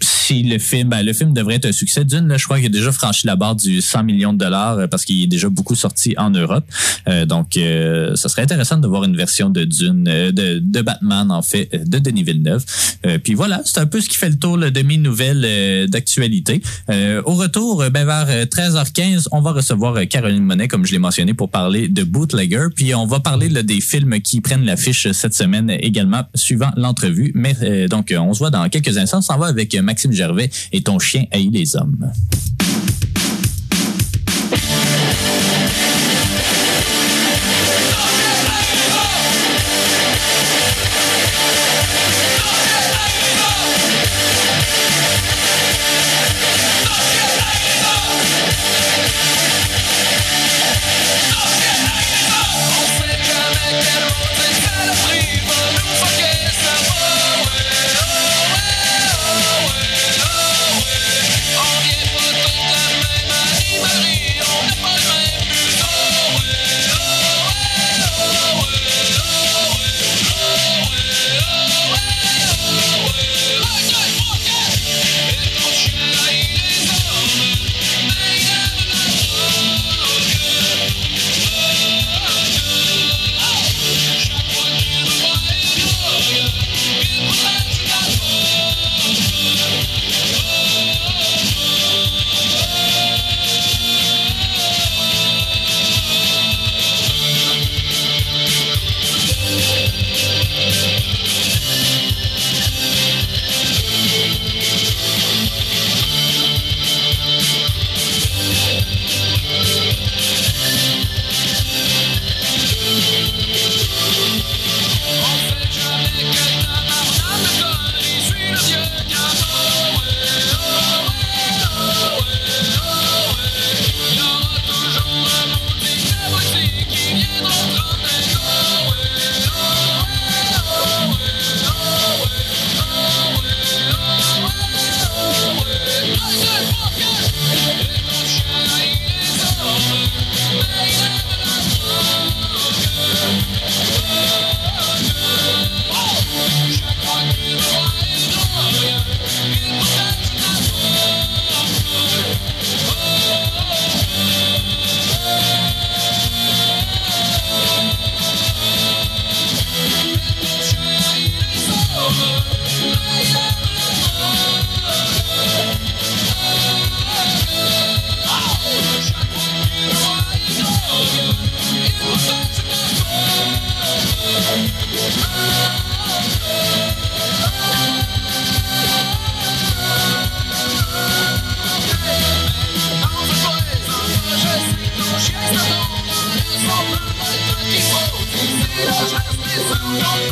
Si 0.00 0.42
le 0.42 0.58
film, 0.58 0.88
ben, 0.88 1.02
le 1.02 1.12
film 1.12 1.32
devrait 1.32 1.56
être 1.56 1.66
un 1.66 1.72
succès. 1.72 2.04
D'une, 2.04 2.36
je 2.36 2.44
crois 2.44 2.56
qu'il 2.56 2.66
a 2.66 2.70
déjà 2.70 2.92
franchi 2.92 3.26
la 3.26 3.36
barre 3.36 3.56
du 3.56 3.80
100 3.80 4.04
millions 4.04 4.32
de 4.32 4.38
dollars 4.38 4.88
parce 4.88 5.04
qu'il 5.04 5.22
est 5.22 5.28
déjà 5.28 5.48
beaucoup 5.48 5.74
sorti 5.74 6.14
en 6.18 6.30
Europe. 6.30 6.64
Donc, 7.26 7.58
ça 8.14 8.28
serait 8.28 8.42
intéressant 8.42 8.78
de 8.78 8.86
voir 8.88 9.04
une 9.04 9.16
version 9.16 9.50
de 9.50 9.64
Dune, 9.64 9.93
euh, 10.06 10.32
de, 10.32 10.82
Batman, 10.82 11.30
en 11.30 11.42
fait, 11.42 11.68
euh, 11.74 11.78
de 11.84 11.98
Denis 11.98 12.22
Villeneuve. 12.22 12.64
Euh, 13.06 13.18
puis 13.18 13.34
voilà, 13.34 13.62
c'est 13.64 13.78
un 13.78 13.86
peu 13.86 14.00
ce 14.00 14.08
qui 14.08 14.16
fait 14.16 14.28
le 14.28 14.36
tour 14.36 14.58
de 14.58 14.82
mes 14.82 14.96
nouvelles 14.96 15.88
d'actualité. 15.88 16.62
Au 17.24 17.34
retour, 17.34 17.84
ben, 17.90 18.04
vers 18.04 18.26
euh, 18.28 18.44
13h15, 18.44 19.28
on 19.32 19.40
va 19.40 19.52
recevoir 19.52 20.06
Caroline 20.08 20.42
Monet, 20.42 20.68
comme 20.68 20.84
je 20.84 20.92
l'ai 20.92 20.98
mentionné, 20.98 21.34
pour 21.34 21.50
parler 21.50 21.88
de 21.88 22.02
Bootlegger. 22.02 22.66
Puis 22.74 22.94
on 22.94 23.06
va 23.06 23.20
parler 23.20 23.48
des 23.48 23.80
films 23.80 24.20
qui 24.20 24.40
prennent 24.40 24.64
l'affiche 24.64 25.10
cette 25.12 25.34
semaine 25.34 25.70
également, 25.70 26.22
suivant 26.34 26.70
l'entrevue. 26.76 27.32
Mais 27.34 27.88
donc, 27.88 28.14
on 28.16 28.32
se 28.32 28.38
voit 28.38 28.50
dans 28.50 28.68
quelques 28.68 28.96
instants. 28.96 29.18
On 29.18 29.22
s'en 29.22 29.38
va 29.38 29.46
avec 29.46 29.74
Maxime 29.74 30.12
Gervais 30.12 30.50
et 30.72 30.82
ton 30.82 30.98
chien 30.98 31.24
haït 31.32 31.50
les 31.50 31.76
hommes. 31.76 32.10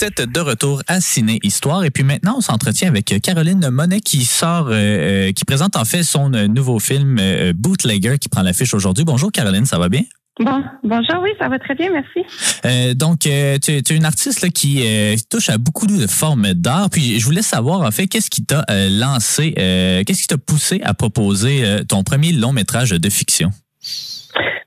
Vous 0.00 0.06
êtes 0.06 0.22
de 0.22 0.40
retour 0.40 0.80
à 0.86 0.98
Ciné 1.02 1.38
Histoire 1.42 1.84
et 1.84 1.90
puis 1.90 2.04
maintenant 2.04 2.36
on 2.38 2.40
s'entretient 2.40 2.88
avec 2.88 3.20
Caroline 3.22 3.68
Monet 3.68 4.00
qui 4.00 4.24
sort, 4.24 4.68
euh, 4.68 4.72
euh, 4.72 5.32
qui 5.32 5.44
présente 5.44 5.76
en 5.76 5.84
fait 5.84 6.04
son 6.04 6.32
euh, 6.32 6.46
nouveau 6.46 6.78
film 6.78 7.18
euh, 7.20 7.52
Bootlegger 7.54 8.16
qui 8.18 8.30
prend 8.30 8.40
l'affiche 8.40 8.72
aujourd'hui. 8.72 9.04
Bonjour 9.04 9.30
Caroline, 9.30 9.66
ça 9.66 9.78
va 9.78 9.90
bien? 9.90 10.00
Bon, 10.42 10.62
bonjour, 10.82 11.16
oui, 11.22 11.28
ça 11.38 11.50
va 11.50 11.58
très 11.58 11.74
bien, 11.74 11.90
merci. 11.92 12.26
Euh, 12.64 12.94
donc, 12.94 13.26
euh, 13.26 13.58
tu, 13.62 13.72
es- 13.72 13.94
une 13.94 14.06
artiste 14.06 14.40
là, 14.40 14.48
qui 14.48 14.86
euh, 14.86 15.16
touche 15.28 15.50
à 15.50 15.58
beaucoup 15.58 15.86
de 15.86 16.06
formes 16.06 16.54
d'art. 16.54 16.88
Puis, 16.88 17.20
je 17.20 17.24
voulais 17.26 17.42
savoir, 17.42 17.82
en 17.82 17.90
fait, 17.90 18.06
qu'est-ce 18.06 18.30
qui 18.30 18.42
t'a 18.42 18.64
lancé, 18.88 19.52
qu'est-ce 19.54 20.22
qui 20.22 20.28
t'a 20.28 20.38
poussé 20.38 20.80
à 20.82 20.94
proposer 20.94 21.82
ton 21.88 22.04
premier 22.04 22.32
long 22.32 22.54
métrage 22.54 22.90
de 22.90 23.10
fiction? 23.10 23.50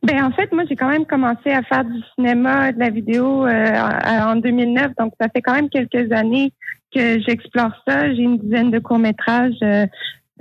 Ben 0.04 0.24
en 0.24 0.32
fait, 0.32 0.52
moi 0.52 0.64
j'ai 0.68 0.76
quand 0.76 0.90
même 0.90 1.06
commencé 1.06 1.50
à 1.52 1.64
faire 1.64 1.86
du 1.86 2.00
cinéma, 2.16 2.72
de 2.74 2.80
la 2.80 2.90
vidéo 2.90 3.46
euh, 3.46 3.76
en 4.06 4.32
en 4.32 4.36
2009, 4.36 4.92
donc 5.00 5.14
ça 5.20 5.30
fait 5.30 5.42
quand 5.42 5.54
même 5.54 5.70
quelques 5.70 6.12
années 6.12 6.52
que 6.94 7.20
j'explore 7.22 7.72
ça. 7.88 8.14
J'ai 8.14 8.22
une 8.22 8.38
dizaine 8.38 8.70
de 8.70 8.80
courts 8.80 9.00
métrages 9.00 9.54
euh, 9.64 9.86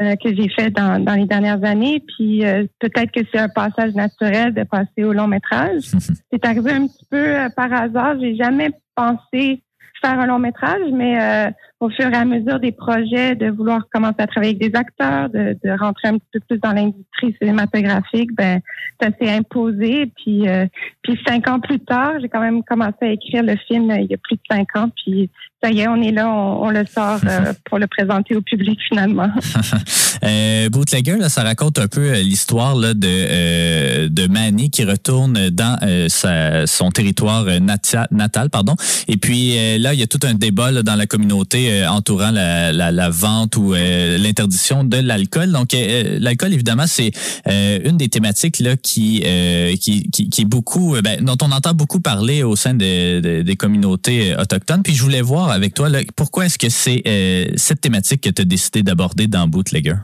euh, 0.00 0.16
que 0.16 0.34
j'ai 0.34 0.48
fait 0.48 0.70
dans, 0.70 1.02
dans 1.02 1.14
les 1.14 1.26
dernières 1.26 1.62
années, 1.64 2.02
puis 2.16 2.44
euh, 2.44 2.64
peut-être 2.80 3.12
que 3.12 3.20
c'est 3.32 3.38
un 3.38 3.48
passage 3.48 3.94
naturel 3.94 4.52
de 4.54 4.64
passer 4.64 5.04
au 5.04 5.12
long 5.12 5.28
métrage. 5.28 5.82
c'est 6.32 6.44
arrivé 6.44 6.72
un 6.72 6.86
petit 6.86 7.06
peu 7.10 7.36
euh, 7.36 7.48
par 7.54 7.72
hasard. 7.72 8.16
J'ai 8.20 8.34
jamais 8.34 8.70
pensé 8.94 9.62
faire 10.02 10.18
un 10.18 10.26
long 10.26 10.38
métrage, 10.38 10.90
mais 10.92 11.20
euh, 11.20 11.50
au 11.82 11.90
fur 11.90 12.08
et 12.12 12.14
à 12.16 12.24
mesure 12.24 12.60
des 12.60 12.70
projets, 12.70 13.34
de 13.34 13.50
vouloir 13.50 13.88
commencer 13.92 14.14
à 14.18 14.26
travailler 14.28 14.54
avec 14.56 14.70
des 14.72 14.78
acteurs, 14.78 15.28
de, 15.30 15.56
de 15.64 15.70
rentrer 15.78 16.08
un 16.08 16.18
petit 16.18 16.28
peu 16.34 16.40
plus 16.48 16.58
dans 16.58 16.72
l'industrie 16.72 17.34
cinématographique, 17.40 18.30
ben 18.36 18.60
ça 19.00 19.08
s'est 19.20 19.30
imposé. 19.30 20.06
Puis, 20.16 20.48
euh, 20.48 20.66
puis 21.02 21.18
cinq 21.26 21.48
ans 21.48 21.58
plus 21.58 21.80
tard, 21.80 22.12
j'ai 22.20 22.28
quand 22.28 22.40
même 22.40 22.62
commencé 22.62 22.94
à 23.02 23.10
écrire 23.12 23.42
le 23.42 23.56
film 23.66 23.90
euh, 23.90 23.98
il 23.98 24.06
y 24.10 24.14
a 24.14 24.18
plus 24.18 24.36
de 24.36 24.42
cinq 24.48 24.68
ans. 24.76 24.90
Puis 25.04 25.28
ça 25.60 25.70
y 25.72 25.80
est, 25.80 25.88
on 25.88 26.00
est 26.00 26.12
là, 26.12 26.30
on, 26.30 26.66
on 26.66 26.70
le 26.70 26.86
sort 26.86 27.18
euh, 27.24 27.52
pour 27.64 27.78
le 27.80 27.88
présenter 27.88 28.36
au 28.36 28.42
public 28.42 28.78
finalement. 28.88 29.30
Euh, 30.24 30.68
Bootlegger, 30.68 31.16
là, 31.16 31.28
ça 31.28 31.42
raconte 31.42 31.80
un 31.80 31.88
peu 31.88 32.12
l'histoire 32.12 32.76
de, 32.76 32.94
euh, 33.04 34.08
de 34.08 34.28
Manny 34.28 34.70
qui 34.70 34.84
retourne 34.84 35.50
dans 35.50 35.76
euh, 35.82 36.06
sa- 36.08 36.64
son 36.68 36.90
territoire 36.92 37.44
natia- 37.58 38.06
natal. 38.12 38.48
Pardon. 38.48 38.76
Et 39.08 39.16
puis 39.16 39.56
là, 39.80 39.94
il 39.94 39.98
y 39.98 40.02
a 40.04 40.06
tout 40.06 40.20
un 40.24 40.34
débat 40.34 40.70
là, 40.70 40.84
dans 40.84 40.94
la 40.94 41.06
communauté 41.06 41.71
euh, 41.72 41.88
entourant 41.88 42.30
la, 42.30 43.10
vente 43.10 43.56
ou 43.56 43.74
euh, 43.74 44.18
l'interdiction 44.18 44.84
de 44.84 44.98
l'alcool. 44.98 45.50
Donc, 45.52 45.74
euh, 45.74 46.18
l'alcool, 46.20 46.52
évidemment, 46.52 46.86
c'est 46.86 47.10
une 47.46 47.96
des 47.96 48.08
thématiques 48.08 48.60
là, 48.60 48.76
qui, 48.76 49.24
qui, 49.80 50.10
qui, 50.10 50.42
est 50.42 50.44
beaucoup, 50.44 50.96
ben, 51.02 51.24
dont 51.24 51.36
on 51.42 51.50
entend 51.52 51.74
beaucoup 51.74 52.00
parler 52.00 52.42
au 52.42 52.56
sein 52.56 52.74
de- 52.74 53.20
de- 53.20 53.42
des 53.42 53.56
communautés 53.56 54.34
autochtones. 54.36 54.82
Puis 54.82 54.94
je 54.94 55.02
voulais 55.02 55.22
voir 55.22 55.50
avec 55.50 55.74
toi, 55.74 55.88
pourquoi 56.16 56.46
est-ce 56.46 56.58
que 56.58 56.68
c'est 56.68 57.02
cette 57.56 57.80
thématique 57.80 58.20
que 58.22 58.30
tu 58.30 58.42
as 58.42 58.44
décidé 58.44 58.82
d'aborder 58.82 59.26
dans 59.26 59.46
Bootlegger? 59.48 59.96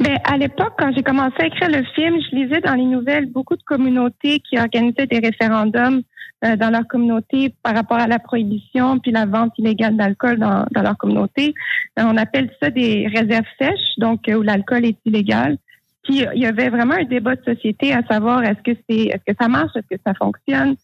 Ben, 0.00 0.18
à 0.24 0.36
l'époque, 0.38 0.74
quand 0.78 0.90
j'ai 0.94 1.02
commencé 1.02 1.34
à 1.38 1.46
écrire 1.46 1.68
le 1.68 1.84
film, 1.94 2.16
je 2.30 2.36
lisais 2.36 2.60
dans 2.60 2.74
les 2.74 2.84
nouvelles 2.84 3.26
beaucoup 3.26 3.56
de 3.56 3.62
communautés 3.62 4.40
qui 4.40 4.58
organisaient 4.58 5.06
des 5.06 5.18
référendums 5.18 6.02
euh, 6.44 6.56
dans 6.56 6.68
leur 6.68 6.86
communauté 6.86 7.54
par 7.62 7.74
rapport 7.74 7.96
à 7.96 8.06
la 8.06 8.18
prohibition 8.18 8.98
puis 8.98 9.12
la 9.12 9.24
vente 9.24 9.52
illégale 9.56 9.96
d'alcool 9.96 10.38
dans, 10.38 10.66
dans 10.72 10.82
leur 10.82 10.98
communauté. 10.98 11.54
Euh, 11.98 12.02
on 12.04 12.16
appelle 12.18 12.50
ça 12.60 12.68
des 12.68 13.06
réserves 13.06 13.46
sèches, 13.58 13.96
donc 13.98 14.28
euh, 14.28 14.34
où 14.34 14.42
l'alcool 14.42 14.84
est 14.84 14.98
illégal. 15.06 15.56
Puis 16.02 16.22
il 16.34 16.42
y 16.42 16.44
avait 16.44 16.68
vraiment 16.68 16.96
un 16.96 17.04
débat 17.04 17.34
de 17.34 17.42
société 17.44 17.94
à 17.94 18.02
savoir 18.02 18.44
est-ce 18.44 18.60
que 18.62 18.78
c'est 18.86 19.06
est-ce 19.06 19.32
que 19.32 19.34
ça 19.40 19.48
marche, 19.48 19.70
est-ce 19.74 19.96
que 19.96 20.02
ça 20.06 20.12
fonctionne, 20.12 20.76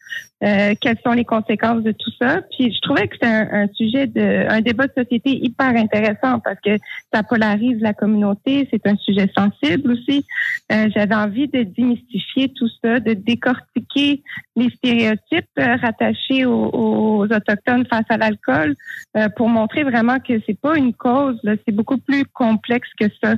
euh, 0.43 0.74
quelles 0.81 0.97
sont 1.05 1.12
les 1.12 1.27
conséquences 1.27 1.82
de 1.82 1.93
tout 1.93 2.11
ça. 2.19 2.41
Puis 2.57 2.73
je 2.73 2.81
trouvais 2.81 3.07
que 3.07 3.16
c'était 3.16 3.27
un, 3.27 3.69
sujet 3.74 4.07
de 4.07 4.49
un 4.49 4.62
débat 4.62 4.87
de 4.87 4.95
société 4.97 5.45
hyper 5.45 5.77
intéressant 5.77 6.41
parce 6.41 6.59
que 6.65 6.78
ça 7.12 7.23
polarise 7.23 7.78
la 7.82 7.93
communauté, 7.93 8.66
c'est 8.73 8.87
un 8.87 8.97
sujet 8.97 9.31
sensible 9.37 9.93
aussi. 9.93 10.24
J'avais 10.70 11.15
envie 11.15 11.49
de 11.49 11.65
démystifier 11.65 12.49
tout 12.55 12.70
ça, 12.82 12.99
de 12.99 13.12
décortiquer 13.12 14.23
les 14.61 14.70
stéréotypes 14.70 15.59
euh, 15.59 15.77
rattachés 15.77 16.45
aux, 16.45 17.24
autochtones 17.24 17.87
face 17.87 18.05
à 18.09 18.16
l'alcool 18.16 18.74
euh, 19.16 19.28
pour 19.37 19.49
montrer 19.49 19.82
vraiment 19.82 20.19
que 20.19 20.35
c'est 20.47 20.59
pas 20.59 20.77
une 20.77 20.93
cause, 20.93 21.41
c'est 21.45 21.74
beaucoup 21.74 21.99
plus 21.99 22.24
complexe 22.27 22.89
que 22.99 23.07
ça. 23.23 23.35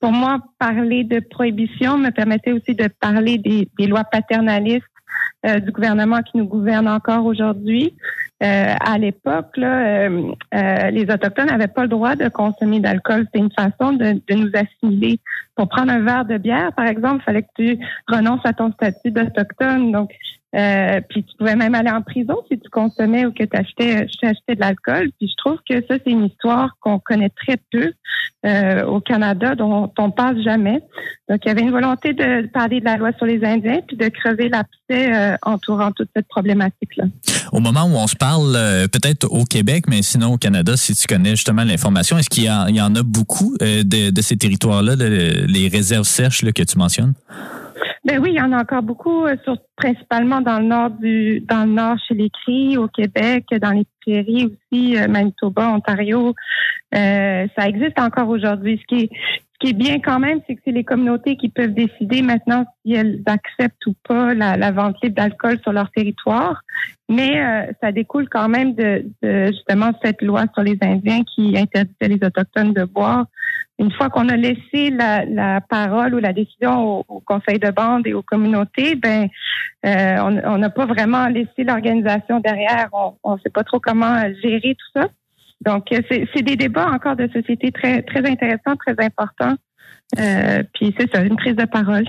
Pour 0.00 0.12
moi, 0.12 0.40
parler 0.58 1.04
de 1.04 1.20
prohibition 1.20 1.98
me 1.98 2.10
permettait 2.10 2.52
aussi 2.52 2.74
de 2.74 2.88
parler 3.00 3.38
des, 3.38 3.86
lois 3.86 4.04
paternalistes 4.04 4.84
euh, 5.46 5.60
du 5.60 5.70
gouvernement 5.70 6.22
qui 6.22 6.36
nous 6.38 6.46
gouverne 6.46 6.88
encore 6.88 7.24
aujourd'hui. 7.24 7.94
À 8.38 8.98
l'époque, 8.98 9.56
les 9.56 11.06
Autochtones 11.10 11.46
n'avaient 11.46 11.68
pas 11.68 11.84
le 11.84 11.88
droit 11.88 12.16
de 12.16 12.28
consommer 12.28 12.80
d'alcool. 12.80 13.24
C'était 13.24 13.38
une 13.38 13.50
façon 13.50 13.94
de, 13.94 14.20
de 14.28 14.34
nous 14.34 14.50
assimiler. 14.52 15.20
Pour 15.54 15.70
prendre 15.70 15.90
un 15.90 16.02
verre 16.02 16.26
de 16.26 16.36
bière, 16.36 16.70
par 16.74 16.86
exemple, 16.86 17.22
il 17.22 17.24
fallait 17.24 17.42
que 17.42 17.48
tu 17.56 17.78
renonces 18.06 18.44
à 18.44 18.52
ton 18.52 18.72
statut 18.72 19.10
d'Autochtone. 19.10 19.90
Donc, 19.90 20.10
euh, 20.56 21.00
puis 21.08 21.22
tu 21.24 21.36
pouvais 21.36 21.56
même 21.56 21.74
aller 21.74 21.90
en 21.90 22.02
prison 22.02 22.36
si 22.50 22.58
tu 22.58 22.68
consommais 22.70 23.26
ou 23.26 23.32
que 23.32 23.44
tu 23.44 23.56
achetais, 23.56 24.06
achetais 24.22 24.54
de 24.54 24.60
l'alcool. 24.60 25.10
Puis 25.18 25.28
je 25.28 25.36
trouve 25.36 25.58
que 25.68 25.74
ça, 25.86 25.96
c'est 26.02 26.10
une 26.10 26.26
histoire 26.26 26.76
qu'on 26.80 26.98
connaît 26.98 27.28
très 27.30 27.58
peu 27.70 27.92
euh, 28.46 28.84
au 28.86 29.00
Canada, 29.00 29.54
dont 29.54 29.92
on 29.98 30.10
passe 30.10 30.38
jamais. 30.38 30.80
Donc, 31.28 31.40
il 31.44 31.48
y 31.48 31.50
avait 31.50 31.62
une 31.62 31.72
volonté 31.72 32.12
de 32.12 32.46
parler 32.46 32.80
de 32.80 32.84
la 32.84 32.96
loi 32.96 33.10
sur 33.16 33.26
les 33.26 33.44
Indiens 33.44 33.80
puis 33.86 33.96
de 33.96 34.08
crever 34.08 34.48
l'abcès 34.48 35.12
euh, 35.14 35.36
entourant 35.42 35.90
toute 35.92 36.08
cette 36.14 36.28
problématique-là. 36.28 37.04
Au 37.52 37.60
moment 37.60 37.84
où 37.84 37.96
on 37.96 38.06
se 38.06 38.16
parle, 38.16 38.54
euh, 38.56 38.86
peut-être 38.88 39.24
au 39.30 39.44
Québec, 39.44 39.84
mais 39.88 40.00
sinon 40.02 40.34
au 40.34 40.38
Canada, 40.38 40.76
si 40.76 40.94
tu 40.94 41.06
connais 41.06 41.30
justement 41.30 41.64
l'information, 41.64 42.16
est-ce 42.18 42.30
qu'il 42.30 42.44
y, 42.44 42.50
en- 42.50 42.94
a 42.94 43.02
beaucoup 43.02 43.56
euh, 43.62 43.82
de, 43.84 44.20
ces 44.22 44.36
territoires-là, 44.36 44.94
les 44.96 45.68
réserves 45.68 46.04
sèches 46.04 46.44
que 46.44 46.62
tu 46.62 46.78
mentionnes? 46.78 47.14
Ben 48.06 48.20
oui, 48.22 48.30
il 48.30 48.36
y 48.36 48.40
en 48.40 48.52
a 48.52 48.60
encore 48.60 48.84
beaucoup, 48.84 49.26
euh, 49.26 49.34
principalement 49.74 50.40
dans 50.40 50.60
le 50.60 50.66
nord 50.66 50.90
du, 50.90 51.40
dans 51.40 51.64
le 51.64 51.72
nord 51.72 51.96
chez 52.06 52.14
les 52.14 52.30
Cris, 52.30 52.78
au 52.78 52.86
Québec, 52.86 53.46
dans 53.60 53.72
les 53.72 53.84
prairies 54.00 54.46
aussi, 54.46 54.96
euh, 54.96 55.08
Manitoba, 55.08 55.70
Ontario. 55.70 56.32
Euh, 56.94 57.48
ça 57.58 57.66
existe 57.66 57.98
encore 57.98 58.28
aujourd'hui. 58.28 58.80
Ce 58.80 58.86
qui 58.86 59.02
est, 59.02 59.10
ce 59.12 59.58
qui 59.58 59.70
est 59.70 59.76
bien 59.76 59.98
quand 59.98 60.20
même, 60.20 60.38
c'est 60.46 60.54
que 60.54 60.60
c'est 60.64 60.70
les 60.70 60.84
communautés 60.84 61.36
qui 61.36 61.48
peuvent 61.48 61.74
décider 61.74 62.22
maintenant 62.22 62.64
si 62.84 62.92
elles 62.92 63.22
acceptent 63.26 63.84
ou 63.86 63.94
pas 64.06 64.34
la, 64.34 64.56
la 64.56 64.70
vente 64.70 65.02
libre 65.02 65.16
d'alcool 65.16 65.58
sur 65.64 65.72
leur 65.72 65.90
territoire. 65.90 66.62
Mais 67.08 67.42
euh, 67.42 67.72
ça 67.82 67.90
découle 67.90 68.28
quand 68.28 68.48
même 68.48 68.74
de, 68.74 69.04
de 69.20 69.46
justement 69.46 69.90
cette 70.04 70.22
loi 70.22 70.44
sur 70.54 70.62
les 70.62 70.78
Indiens 70.80 71.24
qui 71.24 71.58
interdisait 71.58 72.16
les 72.16 72.24
autochtones 72.24 72.72
de 72.72 72.84
boire. 72.84 73.26
Une 73.78 73.92
fois 73.92 74.08
qu'on 74.08 74.28
a 74.28 74.36
laissé 74.36 74.90
la, 74.90 75.24
la 75.26 75.60
parole 75.60 76.14
ou 76.14 76.18
la 76.18 76.32
décision 76.32 76.98
au, 76.98 77.04
au 77.08 77.20
conseil 77.20 77.58
de 77.58 77.70
bande 77.70 78.06
et 78.06 78.14
aux 78.14 78.22
communautés, 78.22 78.94
ben 78.94 79.28
euh, 79.84 80.40
on 80.44 80.58
n'a 80.58 80.70
pas 80.70 80.86
vraiment 80.86 81.26
laissé 81.28 81.64
l'organisation 81.64 82.40
derrière. 82.40 82.88
On 83.22 83.34
ne 83.34 83.40
sait 83.40 83.50
pas 83.50 83.64
trop 83.64 83.78
comment 83.78 84.20
gérer 84.42 84.74
tout 84.74 85.00
ça. 85.00 85.08
Donc, 85.60 85.92
euh, 85.92 86.00
c'est 86.10 86.42
des 86.42 86.56
débats 86.56 86.88
encore 86.90 87.16
de 87.16 87.28
société 87.28 87.72
très 87.72 88.02
très 88.02 88.28
intéressants, 88.28 88.76
très 88.76 88.94
importants. 89.04 89.56
Euh, 90.18 90.62
puis 90.74 90.94
c'est 90.98 91.10
ça, 91.12 91.20
une 91.22 91.36
prise 91.36 91.56
de 91.56 91.64
parole. 91.64 92.04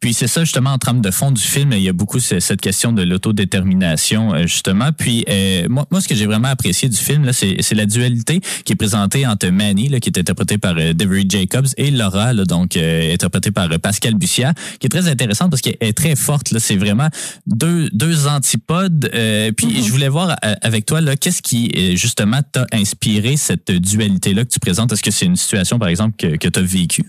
Puis 0.00 0.14
c'est 0.14 0.28
ça 0.28 0.42
justement 0.44 0.70
en 0.70 0.78
trame 0.78 1.00
de 1.00 1.10
fond 1.10 1.32
du 1.32 1.42
film, 1.42 1.72
il 1.72 1.82
y 1.82 1.88
a 1.88 1.92
beaucoup 1.92 2.20
ce- 2.20 2.38
cette 2.40 2.60
question 2.60 2.92
de 2.92 3.02
l'autodétermination 3.02 4.32
euh, 4.34 4.42
justement. 4.42 4.90
Puis 4.96 5.24
euh, 5.28 5.66
moi, 5.68 5.86
moi, 5.90 6.00
ce 6.00 6.08
que 6.08 6.14
j'ai 6.14 6.26
vraiment 6.26 6.48
apprécié 6.48 6.88
du 6.88 6.96
film 6.96 7.24
là, 7.24 7.32
c'est 7.32 7.56
c'est 7.60 7.74
la 7.74 7.86
dualité 7.86 8.40
qui 8.64 8.72
est 8.74 8.76
présentée 8.76 9.26
entre 9.26 9.48
Manny, 9.48 9.88
là, 9.88 9.98
qui 9.98 10.08
est 10.10 10.18
interprétée 10.18 10.56
par 10.58 10.76
euh, 10.78 10.92
Devery 10.92 11.26
Jacobs, 11.28 11.66
et 11.76 11.90
Laura, 11.90 12.32
là, 12.32 12.44
donc 12.44 12.76
euh, 12.76 13.12
interprétée 13.12 13.50
par 13.50 13.68
Pascal 13.80 14.14
Bussière, 14.14 14.52
qui 14.78 14.86
est 14.86 14.90
très 14.90 15.08
intéressante 15.08 15.50
parce 15.50 15.62
qu'elle 15.62 15.76
est 15.80 15.96
très 15.96 16.14
forte. 16.16 16.52
Là, 16.52 16.60
c'est 16.60 16.76
vraiment 16.76 17.08
deux 17.46 17.88
deux 17.92 18.28
antipodes. 18.28 19.10
Euh, 19.14 19.50
puis 19.52 19.82
je 19.82 19.90
voulais 19.90 20.08
voir 20.08 20.36
avec 20.62 20.86
toi 20.86 21.00
là, 21.00 21.16
qu'est-ce 21.16 21.42
qui 21.42 21.96
justement 21.96 22.40
t'a 22.52 22.66
inspiré 22.72 23.36
cette 23.36 23.70
dualité 23.72 24.32
là 24.32 24.44
que 24.44 24.50
tu 24.50 24.60
présentes? 24.60 24.92
Est-ce 24.92 25.02
que 25.02 25.10
c'est 25.10 25.26
une 25.26 25.36
situation 25.36 25.78
par 25.78 25.88
exemple 25.88 26.14
que, 26.16 26.36
que 26.36 26.48
tu 26.48 26.58
as 26.58 26.62
vécue? 26.62 27.04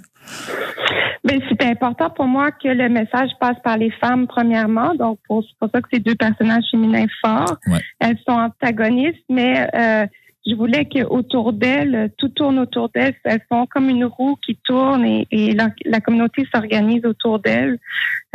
C'était 1.49 1.65
important 1.65 2.09
pour 2.09 2.25
moi 2.25 2.51
que 2.51 2.67
le 2.67 2.89
message 2.89 3.31
passe 3.39 3.57
par 3.63 3.77
les 3.77 3.91
femmes, 3.91 4.27
premièrement. 4.27 4.93
Donc, 4.95 5.19
c'est 5.29 5.57
pour 5.59 5.69
ça 5.73 5.81
que 5.81 5.87
ces 5.91 5.99
deux 5.99 6.15
personnages 6.15 6.65
féminins 6.69 7.05
forts. 7.23 7.57
Ouais. 7.67 7.79
Elles 7.99 8.17
sont 8.27 8.35
antagonistes, 8.35 9.23
mais 9.29 9.67
euh, 9.73 10.05
je 10.45 10.55
voulais 10.55 10.85
que 10.85 11.03
autour 11.05 11.53
d'elles, 11.53 12.11
tout 12.17 12.29
tourne 12.29 12.59
autour 12.59 12.89
d'elles. 12.89 13.15
Elles 13.23 13.41
sont 13.51 13.65
comme 13.67 13.89
une 13.89 14.05
roue 14.05 14.35
qui 14.45 14.57
tourne 14.63 15.05
et, 15.05 15.27
et 15.31 15.53
la, 15.53 15.69
la 15.85 16.01
communauté 16.01 16.45
s'organise 16.53 17.05
autour 17.05 17.39
d'elles. 17.39 17.79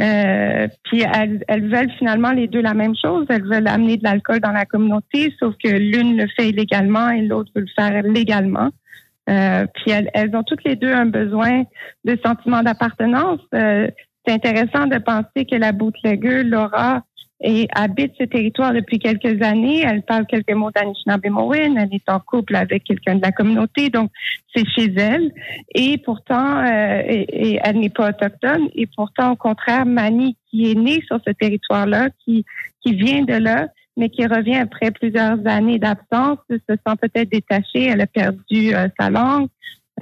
Euh, 0.01 0.69
puis 0.85 1.03
elles, 1.03 1.45
elles 1.49 1.69
veulent 1.69 1.93
finalement 1.99 2.31
les 2.31 2.47
deux 2.49 2.63
la 2.63 2.75
même 2.75 2.95
chose. 2.97 3.27
Elles 3.29 3.45
veulent 3.45 3.69
amener 3.69 3.97
de 3.97 4.05
l'alcool 4.05 4.41
dans 4.41 4.53
la 4.53 4.65
communauté, 4.65 5.35
sauf 5.39 5.55
que 5.63 5.69
l'une 5.69 6.17
le 6.17 6.27
fait 6.29 6.49
illégalement 6.49 7.11
et 7.11 7.23
l'autre 7.23 7.51
veut 7.55 7.63
le 7.63 7.69
faire 7.77 8.03
légalement. 8.03 8.71
Euh, 9.29 9.67
puis 9.75 9.91
elles, 9.91 10.11
elles 10.15 10.35
ont 10.35 10.43
toutes 10.43 10.65
les 10.65 10.77
deux 10.77 10.93
un 10.93 11.07
besoin 11.07 11.65
de 12.05 12.19
sentiment 12.25 12.63
d'appartenance. 12.63 13.41
Euh, 13.55 13.89
c'est 14.27 14.35
intéressant 14.35 14.87
de 14.87 14.99
penser 14.99 15.45
que 15.51 15.57
la 15.57 15.73
bootlegger, 15.73 16.43
Laura, 16.45 17.03
et 17.41 17.69
habite 17.73 18.13
ce 18.19 18.25
territoire 18.25 18.73
depuis 18.73 18.99
quelques 18.99 19.43
années. 19.43 19.83
Elle 19.85 20.03
parle 20.03 20.27
quelques 20.27 20.53
mots 20.53 20.71
d'Anishinaabe-Mowin. 20.73 21.77
Elle 21.77 21.95
est 21.95 22.11
en 22.11 22.19
couple 22.19 22.57
avec 22.57 22.85
quelqu'un 22.85 23.15
de 23.15 23.23
la 23.23 23.33
communauté, 23.33 23.91
donc 23.91 24.11
c'est 24.55 24.67
chez 24.69 24.93
elle. 24.97 25.31
Et 25.75 25.99
pourtant, 25.99 26.65
euh, 26.65 27.03
et, 27.07 27.61
elle 27.63 27.79
n'est 27.79 27.91
pas 27.91 28.11
autochtone. 28.11 28.69
Et 28.75 28.87
pourtant, 28.87 29.33
au 29.33 29.37
contraire, 29.37 29.87
Mani, 29.87 30.37
qui 30.51 30.71
est 30.71 30.75
née 30.75 31.03
sur 31.07 31.21
ce 31.25 31.33
territoire-là, 31.33 32.09
qui, 32.25 32.45
qui 32.83 32.95
vient 32.95 33.23
de 33.23 33.35
là, 33.35 33.69
mais 33.99 34.09
qui 34.09 34.25
revient 34.27 34.57
après 34.57 34.93
plusieurs 34.93 35.45
années 35.47 35.79
d'absence, 35.79 36.39
se 36.49 36.57
sent 36.69 36.97
peut-être 37.03 37.31
détachée. 37.31 37.87
Elle 37.87 38.01
a 38.01 38.07
perdu 38.07 38.75
euh, 38.75 38.89
sa 38.99 39.11
langue. 39.11 39.49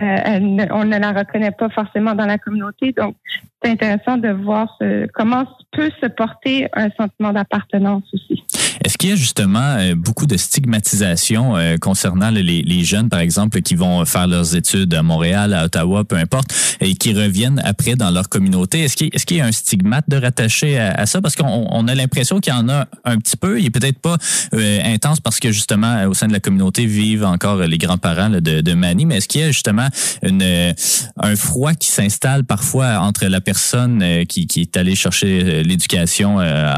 Euh, 0.00 0.66
on 0.70 0.84
ne 0.84 0.98
la 0.98 1.12
reconnaît 1.12 1.50
pas 1.50 1.70
forcément 1.70 2.14
dans 2.14 2.26
la 2.26 2.36
communauté. 2.36 2.92
Donc, 2.92 3.16
c'est 3.62 3.70
intéressant 3.70 4.16
de 4.16 4.28
voir 4.28 4.68
comment 5.14 5.44
peut 5.72 5.90
se 6.00 6.06
porter 6.06 6.68
un 6.74 6.88
sentiment 6.96 7.32
d'appartenance 7.32 8.04
aussi. 8.12 8.42
Est-ce 8.84 8.96
qu'il 8.98 9.10
y 9.10 9.12
a 9.12 9.16
justement 9.16 9.76
euh, 9.78 9.94
beaucoup 9.94 10.26
de 10.26 10.36
stigmatisation 10.36 11.56
euh, 11.56 11.76
concernant 11.76 12.30
le- 12.30 12.40
les, 12.40 12.62
les 12.62 12.84
jeunes, 12.84 13.08
par 13.08 13.20
exemple, 13.20 13.60
qui 13.60 13.74
vont 13.74 14.04
faire 14.04 14.26
leurs 14.26 14.54
études 14.54 14.94
à 14.94 15.02
Montréal, 15.02 15.54
à 15.54 15.64
Ottawa, 15.64 16.04
peu 16.04 16.16
importe, 16.16 16.54
et 16.80 16.94
qui 16.94 17.12
reviennent 17.12 17.60
après 17.64 17.96
dans 17.96 18.10
leur 18.10 18.28
communauté? 18.28 18.82
Est-ce 18.82 18.96
qu'il 18.96 19.08
est-ce 19.12 19.26
qu'il 19.26 19.38
y 19.38 19.40
a 19.40 19.46
un 19.46 19.52
stigmate 19.52 20.04
de 20.08 20.16
rattaché 20.16 20.78
à, 20.78 20.92
à 20.92 21.06
ça? 21.06 21.20
Parce 21.20 21.34
qu'on 21.36 21.66
on 21.70 21.88
a 21.88 21.94
l'impression 21.94 22.38
qu'il 22.38 22.52
y 22.52 22.56
en 22.56 22.68
a 22.68 22.86
un 23.04 23.18
petit 23.18 23.36
peu. 23.36 23.58
Il 23.58 23.66
est 23.66 23.70
peut-être 23.70 23.98
pas 23.98 24.16
euh, 24.54 24.78
intense 24.84 25.20
parce 25.20 25.40
que 25.40 25.50
justement, 25.50 25.92
euh, 25.96 26.08
au 26.08 26.14
sein 26.14 26.28
de 26.28 26.32
la 26.32 26.40
communauté, 26.40 26.86
vivent 26.86 27.24
encore 27.24 27.56
les 27.56 27.78
grands-parents 27.78 28.30
de, 28.30 28.60
de 28.60 28.74
Manny. 28.74 29.04
Mais 29.06 29.16
est-ce 29.16 29.28
qu'il 29.28 29.40
y 29.40 29.44
a 29.44 29.48
justement 29.48 29.88
une, 30.22 30.74
un 31.20 31.36
froid 31.36 31.74
qui 31.74 31.90
s'installe 31.90 32.44
parfois 32.44 33.00
entre 33.00 33.26
la 33.26 33.40
personne 33.46 34.02
euh, 34.02 34.24
qui, 34.24 34.46
qui 34.46 34.60
est 34.62 34.76
allée 34.76 34.94
chercher 34.96 35.32
euh, 35.42 35.62
l'éducation 35.62 36.40
euh, 36.40 36.72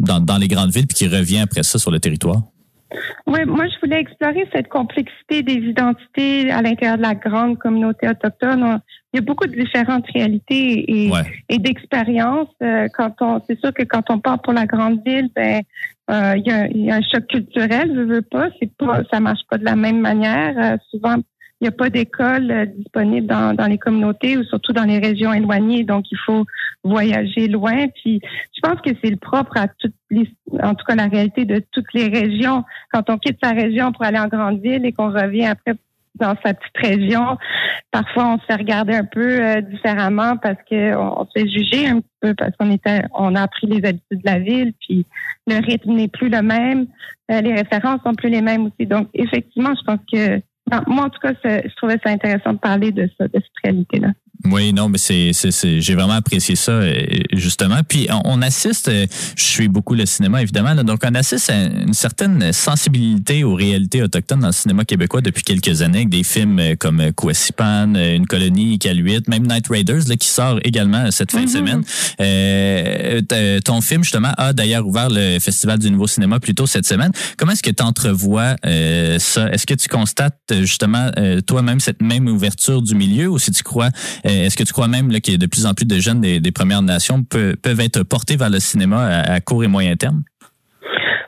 dans, 0.00 0.20
dans 0.20 0.36
les 0.36 0.48
grandes 0.48 0.70
villes 0.74 0.86
puis 0.86 0.98
qui 0.98 1.08
revient 1.08 1.38
après 1.48 1.62
ça 1.62 1.78
sur 1.78 1.90
le 1.90 2.00
territoire? 2.00 2.42
Oui, 3.26 3.40
moi, 3.46 3.64
je 3.72 3.76
voulais 3.82 4.00
explorer 4.00 4.44
cette 4.54 4.68
complexité 4.68 5.42
des 5.42 5.54
identités 5.72 6.50
à 6.50 6.60
l'intérieur 6.62 6.96
de 6.98 7.02
la 7.02 7.14
grande 7.14 7.58
communauté 7.58 8.08
autochtone. 8.08 8.62
On- 8.62 8.80
il 9.12 9.20
y 9.20 9.22
a 9.22 9.22
beaucoup 9.22 9.46
de 9.46 9.56
différentes 9.64 10.04
réalités 10.14 10.84
et, 10.94 11.10
Ouais. 11.10 11.22
et 11.48 11.58
d'expériences. 11.58 12.54
Quand 12.96 13.12
on, 13.20 13.40
c'est 13.46 13.58
sûr 13.58 13.72
que 13.72 13.84
quand 13.84 14.02
on 14.10 14.18
part 14.18 14.42
pour 14.42 14.52
la 14.52 14.66
grande 14.66 15.00
ville, 15.06 15.30
ben, 15.34 15.62
euh, 16.10 16.34
il, 16.36 16.46
y 16.46 16.50
a, 16.52 16.66
il 16.68 16.84
y 16.84 16.90
a 16.90 16.96
un 16.96 17.02
choc 17.02 17.26
culturel. 17.26 17.86
Je 17.94 18.00
veux 18.12 18.20
pas, 18.22 18.48
c'est 18.60 18.70
pas, 18.76 19.02
ça 19.10 19.18
marche 19.20 19.40
pas 19.50 19.56
de 19.56 19.64
la 19.64 19.74
même 19.74 20.00
manière. 20.00 20.54
Euh, 20.58 20.76
souvent, 20.90 21.16
n'y 21.66 21.74
a 21.74 21.76
pas 21.76 21.90
d'école 21.90 22.50
euh, 22.50 22.66
disponible 22.66 23.26
dans, 23.26 23.66
les 23.68 23.78
communautés 23.78 24.36
ou 24.36 24.44
surtout 24.44 24.72
dans 24.72 24.84
les 24.84 24.98
régions 24.98 25.32
éloignées. 25.32 25.84
Donc, 25.84 26.04
il 26.10 26.18
faut 26.24 26.44
voyager 26.84 27.48
loin. 27.48 27.86
Puis, 27.88 28.20
je 28.54 28.60
pense 28.62 28.80
que 28.80 28.90
c'est 29.02 29.10
le 29.10 29.16
propre 29.16 29.56
à 29.56 29.68
toutes 29.68 29.94
les, 30.10 30.28
en 30.62 30.74
tout 30.74 30.84
cas, 30.86 30.94
la 30.94 31.08
réalité 31.08 31.44
de 31.44 31.62
toutes 31.72 31.92
les 31.94 32.08
régions. 32.08 32.64
Quand 32.92 33.08
on 33.10 33.18
quitte 33.18 33.38
sa 33.42 33.50
région 33.50 33.92
pour 33.92 34.04
aller 34.04 34.18
en 34.18 34.28
grande 34.28 34.60
ville 34.60 34.84
et 34.84 34.92
qu'on 34.92 35.10
revient 35.10 35.46
après 35.46 35.74
dans 36.18 36.34
sa 36.44 36.54
petite 36.54 36.76
région, 36.76 37.36
parfois 37.90 38.34
on 38.34 38.38
se 38.38 38.44
fait 38.46 38.54
regarder 38.54 38.94
un 38.94 39.04
peu 39.04 39.38
euh, 39.38 39.60
différemment 39.60 40.36
parce 40.38 40.58
que 40.68 40.96
on, 40.96 41.20
on 41.20 41.26
se 41.26 41.30
fait 41.36 41.48
juger 41.48 41.88
un 41.88 42.00
peu 42.20 42.34
parce 42.34 42.56
qu'on 42.56 42.70
était, 42.70 43.02
on 43.12 43.34
a 43.34 43.42
appris 43.42 43.66
les 43.66 43.86
habitudes 43.86 44.22
de 44.22 44.30
la 44.30 44.38
ville, 44.38 44.72
puis 44.80 45.04
le 45.46 45.56
rythme 45.56 45.92
n'est 45.92 46.08
plus 46.08 46.28
le 46.28 46.42
même, 46.42 46.86
euh, 47.30 47.40
les 47.40 47.54
références 47.54 48.00
sont 48.02 48.14
plus 48.14 48.30
les 48.30 48.40
mêmes 48.40 48.66
aussi. 48.66 48.86
Donc 48.86 49.08
effectivement, 49.14 49.74
je 49.74 49.82
pense 49.84 50.00
que 50.10 50.40
non, 50.70 50.80
moi 50.86 51.04
en 51.04 51.10
tout 51.10 51.20
cas, 51.20 51.32
je 51.44 51.74
trouvais 51.76 51.98
ça 52.04 52.10
intéressant 52.10 52.52
de 52.52 52.58
parler 52.58 52.92
de 52.92 53.08
ça, 53.16 53.28
de 53.28 53.34
cette 53.34 53.62
réalité-là. 53.62 54.12
Oui, 54.44 54.72
non, 54.72 54.88
mais 54.88 54.98
c'est, 54.98 55.32
j'ai 55.80 55.94
vraiment 55.94 56.14
apprécié 56.14 56.56
ça, 56.56 56.72
euh, 56.72 57.02
justement. 57.32 57.80
Puis 57.88 58.06
on, 58.24 58.42
assiste, 58.42 58.88
euh, 58.88 59.06
je 59.36 59.44
suis 59.44 59.68
beaucoup 59.68 59.94
le 59.94 60.06
cinéma, 60.06 60.42
évidemment, 60.42 60.74
là, 60.74 60.82
donc 60.82 61.00
on 61.04 61.14
assiste 61.14 61.50
à 61.50 61.64
une 61.64 61.94
certaine 61.94 62.52
sensibilité 62.52 63.44
aux 63.44 63.54
réalités 63.54 64.02
autochtones 64.02 64.40
dans 64.40 64.48
le 64.48 64.52
cinéma 64.52 64.84
québécois 64.84 65.20
depuis 65.20 65.42
quelques 65.42 65.82
années, 65.82 65.98
avec 65.98 66.10
des 66.10 66.22
films 66.22 66.58
euh, 66.58 66.74
comme 66.78 67.00
euh, 67.00 68.16
Une 68.16 68.26
colonie, 68.26 68.74
Iqaluit, 68.74 69.22
même 69.28 69.46
Night 69.46 69.66
Raiders, 69.68 70.08
là, 70.08 70.16
qui 70.16 70.28
sort 70.28 70.60
également 70.64 71.10
cette 71.10 71.32
fin 71.32 71.44
de 71.44 71.50
semaine. 71.50 71.82
Euh, 72.20 73.20
ton 73.64 73.80
film, 73.80 74.02
justement, 74.02 74.32
a 74.36 74.52
d'ailleurs 74.52 74.86
ouvert 74.86 75.08
le 75.10 75.38
Festival 75.40 75.78
du 75.78 75.90
Nouveau 75.90 76.06
Cinéma 76.06 76.40
plus 76.40 76.54
tôt 76.54 76.66
cette 76.66 76.86
semaine. 76.86 77.10
Comment 77.36 77.52
est-ce 77.52 77.62
que 77.62 77.70
tu 77.70 77.82
entrevois 77.82 78.56
euh, 78.64 79.18
ça? 79.18 79.48
Est-ce 79.50 79.66
que 79.66 79.74
tu 79.74 79.88
constates, 79.88 80.52
justement, 80.60 81.10
euh, 81.18 81.40
toi-même, 81.40 81.80
cette 81.80 82.02
même 82.02 82.28
ouverture 82.28 82.82
du 82.82 82.94
milieu 82.94 83.28
ou 83.28 83.38
si 83.38 83.50
tu 83.50 83.62
crois 83.62 83.90
euh, 84.26 84.35
Est-ce 84.44 84.56
que 84.56 84.64
tu 84.64 84.72
crois 84.72 84.88
même 84.88 85.10
là, 85.10 85.20
que 85.20 85.36
de 85.36 85.46
plus 85.46 85.66
en 85.66 85.74
plus 85.74 85.86
de 85.86 85.96
jeunes 85.96 86.20
des, 86.20 86.52
Premières 86.52 86.82
Nations 86.82 87.22
peut- 87.22 87.56
peuvent 87.60 87.80
être 87.80 88.02
portés 88.02 88.36
vers 88.36 88.50
le 88.50 88.60
cinéma 88.60 89.06
à, 89.06 89.40
court 89.40 89.64
et 89.64 89.68
moyen 89.68 89.96
terme? 89.96 90.22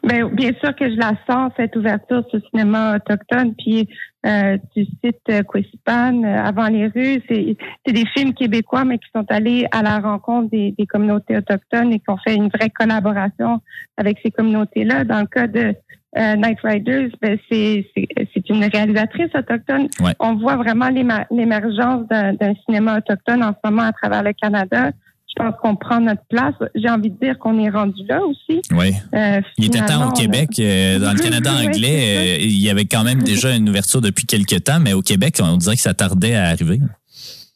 Ben, 0.03 0.27
bien 0.33 0.53
sûr 0.63 0.75
que 0.75 0.89
je 0.89 0.97
la 0.97 1.13
sens, 1.29 1.53
cette 1.59 1.77
ouverture 1.77 2.25
sur 2.31 2.39
le 2.39 2.43
cinéma 2.51 2.97
autochtone. 2.97 3.55
Puis, 3.59 3.87
euh, 4.27 4.57
tu 4.75 4.87
cites 5.05 5.17
euh, 5.31 5.43
Kwesipan, 5.43 6.25
euh, 6.25 6.43
Avant 6.43 6.69
les 6.69 6.87
rues, 6.87 7.23
c'est 7.29 7.57
c'est 7.85 7.93
des 7.93 8.05
films 8.17 8.33
québécois, 8.33 8.85
mais 8.85 8.99
qui 8.99 9.09
sont 9.15 9.27
allés 9.29 9.67
à 9.71 9.83
la 9.83 9.99
rencontre 9.99 10.51
des, 10.51 10.75
des 10.79 10.87
communautés 10.87 11.37
autochtones 11.37 11.93
et 11.93 11.99
qui 11.99 12.09
ont 12.09 12.17
fait 12.17 12.35
une 12.35 12.49
vraie 12.49 12.71
collaboration 12.71 13.61
avec 13.97 14.19
ces 14.25 14.31
communautés-là. 14.31 15.05
Dans 15.05 15.21
le 15.21 15.27
cas 15.27 15.47
de 15.47 15.75
euh, 16.17 16.37
Night 16.37 16.59
Riders, 16.65 17.11
ben, 17.21 17.39
c'est 17.51 18.49
une 18.49 18.65
réalisatrice 18.65 19.31
autochtone. 19.35 19.89
Ouais. 20.01 20.13
On 20.21 20.37
voit 20.37 20.57
vraiment 20.57 20.89
l'émergence 21.31 22.07
d'un 22.09 22.55
cinéma 22.65 22.99
autochtone 22.99 23.43
en 23.43 23.53
ce 23.53 23.71
moment 23.71 23.83
à 23.83 23.93
travers 23.93 24.23
le 24.23 24.33
Canada. 24.33 24.91
Je 25.29 25.45
pense 25.45 25.55
qu'on 25.61 25.77
prend 25.77 26.01
notre 26.01 26.25
place. 26.31 26.55
J'ai 26.75 26.89
envie 26.89 27.11
de 27.11 27.19
dire 27.21 27.39
qu'on 27.39 27.63
est 27.63 27.69
rendu 27.69 28.03
là 28.09 28.21
aussi. 28.23 28.63
Oui. 28.73 28.95
Euh, 29.15 29.41
Il 29.59 29.67
était 29.67 29.85
temps 29.85 30.09
au 30.09 30.13
Québec. 30.13 30.49
euh, 30.59 30.99
dans 30.99 31.13
le 31.13 31.19
Canada 31.19 31.51
anglais, 31.53 32.39
il 32.41 32.59
y 32.59 32.71
avait 32.71 32.87
quand 32.87 33.05
même 33.05 33.23
déjà 33.23 33.55
une 33.55 33.69
ouverture 33.69 34.01
depuis 34.01 34.25
quelques 34.25 34.65
temps, 34.65 34.81
mais 34.81 34.95
au 34.95 35.03
Québec, 35.03 35.37
on 35.43 35.59
dirait 35.59 35.77
que 35.77 35.83
ça 35.83 35.95
tardait 35.95 36.35
à 36.35 36.47
arriver. 36.47 36.81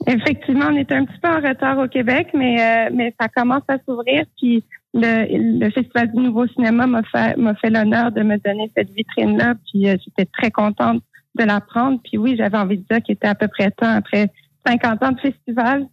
Effectivement, 0.07 0.67
on 0.71 0.77
est 0.77 0.93
un 0.93 1.05
petit 1.07 1.19
peu 1.23 1.29
en 1.31 1.41
retard 1.41 1.79
au 1.79 1.89
Québec, 1.89 2.29
mais 2.35 2.91
mais 2.91 3.15
ça 3.19 3.29
commence 3.29 3.63
à 3.69 3.79
s'ouvrir. 3.87 4.25
Puis 4.37 4.63
le, 4.95 5.59
le 5.61 5.71
Festival 5.71 6.13
du 6.13 6.21
Nouveau 6.21 6.47
Cinéma 6.49 6.87
m'a 6.87 7.03
fait 7.05 7.37
m'a 7.37 7.55
fait 7.55 7.71
l'honneur 7.71 8.13
de 8.13 8.23
me 8.23 8.37
donner 8.39 8.71
cette 8.77 8.91
vitrine 8.91 9.39
là. 9.39 9.55
Puis 9.71 9.89
euh, 9.89 9.97
j'étais 10.05 10.27
très 10.27 10.51
contente 10.51 11.03
de 11.39 11.45
la 11.45 11.61
prendre. 11.61 11.99
Puis 12.05 12.19
oui, 12.19 12.35
j'avais 12.37 12.59
envie 12.59 12.79
de 12.79 12.85
dire 12.91 13.03
qu'il 13.03 13.15
était 13.15 13.29
à 13.29 13.35
peu 13.35 13.49
près 13.49 13.71
temps 13.71 13.89
après 13.95 14.31
50 14.67 15.03
ans 15.03 15.13
de 15.13 15.21
festival 15.21 15.87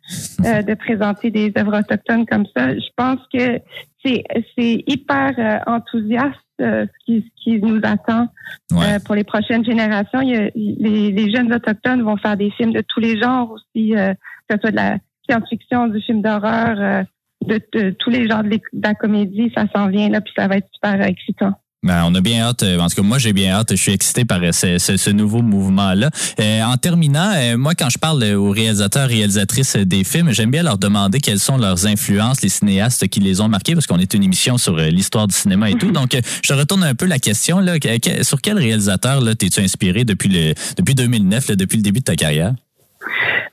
euh, 0.46 0.62
de 0.70 0.74
présenter 0.74 1.32
des 1.32 1.52
œuvres 1.58 1.80
autochtones 1.80 2.26
comme 2.26 2.46
ça. 2.56 2.76
Je 2.76 2.90
pense 2.96 3.20
que 3.34 3.60
c'est 4.04 4.24
c'est 4.58 4.84
hyper 4.88 5.32
euh, 5.40 5.60
enthousiaste 5.72 6.36
euh, 6.62 6.86
ce, 6.86 7.06
qui, 7.06 7.22
ce 7.38 7.44
qui 7.44 7.60
nous 7.62 7.80
attend 7.84 8.28
Ouais. 8.72 8.96
euh, 8.96 9.00
pour 9.06 9.16
les 9.16 9.24
prochaines 9.24 9.64
générations. 9.64 10.20
Il 10.22 10.30
y 10.30 10.36
a- 10.36 10.50
les, 10.56 11.12
les 11.12 11.32
jeunes 11.34 11.54
autochtones 11.54 12.02
vont 12.02 12.18
faire 12.18 12.36
des 12.38 12.52
films 12.52 12.74
de 12.74 12.84
tous 12.88 13.00
les 13.00 13.18
genres 13.20 13.52
aussi, 13.52 13.96
euh, 13.96 14.14
que 14.48 14.56
ce 14.56 14.58
soit 14.60 14.72
de 14.72 14.76
la 14.76 14.98
science-fiction, 15.30 15.88
du 15.88 16.02
film 16.02 16.22
d'horreur, 16.22 16.76
euh, 16.80 17.04
de, 17.50 17.62
de 17.74 17.96
tous 18.00 18.10
les 18.10 18.28
genres 18.28 18.44
de, 18.44 18.60
la 18.82 18.94
comédie. 18.94 19.52
Ça 19.56 19.66
s'en 19.76 19.88
vient 19.90 20.10
là, 20.10 20.22
puis 20.22 20.32
ça 20.38 20.48
va 20.48 20.58
être 20.58 20.68
super 20.74 21.02
excitant. 21.06 21.54
Ben, 21.82 22.04
on 22.06 22.14
a 22.14 22.20
bien 22.20 22.42
hâte. 22.42 22.64
euh, 22.64 22.78
En 22.78 22.90
tout 22.90 22.96
cas, 22.98 23.02
moi, 23.04 23.20
j'ai 23.20 23.32
bien 23.32 23.54
hâte. 23.54 23.70
Je 23.72 23.78
suis 23.82 23.94
excité 23.94 24.26
par 24.26 24.44
euh, 24.44 24.52
ce, 24.52 24.78
ce- 24.80 24.98
ce 24.98 25.10
nouveau 25.12 25.42
mouvement-là. 25.42 26.10
Euh, 26.42 26.62
en 26.64 26.76
terminant, 26.76 27.32
euh, 27.34 27.56
moi, 27.58 27.74
quand 27.74 27.90
je 27.90 27.98
parle 27.98 28.22
aux 28.36 28.52
réalisateurs, 28.52 29.08
réalisatrices 29.08 29.78
euh, 29.78 29.86
des 29.86 30.04
films, 30.04 30.34
j'aime 30.34 30.52
bien 30.52 30.62
leur 30.62 30.78
demander 30.78 31.22
quelles 31.22 31.40
sont 31.40 31.56
leurs 31.58 31.88
influences, 31.88 32.42
les 32.42 32.50
cinéastes 32.50 33.08
qui 33.08 33.22
les 33.22 33.40
ont 33.40 33.48
marqués, 33.48 33.76
parce 33.76 33.88
qu'on 33.88 33.98
est 34.00 34.14
une 34.14 34.24
émission 34.24 34.58
sur 34.58 34.76
l'histoire 34.76 35.26
du 35.28 35.34
cinéma 35.34 35.70
et 35.70 35.76
tout. 35.76 35.92
Donc, 36.00 36.18
je 36.44 36.48
te 36.50 36.54
retourne 36.54 36.84
un 36.84 36.96
peu 36.96 37.06
la 37.06 37.18
question. 37.18 37.60
Là, 37.62 37.76
sur 38.24 38.42
quel 38.42 38.58
réalisateur 38.58 39.24
t'es-tu 39.38 39.62
inspiré 39.62 40.04
depuis 40.04 40.28
le 40.28 40.54
depuis 40.78 40.96
2009, 40.96 41.48
là, 41.48 41.56
depuis 41.56 41.78
le 41.78 41.84
début 41.84 42.00
de 42.02 42.06
ta 42.06 42.18
carrière? 42.18 42.54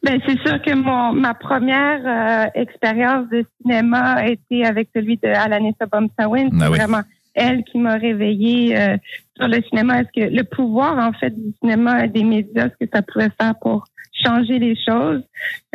Ben, 0.03 0.21
c'est 0.27 0.39
sûr 0.41 0.61
que 0.61 0.75
mon 0.75 1.13
ma 1.13 1.35
première 1.35 2.01
euh, 2.05 2.51
expérience 2.55 3.29
de 3.31 3.45
cinéma 3.61 4.15
a 4.15 4.27
été 4.29 4.65
avec 4.65 4.89
celui 4.95 5.17
de 5.17 5.29
Alanessa 5.29 5.87
Bomsawin. 5.87 6.49
C'est 6.53 6.65
Ah 6.65 6.71
oui. 6.71 6.79
vraiment 6.79 7.03
elle 7.35 7.63
qui 7.65 7.79
m'a 7.79 7.95
réveillée 7.97 8.77
euh, 8.79 8.97
sur 9.37 9.47
le 9.47 9.61
cinéma. 9.69 10.01
Est-ce 10.01 10.09
que 10.29 10.35
le 10.35 10.43
pouvoir 10.45 10.99
en 10.99 11.13
fait 11.13 11.31
du 11.31 11.53
cinéma 11.61 12.05
et 12.05 12.09
des 12.09 12.25
médias, 12.25 12.69
ce 12.71 12.85
que 12.85 12.91
ça 12.93 13.03
pouvait 13.03 13.31
faire 13.41 13.55
pour 13.61 13.85
changer 14.25 14.59
les 14.59 14.75
choses? 14.75 15.23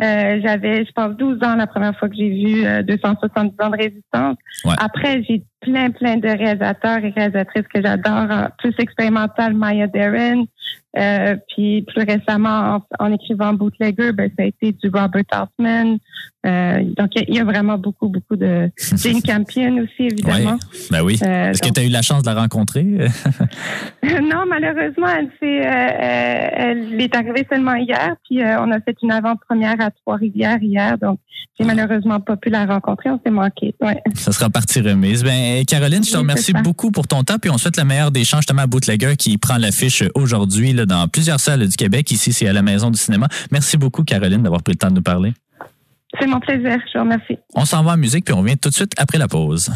Euh, 0.02 0.40
J'avais, 0.44 0.84
je 0.84 0.92
pense, 0.92 1.16
12 1.16 1.38
ans 1.44 1.54
la 1.56 1.66
première 1.66 1.96
fois 1.96 2.08
que 2.08 2.16
j'ai 2.16 2.30
vu 2.30 2.66
euh, 2.66 2.82
270 2.82 3.54
ans 3.60 3.70
de 3.70 3.76
résistance. 3.76 4.36
Ouais. 4.64 4.74
Après, 4.78 5.22
j'ai 5.22 5.44
plein, 5.62 5.90
plein 5.90 6.16
de 6.16 6.28
réalisateurs 6.28 6.98
et 7.04 7.10
réalisatrices 7.10 7.66
que 7.72 7.80
j'adore. 7.82 8.30
En 8.30 8.48
Plus 8.58 8.74
expérimental, 8.78 9.54
Maya 9.54 9.86
Deren. 9.86 10.44
Euh, 10.98 11.36
puis 11.48 11.86
plus 11.88 12.04
récemment, 12.04 12.82
en, 12.98 13.06
en 13.06 13.12
écrivant 13.12 13.54
Bootlegger, 13.54 14.12
ben, 14.12 14.30
ça 14.36 14.42
a 14.42 14.46
été 14.46 14.72
du 14.72 14.88
Robert 14.92 15.22
Altman. 15.30 15.96
Euh, 16.44 16.82
donc, 16.98 17.10
il 17.14 17.20
y 17.20 17.22
a- 17.22 17.24
il 17.28 17.34
y, 17.36 17.38
a 17.40 17.44
vraiment 17.44 17.78
beaucoup, 17.78 18.08
beaucoup 18.08 18.36
de... 18.36 18.68
Jane 18.96 19.22
Campion 19.22 19.74
aussi, 19.78 20.08
évidemment. 20.10 20.58
Ben 20.90 21.02
oui. 21.02 21.18
Euh, 21.24 21.50
Est-ce 21.50 21.62
que 21.62 21.72
tu 21.72 21.80
as 21.80 21.84
eu 21.84 21.88
la 21.88 22.02
chance 22.02 22.22
de 22.24 22.28
la 22.30 22.38
rencontrer? 22.38 22.82
non, 24.02 24.44
malheureusement, 24.48 25.06
elle, 25.18 25.30
euh, 25.42 25.64
euh, 25.64 26.48
elle 26.56 27.00
est 27.00 27.14
arrivée 27.16 27.46
seulement 27.50 27.74
hier, 27.74 28.14
puis 28.28 28.42
euh, 28.42 28.60
on 28.60 28.70
a 28.70 28.80
fait 28.80 28.96
une 29.02 29.12
avant-première 29.12 29.80
à 29.80 29.90
Trois-Rivières 29.90 30.62
hier, 30.62 30.98
donc 30.98 31.18
j'ai 31.58 31.64
malheureusement 31.66 32.18
pas 32.20 32.36
pu 32.36 32.50
la 32.50 32.64
rencontrer, 32.66 33.10
on 33.10 33.20
s'est 33.24 33.30
manqué. 33.30 33.74
Ouais. 33.80 34.00
Ça 34.14 34.32
sera 34.32 34.50
partie 34.50 34.80
remise. 34.80 35.22
Ben, 35.22 35.30
Caroline, 35.66 36.04
je 36.04 36.12
te 36.12 36.16
remercie 36.16 36.52
beaucoup 36.52 36.90
pour 36.90 37.06
ton 37.06 37.22
temps. 37.22 37.38
Puis 37.40 37.50
on 37.50 37.58
souhaite 37.58 37.76
la 37.76 37.84
meilleure 37.84 38.10
des 38.10 38.24
chances 38.24 38.40
justement 38.40 38.62
à 38.62 38.66
Bootlegger 38.66 39.16
qui 39.16 39.38
prend 39.38 39.56
l'affiche 39.56 40.04
aujourd'hui 40.14 40.74
dans 40.74 41.08
plusieurs 41.08 41.40
salles 41.40 41.66
du 41.66 41.76
Québec. 41.76 42.10
Ici, 42.10 42.32
c'est 42.32 42.48
à 42.48 42.52
la 42.52 42.62
Maison 42.62 42.90
du 42.90 42.98
cinéma. 42.98 43.28
Merci 43.50 43.76
beaucoup, 43.76 44.04
Caroline, 44.04 44.42
d'avoir 44.42 44.62
pris 44.62 44.72
le 44.72 44.78
temps 44.78 44.90
de 44.90 44.96
nous 44.96 45.02
parler. 45.02 45.32
C'est 46.20 46.26
mon 46.26 46.40
plaisir, 46.40 46.78
je 46.92 46.98
vous 46.98 47.04
remercie. 47.04 47.38
On 47.54 47.64
s'en 47.64 47.82
va 47.82 47.92
en 47.92 47.96
musique, 47.96 48.24
puis 48.24 48.34
on 48.34 48.40
revient 48.40 48.58
tout 48.58 48.68
de 48.68 48.74
suite 48.74 48.92
après 48.98 49.18
la 49.18 49.28
pause. 49.28 49.70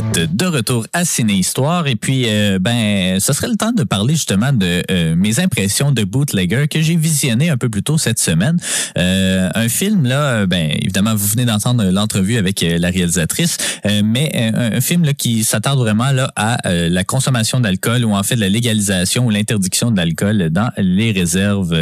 De 0.00 0.46
retour 0.46 0.86
à 0.92 1.04
Ciné 1.04 1.34
Histoire 1.34 1.86
et 1.86 1.96
puis 1.96 2.24
euh, 2.26 2.58
ben 2.58 3.18
ce 3.20 3.32
serait 3.32 3.48
le 3.48 3.56
temps 3.56 3.72
de 3.72 3.82
parler 3.82 4.14
justement 4.14 4.52
de 4.52 4.82
euh, 4.90 5.14
mes 5.16 5.40
impressions 5.40 5.92
de 5.92 6.04
Bootlegger 6.04 6.66
que 6.68 6.80
j'ai 6.80 6.96
visionné 6.96 7.50
un 7.50 7.56
peu 7.56 7.68
plus 7.68 7.82
tôt 7.82 7.96
cette 7.96 8.18
semaine. 8.18 8.58
Euh, 8.98 9.48
un 9.54 9.68
film 9.68 10.06
là, 10.06 10.46
ben 10.46 10.70
évidemment 10.82 11.14
vous 11.14 11.26
venez 11.26 11.44
d'entendre 11.44 11.84
l'entrevue 11.84 12.36
avec 12.36 12.60
la 12.60 12.90
réalisatrice, 12.90 13.56
mais 14.04 14.52
un, 14.54 14.80
film 14.80 15.04
là 15.04 15.14
qui 15.14 15.44
s'attarde 15.44 15.78
vraiment 15.78 16.12
là 16.12 16.30
à 16.36 16.58
la 16.64 17.04
consommation 17.04 17.60
d'alcool 17.60 18.04
ou 18.04 18.14
en 18.14 18.22
fait 18.22 18.36
la 18.36 18.48
légalisation 18.48 19.26
ou 19.26 19.30
l'interdiction 19.30 19.90
de 19.90 19.96
l'alcool 19.96 20.50
dans 20.50 20.70
les 20.76 21.12
réserves 21.12 21.74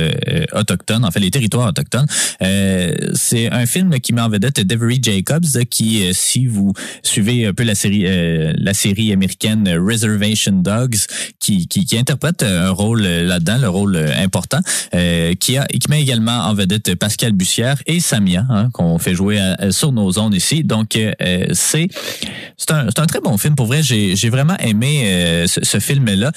autochtones, 0.53 1.05
en 1.05 1.11
fait 1.11 1.21
les 1.21 1.31
territoires 1.31 1.69
autochtones. 1.69 2.07
C'est 2.41 3.51
un 3.53 3.67
film 3.67 3.99
qui 4.01 4.13
met 4.13 4.21
en 4.21 4.29
vedette 4.29 4.61
Devery 4.61 5.01
Jacobs 5.03 5.65
qui, 5.69 6.03
si 6.13 6.47
vous 6.47 6.73
suivez 7.03 7.47
un 7.47 7.53
peu 7.53 7.65
la 7.65 7.75
série, 7.75 8.04
euh, 8.07 8.53
la 8.57 8.75
série 8.75 9.13
américaine 9.13 9.69
euh, 9.69 9.81
Reservation 9.83 10.53
Dogs, 10.53 10.97
qui, 11.41 11.67
qui, 11.69 11.97
interprète 11.97 12.43
un 12.43 12.71
rôle 12.71 13.03
euh, 13.05 13.25
là-dedans, 13.25 13.59
le 13.59 13.69
rôle 13.69 13.97
euh, 13.97 14.23
important, 14.23 14.61
euh, 14.95 15.35
qui, 15.35 15.57
a, 15.57 15.67
qui 15.67 15.91
met 15.91 16.03
également 16.03 16.47
en 16.47 16.55
vedette 16.55 16.95
Pascal 16.97 17.33
Bussière 17.33 17.77
et 17.87 18.01
Samia, 18.01 18.45
hein, 18.49 18.71
qu'on 18.73 18.99
fait 18.99 19.15
jouer 19.15 19.41
sur 19.71 19.93
nos 19.93 20.19
ondes 20.19 20.35
ici. 20.35 20.65
Donc, 20.65 20.97
euh, 20.97 21.13
euh, 21.23 21.47
c'est 21.53 21.89
c'est 22.57 22.71
un, 22.71 22.87
un 22.87 23.07
très 23.07 23.21
bon 23.21 23.37
film. 23.39 23.55
Pour 23.55 23.67
vrai, 23.67 23.83
j'ai 23.83 24.17
j'ai 24.17 24.31
vraiment 24.31 24.57
aimé 24.59 25.03
euh, 25.05 25.47
ce, 25.47 25.79
film-là. 25.79 26.33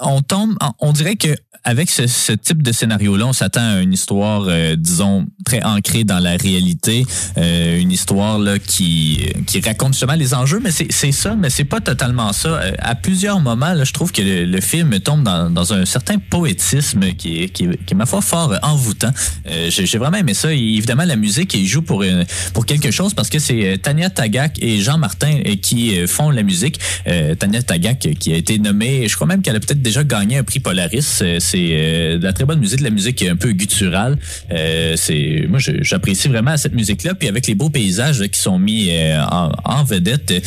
On 0.00 0.22
tombe, 0.22 0.56
on 0.80 0.92
dirait 0.92 1.16
que 1.16 1.34
avec 1.64 1.90
ce, 1.90 2.32
type 2.32 2.62
de 2.62 2.72
scénario-là, 2.72 3.26
on 3.26 3.32
s'attend 3.32 3.76
à 3.76 3.80
une 3.80 3.92
histoire, 3.92 4.46
euh, 4.48 4.76
disons, 4.76 5.26
très 5.44 5.62
ancrée 5.62 6.04
dans 6.04 6.18
la 6.18 6.36
réalité, 6.36 7.04
euh, 7.36 7.78
une 7.78 7.92
histoire 7.92 8.38
là 8.38 8.58
qui 8.58 9.26
qui 9.46 9.60
raconte 9.60 9.92
justement 9.92 10.14
les 10.14 10.32
enjeux, 10.32 10.60
mais 10.62 10.70
c'est 10.90 11.12
ça, 11.12 11.34
mais 11.36 11.50
c'est 11.50 11.64
pas 11.64 11.80
totalement 11.80 12.32
ça. 12.32 12.48
Euh, 12.48 12.72
À 12.78 12.94
plusieurs 12.94 13.40
moments, 13.40 13.72
là, 13.74 13.84
je 13.84 13.92
trouve 13.92 14.12
que 14.12 14.22
le, 14.22 14.44
le 14.46 14.60
film 14.60 14.98
tombe 15.00 15.22
dans, 15.24 15.50
dans 15.50 15.72
un 15.72 15.84
certain 15.84 16.18
poétisme 16.18 17.12
qui 17.18 17.42
est, 17.42 17.48
qui, 17.48 17.68
qui 17.68 17.92
est, 17.92 17.94
ma 17.94 18.06
foi, 18.06 18.20
fort 18.22 18.54
envoûtant. 18.62 19.10
Euh, 19.48 19.70
J'ai 19.70 19.98
vraiment 19.98 20.16
aimé 20.18 20.34
ça. 20.34 20.52
Et 20.52 20.58
évidemment, 20.58 21.04
la 21.04 21.16
musique, 21.16 21.54
il 21.54 21.66
joue 21.66 21.82
pour, 21.82 22.02
une- 22.02 22.24
pour 22.54 22.66
quelque 22.66 22.90
chose 22.90 23.14
parce 23.14 23.28
que 23.28 23.38
c'est 23.38 23.64
euh, 23.72 23.76
Tania 23.76 24.10
Tagak 24.10 24.56
et 24.62 24.80
Jean 24.80 24.98
Martin 24.98 25.40
euh, 25.46 25.56
qui 25.60 25.98
euh, 25.98 26.06
font 26.06 26.30
la 26.30 26.42
musique. 26.42 26.78
Euh, 27.06 27.34
Tania 27.34 27.62
Tagak 27.62 28.06
euh, 28.06 28.12
qui 28.14 28.32
a 28.32 28.36
été 28.36 28.58
nommée, 28.58 29.08
je 29.08 29.14
crois 29.14 29.26
même 29.26 29.42
qu'elle 29.42 29.56
a 29.56 29.60
peut-être 29.60 29.82
déjà 29.82 30.04
gagné 30.04 30.38
un 30.38 30.44
prix 30.44 30.60
Polaris. 30.60 31.18
Euh, 31.22 31.38
C'est 31.40 31.68
euh, 31.70 32.18
de 32.18 32.24
la 32.24 32.32
très 32.32 32.44
bonne 32.44 32.60
musique, 32.60 32.78
de 32.78 32.84
la 32.84 32.90
musique 32.90 33.22
un 33.22 33.36
peu 33.36 33.52
gutturale. 33.52 34.18
Euh, 34.52 34.94
c'est 34.96 35.46
moi 35.48 35.58
j'apprécie 35.60 36.28
vraiment 36.28 36.56
cette 36.56 36.74
musique 36.74 37.02
là 37.04 37.14
puis 37.14 37.28
avec 37.28 37.46
les 37.46 37.54
beaux 37.54 37.70
paysages 37.70 38.20
là, 38.20 38.28
qui 38.28 38.40
sont 38.40 38.58
mis 38.58 38.88
euh, 38.90 39.20
en, 39.64 39.84
vedette 39.84 40.30
euh, 40.30 40.40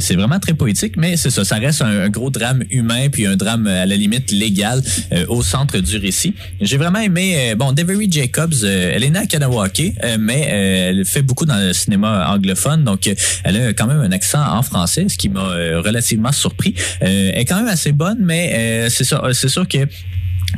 c'est 0.00 0.14
vraiment 0.14 0.38
très 0.38 0.54
poétique 0.54 0.96
mais 0.96 1.16
c'est 1.16 1.30
ça 1.30 1.44
ça 1.44 1.56
reste 1.56 1.82
un, 1.82 2.08
gros 2.08 2.30
drame 2.30 2.62
humain 2.70 3.08
puis 3.10 3.26
un 3.26 3.36
drame 3.36 3.66
euh, 3.66 3.82
à 3.82 3.86
la 3.86 3.96
limite 3.96 4.30
légal 4.30 4.82
euh, 5.12 5.26
au 5.28 5.42
centre 5.42 5.78
du 5.78 5.96
récit. 5.96 6.34
J'ai 6.60 6.76
vraiment 6.76 7.00
aimé 7.00 7.34
euh, 7.36 7.54
bon 7.54 7.72
Devery 7.72 8.10
Jacobs 8.10 8.54
elle 8.64 9.02
est 9.02 9.10
née 9.10 9.18
à 9.18 9.26
Kanawake 9.26 9.94
mais 10.18 10.40
elle 10.40 11.04
fait 11.04 11.22
beaucoup 11.22 11.46
dans 11.46 11.56
le 11.56 11.72
cinéma 11.72 12.28
anglophone 12.30 12.84
donc 12.84 13.08
elle 13.44 13.56
a 13.56 13.72
quand 13.72 13.86
même 13.86 14.00
un 14.00 14.12
accent 14.12 14.42
en 14.42 14.62
français 14.62 15.06
ce 15.08 15.16
qui 15.16 15.28
m'a 15.28 15.42
relativement 15.80 16.32
surpris. 16.32 16.74
Elle 17.00 17.38
est 17.38 17.44
quand 17.44 17.56
même 17.56 17.68
assez 17.68 17.92
bonne 17.92 18.18
mais 18.20 18.88
c'est 18.90 19.04
ça 19.04 19.22
c'est 19.32 19.48
sûr 19.48 19.66
que 19.66 19.78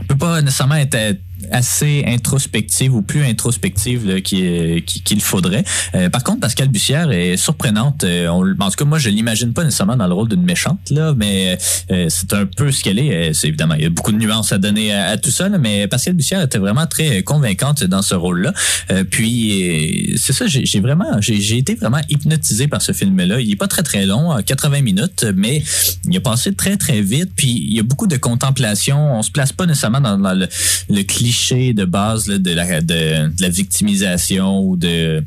on 0.01 0.05
peut 0.05 0.17
pas 0.17 0.43
nécessairement 0.43 0.77
être 0.77 1.17
assez 1.55 2.05
introspective 2.06 2.94
ou 2.94 3.02
plus 3.02 3.24
introspective 3.24 4.06
là, 4.09 4.20
qu'il 4.20 4.82
qu'il- 4.85 5.02
qu'il 5.02 5.20
faudrait. 5.22 5.64
Euh, 5.94 6.10
par 6.10 6.24
contre, 6.24 6.40
Pascal 6.40 6.68
Bussière 6.68 7.10
est 7.12 7.36
surprenante. 7.36 8.02
Euh, 8.05 8.26
on- 8.28 8.60
en 8.60 8.70
tout 8.70 8.76
cas, 8.76 8.85
moi, 8.85 8.98
je 8.98 9.09
l'imagine 9.09 9.52
pas 9.52 9.62
nécessairement 9.62 9.97
dans 9.97 10.09
le 10.09 10.14
rôle 10.14 10.28
d'une 10.28 10.43
méchante, 10.43 10.90
là, 10.90 11.14
mais 11.16 11.56
euh, 11.93 12.06
c'est 12.09 12.32
un 12.32 12.44
peu 12.47 12.72
ce 12.72 12.82
qu'elle 12.82 12.98
est. 12.98 13.31
Euh, 13.31 13.32
C'est 13.32 13.48
évidemment, 13.48 13.74
il 13.74 13.82
y 13.82 13.86
a 13.86 13.90
beaucoup 13.90 14.10
de 14.12 14.16
nuances 14.18 14.52
à 14.52 14.59
donner 14.59 14.93
à, 14.93 15.16
tout 15.16 15.31
ça, 15.31 15.48
là, 15.48 15.59
mais 15.59 15.86
Pascal 15.86 16.14
Bussière 16.14 16.43
était 16.43 16.59
vraiment 16.59 16.86
très 16.86 17.22
convaincante 17.22 17.85
dans 17.85 18.02
ce 18.02 18.14
rôle-là. 18.16 18.52
Euh, 18.90 19.05
puis, 19.05 20.12
euh, 20.12 20.16
c'est 20.16 20.32
ça, 20.32 20.47
j'ai 20.48 20.81
vraiment, 20.81 21.20
j'ai 21.20 21.59
été 21.59 21.74
vraiment 21.76 22.01
hypnotisé 22.09 22.66
par 22.66 22.82
ce 22.82 22.93
film-là. 22.93 23.40
Il 23.40 23.51
est 23.52 23.56
pas 23.56 23.68
très 23.68 23.82
très 23.85 24.06
long, 24.06 24.36
euh, 24.36 24.40
80 24.43 24.82
minutes, 24.82 25.24
mais 25.36 25.62
il 26.09 26.16
a 26.16 26.20
passé 26.20 26.52
très 26.55 26.76
très 26.76 27.01
vite. 27.01 27.31
Puis, 27.36 27.51
il 27.68 27.74
y 27.76 27.81
a 27.81 27.82
beaucoup 27.85 28.06
de 28.09 28.16
contemplation. 28.16 29.18
On 29.18 29.22
se 29.22 29.31
place 29.31 29.52
pas 29.52 29.66
nécessairement 29.66 30.01
dans, 30.01 30.18
dans 30.18 30.35
le, 30.35 30.48
le 30.90 31.02
cliché 31.02 31.44
de 31.53 31.85
base 31.85 32.27
la, 32.29 32.81
de 32.81 33.31
la 33.41 33.49
victimisation 33.49 34.61
ou 34.61 34.77
de 34.77 35.23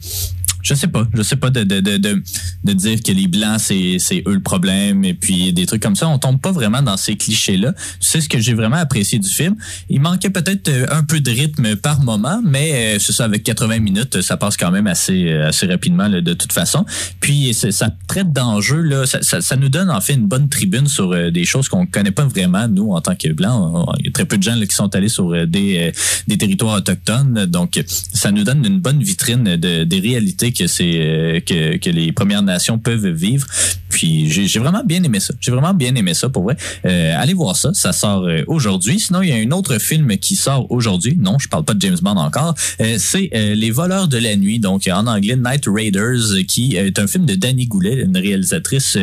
je 0.67 0.73
sais 0.73 0.87
pas, 0.87 1.07
je 1.13 1.21
sais 1.21 1.37
pas 1.37 1.49
de 1.49 1.63
de, 1.63 1.79
de, 1.79 1.97
de, 1.97 2.73
dire 2.73 3.01
que 3.01 3.13
les 3.13 3.27
blancs 3.27 3.59
c'est 3.59 4.23
eux 4.27 4.33
le 4.33 4.41
problème 4.41 5.05
et 5.05 5.13
puis 5.13 5.53
des 5.53 5.65
trucs 5.65 5.81
comme 5.81 5.95
ça, 5.95 6.09
on 6.09 6.19
tombe 6.19 6.41
pas 6.41 6.51
vraiment 6.51 6.81
dans 6.81 6.97
ces 6.97 7.15
clichés 7.15 7.55
là. 7.55 7.73
C'est 8.01 8.19
ce 8.19 8.27
que 8.27 8.37
j'ai 8.39 8.53
vraiment 8.53 8.75
apprécié 8.75 9.17
du 9.17 9.29
film. 9.29 9.55
Il 9.89 10.01
manquait 10.01 10.29
peut-être 10.29 10.67
euh, 10.67 10.85
un 10.91 11.03
peu 11.03 11.21
de 11.21 11.31
rythme 11.31 11.77
par 11.77 12.01
moment, 12.01 12.41
mais 12.43 12.95
euh, 12.95 12.99
c'est 12.99 13.13
ça 13.13 13.23
avec 13.23 13.43
80 13.43 13.79
minutes, 13.79 14.21
ça 14.21 14.35
passe 14.35 14.57
quand 14.57 14.71
même 14.71 14.87
assez 14.87 15.29
euh, 15.29 15.47
assez 15.47 15.67
rapidement 15.67 16.09
là, 16.09 16.19
de 16.19 16.33
toute 16.33 16.51
façon. 16.51 16.85
Puis 17.21 17.53
ça 17.53 17.89
traite 18.07 18.33
d'enjeux 18.33 18.81
là, 18.81 19.05
ça, 19.05 19.21
ça, 19.21 19.55
nous 19.55 19.69
donne 19.69 19.89
en 19.89 20.01
fait 20.01 20.15
une 20.15 20.27
bonne 20.27 20.49
tribune 20.49 20.87
sur 20.87 21.31
des 21.31 21.45
choses 21.45 21.69
qu'on 21.69 21.85
connaît 21.85 22.11
pas 22.11 22.25
vraiment 22.25 22.67
nous 22.67 22.91
en 22.91 22.99
tant 22.99 23.15
que 23.15 23.31
blancs. 23.31 23.87
Il 23.99 24.07
y 24.07 24.09
a 24.09 24.11
très 24.11 24.25
peu 24.25 24.37
de 24.37 24.43
gens 24.43 24.55
là, 24.55 24.65
qui 24.65 24.75
sont 24.75 24.93
allés 24.95 25.07
sur 25.07 25.47
des 25.47 25.93
des 26.27 26.37
territoires 26.37 26.75
autochtones, 26.75 27.45
donc 27.45 27.81
ça 27.87 28.31
nous 28.31 28.43
donne 28.43 28.65
une 28.65 28.81
bonne 28.81 29.01
vitrine 29.01 29.55
de, 29.55 29.85
des 29.85 29.99
réalités 29.99 30.51
que 30.57 30.67
c'est 30.67 30.93
euh, 30.95 31.39
que, 31.39 31.77
que 31.77 31.89
les 31.89 32.11
Premières 32.11 32.41
Nations 32.41 32.77
peuvent 32.77 33.07
vivre. 33.07 33.47
Puis 33.89 34.29
j'ai 34.29 34.59
vraiment 34.59 34.83
bien 34.83 35.03
aimé 35.03 35.19
ça. 35.19 35.33
J'ai 35.39 35.51
vraiment 35.51 35.73
bien 35.73 35.95
aimé 35.95 36.13
ça 36.13 36.29
pour 36.29 36.43
vrai. 36.43 36.55
Euh, 36.85 37.15
allez 37.17 37.33
voir 37.33 37.55
ça, 37.55 37.73
ça 37.73 37.93
sort 37.93 38.25
euh, 38.25 38.43
aujourd'hui. 38.47 38.99
Sinon 38.99 39.21
il 39.21 39.29
y 39.29 39.31
a 39.31 39.35
un 39.35 39.51
autre 39.51 39.79
film 39.79 40.17
qui 40.17 40.35
sort 40.35 40.69
aujourd'hui. 40.71 41.17
Non, 41.19 41.39
je 41.39 41.47
parle 41.47 41.65
pas 41.65 41.73
de 41.73 41.81
James 41.81 41.97
Bond 42.01 42.17
encore. 42.17 42.55
C'est 42.97 43.29
Les 43.33 43.71
voleurs 43.71 44.07
de 44.07 44.17
la 44.17 44.35
nuit, 44.35 44.59
donc 44.59 44.87
en 44.87 45.07
anglais 45.07 45.35
Night 45.35 45.65
Raiders, 45.67 46.45
qui 46.47 46.75
est 46.75 46.99
un 46.99 47.07
film 47.07 47.25
de 47.25 47.35
Danny 47.35 47.65
Goulet, 47.67 48.03
une 48.03 48.17
réalisatrice. 48.17 48.97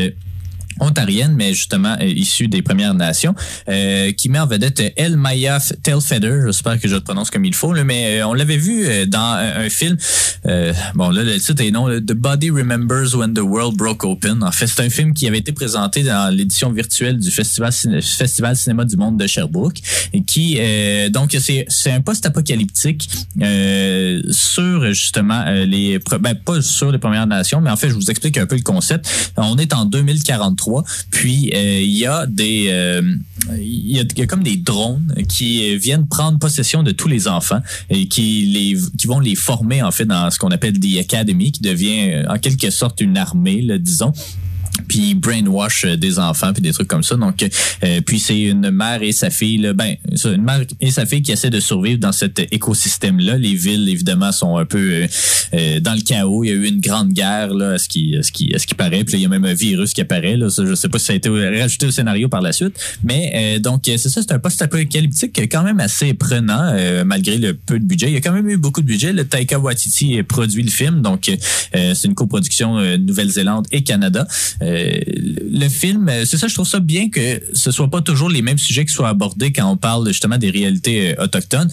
Ontarienne, 0.80 1.34
mais 1.34 1.54
justement 1.54 1.96
euh, 2.00 2.06
issue 2.06 2.48
des 2.48 2.62
Premières 2.62 2.94
Nations, 2.94 3.34
euh, 3.68 4.12
qui 4.12 4.28
met 4.28 4.38
en 4.38 4.46
vedette 4.46 4.80
euh, 4.80 4.90
El 4.96 5.16
Mayaf 5.16 5.72
Telfeder, 5.82 6.42
j'espère 6.46 6.80
que 6.80 6.88
je 6.88 6.94
le 6.94 7.00
prononce 7.00 7.30
comme 7.30 7.44
il 7.44 7.54
faut, 7.54 7.72
mais 7.84 8.22
on 8.22 8.34
l'avait 8.34 8.56
vu 8.56 9.06
dans 9.06 9.18
un, 9.20 9.68
film, 9.68 9.96
bon 10.94 11.10
là 11.10 11.22
le 11.22 11.38
titre 11.38 11.62
est 11.62 11.70
non, 11.70 11.88
The 11.88 12.12
Body 12.12 12.50
Remembers 12.50 13.14
When 13.14 13.34
the 13.34 13.40
World 13.40 13.76
Broke 13.76 14.04
Open. 14.04 14.42
En 14.42 14.52
fait, 14.52 14.66
c'est 14.66 14.82
un 14.82 14.90
film 14.90 15.14
qui 15.14 15.26
avait 15.26 15.38
été 15.38 15.52
présenté 15.52 16.02
dans 16.02 16.34
l'édition 16.34 16.70
virtuelle 16.70 17.18
du 17.18 17.30
Festival, 17.30 17.72
Ciné- 17.72 18.02
Festival 18.02 18.56
Cinéma 18.56 18.84
du 18.84 18.96
Monde 18.96 19.18
de 19.18 19.26
Sherbrooke, 19.26 19.78
qui, 20.26 20.58
donc 21.10 21.36
c'est 21.38 21.90
un 21.90 22.00
post-apocalyptique 22.00 23.08
sur 24.30 24.92
justement 24.92 25.44
les, 25.66 25.98
ben, 26.20 26.34
pas 26.34 26.62
sur 26.62 26.92
les 26.92 26.98
Premières 26.98 27.26
Nations, 27.26 27.60
mais 27.60 27.70
en 27.70 27.76
fait, 27.76 27.88
je 27.88 27.94
vous 27.94 28.10
explique 28.10 28.38
un 28.38 28.46
peu 28.46 28.56
le 28.56 28.62
concept. 28.62 29.32
On 29.36 29.56
est 29.56 29.72
en 29.72 29.84
2043, 29.84 30.63
puis 31.10 31.50
euh, 31.54 31.80
il 31.80 31.96
y 31.96 32.06
a 32.06 32.26
des, 32.26 32.66
euh, 32.68 33.02
il 33.58 33.96
y, 33.96 34.00
a, 34.00 34.26
comme 34.26 34.42
des 34.42 34.56
drones 34.56 35.14
qui 35.28 35.70
euh, 35.70 35.76
viennent 35.76 36.06
prendre 36.06 36.38
possession 36.38 36.82
de 36.82 36.90
tous 36.90 37.08
les 37.08 37.28
enfants 37.28 37.60
et 37.90 38.06
qui 38.06 38.46
les, 38.46 38.76
qui 38.98 39.06
vont 39.06 39.20
les 39.20 39.34
former 39.34 39.82
en 39.82 39.90
fait 39.90 40.04
dans 40.04 40.30
ce 40.30 40.38
qu'on 40.38 40.50
appelle 40.50 40.78
the 40.78 40.98
academy, 40.98 41.52
qui 41.52 41.62
devient 41.62 42.24
en 42.28 42.38
quelque 42.38 42.70
sorte 42.70 43.00
une 43.00 43.16
armée, 43.16 43.66
disons 43.78 44.12
puis 44.88 45.14
brainwash 45.14 45.84
euh, 45.84 45.96
des 45.96 46.18
enfants 46.18 46.52
puis 46.52 46.62
des 46.62 46.72
trucs 46.72 46.88
comme 46.88 47.02
ça. 47.02 47.16
Donc 47.16 47.42
euh, 47.42 48.00
puis 48.04 48.18
c'est 48.18 48.40
une 48.40 48.70
mère 48.70 49.02
et 49.02 49.12
sa 49.12 49.30
fille 49.30 49.72
ben 49.74 49.96
une 50.24 50.42
mère 50.42 50.62
et 50.80 50.90
sa 50.90 51.06
fille 51.06 51.22
qui 51.22 51.32
essaient 51.32 51.50
de 51.50 51.60
survivre 51.60 51.98
dans 51.98 52.12
cet 52.12 52.40
écosystème 52.52 53.18
là 53.18 53.36
les 53.36 53.54
villes 53.54 53.88
évidemment 53.88 54.32
sont 54.32 54.56
un 54.56 54.64
peu 54.64 54.78
euh, 54.78 55.06
euh, 55.54 55.80
dans 55.80 55.94
le 55.94 56.00
chaos. 56.00 56.44
Il 56.44 56.48
y 56.48 56.50
a 56.50 56.54
eu 56.54 56.66
une 56.66 56.80
grande 56.80 57.12
guerre 57.12 57.52
là 57.54 57.72
à 57.72 57.78
ce 57.78 57.88
qui 57.88 58.16
à 58.16 58.22
ce 58.22 58.32
qui 58.32 58.54
à 58.54 58.58
ce 58.58 58.66
qui 58.66 58.74
paraît. 58.74 59.04
Puis 59.04 59.14
il 59.14 59.20
y 59.20 59.26
a 59.26 59.28
même 59.28 59.44
un 59.44 59.54
virus 59.54 59.92
qui 59.92 60.00
apparaît 60.00 60.36
là. 60.36 60.50
Ça, 60.50 60.64
je 60.66 60.74
sais 60.74 60.88
pas 60.88 60.98
si 60.98 61.06
ça 61.06 61.12
a 61.12 61.16
été 61.16 61.28
rajouté 61.28 61.86
au 61.86 61.90
scénario 61.90 62.28
par 62.28 62.42
la 62.42 62.52
suite. 62.52 62.78
Mais 63.02 63.32
euh, 63.34 63.58
donc 63.58 63.82
c'est 63.84 63.98
ça 63.98 64.22
c'est 64.22 64.32
un 64.32 64.38
post-apocalyptique 64.38 65.40
quand 65.50 65.62
même 65.62 65.80
assez 65.80 66.14
prenant 66.14 66.70
euh, 66.72 67.04
malgré 67.04 67.38
le 67.38 67.54
peu 67.54 67.78
de 67.78 67.84
budget. 67.84 68.08
Il 68.08 68.14
y 68.14 68.16
a 68.16 68.20
quand 68.20 68.32
même 68.32 68.48
eu 68.48 68.56
beaucoup 68.56 68.80
de 68.80 68.86
budget. 68.86 69.12
Le 69.12 69.24
Taika 69.24 69.58
Waititi 69.58 70.22
produit 70.22 70.62
le 70.62 70.70
film. 70.70 71.02
Donc 71.02 71.30
c'est 71.72 72.04
une 72.04 72.14
coproduction 72.14 72.78
Nouvelle-Zélande 72.98 73.66
et 73.72 73.82
Canada 73.82 74.26
euh, 74.64 75.00
le 75.06 75.68
film, 75.68 76.08
euh, 76.08 76.24
c'est 76.24 76.36
ça, 76.36 76.48
je 76.48 76.54
trouve 76.54 76.66
ça 76.66 76.80
bien 76.80 77.10
que 77.10 77.40
ce 77.52 77.70
soit 77.70 77.90
pas 77.90 78.00
toujours 78.00 78.28
les 78.28 78.42
mêmes 78.42 78.58
sujets 78.58 78.84
qui 78.84 78.92
soient 78.92 79.08
abordés 79.08 79.52
quand 79.52 79.70
on 79.70 79.76
parle 79.76 80.08
justement 80.08 80.38
des 80.38 80.50
réalités 80.50 81.14
euh, 81.18 81.24
autochtones. 81.24 81.70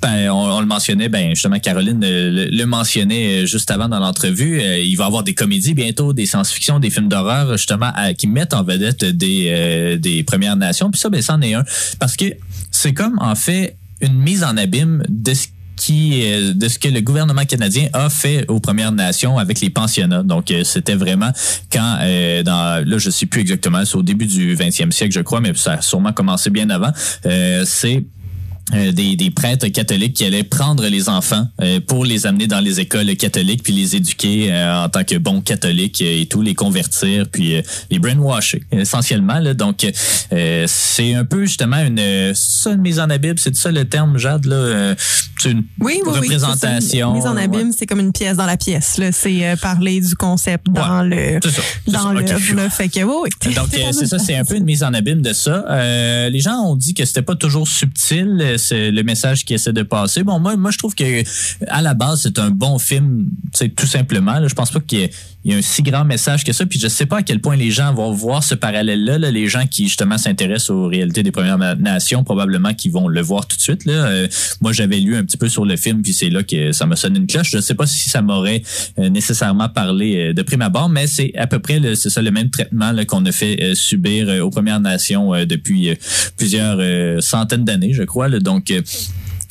Ben, 0.00 0.30
on, 0.30 0.60
le 0.60 0.66
mentionnait, 0.66 1.08
ben 1.08 1.30
justement, 1.30 1.58
Caroline 1.58 2.00
le, 2.02 2.64
mentionnait 2.64 3.46
juste 3.46 3.70
avant 3.70 3.88
dans 3.88 3.98
l'entrevue. 3.98 4.62
Il 4.62 4.96
va 4.96 5.04
y 5.04 5.06
avoir 5.06 5.24
des 5.24 5.34
comédies 5.34 5.74
bientôt, 5.74 6.12
des 6.12 6.24
science-fiction, 6.24 6.78
des 6.78 6.88
films 6.88 7.08
d'horreur, 7.08 7.56
justement, 7.58 7.92
qui 8.16 8.26
mettent 8.26 8.54
en 8.54 8.62
vedette 8.62 9.04
des, 9.04 9.98
des 10.00 10.22
Premières 10.22 10.56
Nations. 10.56 10.90
Puis 10.90 11.00
ça, 11.00 11.10
ben, 11.10 11.20
c'en 11.20 11.42
est 11.42 11.52
un. 11.52 11.64
Parce 11.98 12.16
que 12.16 12.24
c'est 12.70 12.94
comme, 12.94 13.18
en 13.20 13.34
fait, 13.34 13.76
une 14.00 14.14
mise 14.14 14.42
en 14.42 14.56
abîme 14.56 15.02
de 15.08 15.34
ce 15.34 15.48
qui 15.80 16.20
euh, 16.22 16.52
de 16.52 16.68
ce 16.68 16.78
que 16.78 16.88
le 16.88 17.00
gouvernement 17.00 17.46
canadien 17.46 17.88
a 17.94 18.10
fait 18.10 18.44
aux 18.48 18.60
Premières 18.60 18.92
Nations 18.92 19.38
avec 19.38 19.62
les 19.62 19.70
pensionnats. 19.70 20.22
Donc 20.22 20.50
euh, 20.50 20.62
c'était 20.62 20.94
vraiment 20.94 21.30
quand 21.72 21.98
euh, 22.02 22.42
dans 22.42 22.86
là 22.86 22.98
je 22.98 23.08
sais 23.08 23.24
plus 23.24 23.40
exactement, 23.40 23.82
c'est 23.86 23.96
au 23.96 24.02
début 24.02 24.26
du 24.26 24.54
20e 24.54 24.90
siècle 24.90 25.14
je 25.14 25.20
crois, 25.20 25.40
mais 25.40 25.54
ça 25.54 25.72
a 25.72 25.80
sûrement 25.80 26.12
commencé 26.12 26.50
bien 26.50 26.68
avant. 26.68 26.90
Euh, 27.24 27.64
c'est 27.64 28.04
euh, 28.74 28.92
des, 28.92 29.16
des 29.16 29.30
prêtres 29.30 29.66
catholiques 29.68 30.14
qui 30.14 30.24
allaient 30.24 30.44
prendre 30.44 30.86
les 30.86 31.08
enfants 31.08 31.46
euh, 31.60 31.80
pour 31.80 32.04
les 32.04 32.26
amener 32.26 32.46
dans 32.46 32.60
les 32.60 32.80
écoles 32.80 33.14
catholiques 33.16 33.62
puis 33.62 33.72
les 33.72 33.96
éduquer 33.96 34.52
euh, 34.52 34.84
en 34.84 34.88
tant 34.88 35.04
que 35.04 35.16
bons 35.16 35.40
catholiques 35.40 36.02
euh, 36.02 36.20
et 36.22 36.26
tout 36.26 36.42
les 36.42 36.54
convertir 36.54 37.26
puis 37.30 37.56
euh, 37.56 37.62
les 37.90 37.98
brainwasher 37.98 38.62
essentiellement 38.72 39.38
là. 39.38 39.54
donc 39.54 39.86
euh, 40.32 40.64
c'est 40.68 41.14
un 41.14 41.24
peu 41.24 41.44
justement 41.46 41.78
une 41.84 42.32
ça 42.34 42.72
une 42.72 42.80
mise 42.80 43.00
en 43.00 43.10
abîme 43.10 43.36
c'est 43.38 43.54
ça 43.56 43.70
le 43.70 43.84
terme 43.84 44.18
Jade 44.18 44.46
là 44.46 44.56
euh, 44.56 44.94
c'est 45.38 45.50
une 45.50 45.64
Oui, 45.80 46.00
oui, 46.04 46.12
oui. 46.12 46.18
représentation 46.20 46.80
c'est 46.80 46.98
ça. 47.00 47.12
Mise 47.14 47.26
en 47.26 47.36
abîme, 47.36 47.68
ouais. 47.68 47.74
c'est 47.76 47.86
comme 47.86 48.00
une 48.00 48.12
pièce 48.12 48.36
dans 48.36 48.46
la 48.46 48.56
pièce. 48.56 48.98
Là. 48.98 49.10
C'est 49.12 49.46
euh, 49.46 49.56
parler 49.56 50.00
du 50.00 50.14
concept 50.14 50.66
dans 50.68 51.02
le 51.02 51.38
c'est 51.42 51.50
ça, 51.50 51.62
dans 51.86 51.98
ça, 52.02 52.08
ok. 52.10 52.28
l'œuvre. 52.28 52.54
là. 52.56 52.70
Fait 52.70 52.88
que 52.88 53.00
oui, 53.02 53.14
oui. 53.46 53.54
Donc, 53.54 53.68
euh, 53.74 53.92
c'est 53.92 54.06
ça, 54.06 54.18
c'est 54.18 54.36
un 54.36 54.44
peu 54.44 54.56
une 54.56 54.64
mise 54.64 54.82
en 54.82 54.92
abîme 54.92 55.22
de 55.22 55.32
ça. 55.32 55.64
Euh, 55.70 56.28
les 56.28 56.40
gens 56.40 56.56
ont 56.60 56.76
dit 56.76 56.92
que 56.94 57.04
c'était 57.06 57.22
pas 57.22 57.36
toujours 57.36 57.66
subtil. 57.68 58.54
Euh, 58.60 58.70
c'est 58.70 58.90
le 58.90 59.02
message 59.02 59.44
qu'il 59.44 59.56
essaie 59.56 59.72
de 59.72 59.82
passer. 59.82 60.22
Bon, 60.22 60.38
moi, 60.38 60.56
moi, 60.56 60.70
je 60.70 60.78
trouve 60.78 60.94
que 60.94 61.22
à 61.68 61.82
la 61.82 61.94
base, 61.94 62.20
c'est 62.22 62.38
un 62.38 62.50
bon 62.50 62.78
film, 62.78 63.26
tout 63.76 63.86
simplement. 63.86 64.38
Là. 64.38 64.48
Je 64.48 64.54
pense 64.54 64.70
pas 64.70 64.80
qu'il 64.80 65.00
y 65.00 65.02
ait 65.02 65.10
a 65.54 65.56
un 65.56 65.62
si 65.62 65.82
grand 65.82 66.04
message 66.04 66.44
que 66.44 66.52
ça. 66.52 66.66
Puis 66.66 66.78
je 66.78 66.88
sais 66.88 67.06
pas 67.06 67.18
à 67.18 67.22
quel 67.22 67.40
point 67.40 67.56
les 67.56 67.70
gens 67.70 67.92
vont 67.94 68.12
voir 68.12 68.44
ce 68.44 68.54
parallèle-là. 68.54 69.18
là. 69.18 69.30
les 69.30 69.48
gens 69.48 69.66
qui 69.66 69.84
justement 69.84 70.18
s'intéressent 70.18 70.70
aux 70.70 70.86
réalités 70.86 71.22
des 71.22 71.30
Premières 71.32 71.58
Na- 71.58 71.74
Nations, 71.74 72.22
probablement 72.24 72.74
qui 72.74 72.88
vont 72.90 73.08
le 73.08 73.20
voir 73.20 73.46
tout 73.46 73.56
de 73.56 73.62
suite. 73.62 73.84
Là. 73.86 73.92
Euh, 73.92 74.28
moi, 74.60 74.72
j'avais 74.72 74.98
lu 74.98 75.16
un 75.16 75.24
petit 75.24 75.36
peu 75.38 75.48
sur 75.48 75.64
le 75.64 75.76
film, 75.76 76.02
puis 76.02 76.12
c'est 76.12 76.30
là 76.30 76.42
que 76.42 76.72
ça 76.72 76.86
m'a 76.86 76.96
sonné 76.96 77.18
une 77.18 77.26
cloche. 77.26 77.50
Je 77.50 77.58
sais 77.60 77.74
pas 77.74 77.86
si 77.86 78.10
ça 78.10 78.22
m'aurait 78.22 78.62
euh, 78.98 79.08
nécessairement 79.08 79.68
parlé 79.68 80.16
euh, 80.16 80.32
de 80.34 80.42
prime 80.42 80.62
abord, 80.62 80.88
mais 80.88 81.06
c'est 81.06 81.32
à 81.36 81.46
peu 81.46 81.58
près 81.58 81.80
c'est 81.94 82.10
ça 82.10 82.22
le 82.22 82.30
même 82.30 82.50
traitement 82.50 82.92
qu'on 83.06 83.24
a 83.24 83.32
fait 83.32 83.62
euh, 83.62 83.74
subir 83.74 84.28
euh, 84.28 84.40
aux 84.40 84.50
Premières 84.50 84.80
Nations 84.80 85.34
euh, 85.34 85.44
depuis 85.46 85.90
euh, 85.90 85.94
plusieurs 86.36 86.76
euh, 86.80 87.20
centaines 87.20 87.64
d'années, 87.64 87.92
je 87.92 88.02
crois. 88.02 88.28
Euh, 88.56 88.82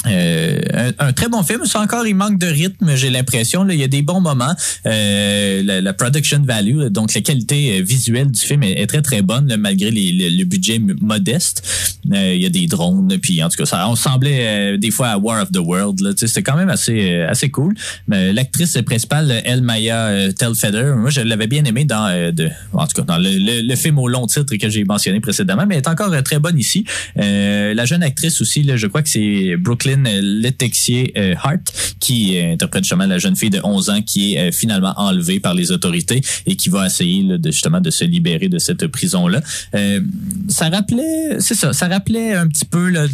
euh, 0.08 0.92
un, 0.98 1.12
très 1.12 1.28
bon 1.28 1.44
film. 1.44 1.66
Ça 1.66 1.82
encore, 1.82 2.08
il 2.08 2.16
manque 2.16 2.40
de 2.40 2.48
rythme, 2.48 2.96
j'ai 2.96 3.10
l'impression. 3.10 3.68
Il 3.68 3.80
y 3.80 3.84
a 3.84 3.88
des 3.88 4.02
bons 4.02 4.22
moments. 4.22 4.56
Euh, 4.86 5.82
la, 5.82 5.94
production 5.94 6.42
value, 6.42 6.86
donc 6.86 7.14
la 7.14 7.22
qualité 7.22 7.80
euh, 7.80 7.84
visuelle 7.84 8.32
du 8.32 8.40
film 8.40 8.64
est, 8.64 8.88
très 8.88 9.02
très 9.02 9.22
bonne 9.22 9.54
malgré 9.58 9.92
le, 9.92 10.44
budget 10.46 10.80
modeste. 10.80 11.68
Il 12.06 12.42
y 12.42 12.46
a 12.46 12.50
des 12.50 12.66
drones, 12.66 13.18
puis 13.22 13.44
en 13.44 13.50
tout 13.50 13.58
cas, 13.58 13.66
ça, 13.66 13.90
on 13.90 13.96
semblait 13.96 14.78
des 14.78 14.90
fois 14.90 15.10
à 15.10 15.18
War 15.18 15.44
of 15.44 15.52
the 15.52 15.58
World. 15.58 16.14
C'était 16.18 16.42
quand 16.42 16.56
même 16.56 16.70
assez 16.70 17.22
assez 17.22 17.50
cool. 17.50 17.76
L'actrice 18.08 18.78
principale, 18.86 19.42
El 19.44 19.62
Maya 19.62 20.32
Telfeder, 20.34 20.94
moi 20.98 21.10
je 21.10 21.22
l'avais 21.22 21.48
bien 21.48 21.64
aimée 21.66 21.86
dans 21.86 22.10
en 22.74 22.88
tout 22.88 23.02
cas 23.02 23.04
dans 23.04 23.18
le, 23.20 23.76
film 23.76 24.00
au 24.00 24.08
long 24.08 24.26
titre 24.26 24.56
que 24.56 24.70
j'ai 24.70 24.86
mentionné 24.86 25.20
précédemment, 25.20 25.66
mais 25.68 25.76
elle 25.76 25.82
est 25.82 25.88
encore 25.88 26.12
très 26.24 26.40
bonne 26.40 26.58
ici. 26.58 26.86
La 27.16 27.86
jeune 27.86 28.02
actrice 28.02 28.42
aussi, 28.42 28.66
je 28.74 28.88
crois 28.88 29.04
que 29.04 29.10
c'est 29.10 29.56
Brooklyn 29.58 29.89
Letexier 29.96 31.14
euh, 31.18 31.36
Hart 31.42 31.96
qui 32.00 32.38
euh, 32.38 32.54
interprète 32.54 32.84
justement 32.84 33.06
la 33.06 33.18
jeune 33.18 33.36
fille 33.36 33.50
de 33.50 33.60
11 33.64 33.90
ans 33.90 34.02
qui 34.02 34.36
est 34.36 34.50
euh, 34.50 34.52
finalement 34.52 34.94
enlevée 34.98 35.40
par 35.40 35.54
les 35.54 35.72
autorités 35.72 36.22
et 36.46 36.56
qui 36.56 36.70
va 36.70 36.86
essayer 36.86 37.24
de 37.38 37.52
justement 37.52 37.82
de 37.82 37.90
se 37.90 38.06
libérer 38.06 38.50
de 38.50 38.60
cette 38.60 38.88
prison 38.88 39.28
là. 39.28 39.42
ça 40.48 40.70
rappelait, 40.70 41.40
c'est 41.40 41.56
ça, 41.56 41.74
ça 41.74 41.88
rappelait 41.88 42.34
un 42.34 42.48
petit 42.48 42.66
peu 42.66 42.90
là, 42.90 43.06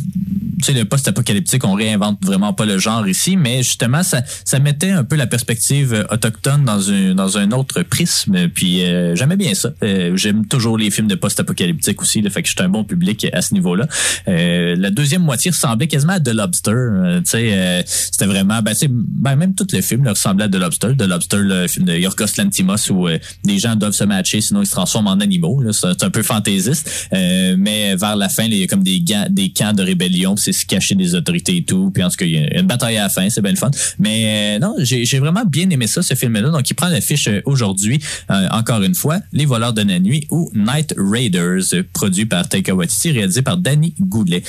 tu 0.66 0.74
sais 0.74 0.80
le 0.80 0.86
post-apocalyptique, 0.86 1.64
on 1.64 1.74
réinvente 1.74 2.18
vraiment 2.26 2.54
pas 2.54 2.66
le 2.66 2.78
genre 2.78 3.08
ici, 3.08 3.38
mais 3.38 3.58
justement 3.62 4.02
ça 4.04 4.22
ça 4.44 4.60
mettait 4.60 4.90
un 4.92 5.04
peu 5.04 5.16
la 5.16 5.28
perspective 5.28 5.94
euh, 5.94 6.04
autochtone 6.10 6.64
dans 6.66 6.90
un 6.92 7.14
dans 7.14 7.38
un 7.38 7.52
autre 7.52 7.84
prisme. 7.84 8.48
Puis 8.50 8.84
euh, 8.84 9.16
j'aimais 9.16 9.38
bien 9.38 9.54
ça. 9.54 9.70
Euh, 9.84 10.14
J'aime 10.16 10.48
toujours 10.48 10.78
les 10.78 10.90
films 10.92 11.08
de 11.08 11.16
post-apocalyptique 11.16 12.02
aussi, 12.02 12.22
là, 12.22 12.30
fait 12.30 12.42
que 12.42 12.48
je 12.48 12.54
suis 12.56 12.64
un 12.64 12.70
bon 12.70 12.84
public 12.84 13.28
à 13.32 13.42
ce 13.42 13.54
niveau-là. 13.54 13.88
Euh, 14.28 14.76
la 14.78 14.90
deuxième 14.90 15.22
moitié 15.22 15.52
ressemblait 15.52 15.88
quasiment 15.88 16.14
à 16.14 16.20
The 16.20 16.30
Lobster. 16.30 16.72
euh, 16.72 17.20
tu 17.20 17.32
sais, 17.32 17.50
euh, 17.54 17.82
c'était 17.86 18.26
vraiment, 18.26 18.62
ben, 18.62 18.74
ben, 18.90 19.36
même 19.36 19.54
tout 19.56 19.68
le 19.72 19.82
film 19.82 20.04
là, 20.04 20.12
ressemblait 20.12 20.46
à 20.46 20.50
The 20.50 20.56
Lobster. 20.56 20.96
The 20.98 21.04
Lobster, 21.04 21.38
le 21.40 21.68
film 21.68 21.86
de 21.86 21.96
Yorgos 21.96 22.26
Lantimos 22.38 22.90
où 22.92 23.08
les 23.08 23.60
gens 23.60 23.76
doivent 23.76 23.92
se 23.94 24.04
matcher, 24.04 24.42
sinon 24.42 24.62
ils 24.62 24.68
se 24.68 24.72
transforment 24.72 25.08
en 25.08 25.20
animaux. 25.20 25.64
C'est 25.72 26.04
un 26.04 26.10
peu 26.10 26.24
fantaisiste, 26.24 27.10
mais 27.12 27.96
vers 27.96 28.16
la 28.16 28.30
fin, 28.30 28.46
il 28.46 28.56
y 28.56 28.64
a 28.64 28.68
comme 28.68 28.84
des, 28.84 29.04
des 29.30 29.50
camps 29.50 29.74
de 29.74 29.84
rébellion, 29.84 30.36
se 30.56 30.66
cacher 30.66 30.96
des 30.96 31.16
autorités 31.16 31.58
et 31.58 31.64
tout. 31.64 31.92
Puis 31.92 32.04
en 32.04 32.10
tout 32.10 32.18
cas, 32.18 32.26
y 32.26 32.38
a 32.38 32.60
une 32.60 32.68
bataille 32.68 32.98
à 32.98 33.04
la 33.04 33.10
fin, 33.10 33.30
c'est 33.30 33.42
bien 33.42 33.52
le 33.52 33.58
fun. 33.58 33.72
Mais 34.00 34.58
euh, 34.58 34.60
non, 34.60 34.76
j'ai 34.80 35.20
vraiment 35.20 35.44
bien 35.46 35.70
aimé 35.70 35.88
ça, 35.88 36.02
ce 36.02 36.16
film-là. 36.16 36.50
Donc, 36.50 36.70
il 36.70 36.74
prend 36.74 36.88
l'affiche 36.88 37.28
euh, 37.28 37.42
aujourd'hui, 37.46 38.00
euh, 38.32 38.48
encore 38.52 38.82
une 38.82 38.96
fois, 38.96 39.20
Les 39.34 39.46
voleurs 39.46 39.74
de 39.74 39.82
la 39.82 40.00
nuit 40.00 40.28
ou 40.32 40.52
Night 40.54 40.94
Raiders, 40.98 41.84
produit 41.94 42.26
par 42.26 42.48
Taika 42.48 42.74
Waititi, 42.74 43.12
réalisé 43.12 43.42
par 43.42 43.58
Danny 43.58 43.94
Goulet. 44.00 44.44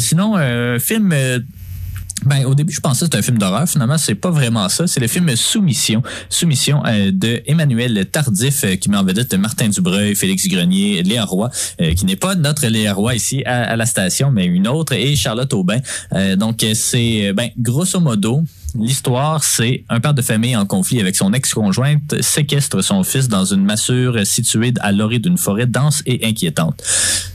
Sinon, 0.00 0.34
euh, 0.36 0.78
film... 0.78 1.14
ben, 2.24 2.44
au 2.44 2.54
début, 2.54 2.72
je 2.72 2.80
pensais 2.80 3.00
que 3.00 3.04
c'était 3.06 3.18
un 3.18 3.22
film 3.22 3.38
d'horreur. 3.38 3.68
Finalement, 3.68 3.98
c'est 3.98 4.14
pas 4.14 4.30
vraiment 4.30 4.68
ça. 4.68 4.86
C'est 4.86 5.00
le 5.00 5.06
film 5.06 5.34
Soumission. 5.36 6.02
Soumission 6.28 6.82
euh, 6.86 7.10
de 7.12 7.42
Emmanuel 7.46 8.06
Tardif, 8.06 8.64
euh, 8.64 8.76
qui 8.76 8.90
met 8.90 8.96
en 8.96 9.04
vedette 9.04 9.32
Martin 9.34 9.68
Dubreuil, 9.68 10.14
Félix 10.14 10.46
Grenier, 10.48 11.02
Léa 11.02 11.24
Roy, 11.24 11.50
euh, 11.80 11.94
qui 11.94 12.04
n'est 12.04 12.16
pas 12.16 12.34
notre 12.34 12.66
Léa 12.66 12.94
Roy 12.94 13.14
ici 13.14 13.42
à, 13.44 13.62
à 13.62 13.76
la 13.76 13.86
station, 13.86 14.30
mais 14.30 14.44
une 14.44 14.68
autre, 14.68 14.92
et 14.92 15.16
Charlotte 15.16 15.52
Aubin. 15.54 15.78
Euh, 16.12 16.36
donc, 16.36 16.64
c'est, 16.74 17.28
euh, 17.28 17.32
ben, 17.32 17.50
grosso 17.58 18.00
modo, 18.00 18.42
L'histoire, 18.78 19.42
c'est 19.42 19.84
un 19.88 19.98
père 20.00 20.14
de 20.14 20.22
famille 20.22 20.54
en 20.54 20.64
conflit 20.64 21.00
avec 21.00 21.16
son 21.16 21.32
ex-conjointe 21.32 22.20
séquestre 22.22 22.84
son 22.84 23.02
fils 23.02 23.28
dans 23.28 23.44
une 23.44 23.64
massure 23.64 24.24
située 24.24 24.72
à 24.80 24.92
l'orée 24.92 25.18
d'une 25.18 25.38
forêt 25.38 25.66
dense 25.66 26.02
et 26.06 26.24
inquiétante. 26.24 26.80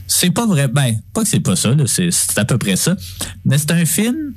C'est 0.07 0.29
pas 0.29 0.45
vrai, 0.45 0.67
ben, 0.67 0.95
pas 1.13 1.23
que 1.23 1.27
c'est 1.27 1.41
pas 1.41 1.55
ça, 1.55 1.75
c'est 1.87 2.37
à 2.37 2.45
peu 2.45 2.57
près 2.57 2.75
ça. 2.75 2.95
Mais 3.43 3.57
c'est 3.57 3.71
un 3.71 3.85
film 3.85 4.33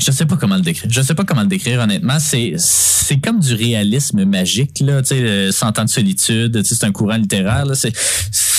je 0.00 0.10
sais 0.10 0.26
pas 0.26 0.36
comment 0.36 0.56
le 0.56 0.62
décrire. 0.62 0.90
Je 0.90 1.00
sais 1.02 1.14
pas 1.14 1.24
comment 1.24 1.42
le 1.42 1.48
décrire 1.48 1.80
honnêtement. 1.80 2.18
C'est 2.20 2.54
c'est 2.58 3.18
comme 3.18 3.40
du 3.40 3.54
réalisme 3.54 4.24
magique 4.24 4.80
là, 4.80 5.00
tu 5.02 5.08
sais, 5.08 5.20
euh, 5.22 5.52
Cent 5.52 5.78
ans 5.78 5.84
de 5.84 5.90
solitude. 5.90 6.62
C'est 6.64 6.84
un 6.84 6.92
courant 6.92 7.16
littéraire. 7.16 7.64
C'est 7.74 7.92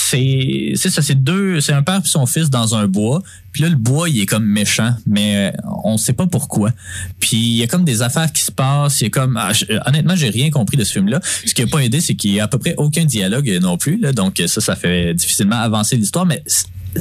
c'est 0.09 0.89
ça. 0.89 1.01
C'est 1.01 1.21
deux. 1.21 1.59
C'est 1.59 1.73
un 1.73 1.83
père 1.83 2.01
et 2.03 2.07
son 2.07 2.25
fils 2.25 2.49
dans 2.49 2.75
un 2.75 2.87
bois. 2.87 3.21
Puis 3.51 3.63
là, 3.63 3.69
le 3.69 3.75
bois, 3.75 4.07
il 4.09 4.19
est 4.21 4.25
comme 4.25 4.45
méchant, 4.45 4.93
mais 5.05 5.51
euh, 5.53 5.57
on 5.83 5.97
sait 5.97 6.13
pas 6.13 6.27
pourquoi. 6.27 6.71
Puis 7.19 7.37
il 7.37 7.55
y 7.57 7.63
a 7.63 7.67
comme 7.67 7.83
des 7.83 8.01
affaires 8.01 8.31
qui 8.31 8.41
se 8.41 8.51
passent. 8.51 9.01
Il 9.01 9.05
y 9.05 9.07
a 9.07 9.09
comme 9.09 9.35
ah, 9.37 9.51
je- 9.51 9.65
honnêtement, 9.87 10.15
j'ai 10.15 10.29
rien 10.29 10.49
compris 10.49 10.77
de 10.77 10.83
ce 10.83 10.93
film-là. 10.93 11.19
Ce 11.45 11.53
qui 11.53 11.61
a 11.63 11.67
pas 11.67 11.79
aidé, 11.79 11.99
c'est 11.99 12.15
qu'il 12.15 12.31
y 12.33 12.39
a 12.39 12.45
à 12.45 12.47
peu 12.47 12.57
près 12.59 12.75
aucun 12.77 13.03
dialogue 13.05 13.49
euh, 13.49 13.59
non 13.59 13.77
plus. 13.77 13.99
Là, 13.99 14.13
donc 14.13 14.41
ça, 14.47 14.61
ça 14.61 14.75
fait 14.75 15.13
difficilement 15.13 15.57
avancer 15.57 15.97
l'histoire. 15.97 16.25
Mais 16.25 16.41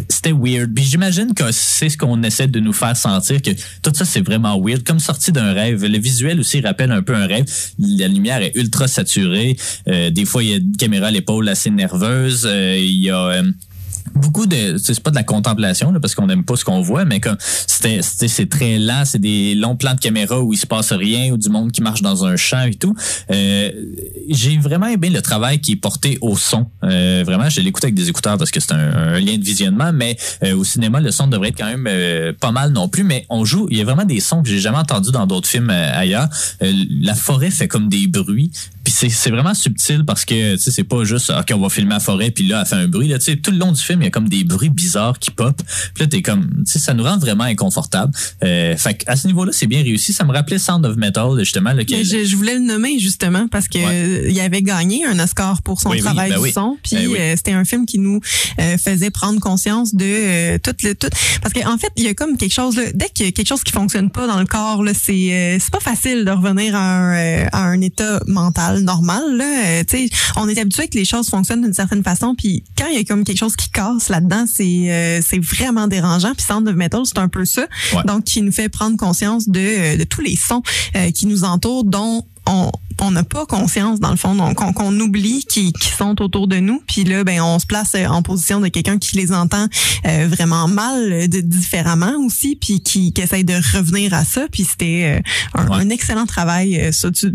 c'était 0.08 0.32
weird. 0.32 0.72
Puis 0.74 0.84
j'imagine 0.84 1.34
que 1.34 1.44
c'est 1.52 1.88
ce 1.88 1.96
qu'on 1.96 2.22
essaie 2.22 2.46
de 2.46 2.60
nous 2.60 2.72
faire 2.72 2.96
sentir 2.96 3.42
que 3.42 3.50
tout 3.82 3.92
ça 3.94 4.04
c'est 4.04 4.20
vraiment 4.20 4.60
weird, 4.60 4.82
comme 4.82 5.00
sorti 5.00 5.32
d'un 5.32 5.52
rêve. 5.52 5.84
Le 5.84 5.98
visuel 5.98 6.40
aussi 6.40 6.60
rappelle 6.60 6.92
un 6.92 7.02
peu 7.02 7.14
un 7.14 7.26
rêve. 7.26 7.44
La 7.78 8.08
lumière 8.08 8.42
est 8.42 8.52
ultra 8.54 8.88
saturée. 8.88 9.56
Euh, 9.88 10.10
des 10.10 10.24
fois 10.24 10.42
il 10.42 10.50
y 10.50 10.54
a 10.54 10.56
une 10.56 10.76
caméra 10.76 11.08
à 11.08 11.10
l'épaule 11.10 11.48
assez 11.48 11.70
nerveuse. 11.70 12.46
Euh, 12.46 12.76
il 12.76 13.04
y 13.04 13.10
a 13.10 13.26
euh, 13.26 13.42
beaucoup 14.14 14.46
de 14.46 14.76
c'est 14.78 14.98
pas 15.00 15.10
de 15.10 15.16
la 15.16 15.22
contemplation 15.22 15.92
là, 15.92 16.00
parce 16.00 16.14
qu'on 16.14 16.26
n'aime 16.26 16.44
pas 16.44 16.56
ce 16.56 16.64
qu'on 16.64 16.80
voit 16.80 17.04
mais 17.04 17.20
comme 17.20 17.36
c'était 17.40 18.00
c'est 18.02 18.48
très 18.48 18.78
lent 18.78 19.02
c'est 19.04 19.18
des 19.18 19.54
longs 19.54 19.76
plans 19.76 19.94
de 19.94 20.00
caméra 20.00 20.40
où 20.40 20.52
il 20.52 20.56
se 20.56 20.66
passe 20.66 20.92
rien 20.92 21.32
ou 21.32 21.36
du 21.36 21.48
monde 21.48 21.72
qui 21.72 21.82
marche 21.82 22.02
dans 22.02 22.24
un 22.24 22.36
champ 22.36 22.62
et 22.64 22.74
tout. 22.74 22.94
Euh, 23.30 23.70
j'ai 24.28 24.56
vraiment 24.58 24.86
aimé 24.86 25.10
le 25.10 25.22
travail 25.22 25.60
qui 25.60 25.72
est 25.72 25.76
porté 25.76 26.18
au 26.20 26.36
son. 26.36 26.66
Euh, 26.84 27.22
vraiment 27.24 27.48
je 27.48 27.60
l'écoute 27.60 27.84
avec 27.84 27.94
des 27.94 28.08
écouteurs 28.08 28.38
parce 28.38 28.50
que 28.50 28.60
c'est 28.60 28.72
un, 28.72 29.18
lien 29.18 29.36
de 29.36 29.44
visionnement 29.44 29.92
mais 29.92 30.16
euh, 30.42 30.56
au 30.56 30.64
cinéma 30.64 31.00
le 31.00 31.10
son 31.10 31.26
devrait 31.26 31.48
être 31.48 31.58
quand 31.58 31.66
même 31.66 31.86
euh, 31.88 32.32
pas 32.38 32.52
mal 32.52 32.72
non 32.72 32.88
plus 32.88 33.04
mais 33.04 33.26
on 33.30 33.44
joue 33.44 33.66
il 33.70 33.78
y 33.78 33.80
a 33.80 33.84
vraiment 33.84 34.04
des 34.04 34.20
sons 34.20 34.42
que 34.42 34.48
j'ai 34.48 34.58
jamais 34.58 34.78
entendus 34.78 35.12
dans 35.12 35.26
d'autres 35.26 35.48
films 35.48 35.70
ailleurs. 35.70 36.28
La 36.60 37.14
forêt 37.14 37.50
fait 37.50 37.68
comme 37.68 37.88
des 37.88 38.06
bruits 38.06 38.50
puis 38.86 38.92
c'est 38.96 39.08
c'est 39.08 39.30
vraiment 39.30 39.52
subtil 39.52 40.04
parce 40.06 40.24
que 40.24 40.54
tu 40.54 40.60
sais 40.60 40.70
c'est 40.70 40.84
pas 40.84 41.02
juste 41.02 41.30
ok 41.30 41.46
on 41.54 41.58
va 41.60 41.68
filmer 41.70 41.94
la 41.94 41.98
forêt 41.98 42.30
puis 42.30 42.46
là 42.46 42.60
elle 42.60 42.66
fait 42.68 42.76
un 42.76 42.86
bruit 42.86 43.08
là. 43.08 43.18
Tu 43.18 43.24
sais 43.24 43.36
tout 43.36 43.50
le 43.50 43.56
long 43.58 43.72
du 43.72 43.80
film 43.82 44.00
il 44.00 44.04
y 44.04 44.06
a 44.06 44.10
comme 44.12 44.28
des 44.28 44.44
bruits 44.44 44.68
bizarres 44.70 45.18
qui 45.18 45.32
pop. 45.32 45.60
Puis 45.92 46.04
là 46.04 46.06
t'es 46.06 46.22
comme 46.22 46.48
tu 46.64 46.70
sais 46.70 46.78
ça 46.78 46.94
nous 46.94 47.02
rend 47.02 47.18
vraiment 47.18 47.42
inconfortable. 47.42 48.12
Euh, 48.44 48.76
fait 48.76 49.02
à 49.08 49.16
ce 49.16 49.26
niveau 49.26 49.44
là 49.44 49.50
c'est 49.52 49.66
bien 49.66 49.82
réussi. 49.82 50.12
Ça 50.12 50.22
me 50.24 50.32
rappelait 50.32 50.60
Sound 50.60 50.86
of 50.86 50.94
Metal 50.96 51.30
justement 51.40 51.70
là, 51.70 51.76
Mais 51.78 51.84
que- 51.84 52.04
je, 52.04 52.24
je 52.24 52.36
voulais 52.36 52.54
le 52.54 52.60
nommer 52.60 53.00
justement 53.00 53.48
parce 53.48 53.66
que 53.66 53.78
euh, 53.78 54.30
il 54.30 54.38
avait 54.38 54.62
gagné 54.62 55.04
un 55.04 55.18
Oscar 55.18 55.62
pour 55.62 55.80
son 55.80 55.90
Oui, 55.90 55.96
oui, 55.96 56.02
travail 56.04 56.30
ben 56.30 56.36
du 56.36 56.42
oui. 56.42 56.52
son. 56.52 56.76
Puis 56.84 56.94
Ben 56.96 57.16
euh, 57.18 57.34
c'était 57.36 57.54
un 57.54 57.64
film 57.64 57.86
qui 57.86 57.98
nous 57.98 58.20
euh, 58.60 58.78
faisait 58.78 59.10
prendre 59.10 59.40
conscience 59.40 59.96
de 59.96 60.58
tout 60.58 60.70
le 60.84 60.94
tout. 60.94 61.08
Parce 61.42 61.52
qu'en 61.52 61.74
en 61.74 61.78
fait, 61.78 61.90
il 61.96 62.04
y 62.04 62.08
a 62.08 62.14
comme 62.14 62.36
quelque 62.36 62.52
chose 62.54 62.76
là, 62.76 62.84
dès 62.94 63.08
qu'il 63.08 63.26
y 63.26 63.28
a 63.30 63.32
quelque 63.32 63.48
chose 63.48 63.64
qui 63.64 63.72
fonctionne 63.72 64.10
pas 64.10 64.28
dans 64.28 64.38
le 64.38 64.46
corps, 64.46 64.84
là, 64.84 64.92
c'est 64.94 65.32
euh, 65.32 65.58
c'est 65.60 65.72
pas 65.72 65.80
facile 65.80 66.24
de 66.24 66.30
revenir 66.30 66.76
à 66.76 66.98
un, 66.98 67.46
à 67.52 67.62
un 67.64 67.80
état 67.80 68.20
mental 68.28 68.75
normal. 68.80 69.36
Là. 69.36 69.44
Euh, 69.44 69.84
tu 69.86 70.08
sais, 70.08 70.16
on 70.36 70.48
est 70.48 70.58
habitué 70.58 70.88
que 70.88 70.96
les 70.96 71.04
choses 71.04 71.28
fonctionnent 71.28 71.62
d'une 71.62 71.74
certaine 71.74 72.02
façon. 72.02 72.34
Puis 72.34 72.64
quand 72.76 72.86
il 72.88 72.96
y 72.96 73.00
a 73.00 73.04
comme 73.04 73.24
quelque 73.24 73.38
chose 73.38 73.56
qui 73.56 73.70
casse 73.70 74.08
là-dedans, 74.08 74.44
c'est 74.46 74.90
euh, 74.90 75.20
c'est 75.26 75.38
vraiment 75.38 75.86
dérangeant. 75.86 76.34
Puis 76.34 76.46
Sound 76.46 76.68
of 76.68 76.74
Metal, 76.74 77.02
c'est 77.04 77.18
un 77.18 77.28
peu 77.28 77.44
ça. 77.44 77.66
Ouais. 77.94 78.02
Donc 78.04 78.24
qui 78.24 78.42
nous 78.42 78.52
fait 78.52 78.68
prendre 78.68 78.96
conscience 78.96 79.48
de, 79.48 79.60
euh, 79.60 79.96
de 79.96 80.04
tous 80.04 80.20
les 80.20 80.36
sons 80.36 80.62
euh, 80.96 81.10
qui 81.10 81.26
nous 81.26 81.44
entourent, 81.44 81.84
dont 81.84 82.24
on 82.46 82.70
on 83.02 83.10
n'a 83.10 83.24
pas 83.24 83.44
conscience 83.44 84.00
dans 84.00 84.10
le 84.10 84.16
fond 84.16 84.34
donc 84.34 84.54
qu'on 84.54 84.98
oublie 85.00 85.44
qui, 85.46 85.70
qui 85.74 85.88
sont 85.90 86.22
autour 86.22 86.48
de 86.48 86.56
nous 86.56 86.82
puis 86.86 87.04
là 87.04 87.24
ben 87.24 87.42
on 87.42 87.58
se 87.58 87.66
place 87.66 87.92
euh, 87.94 88.06
en 88.06 88.22
position 88.22 88.58
de 88.58 88.68
quelqu'un 88.68 88.96
qui 88.96 89.16
les 89.16 89.32
entend 89.32 89.66
euh, 90.06 90.26
vraiment 90.30 90.66
mal 90.66 91.12
euh, 91.12 91.26
de 91.26 91.40
différemment 91.42 92.14
aussi 92.24 92.56
puis 92.58 92.80
qui, 92.80 93.12
qui 93.12 93.20
essaye 93.20 93.44
de 93.44 93.52
revenir 93.76 94.14
à 94.14 94.24
ça 94.24 94.46
puis 94.50 94.64
c'était 94.64 95.20
euh, 95.20 95.60
un, 95.60 95.66
Ouais. 95.68 95.84
un 95.84 95.90
excellent 95.90 96.24
travail 96.24 96.88
ça 96.92 97.10
tu 97.10 97.34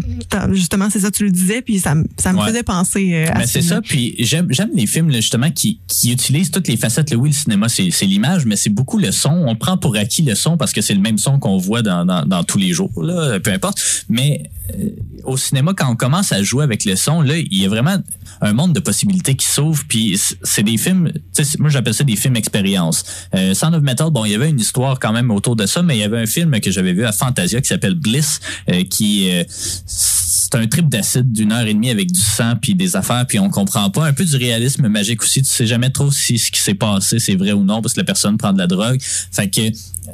justement 0.51 0.89
c'est 0.89 1.01
ça 1.01 1.11
tu 1.11 1.25
le 1.25 1.31
disais 1.31 1.61
puis 1.61 1.79
ça 1.79 1.93
me 1.93 2.05
ça 2.17 2.33
me 2.33 2.39
Ouais. 2.39 2.47
faisait 2.47 2.63
penser 2.63 3.25
à 3.27 3.33
Ben, 3.39 3.41
ce 3.45 3.53
c'est 3.53 3.61
ça. 3.61 3.81
Puis 3.81 4.15
j'aime 4.17 4.47
j'aime 4.49 4.71
les 4.73 4.87
films 4.87 5.09
là, 5.09 5.17
justement 5.17 5.51
qui, 5.51 5.79
qui 5.87 6.11
utilisent 6.11 6.49
toutes 6.49 6.67
les 6.69 6.77
facettes. 6.77 7.11
Là, 7.11 7.17
oui, 7.17 7.29
le 7.29 7.35
cinéma, 7.35 7.69
c'est 7.69 7.91
c'est 7.91 8.05
l'image, 8.07 8.45
mais 8.45 8.55
c'est 8.55 8.69
beaucoup 8.71 8.97
le 8.97 9.11
son. 9.11 9.43
On 9.47 9.55
prend 9.55 9.77
pour 9.77 9.95
acquis 9.95 10.21
le 10.23 10.33
son 10.33 10.57
parce 10.57 10.71
que 10.71 10.81
c'est 10.81 10.93
le 10.95 11.01
même 11.01 11.17
son 11.19 11.37
qu'on 11.39 11.57
voit 11.57 11.81
dans, 11.83 12.05
dans, 12.05 12.25
dans 12.25 12.43
tous 12.43 12.57
les 12.57 12.71
jours, 12.71 13.03
là, 13.03 13.39
peu 13.39 13.51
importe. 13.51 14.05
Mais 14.09 14.43
au 15.23 15.37
cinéma, 15.37 15.73
quand 15.75 15.89
on 15.89 15.95
commence 15.95 16.31
à 16.31 16.43
jouer 16.43 16.63
avec 16.63 16.85
le 16.85 16.95
son, 16.95 17.21
là, 17.21 17.37
il 17.37 17.61
y 17.61 17.65
a 17.65 17.69
vraiment 17.69 17.97
un 18.41 18.53
monde 18.53 18.73
de 18.73 18.79
possibilités 18.79 19.35
qui 19.35 19.45
s'ouvre. 19.45 19.83
Puis 19.87 20.19
c'est 20.43 20.63
des 20.63 20.77
films, 20.77 21.11
moi 21.59 21.69
j'appelle 21.69 21.93
ça 21.93 22.03
des 22.03 22.15
films 22.15 22.35
expérience. 22.35 23.03
Euh, 23.35 23.53
Sound 23.53 23.75
of 23.75 23.83
Metal, 23.83 24.09
bon, 24.09 24.25
il 24.25 24.31
y 24.31 24.35
avait 24.35 24.49
une 24.49 24.59
histoire 24.59 24.99
quand 24.99 25.13
même 25.13 25.31
autour 25.31 25.55
de 25.55 25.65
ça, 25.65 25.81
mais 25.83 25.97
il 25.97 25.99
y 25.99 26.03
avait 26.03 26.19
un 26.19 26.25
film 26.25 26.59
que 26.59 26.71
j'avais 26.71 26.93
vu 26.93 27.05
à 27.05 27.11
Fantasia 27.11 27.61
qui 27.61 27.67
s'appelle 27.67 27.95
Bliss, 27.95 28.39
euh, 28.69 28.83
qui 28.83 29.31
euh, 29.31 29.43
c'est 30.51 30.59
un 30.59 30.67
trip 30.67 30.89
d'acide 30.89 31.31
d'une 31.31 31.51
heure 31.51 31.65
et 31.65 31.73
demie 31.73 31.89
avec 31.89 32.11
du 32.11 32.19
sang 32.19 32.53
puis 32.61 32.75
des 32.75 32.95
affaires, 32.95 33.25
puis 33.27 33.39
on 33.39 33.49
comprend 33.49 33.89
pas. 33.89 34.05
Un 34.05 34.13
peu 34.13 34.25
du 34.25 34.35
réalisme 34.35 34.87
magique 34.87 35.23
aussi. 35.23 35.41
Tu 35.41 35.49
sais 35.49 35.65
jamais 35.65 35.89
trop 35.89 36.11
si 36.11 36.37
ce 36.37 36.51
qui 36.51 36.59
s'est 36.59 36.73
passé 36.73 37.19
c'est 37.19 37.35
vrai 37.35 37.53
ou 37.53 37.63
non 37.63 37.81
parce 37.81 37.93
que 37.93 37.99
la 37.99 38.05
personne 38.05 38.37
prend 38.37 38.53
de 38.53 38.57
la 38.57 38.67
drogue. 38.67 38.99
Fait 39.31 39.49
que 39.49 39.61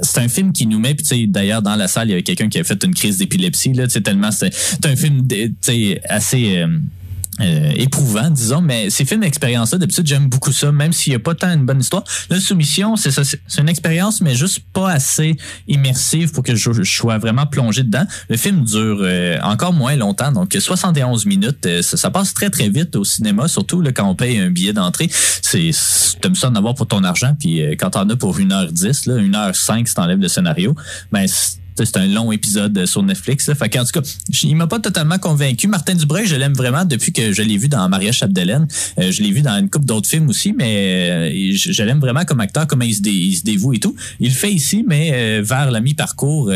c'est 0.01 0.19
un 0.19 0.27
film 0.27 0.53
qui 0.53 0.67
nous 0.67 0.79
met 0.79 0.93
puis 0.93 1.03
tu 1.03 1.15
sais 1.15 1.27
d'ailleurs 1.27 1.61
dans 1.61 1.75
la 1.75 1.87
salle 1.87 2.07
il 2.07 2.11
y 2.11 2.13
avait 2.13 2.23
quelqu'un 2.23 2.49
qui 2.49 2.59
a 2.59 2.63
fait 2.63 2.81
une 2.83 2.93
crise 2.93 3.17
d'épilepsie 3.17 3.73
là 3.73 3.87
tu 3.87 4.01
tellement 4.03 4.31
c'est 4.31 4.51
un 4.83 4.95
film 4.95 5.25
tu 5.27 5.55
sais 5.61 6.01
assez 6.07 6.57
euh, 6.57 6.67
euh, 7.39 7.71
éprouvant, 7.75 8.29
disons, 8.29 8.61
mais 8.61 8.89
ces 8.89 9.05
films 9.05 9.21
d'expérience-là, 9.21 9.77
d'habitude, 9.77 10.07
j'aime 10.07 10.27
beaucoup 10.27 10.51
ça, 10.51 10.71
même 10.71 10.93
s'il 10.93 11.11
n'y 11.11 11.15
a 11.15 11.19
pas 11.19 11.35
tant 11.35 11.53
une 11.53 11.65
bonne 11.65 11.79
histoire. 11.79 12.03
La 12.29 12.39
soumission, 12.39 12.95
c'est 12.95 13.11
ça, 13.11 13.23
c'est 13.23 13.61
une 13.61 13.69
expérience, 13.69 14.21
mais 14.21 14.35
juste 14.35 14.59
pas 14.73 14.89
assez 14.91 15.37
immersive 15.67 16.31
pour 16.31 16.43
que 16.43 16.55
je, 16.55 16.83
sois 16.83 17.17
vraiment 17.17 17.45
plongé 17.45 17.83
dedans. 17.83 18.05
Le 18.29 18.37
film 18.37 18.63
dure 18.63 18.99
euh, 19.01 19.37
encore 19.41 19.73
moins 19.73 19.95
longtemps, 19.95 20.31
donc 20.31 20.55
71 20.57 21.25
minutes. 21.25 21.65
euh, 21.65 21.81
ça, 21.81 22.09
passe 22.09 22.33
très, 22.33 22.49
très 22.49 22.69
vite 22.69 22.95
au 22.95 23.03
cinéma, 23.03 23.47
surtout 23.47 23.81
là, 23.81 23.91
quand 23.91 24.09
on 24.09 24.15
paye 24.15 24.39
un 24.39 24.49
billet 24.49 24.73
d'entrée. 24.73 25.09
C'est 25.41 25.71
T'aimes 26.21 26.35
ça 26.35 26.49
d'en 26.49 26.55
avoir 26.55 26.75
pour 26.75 26.87
ton 26.87 27.03
argent, 27.03 27.35
puis 27.39 27.61
euh, 27.61 27.75
quand 27.77 27.91
t'en 27.91 28.09
as 28.09 28.15
pour 28.15 28.37
1h10, 28.37 29.09
là, 29.09 29.51
1h05 29.51 29.85
si 29.87 29.93
t'enlèves 29.93 30.19
le 30.19 30.27
scénario, 30.27 30.75
ben 31.11 31.25
c'est 31.85 31.97
un 31.97 32.07
long 32.07 32.31
épisode 32.31 32.85
sur 32.85 33.03
Netflix. 33.03 33.51
Fait 33.53 33.69
qu'en 33.69 33.83
tout 33.83 33.99
cas, 33.99 34.07
il 34.43 34.55
m'a 34.55 34.67
pas 34.67 34.79
totalement 34.79 35.17
convaincu. 35.17 35.67
Martin 35.67 35.95
Dubreuil, 35.95 36.25
je 36.27 36.35
l'aime 36.35 36.53
vraiment 36.53 36.85
depuis 36.85 37.11
que 37.11 37.31
je 37.33 37.41
l'ai 37.41 37.57
vu 37.57 37.67
dans 37.67 37.87
Maria 37.89 38.11
Chapdelaine. 38.11 38.67
Euh, 38.99 39.11
je 39.11 39.21
l'ai 39.21 39.31
vu 39.31 39.41
dans 39.41 39.57
une 39.57 39.69
couple 39.69 39.85
d'autres 39.85 40.09
films 40.09 40.29
aussi, 40.29 40.53
mais 40.53 41.31
euh, 41.31 41.53
je, 41.53 41.83
l'aime 41.83 41.99
vraiment 41.99 42.25
comme 42.25 42.39
acteur, 42.39 42.67
comment 42.67 42.85
il 42.85 42.95
se, 42.95 43.43
dévoue 43.43 43.73
et 43.73 43.79
tout. 43.79 43.95
Il 44.19 44.29
le 44.29 44.35
fait 44.35 44.51
ici, 44.51 44.83
mais 44.87 45.11
euh, 45.13 45.41
vers 45.43 45.71
la 45.71 45.81
mi-parcours. 45.81 46.51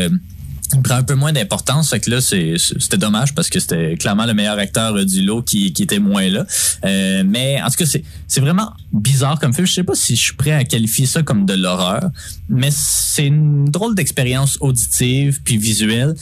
Il 0.74 0.82
prend 0.82 0.94
un 0.94 1.02
peu 1.02 1.14
moins 1.14 1.32
d'importance, 1.32 1.90
fait 1.90 2.00
que 2.00 2.10
là 2.10 2.20
c'était 2.20 2.96
dommage 2.96 3.34
parce 3.34 3.48
que 3.48 3.60
c'était 3.60 3.96
clairement 3.96 4.26
le 4.26 4.34
meilleur 4.34 4.58
acteur 4.58 5.04
du 5.04 5.22
lot 5.22 5.42
qui, 5.42 5.66
était 5.66 5.98
moins 5.98 6.28
là. 6.28 6.46
Euh, 6.84 7.24
mais 7.26 7.60
en 7.62 7.68
tout 7.68 7.76
cas 7.76 7.86
c'est 7.86 8.04
c'est 8.28 8.40
vraiment 8.40 8.72
bizarre 8.92 9.38
comme 9.38 9.52
film. 9.52 9.66
Je 9.66 9.72
sais 9.72 9.84
pas 9.84 9.94
si 9.94 10.16
je 10.16 10.22
suis 10.22 10.34
prêt 10.34 10.52
à 10.52 10.64
qualifier 10.64 11.06
ça 11.06 11.22
comme 11.22 11.46
de 11.46 11.54
l'horreur, 11.54 12.10
mais 12.48 12.70
c'est 12.70 13.26
une 13.26 13.66
drôle 13.66 13.94
d'expérience 13.94 14.56
auditive 14.60 15.40
puis 15.42 15.56
visuelle. 15.56 16.14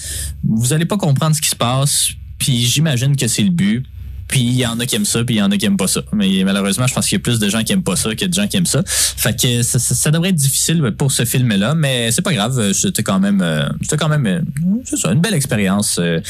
Vous 0.44 0.72
allez 0.72 0.86
pas 0.86 0.96
comprendre 0.96 1.36
ce 1.36 1.40
qui 1.40 1.50
se 1.50 1.56
passe, 1.56 2.10
puis 2.38 2.64
j'imagine 2.64 3.16
que 3.16 3.28
c'est 3.28 3.42
le 3.42 3.50
but. 3.50 3.84
Puis 4.30 4.40
il 4.40 4.56
y 4.56 4.64
en 4.66 4.78
a 4.78 4.86
qui 4.86 4.96
aiment 4.96 5.04
ça, 5.04 5.24
puis 5.24 5.36
il 5.36 5.38
y 5.38 5.42
en 5.42 5.50
a 5.50 5.56
qui 5.56 5.66
aiment 5.66 5.76
pas 5.76 5.88
ça. 5.88 6.02
Mais 6.12 6.44
malheureusement, 6.44 6.86
je 6.86 6.94
pense 6.94 7.06
qu'il 7.08 7.18
y 7.18 7.20
a 7.20 7.22
plus 7.22 7.40
de 7.40 7.48
gens 7.48 7.64
qui 7.64 7.72
aiment 7.72 7.82
pas 7.82 7.96
ça 7.96 8.14
que 8.14 8.24
de 8.24 8.32
gens 8.32 8.46
qui 8.46 8.56
aiment 8.56 8.66
ça. 8.66 8.82
Fait 8.86 9.38
que 9.38 9.62
ça, 9.62 10.10
devrait 10.10 10.30
être 10.30 10.36
difficile 10.36 10.82
pour 10.96 11.10
ce 11.10 11.24
film-là, 11.24 11.74
mais 11.74 12.12
c'est 12.12 12.22
pas 12.22 12.32
grave. 12.32 12.72
C'était 12.72 13.02
quand 13.02 13.18
même, 13.18 13.40
euh, 13.42 13.68
c'était 13.82 13.96
quand 13.96 14.08
même, 14.08 14.26
euh, 14.26 14.40
c'est 14.84 14.96
ça, 14.96 15.12
une 15.12 15.20
belle 15.20 15.34
expérience. 15.34 15.98
euh, 15.98 16.20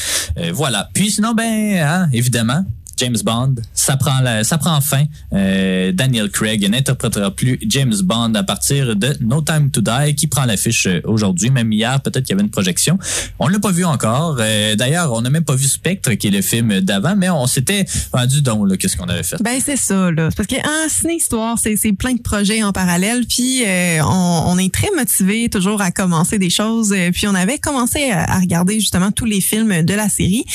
voilà. 0.51 0.89
Puis 0.93 1.11
sinon, 1.11 1.33
ben, 1.33 1.77
hein, 1.77 2.09
évidemment. 2.11 2.65
James 3.01 3.17
Bond, 3.23 3.55
ça 3.73 3.97
prend 3.97 4.19
ça 4.43 4.59
prend 4.59 4.79
fin. 4.79 5.05
Euh, 5.33 5.91
Daniel 5.91 6.29
Craig 6.29 6.69
n'interprétera 6.69 7.31
plus 7.31 7.57
James 7.67 7.95
Bond 8.03 8.35
à 8.35 8.43
partir 8.43 8.95
de 8.95 9.17
No 9.21 9.41
Time 9.41 9.71
to 9.71 9.81
Die, 9.81 10.13
qui 10.15 10.27
prend 10.27 10.45
l'affiche 10.45 10.85
euh, 10.85 11.01
aujourd'hui, 11.05 11.49
même 11.49 11.71
hier, 11.71 11.99
peut-être 12.01 12.23
qu'il 12.23 12.33
y 12.33 12.37
avait 12.37 12.43
une 12.43 12.51
projection. 12.51 12.99
On 13.39 13.47
l'a 13.47 13.57
pas 13.57 13.71
vu 13.71 13.85
encore. 13.85 14.37
Euh, 14.39 14.75
D'ailleurs, 14.75 15.13
on 15.13 15.21
n'a 15.21 15.31
même 15.31 15.43
pas 15.43 15.55
vu 15.55 15.67
Spectre, 15.67 16.11
qui 16.11 16.27
est 16.27 16.31
le 16.31 16.43
film 16.43 16.81
d'avant, 16.81 17.15
mais 17.17 17.31
on 17.31 17.47
s'était 17.47 17.85
rendu 18.13 18.43
donc 18.43 18.77
qu'est-ce 18.77 18.95
qu'on 18.95 19.09
avait 19.09 19.23
fait? 19.23 19.37
Ben 19.41 19.59
c'est 19.63 19.77
ça 19.77 20.11
là, 20.11 20.29
parce 20.35 20.47
que 20.47 20.55
en 20.55 20.89
ciné 20.89 21.15
histoire, 21.15 21.57
c'est 21.57 21.93
plein 21.93 22.13
de 22.13 22.21
projets 22.21 22.61
en 22.61 22.71
parallèle, 22.71 23.25
puis 23.27 23.63
on, 24.03 24.57
est 24.59 24.71
très 24.71 24.89
motivé 24.95 25.49
toujours 25.49 25.81
à 25.81 25.89
commencer 25.89 26.37
des 26.37 26.51
choses, 26.51 26.95
puis 27.13 27.27
on 27.27 27.33
avait 27.33 27.57
commencé 27.57 28.11
à, 28.11 28.35
à 28.35 28.39
regarder 28.39 28.79
justement 28.79 29.11
tous 29.11 29.25
les 29.25 29.41
films 29.41 29.81
de 29.81 29.93
la 29.93 30.09
série, 30.09 30.45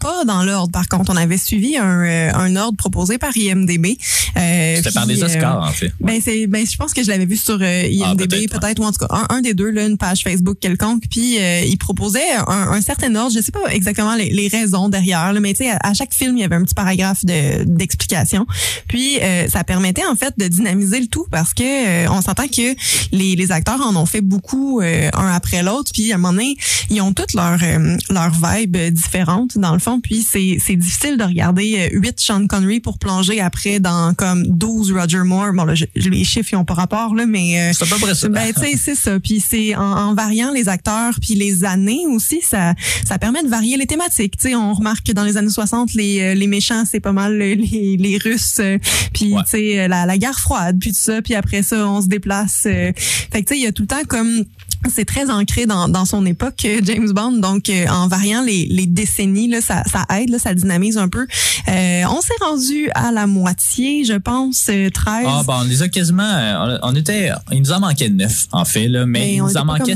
pas 0.00 0.24
dans 0.24 0.42
l'ordre 0.42 0.72
par 0.72 0.88
contre, 0.88 1.12
on 1.12 1.16
avait 1.16 1.38
suivi 1.38 1.75
un, 1.78 2.04
euh, 2.04 2.30
un 2.34 2.56
ordre 2.56 2.76
proposé 2.76 3.18
par 3.18 3.36
IMDb. 3.36 3.96
Euh, 4.36 4.76
C'était 4.76 4.90
par 4.92 5.06
des 5.06 5.22
euh, 5.22 5.26
Oscars, 5.26 5.62
en 5.62 5.72
fait. 5.72 5.92
Ben 6.00 6.20
c'est 6.22 6.46
ben 6.46 6.66
je 6.66 6.76
pense 6.76 6.92
que 6.92 7.02
je 7.02 7.08
l'avais 7.08 7.26
vu 7.26 7.36
sur 7.36 7.58
euh, 7.60 7.82
IMDb 7.88 8.48
Ah, 8.52 8.58
peut-être 8.58 8.78
ou 8.80 8.84
en 8.84 8.92
tout 8.92 9.06
cas 9.06 9.08
un, 9.10 9.26
un 9.36 9.40
des 9.40 9.54
deux 9.54 9.70
là 9.70 9.86
une 9.86 9.96
page 9.98 10.22
Facebook 10.22 10.58
quelconque 10.60 11.04
puis 11.10 11.38
euh, 11.38 11.60
il 11.62 11.76
proposait 11.78 12.32
un, 12.46 12.72
un 12.72 12.80
certain 12.80 13.14
ordre 13.14 13.32
je 13.34 13.40
sais 13.40 13.52
pas 13.52 13.72
exactement 13.72 14.14
les, 14.14 14.30
les 14.30 14.48
raisons 14.48 14.88
derrière 14.88 15.32
là, 15.32 15.40
mais 15.40 15.52
tu 15.54 15.64
sais 15.64 15.70
à, 15.70 15.78
à 15.82 15.94
chaque 15.94 16.12
film 16.12 16.36
il 16.36 16.40
y 16.40 16.44
avait 16.44 16.56
un 16.56 16.62
petit 16.64 16.74
paragraphe 16.74 17.24
de 17.24 17.64
d'explication 17.64 18.46
puis 18.88 19.18
euh, 19.22 19.48
ça 19.48 19.64
permettait 19.64 20.04
en 20.04 20.14
fait 20.16 20.34
de 20.36 20.46
dynamiser 20.48 21.00
le 21.00 21.06
tout 21.06 21.26
parce 21.30 21.54
que 21.54 21.62
euh, 22.06 22.08
on 22.10 22.20
s'entend 22.20 22.46
que 22.48 22.74
les, 23.12 23.36
les 23.36 23.52
acteurs 23.52 23.80
en 23.80 23.96
ont 23.96 24.06
fait 24.06 24.20
beaucoup 24.20 24.80
euh, 24.80 25.08
un 25.14 25.28
après 25.32 25.62
l'autre 25.62 25.90
puis 25.92 26.12
à 26.12 26.16
un 26.16 26.18
moment 26.18 26.32
donné 26.34 26.56
ils 26.90 27.00
ont 27.00 27.12
toutes 27.12 27.34
leur 27.34 27.58
euh, 27.62 27.96
leur 28.10 28.30
vibe 28.32 28.76
différente 28.92 29.56
dans 29.58 29.72
le 29.72 29.78
fond 29.78 30.00
puis 30.00 30.22
c'est 30.28 30.58
c'est 30.64 30.76
difficile 30.76 31.16
de 31.16 31.24
regarder 31.24 31.65
euh, 31.78 31.88
8 31.92 32.20
Sean 32.20 32.46
Connery 32.46 32.80
pour 32.80 32.98
plonger 32.98 33.40
après 33.40 33.80
dans 33.80 34.14
comme 34.14 34.44
12 34.46 34.92
Roger 34.92 35.22
Moore 35.24 35.52
bon 35.54 35.64
là 35.64 35.74
je- 35.74 35.84
les 35.96 36.24
chiffres 36.24 36.50
ils 36.52 36.56
ont 36.56 36.64
pas 36.64 36.74
rapport 36.74 37.14
là 37.14 37.26
mais 37.26 37.60
euh, 37.60 37.72
C'est 37.72 37.86
près 37.88 38.14
ça. 38.14 38.28
ben, 38.28 38.52
c'est 38.78 38.94
ça. 38.94 39.18
Puis 39.20 39.40
c'est 39.46 39.74
en, 39.74 39.82
en 39.82 40.14
variant 40.14 40.52
les 40.52 40.68
acteurs 40.68 41.14
puis 41.20 41.34
les 41.34 41.64
années 41.64 42.04
aussi, 42.08 42.40
ça, 42.42 42.74
ça 43.06 43.18
permet 43.18 43.42
de 43.42 43.48
varier 43.48 43.76
les 43.76 43.86
thématiques. 43.86 44.36
Tu 44.36 44.48
sais, 44.50 44.54
on 44.54 44.72
remarque 44.74 45.06
que 45.06 45.12
dans 45.12 45.24
les 45.24 45.36
années 45.36 45.50
60, 45.50 45.94
les, 45.94 46.20
euh, 46.20 46.34
les 46.34 46.46
méchants, 46.46 46.84
c'est 46.88 47.00
pas 47.00 47.12
mal 47.12 47.36
les, 47.38 47.56
les, 47.96 48.18
Russes. 48.18 48.56
euh, 48.60 48.78
Puis, 49.12 49.32
Ouais. 49.34 49.42
tu 49.44 49.50
sais, 49.50 49.88
la, 49.88 50.06
la 50.06 50.18
guerre 50.18 50.38
froide, 50.38 50.78
puis 50.80 50.90
tout 50.92 50.98
ça. 51.00 51.22
Puis 51.22 51.34
après 51.34 51.62
ça, 51.62 51.88
on 51.88 52.00
se 52.02 52.06
déplace. 52.08 52.64
euh. 52.66 52.92
Fait 52.96 53.42
que, 53.42 53.48
tu 53.48 53.54
sais, 53.54 53.60
il 53.60 53.64
y 53.64 53.66
a 53.66 53.72
tout 53.72 53.82
le 53.82 53.88
temps 53.88 54.04
comme... 54.08 54.44
C'est 54.92 55.04
très 55.04 55.30
ancré 55.30 55.66
dans, 55.66 55.88
dans 55.88 56.04
son 56.04 56.24
époque, 56.26 56.64
euh, 56.64 56.80
James 56.84 57.10
Bond. 57.12 57.32
Donc, 57.32 57.68
euh, 57.68 57.86
en 57.88 58.08
variant 58.08 58.42
les, 58.42 58.66
les 58.66 58.86
décennies, 58.86 59.48
là, 59.48 59.60
ça, 59.60 59.82
ça 59.84 60.04
aide, 60.16 60.30
là, 60.30 60.38
ça 60.38 60.54
dynamise 60.54 60.96
un 60.98 61.08
peu. 61.08 61.26
Euh, 61.68 62.02
on 62.08 62.20
s'est 62.20 62.34
rendu 62.40 62.88
à 62.94 63.10
la 63.12 63.26
moitié, 63.26 64.04
je 64.04 64.14
pense, 64.14 64.66
euh, 64.70 64.90
13. 64.90 65.26
Ah, 65.28 65.42
ben, 65.46 65.58
on 65.60 65.64
les 65.64 65.82
a 65.82 65.88
quasiment. 65.88 66.22
euh, 66.22 66.78
On, 66.82 66.94
était. 66.94 67.30
Il 67.52 67.60
nous 67.60 67.72
en 67.72 67.80
manquait 67.80 68.08
neuf, 68.08 68.46
en 68.52 68.64
fait, 68.64 68.88
là, 68.88 69.06
mais, 69.06 69.18
Mais 69.20 69.34
il 69.34 69.42
nous 69.42 69.56
en 69.56 69.64
manquait. 69.64 69.94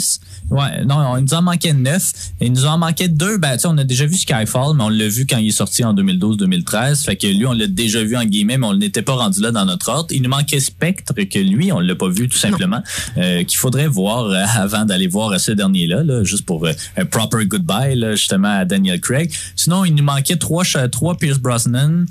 Ouais, 0.51 0.85
non, 0.85 1.17
il 1.17 1.25
nous 1.25 1.35
en 1.35 1.43
manquait 1.43 1.73
neuf. 1.73 2.13
Et 2.41 2.47
il 2.47 2.53
nous 2.53 2.67
en 2.67 2.77
manquait 2.77 3.09
deux. 3.09 3.39
Ben, 3.39 3.53
tu 3.53 3.61
sais, 3.61 3.69
on 3.69 3.79
a 3.79 3.85
déjà 3.85 4.05
vu 4.07 4.17
Skyfall, 4.17 4.77
mais 4.77 4.85
on 4.85 4.89
l'a 4.89 5.09
vu 5.09 5.27
quand 5.27 5.39
il 5.39 5.49
est 5.49 5.53
sorti 5.53 5.85
en 5.85 5.95
2012-2013. 5.95 7.05
Fait 7.05 7.17
que 7.17 7.27
lui, 7.27 7.47
on 7.47 7.53
l'a 7.53 7.69
déjà 7.69 8.03
vu 8.03 8.17
en 8.17 8.25
guillemets, 8.25 8.59
mais 8.59 8.67
on 8.67 8.75
n'était 8.75 9.03
pas 9.03 9.15
rendu 9.15 9.41
là 9.41 9.53
dans 9.53 9.65
notre 9.65 9.89
ordre. 9.89 10.09
Il 10.11 10.23
nous 10.23 10.31
manquait 10.31 10.61
Spectre, 10.61 11.15
que 11.15 11.39
lui, 11.39 11.73
on 11.73 11.79
l'a 11.79 11.95
pas 11.95 12.09
vu 12.09 12.29
tout 12.29 12.39
simplement. 12.39 12.83
Euh, 13.17 13.45
Qu'il 13.45 13.59
faudrait 13.59 13.87
voir 13.87 14.25
euh, 14.25 14.45
avant 14.57 14.85
d'aller 14.85 15.07
voir 15.07 15.39
ce 15.39 15.53
dernier-là, 15.53 16.03
là, 16.03 16.25
juste 16.25 16.45
pour 16.45 16.67
euh, 16.67 16.73
un 16.97 17.05
proper 17.05 17.47
goodbye, 17.47 17.95
là, 17.95 18.15
justement, 18.15 18.59
à 18.59 18.65
Daniel 18.65 19.01
Craig. 19.01 19.33
Sinon, 19.57 19.85
il 19.85 19.95
nous 19.95 20.05
manquait 20.05 20.37
trois, 20.37 20.65
trois 20.91 21.17
Pierce 21.17 21.39
Brosnan. 21.39 22.07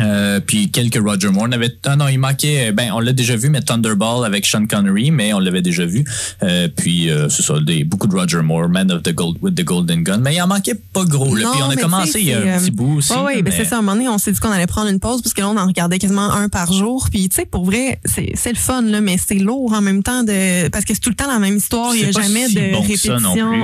Euh, 0.00 0.40
puis 0.40 0.70
quelques 0.70 1.00
Roger 1.00 1.28
Moore. 1.28 1.46
On 1.48 1.52
avait, 1.52 1.76
ah 1.86 1.96
non, 1.96 2.08
il 2.08 2.18
manquait, 2.18 2.72
ben, 2.72 2.90
on 2.92 3.00
l'a 3.00 3.12
déjà 3.12 3.36
vu, 3.36 3.48
mais 3.48 3.60
Thunderball 3.60 4.24
avec 4.24 4.46
Sean 4.46 4.66
Connery, 4.66 5.10
mais 5.10 5.32
on 5.32 5.38
l'avait 5.38 5.62
déjà 5.62 5.84
vu. 5.84 6.04
Euh, 6.42 6.68
puis, 6.74 7.10
euh, 7.10 7.28
c'est 7.28 7.42
ça, 7.42 7.60
des, 7.60 7.84
beaucoup 7.84 8.06
de 8.06 8.14
Roger 8.14 8.42
Moore, 8.42 8.68
Man 8.68 8.90
of 8.90 9.02
the 9.02 9.14
Gold, 9.14 9.36
with 9.40 9.54
the 9.54 9.64
Golden 9.64 10.02
Gun. 10.02 10.18
Mais 10.18 10.34
il 10.34 10.42
en 10.42 10.46
manquait 10.46 10.74
pas 10.92 11.04
gros, 11.04 11.34
là. 11.36 11.44
Non, 11.44 11.52
Puis 11.52 11.62
on 11.62 11.70
a 11.70 11.76
commencé 11.76 12.20
il 12.20 12.26
y 12.28 12.32
a 12.32 12.38
un 12.38 12.42
euh, 12.42 12.58
petit 12.58 12.70
bout 12.70 12.96
aussi. 12.98 13.12
Oui, 13.12 13.42
ben 13.42 13.44
mais- 13.44 13.50
c'est 13.52 13.64
ça. 13.64 13.76
À 13.76 13.78
un 13.78 13.82
moment 13.82 13.96
donné, 13.96 14.08
on 14.08 14.18
s'est 14.18 14.32
dit 14.32 14.40
qu'on 14.40 14.50
allait 14.50 14.66
prendre 14.66 14.88
une 14.88 15.00
pause 15.00 15.22
parce 15.22 15.34
que 15.34 15.40
là, 15.40 15.48
on 15.48 15.56
en 15.56 15.66
regardait 15.66 15.98
quasiment 15.98 16.32
un 16.32 16.48
par 16.48 16.72
jour. 16.72 17.08
Puis, 17.10 17.28
tu 17.28 17.36
sais, 17.36 17.46
pour 17.46 17.64
vrai, 17.64 18.00
c'est 18.04 18.52
le 18.52 18.58
fun, 18.58 18.82
là, 18.82 19.00
mais 19.00 19.16
c'est 19.24 19.34
lourd 19.34 19.72
en 19.72 19.80
même 19.80 20.02
temps 20.02 20.24
de 20.24 20.68
parce 20.68 20.84
que 20.84 20.94
c'est 20.94 21.00
tout 21.00 21.10
le 21.10 21.16
temps 21.16 21.28
la 21.28 21.38
même 21.38 21.56
histoire. 21.56 21.94
Il 21.94 22.02
n'y 22.02 22.08
a 22.08 22.10
jamais 22.10 22.48
si 22.48 22.54
de 22.54 22.72
bon 22.72 22.80
répétition. 22.80 23.18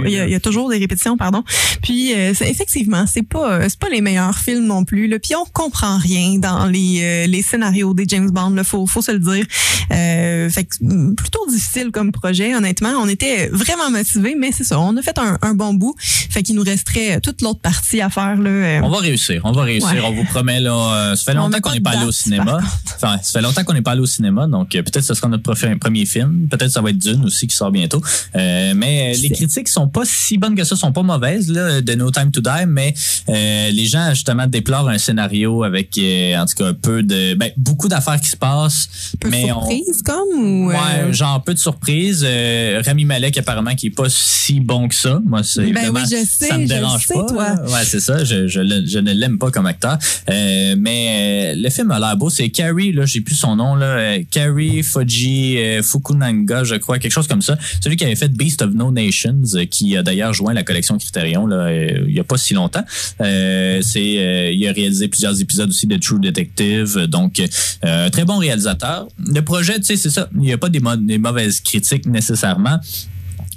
il, 0.05 0.11
y 0.11 0.17
a, 0.17 0.21
là. 0.21 0.27
il 0.27 0.33
y 0.33 0.35
a 0.35 0.41
toujours 0.41 0.71
des 0.71 0.79
répétitions, 0.79 1.17
pardon. 1.17 1.43
Puis, 1.83 2.15
euh, 2.15 2.33
effectivement, 2.41 3.05
c'est 3.07 3.27
pas 3.27 3.69
c'est 3.69 3.79
pas 3.79 3.89
les 3.89 4.01
meilleurs 4.01 4.39
films 4.39 4.67
non 4.67 4.85
plus. 4.85 5.09
Là. 5.09 5.19
Puis, 5.19 5.35
on 5.35 5.45
comprend 5.45 5.99
rien 5.99 6.20
dans 6.39 6.67
les 6.67 7.01
euh, 7.03 7.27
les 7.27 7.43
scénarios 7.43 7.95
des 7.95 8.05
James 8.09 8.31
Bond. 8.31 8.51
Là, 8.51 8.65
faut 8.65 8.87
faut 8.87 9.03
se 9.03 9.13
le 9.13 9.19
dire. 9.19 9.45
Euh, 9.93 10.49
fait 10.51 10.65
que, 10.65 10.77
mm, 10.81 11.15
plutôt 11.15 11.45
difficile 11.49 11.91
comme 11.93 12.13
projet, 12.13 12.55
honnêtement. 12.55 12.91
On 13.01 13.09
était 13.09 13.49
vraiment 13.49 13.91
motivés, 13.91 14.35
mais 14.39 14.51
c'est 14.53 14.65
ça. 14.65 14.79
On 14.81 14.97
a 14.97 15.03
fait 15.03 15.19
un, 15.19 15.39
un 15.43 15.55
bon 15.55 15.75
bout. 15.75 15.95
Fait 15.99 16.43
qu'il 16.43 16.55
nous 16.57 16.63
resterait 16.63 17.21
toute 17.21 17.43
l'autre 17.43 17.61
partie 17.61 18.01
à 18.01 18.09
faire 18.11 18.37
là. 18.37 18.51
euh, 18.51 18.81
On 18.83 18.91
va 18.91 18.99
réussir, 18.99 19.41
on 19.45 19.53
va 19.53 19.63
réussir, 19.63 19.91
Ouais. 19.91 20.01
on 20.05 20.13
vous 20.13 20.25
promet 20.25 20.61
là. 20.61 20.73
euh, 20.73 21.17
ça 21.17 21.33
fait 21.33 21.39
On 21.39 21.43
longtemps 21.43 21.61
qu'on 21.61 21.73
n'est 21.73 21.81
pas 21.81 21.91
allé 21.91 22.05
au 22.07 22.13
cinéma. 22.13 22.59
Enfin, 22.97 23.19
ça 23.23 23.39
fait 23.39 23.43
longtemps 23.43 23.65
qu'on 23.65 23.73
n'est 23.75 23.83
pas 23.83 23.93
allé 23.93 24.01
au 24.03 24.07
cinéma, 24.07 24.47
donc 24.47 24.75
euh, 24.75 24.83
peut-être 24.83 25.05
ce 25.05 25.15
sera 25.15 25.29
notre 25.29 25.55
premier 25.79 26.07
film. 26.07 26.47
Peut-être 26.49 26.71
ça 26.71 26.81
va 26.83 26.91
être 26.91 26.99
Dune 26.99 27.25
aussi 27.25 27.47
qui 27.47 27.57
sort 27.57 27.71
bientôt. 27.73 28.01
Euh, 28.37 28.73
mais 28.77 29.15
les 29.15 29.31
critiques 29.31 29.69
sont 29.69 29.89
pas 29.89 30.03
si 30.05 30.39
bonnes 30.39 30.55
que 30.55 30.65
ça, 30.65 30.77
sont 30.77 30.93
pas 30.93 31.03
mauvaises 31.03 31.51
là, 31.51 31.81
de 31.81 31.95
No 31.95 32.11
Time 32.11 32.31
to 32.31 32.41
Die, 32.41 32.67
mais 32.69 32.95
euh, 33.29 33.71
les 33.71 33.87
gens 33.87 34.11
justement 34.11 34.47
déplorent 34.47 34.89
un 34.89 34.99
scénario 34.99 35.65
avec 35.65 35.99
en 36.39 36.47
tout 36.47 36.55
cas 36.63 36.73
peu 36.73 37.03
de 37.03 37.35
ben 37.35 37.51
beaucoup 37.57 37.89
d'affaires 37.89 38.21
qui 38.21 38.29
se 38.29 38.37
passent 38.37 38.89
peu 39.21 39.29
mais 39.29 39.47
surprise 39.47 40.03
comme 40.05 40.65
ou 40.65 40.71
euh, 40.71 40.75
Ouais, 40.75 41.13
genre 41.13 41.43
peu 41.43 41.55
de 41.55 41.59
surprise. 41.59 42.25
Euh, 42.27 42.83
Rami 42.85 43.05
Malek 43.05 43.37
apparemment 43.39 43.75
qui 43.75 43.87
est 43.89 43.91
pas 43.91 44.09
si 44.09 44.61
bon 44.61 44.89
que 44.89 44.95
ça. 44.95 45.21
Moi, 45.25 45.43
c'est 45.43 45.71
Ben 45.73 45.91
oui, 45.95 46.01
je 46.05 46.17
sais, 46.25 46.47
ça 46.49 46.59
me 46.59 46.63
je 46.65 46.69
dérange 46.69 47.07
sais, 47.07 47.15
pas. 47.15 47.25
toi. 47.27 47.47
Ouais, 47.67 47.85
c'est 47.85 48.01
ça. 48.01 48.25
Je, 48.25 48.47
je, 48.49 48.61
le- 48.61 48.87
je 48.87 48.99
ne 48.99 49.13
l'aime 49.13 49.39
pas 49.39 49.51
comme 49.51 49.67
acteur. 49.67 49.99
Euh, 50.29 50.75
mais 50.79 51.55
euh, 51.57 51.61
le 51.63 51.71
film 51.71 51.91
a 51.91 51.99
l'air 51.99 52.17
beau. 52.17 52.31
C'est 52.31 52.49
Carrie, 52.51 52.93
là, 52.93 53.07
j'ai 53.07 53.21
plus 53.21 53.35
son 53.35 53.57
nom 53.57 53.75
là. 53.75 54.19
Carrie 54.31 54.83
Fuji 54.83 55.59
Fukunanga, 55.83 56.65
je 56.65 56.75
crois, 56.77 56.99
quelque 56.99 57.13
chose 57.13 57.27
comme 57.29 57.43
ça. 57.43 57.57
Celui 57.83 57.97
qui 57.97 58.05
avait 58.05 58.17
fait 58.17 58.29
Beast 58.29 58.63
of 58.63 58.73
No 58.73 58.91
Nations, 58.91 59.43
qui 59.71 59.97
a 59.97 60.03
d'ailleurs 60.03 60.33
joint 60.33 60.53
la 60.55 60.63
collection 60.63 60.99
Criterion 60.99 61.47
là, 61.47 61.71
il 61.73 62.13
y 62.15 62.21
a 62.21 62.25
pas 62.25 62.39
si 62.39 62.55
longtemps. 62.55 62.85
C'est, 63.19 64.53
il 64.55 64.69
a 64.69 64.73
réalisé 64.73 65.09
plusieurs 65.09 65.41
épisodes 65.41 65.69
aussi 65.71 65.87
de 65.91 65.97
True 65.97 66.21
Detective. 66.21 67.07
Donc, 67.07 67.43
euh, 67.85 68.09
très 68.11 68.25
bon 68.25 68.39
réalisateur. 68.39 69.09
Le 69.19 69.41
projet, 69.43 69.79
tu 69.79 69.85
sais, 69.85 69.97
c'est 69.97 70.11
ça. 70.11 70.29
Il 70.35 70.41
n'y 70.41 70.53
a 70.53 70.59
pas 70.59 70.69
des 70.71 71.19
mauvaises 71.19 71.61
critiques 71.61 72.07
nécessairement. 72.07 72.79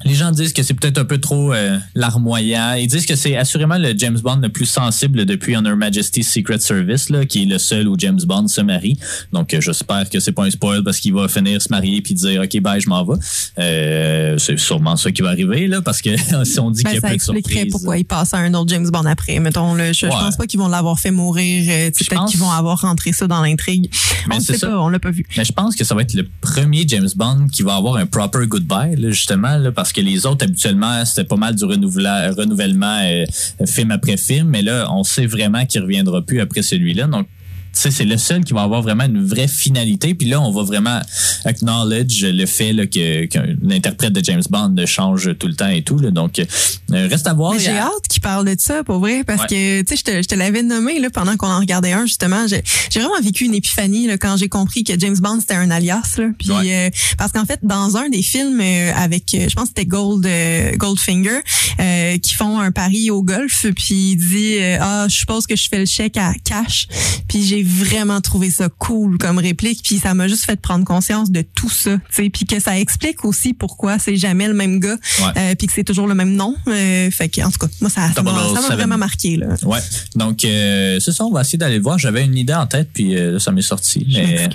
Les 0.06 0.14
gens 0.16 0.32
disent 0.32 0.54
que 0.54 0.64
c'est 0.64 0.74
peut-être 0.74 0.98
un 0.98 1.06
peu 1.06 1.18
trop 1.20 1.54
euh, 1.54 1.78
larmoyant. 1.96 2.74
Ils 2.74 2.88
disent 2.88 3.06
que 3.06 3.16
c'est 3.16 3.36
assurément 3.38 3.78
le 3.78 3.94
James 3.98 4.20
Bond 4.20 4.38
le 4.38 4.50
plus 4.50 4.66
sensible 4.66 5.26
depuis 5.26 5.56
On 5.58 5.64
Her 5.66 5.76
Majesty's 5.76 6.30
Secret 6.32 6.60
Service, 6.60 7.10
là, 7.10 7.26
qui 7.26 7.44
est 7.44 7.46
le 7.46 7.58
seul 7.58 7.88
où 7.88 7.96
James 7.98 8.20
Bond 8.26 8.48
se 8.48 8.62
marie. 8.62 8.98
Donc, 9.32 9.54
euh, 9.54 9.62
j'espère 9.62 10.10
que 10.10 10.20
c'est 10.20 10.32
pas 10.32 10.46
un 10.46 10.52
spoil 10.52 10.84
parce 10.84 11.00
qu'il 11.00 11.14
va 11.14 11.28
finir 11.28 11.62
se 11.62 11.70
marier 11.70 12.02
puis 12.02 12.14
dire 12.14 12.42
OK, 12.42 12.60
bye, 12.62 12.80
je 12.82 12.90
m'en 12.90 13.04
vais. 13.06 13.16
Euh, 13.60 14.38
c'est 14.38 14.60
sûrement 14.60 14.96
ça 14.96 15.12
qui 15.12 15.22
va 15.22 15.30
arriver 15.30 15.68
là, 15.68 15.82
parce 15.82 16.02
que 16.02 16.10
si 16.46 16.60
on 16.60 16.72
dit 16.72 16.84
Ben, 16.84 16.92
qu'il 16.92 16.96
y 16.96 16.98
a 16.98 17.02
ça 17.02 17.08
peu 17.08 17.10
de 17.10 17.14
expliquerait 17.16 17.54
surprises. 17.54 17.72
pourquoi 17.72 17.98
ils 17.98 18.06
passent 18.06 18.34
à 18.34 18.38
un 18.40 18.54
autre 18.54 18.70
James 18.70 18.90
Bond 18.90 19.06
après. 19.06 19.40
Mettons, 19.40 19.74
là, 19.76 19.92
je, 19.94 20.00
je 20.02 20.06
Ouais. 20.06 20.12
pense 20.12 20.36
pas 20.38 20.46
qu'ils 20.46 20.60
vont 20.60 20.68
l'avoir 20.68 21.00
fait 21.00 21.12
mourir. 21.12 21.66
euh, 21.70 21.90
Peut-être 21.92 22.14
pense- 22.14 22.32
qu'ils 22.32 22.40
vont 22.40 22.52
avoir 22.52 22.82
rentré 22.82 23.14
ça 23.14 23.28
dans 23.28 23.42
l'intrigue. 23.42 23.90
Mais 24.28 24.36
On 24.36 24.38
ne 24.40 24.44
c'est 24.44 24.54
sait 24.54 24.60
ça. 24.60 24.68
pas, 24.68 24.80
on 24.80 24.90
l'a 24.90 25.00
pas 25.00 25.12
vu. 25.12 25.26
Mais 25.38 25.46
je 25.46 25.52
pense 25.54 25.76
que 25.76 25.84
ça 25.84 25.96
va 25.96 26.02
être 26.02 26.14
le 26.14 26.28
premier 26.42 26.84
James 26.88 27.10
Bond 27.16 27.48
qui 27.52 27.62
va 27.64 27.76
avoir 27.76 27.96
un 27.98 28.06
proper 28.06 28.46
goodbye, 28.48 28.96
là, 28.98 29.10
justement, 29.12 29.58
là, 29.58 29.72
parce 29.72 29.92
que 29.94 30.02
les 30.02 30.26
autres, 30.26 30.44
habituellement, 30.44 31.06
c'était 31.06 31.24
pas 31.24 31.36
mal 31.36 31.56
du 31.56 31.64
renouvellement 31.64 33.00
euh, 33.04 33.26
film 33.66 33.92
après 33.92 34.18
film, 34.18 34.50
mais 34.50 34.62
là, 34.62 34.88
on 34.92 35.04
sait 35.04 35.26
vraiment 35.26 35.66
qu'il 35.66 35.82
reviendra 35.82 36.22
plus 36.22 36.42
après 36.42 36.62
celui-là. 36.62 37.08
Donc, 37.08 37.28
c'est 37.74 38.06
le 38.06 38.18
seul 38.18 38.44
qui 38.44 38.54
va 38.54 38.62
avoir 38.62 38.82
vraiment 38.82 39.06
une 39.06 39.26
vraie 39.26 39.48
finalité. 39.48 40.14
Puis 40.14 40.28
là, 40.30 40.40
on 40.42 40.52
va 40.52 40.64
vraiment 40.64 41.00
acknowledge 41.46 42.24
le 42.24 42.46
fait 42.46 42.74
là, 42.74 42.86
que, 42.86 43.26
que 43.26 43.40
l'interprète 43.62 44.14
de 44.14 44.24
James 44.24 44.44
Bond 44.50 44.76
change 44.86 45.38
tout 45.38 45.48
le 45.48 45.56
temps 45.56 45.68
et 45.70 45.82
tout. 45.82 45.98
Là. 46.00 46.12
Donc, 46.12 46.40
euh, 46.40 47.08
reste 47.08 47.28
à 47.28 47.34
voir. 47.34 47.58
J'ai 47.58 47.72
hâte 47.78 48.08
qu'ils 48.10 48.22
parlent 48.22 48.46
de 48.46 48.56
ça, 48.60 48.84
pour 48.84 49.00
vrai, 49.00 49.24
parce 49.24 49.42
Ouais. 49.42 49.48
que, 49.48 49.82
tu 49.82 49.88
sais, 49.90 49.96
je 49.98 50.04
te, 50.04 50.22
je 50.22 50.28
te 50.28 50.36
l'avais 50.36 50.64
nommé, 50.64 51.00
là, 51.00 51.10
pendant 51.10 51.36
qu'on 51.38 51.48
en 51.50 51.60
regardait 51.60 51.92
un, 51.92 52.06
justement. 52.06 52.48
J'ai 52.48 52.64
j'ai 52.92 53.00
vraiment 53.00 53.20
vécu 53.22 53.46
une 53.46 53.56
épiphanie, 53.56 54.08
là, 54.08 54.18
quand 54.18 54.38
j'ai 54.38 54.50
compris 54.50 54.84
que 54.84 54.98
James 55.00 55.18
Bond, 55.18 55.40
c'était 55.40 55.56
un 55.56 55.72
alias, 55.72 56.16
là. 56.18 56.26
Puis, 56.38 56.52
Ouais. 56.52 56.88
euh, 56.88 56.90
parce 57.18 57.32
qu'en 57.32 57.46
fait, 57.46 57.60
dans 57.64 57.98
un 57.98 58.10
des 58.10 58.22
films 58.22 58.60
euh, 58.62 58.92
avec, 58.96 59.34
euh, 59.34 59.48
je 59.50 59.56
pense 59.56 59.66
que 59.66 59.74
c'était 59.76 59.86
Gold, 59.88 60.28
Goldfinger, 60.78 61.40
euh, 61.80 62.18
qui 62.20 62.36
font 62.36 62.60
un 62.60 62.72
pari 62.72 63.10
au 63.12 63.24
golf, 63.24 63.66
puis 63.76 64.12
il 64.12 64.16
dit, 64.18 64.58
ah, 64.80 65.08
je 65.10 65.16
suppose 65.18 65.48
que 65.48 65.56
je 65.56 65.68
fais 65.70 65.80
le 65.80 65.86
chèque 65.86 66.18
à 66.18 66.34
cash. 66.44 66.88
Puis 67.28 67.44
j'ai 67.44 67.63
vraiment 67.64 68.22
trouvé 68.22 68.50
ça 68.50 68.70
cool 68.70 69.18
comme 69.18 69.38
réplique, 69.40 69.82
puis 69.84 69.98
ça 70.00 70.14
m'a 70.14 70.28
juste 70.28 70.46
fait 70.46 70.60
prendre 70.60 70.86
conscience 70.86 71.32
de 71.32 71.42
tout 71.56 71.70
ça, 71.70 71.96
tu 71.98 72.24
sais, 72.24 72.30
puis 72.30 72.46
que 72.46 72.60
ça 72.60 72.80
explique 72.80 73.26
aussi 73.26 73.54
pourquoi 73.54 74.00
c'est 74.00 74.16
jamais 74.18 74.48
le 74.48 74.54
même 74.54 74.80
gars, 74.80 74.98
Ouais. 75.22 75.32
euh, 75.38 75.56
puis 75.56 75.68
que 75.68 75.74
c'est 75.74 75.84
toujours 75.84 76.08
le 76.08 76.16
même 76.16 76.34
nom. 76.34 76.56
Euh, 76.68 77.10
fait 77.12 77.30
que, 77.30 77.42
en 77.42 77.50
tout 77.52 77.60
cas, 77.60 77.68
moi, 77.82 77.90
ça 77.90 78.02
m'a 78.08 78.14
ça 78.14 78.22
m'a 78.24 78.32
007. 78.68 78.74
vraiment 78.78 78.98
marqué, 78.98 79.38
là. 79.38 79.48
Ouais. 79.64 79.80
Donc, 80.16 80.44
euh, 80.46 81.00
c'est 81.00 81.12
ça, 81.12 81.24
on 81.26 81.32
va 81.32 81.42
essayer 81.42 81.58
d'aller 81.58 81.78
le 81.78 81.84
voir. 81.84 81.98
J'avais 82.00 82.24
une 82.24 82.36
idée 82.38 82.54
en 82.54 82.68
tête, 82.68 82.90
puis 82.94 83.16
euh, 83.16 83.40
ça 83.40 83.52
m'est 83.52 83.62
sorti. 83.62 84.06
Mais-. 84.14 84.50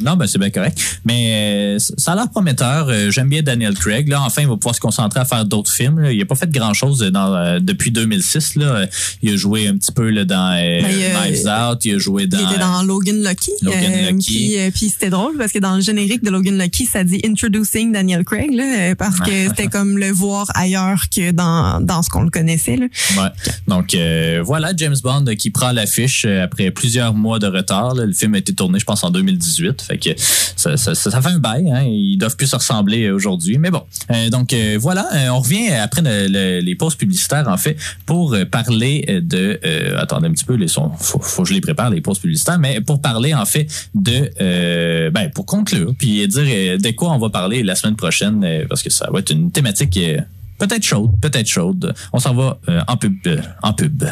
Non, 0.00 0.16
ben 0.16 0.26
c'est 0.26 0.38
bien 0.38 0.50
correct. 0.50 0.78
Mais 1.04 1.76
ça 1.78 2.12
a 2.12 2.14
l'air 2.16 2.28
prometteur. 2.30 2.90
J'aime 3.10 3.28
bien 3.28 3.42
Daniel 3.42 3.74
Craig. 3.74 4.08
Là, 4.08 4.22
enfin, 4.22 4.42
il 4.42 4.48
va 4.48 4.56
pouvoir 4.56 4.74
se 4.74 4.80
concentrer 4.80 5.20
à 5.20 5.24
faire 5.24 5.44
d'autres 5.44 5.72
films. 5.72 6.00
là. 6.00 6.12
Il 6.12 6.18
n'a 6.18 6.24
pas 6.24 6.34
fait 6.34 6.50
grand-chose 6.50 7.00
dans, 7.12 7.34
euh, 7.34 7.58
depuis 7.60 7.90
2006. 7.90 8.56
Là. 8.56 8.86
Il 9.22 9.32
a 9.32 9.36
joué 9.36 9.68
un 9.68 9.76
petit 9.76 9.92
peu 9.92 10.10
là, 10.10 10.24
dans 10.24 10.52
Ben, 10.54 10.84
Knives 10.84 11.46
Out. 11.46 11.84
Il 11.84 11.94
a 11.94 11.98
joué 11.98 12.26
dans... 12.32 12.38
Il 12.38 12.50
était 12.50 12.58
dans 12.60 12.82
Logan 12.82 13.22
Lucky. 13.22 13.50
Logan 13.62 13.92
Lucky. 14.10 14.32
Puis, 14.32 14.58
euh, 14.58 14.70
puis 14.70 14.88
c'était 14.88 15.10
drôle 15.10 15.36
parce 15.38 15.52
que 15.52 15.58
dans 15.58 15.74
le 15.76 15.80
générique 15.80 16.22
de 16.24 16.30
Logan 16.30 16.58
Lucky, 16.58 16.86
ça 16.86 17.04
dit 17.04 17.20
Introducing 17.24 17.92
Daniel 17.92 18.24
Craig, 18.24 18.52
là, 18.52 18.64
euh, 18.90 18.94
parce 18.94 19.20
que 19.20 19.48
c'était 19.48 19.66
comme 19.68 19.98
le 19.98 20.10
voir 20.10 20.46
ailleurs 20.54 21.02
que 21.14 21.30
dans, 21.30 21.80
dans 21.80 22.02
ce 22.02 22.08
qu'on 22.10 22.22
le 22.22 22.30
connaissait. 22.30 22.76
Là. 22.76 22.86
Ouais. 23.16 23.28
Donc 23.68 23.94
euh, 23.94 24.40
voilà 24.44 24.72
James 24.76 24.96
Bond 25.02 25.24
euh, 25.28 25.34
qui 25.34 25.50
prend 25.50 25.72
l'affiche 25.72 26.24
euh, 26.26 26.44
après 26.44 26.70
plusieurs 26.70 27.14
mois 27.14 27.38
de 27.38 27.46
retard. 27.46 27.94
là. 27.94 28.06
Le 28.06 28.12
film 28.12 28.34
a 28.34 28.38
été 28.38 28.52
tourné, 28.54 28.78
je 28.78 28.84
pense, 28.84 29.04
en 29.04 29.10
2018. 29.10 29.82
Fait 29.82 29.98
que 29.98 30.10
ça, 30.16 30.76
ça, 30.76 30.94
ça 30.94 31.20
fait 31.20 31.28
un 31.28 31.38
bail. 31.38 31.70
Hein. 31.70 31.82
Ils 31.84 32.16
doivent 32.18 32.36
plus 32.36 32.46
se 32.48 32.56
ressembler 32.56 33.04
euh, 33.04 33.14
aujourd'hui. 33.14 33.58
Mais 33.58 33.70
bon. 33.70 33.82
Euh, 34.10 34.30
donc 34.30 34.52
euh, 34.52 34.78
voilà. 34.80 35.08
Euh, 35.14 35.28
on 35.30 35.40
revient 35.40 35.68
après 35.70 36.02
le- 36.02 36.26
le- 36.28 36.60
les 36.60 36.74
pauses 36.74 36.94
publicitaires, 36.96 37.48
en 37.48 37.56
fait, 37.56 37.76
pour 38.06 38.34
euh, 38.34 38.44
parler 38.44 39.04
euh, 39.08 39.20
de. 39.22 39.58
euh, 39.64 39.98
attendez 40.00 40.28
un 40.28 40.32
petit 40.32 40.44
peu, 40.44 40.56
sons. 40.68 40.90
Faut, 40.98 41.18
faut 41.20 41.42
que 41.42 41.48
je 41.48 41.54
les 41.54 41.60
prépare, 41.60 41.90
les 41.90 42.00
pauses 42.00 42.18
mais 42.58 42.80
pour 42.80 43.00
parler 43.00 43.34
en 43.34 43.44
fait 43.44 43.66
de. 43.94 44.30
euh, 44.40 45.10
ben, 45.10 45.30
pour 45.30 45.46
conclure, 45.46 45.94
puis 45.98 46.26
dire 46.28 46.42
euh, 46.46 46.78
de 46.78 46.90
quoi 46.90 47.12
on 47.12 47.18
va 47.18 47.30
parler 47.30 47.62
la 47.62 47.74
semaine 47.74 47.96
prochaine, 47.96 48.42
euh, 48.44 48.64
parce 48.68 48.82
que 48.82 48.90
ça 48.90 49.08
va 49.12 49.18
être 49.20 49.30
une 49.32 49.50
thématique. 49.50 49.96
euh, 49.96 50.20
Peut-être 50.58 50.84
chaude, 50.84 51.10
peut-être 51.20 51.46
chaude. 51.48 51.92
On 52.12 52.18
s'en 52.20 52.34
va 52.34 52.58
en 52.86 52.96
pub. 52.96 53.16
en 53.62 53.72
pub. 53.72 54.04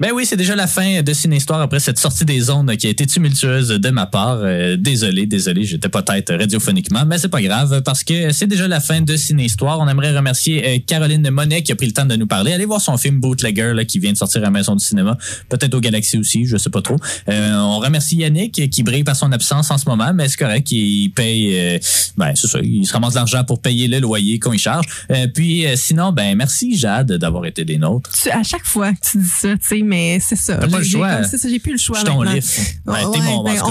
Ben 0.00 0.12
oui, 0.14 0.24
c'est 0.26 0.36
déjà 0.36 0.54
la 0.54 0.68
fin 0.68 1.02
de 1.02 1.12
Ciné 1.12 1.38
Histoire 1.38 1.60
après 1.60 1.80
cette 1.80 1.98
sortie 1.98 2.24
des 2.24 2.50
ondes 2.50 2.76
qui 2.76 2.86
a 2.86 2.90
été 2.90 3.04
tumultueuse 3.04 3.70
de 3.70 3.90
ma 3.90 4.06
part. 4.06 4.38
Euh, 4.42 4.76
désolé, 4.76 5.26
désolé, 5.26 5.64
j'étais 5.64 5.88
pas 5.88 6.02
tête 6.02 6.28
radiophoniquement, 6.30 7.04
mais 7.04 7.18
c'est 7.18 7.28
pas 7.28 7.42
grave 7.42 7.82
parce 7.82 8.04
que 8.04 8.30
c'est 8.30 8.46
déjà 8.46 8.68
la 8.68 8.78
fin 8.78 9.00
de 9.00 9.16
Ciné 9.16 9.46
Histoire. 9.46 9.80
On 9.80 9.88
aimerait 9.88 10.16
remercier 10.16 10.64
euh, 10.64 10.78
Caroline 10.86 11.28
Monet 11.30 11.64
qui 11.64 11.72
a 11.72 11.74
pris 11.74 11.86
le 11.86 11.92
temps 11.92 12.04
de 12.04 12.14
nous 12.14 12.28
parler. 12.28 12.52
Allez 12.52 12.64
voir 12.64 12.80
son 12.80 12.96
film 12.96 13.18
Bootlegger 13.18 13.72
là, 13.74 13.84
qui 13.84 13.98
vient 13.98 14.12
de 14.12 14.16
sortir 14.16 14.42
à 14.42 14.44
la 14.44 14.50
Maison 14.52 14.76
du 14.76 14.84
cinéma, 14.84 15.18
peut-être 15.48 15.74
au 15.74 15.80
Galaxy 15.80 16.16
aussi, 16.16 16.46
je 16.46 16.56
sais 16.58 16.70
pas 16.70 16.80
trop. 16.80 16.96
Euh, 17.28 17.56
on 17.56 17.80
remercie 17.80 18.18
Yannick 18.18 18.70
qui 18.70 18.82
brille 18.84 19.02
par 19.02 19.16
son 19.16 19.32
absence 19.32 19.72
en 19.72 19.78
ce 19.78 19.88
moment, 19.88 20.12
mais 20.14 20.28
c'est 20.28 20.38
correct, 20.38 20.70
il 20.70 21.08
paye, 21.08 21.80
ben 22.16 22.36
c'est 22.36 22.46
ça, 22.46 22.60
il 22.62 22.86
se 22.86 22.92
ramasse 22.92 23.14
l'argent 23.14 23.42
pour 23.42 23.60
payer 23.60 23.88
le 23.88 23.98
loyer 23.98 24.38
qu'on 24.38 24.52
y 24.52 24.58
charge. 24.58 24.86
Puis 25.34 25.64
sinon, 25.74 26.12
ben 26.12 26.36
merci 26.36 26.78
Jade 26.78 27.14
d'avoir 27.14 27.46
été 27.46 27.64
des 27.64 27.78
nôtres. 27.78 28.10
À 28.30 28.44
chaque 28.44 28.64
fois 28.64 28.92
que 28.92 29.00
tu 29.02 29.18
dis 29.18 29.28
ça, 29.28 29.56
tu 29.56 29.58
sais, 29.62 29.87
mais 29.88 30.18
c'est 30.20 30.36
ça. 30.36 30.56
T'as 30.56 30.68
pas 30.68 30.78
le 30.78 30.84
choix. 30.84 31.16
comme 31.16 31.24
c'est 31.24 31.38
ça, 31.38 31.48
J'ai 31.48 31.58
plus 31.58 31.72
le 31.72 31.78
choix 31.78 31.96
Je 31.98 32.04
suis 32.04 32.10
ton 32.12 32.18
maintenant. 32.18 32.32
lift. 32.34 32.76
Ben, 32.86 32.92
Ouais, 32.92 33.00
t'es 33.12 33.20
mon, 33.22 33.30
en 33.38 33.44
ben, 33.44 33.54
cas, 33.56 33.62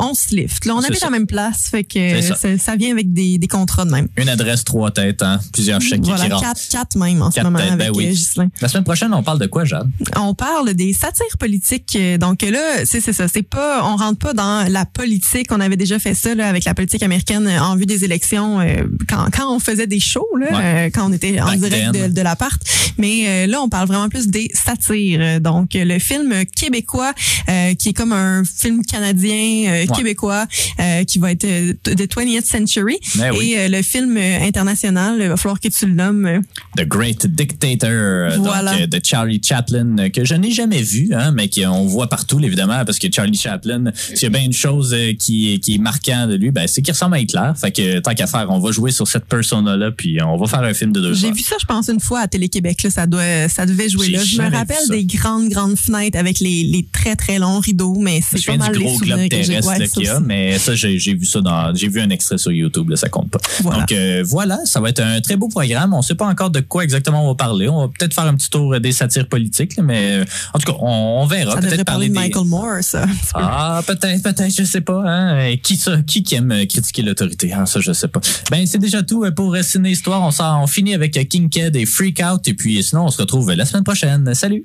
on-. 0.00 0.10
On 0.10 0.14
se 0.14 0.34
lift. 0.34 0.64
Là, 0.64 0.74
on 0.76 0.82
habite 0.82 1.00
la 1.02 1.10
même 1.10 1.26
place, 1.26 1.68
fait 1.70 1.84
que 1.84 2.20
ça. 2.58 2.76
vient 2.76 2.92
avec 2.92 3.12
des, 3.12 3.38
des 3.38 3.48
contrats 3.48 3.84
de 3.84 3.90
même. 3.90 4.08
Une 4.16 4.28
adresse, 4.28 4.64
trois 4.64 4.90
têtes, 4.90 5.22
hein? 5.22 5.38
plusieurs 5.52 5.80
chèques 5.80 6.00
qui 6.02 6.10
Voilà, 6.10 6.34
rentrent. 6.36 6.40
quatre, 6.48 6.68
quatre 6.70 6.96
même 6.96 7.20
en 7.22 7.30
ce 7.30 7.40
moment 7.40 7.58
têtes, 7.58 7.70
ben 7.76 7.80
avec 7.82 7.94
oui. 7.96 8.18
euh. 8.38 8.44
La 8.60 8.68
semaine 8.68 8.84
prochaine, 8.84 9.12
on 9.14 9.22
parle 9.22 9.38
de 9.38 9.46
quoi, 9.46 9.64
Jade? 9.64 9.88
On 10.16 10.34
parle 10.34 10.74
des 10.74 10.92
satires 10.92 11.36
politiques. 11.38 11.96
euh, 11.96 12.18
Donc 12.18 12.42
là, 12.42 12.84
c'est 12.84 13.00
ça. 13.00 13.26
C'est 13.28 13.42
pas, 13.42 13.82
on 13.84 13.96
rentre 13.96 14.18
pas 14.18 14.32
dans 14.34 14.70
la 14.70 14.84
politique. 14.86 15.48
On 15.50 15.60
avait 15.60 15.76
déjà 15.76 15.98
fait 15.98 16.14
ça 16.14 16.34
là, 16.34 16.48
avec 16.48 16.64
la 16.64 16.74
politique 16.74 17.02
américaine 17.02 17.46
euh, 17.46 17.60
en 17.60 17.76
vue 17.76 17.86
des 17.86 18.04
élections 18.04 18.60
euh, 18.60 18.84
quand, 19.08 19.26
quand 19.32 19.54
on 19.54 19.58
faisait 19.58 19.86
des 19.86 20.00
shows, 20.00 20.26
là, 20.38 20.46
Ouais. 20.46 20.62
euh, 20.86 20.90
quand 20.92 21.08
on 21.08 21.12
était 21.12 21.40
en 21.40 21.46
Back 21.46 21.58
direct 21.58 21.92
then. 21.92 22.08
de, 22.08 22.14
de 22.14 22.20
l'appart. 22.20 22.60
Mais 22.98 23.24
euh, 23.26 23.46
là, 23.46 23.60
on 23.62 23.68
parle 23.68 23.88
vraiment 23.88 24.08
plus 24.08 24.28
des 24.28 24.50
satires. 24.54 25.18
Euh, 25.20 25.38
Donc 25.64 25.76
euh, 25.76 25.84
le 25.86 25.98
film 25.98 26.44
québécois 26.54 27.14
euh, 27.48 27.72
qui 27.74 27.88
est 27.88 27.92
comme 27.94 28.12
un 28.12 28.42
film 28.44 28.84
canadien 28.84 29.32
euh, 29.70 29.84
Ouais. 29.84 29.86
québécois 29.96 30.46
euh, 30.78 31.04
qui 31.04 31.18
va 31.18 31.32
être 31.32 31.46
de 31.46 32.04
20th 32.04 32.44
Century 32.44 32.96
Ben 33.16 33.32
oui. 33.36 33.52
et 33.54 33.68
le 33.68 33.80
film 33.82 34.16
international. 34.16 35.16
Il 35.20 35.28
va 35.28 35.36
falloir 35.38 35.58
que 35.58 35.68
tu 35.68 35.86
le 35.86 35.94
nommes. 35.94 36.42
The 36.76 36.84
Great 36.86 37.26
Dictator 37.26 38.30
Voilà. 38.40 38.78
donc, 38.78 38.88
de 38.88 39.00
Charlie 39.04 39.40
Chaplin, 39.42 40.10
que 40.10 40.24
je 40.24 40.34
n'ai 40.34 40.50
jamais 40.50 40.82
vu, 40.82 41.10
hein, 41.14 41.32
mais 41.32 41.48
qu'on 41.48 41.86
voit 41.86 42.08
partout, 42.08 42.40
évidemment, 42.40 42.84
parce 42.84 42.98
que 42.98 43.06
Charlie 43.12 43.38
Chaplin, 43.38 43.84
s'il 43.94 44.22
y 44.24 44.26
a 44.26 44.28
bien 44.30 44.42
une 44.42 44.52
chose 44.52 44.94
qui, 45.18 45.54
est- 45.54 45.58
qui 45.58 45.74
est 45.76 45.78
marquant 45.78 46.26
de 46.26 46.34
lui, 46.34 46.50
ben, 46.50 46.66
c'est 46.66 46.82
qu'il 46.82 46.92
ressemble 46.92 47.14
à 47.16 47.20
Hitler. 47.20 47.52
Fait 47.58 47.72
que 47.72 47.98
tant 48.00 48.14
qu'à 48.14 48.26
faire, 48.26 48.46
on 48.50 48.58
va 48.58 48.70
jouer 48.70 48.90
sur 48.90 49.08
cette 49.08 49.24
persona-là, 49.26 49.90
puis 49.92 50.18
on 50.22 50.36
va 50.36 50.46
faire 50.46 50.60
un 50.62 50.74
film 50.74 50.92
de 50.92 51.00
deux 51.00 51.14
J'ai 51.14 51.32
vu 51.32 51.40
ça, 51.40 51.56
je 51.60 51.66
pense, 51.66 51.88
une 51.88 52.00
fois 52.00 52.20
à 52.20 52.28
Télé-Québec. 52.28 52.86
Ça 52.90 53.06
doit, 53.06 53.48
ça 53.48 53.64
devait 53.66 53.88
jouer 53.88 54.08
là. 54.10 54.22
Je 54.24 54.40
me 54.40 54.50
rappelle 54.50 54.88
des 54.90 55.04
grandes, 55.04 55.48
grandes 55.54 55.76
fenêtres 55.78 56.18
avec 56.18 56.40
les, 56.40 56.64
les 56.64 56.86
très, 56.92 57.16
très 57.16 57.38
longs 57.38 57.60
rideaux, 57.60 57.96
mais 57.98 58.20
c'est 58.20 58.44
pas 58.44 58.56
mal 58.56 58.72
du 58.76 58.84
gros 58.84 58.98
globe 58.98 59.28
terrestre 59.28 59.68
Ouais, 59.68 59.88
qu'il 59.88 60.04
y 60.04 60.08
a, 60.08 60.20
mais 60.20 60.58
ça, 60.58 60.74
j'ai 60.74 60.96
vu 61.14 61.24
ça 61.24 61.40
dans, 61.40 61.74
j'ai 61.74 61.88
vu 61.88 62.00
un 62.00 62.10
extrait 62.10 62.38
sur 62.38 62.52
YouTube, 62.52 62.90
là, 62.90 62.96
ça 62.96 63.08
compte 63.08 63.30
pas. 63.30 63.38
Voilà. 63.62 63.80
Donc 63.80 63.92
euh, 63.92 64.22
voilà, 64.26 64.58
ça 64.64 64.80
va 64.80 64.90
être 64.90 65.00
un 65.00 65.20
très 65.20 65.36
beau 65.36 65.48
programme. 65.48 65.94
On 65.94 66.02
sait 66.02 66.14
pas 66.14 66.26
encore 66.26 66.50
de 66.50 66.60
quoi 66.60 66.84
exactement 66.84 67.24
on 67.24 67.28
va 67.28 67.34
parler. 67.34 67.68
On 67.68 67.86
va 67.86 67.88
peut-être 67.88 68.14
faire 68.14 68.24
un 68.24 68.34
petit 68.34 68.50
tour 68.50 68.78
des 68.80 68.92
satires 68.92 69.28
politiques, 69.28 69.78
mais 69.82 70.20
euh, 70.20 70.24
en 70.52 70.58
tout 70.58 70.72
cas, 70.72 70.78
on, 70.80 71.20
on 71.22 71.26
verra. 71.26 71.56
Peut-être 71.56 71.84
parler 71.84 71.84
parler 71.84 72.08
de 72.08 72.12
des. 72.14 72.18
Michael 72.20 72.46
Moore, 72.46 72.76
ça. 72.82 73.06
Ah, 73.34 73.82
peut-être, 73.86 74.22
peut-être, 74.22 74.54
je 74.56 74.64
sais 74.64 74.80
pas. 74.80 75.02
Hein? 75.06 75.56
Qui 75.62 75.76
ça, 75.76 75.98
qui, 76.06 76.22
qui 76.22 76.34
aime 76.34 76.52
euh, 76.52 76.66
critiquer 76.66 77.02
l'autorité? 77.02 77.52
Ah, 77.56 77.66
ça, 77.66 77.80
je 77.80 77.92
sais 77.92 78.08
pas. 78.08 78.20
Ben, 78.50 78.66
c'est 78.66 78.78
déjà 78.78 79.02
tout 79.02 79.24
pour 79.34 79.56
Ciné 79.62 79.90
Histoire. 79.90 80.22
On, 80.22 80.30
s'en- 80.30 80.62
on 80.62 80.66
finit 80.66 80.94
avec 80.94 81.12
King 81.28 81.48
Ked 81.48 81.76
et 81.76 81.86
Freak 81.86 82.20
Out, 82.20 82.46
et 82.48 82.54
puis 82.54 82.82
sinon, 82.82 83.04
on 83.04 83.10
se 83.10 83.20
retrouve 83.20 83.52
la 83.52 83.64
semaine 83.64 83.84
prochaine. 83.84 84.34
Salut. 84.34 84.64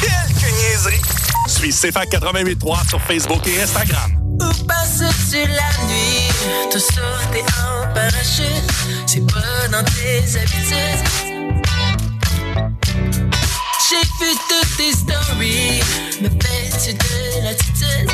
Quelques 0.00 0.52
niaiseries. 0.58 1.02
Suis 1.46 1.70
CFAC 1.72 2.10
88.3 2.12 2.88
sur 2.88 3.00
Facebook 3.02 3.46
et 3.46 3.62
Instagram. 3.62 4.12
Où 4.40 4.64
passes-tu 4.64 5.46
la 5.46 5.70
nuit? 5.86 6.28
Te 6.70 6.78
sauter 6.78 7.44
en 7.60 7.92
parachute 7.94 8.70
C'est 9.06 9.26
pas 9.26 9.68
dans 9.70 9.84
tes 9.84 10.38
habitudes. 10.38 11.04
J'ai 13.88 14.04
vu 14.24 14.32
toutes 14.48 14.76
tes 14.76 14.92
stories. 14.92 15.82
Me 16.22 16.28
fais-tu 16.28 16.92
de 16.94 17.44
l'attitude? 17.44 18.10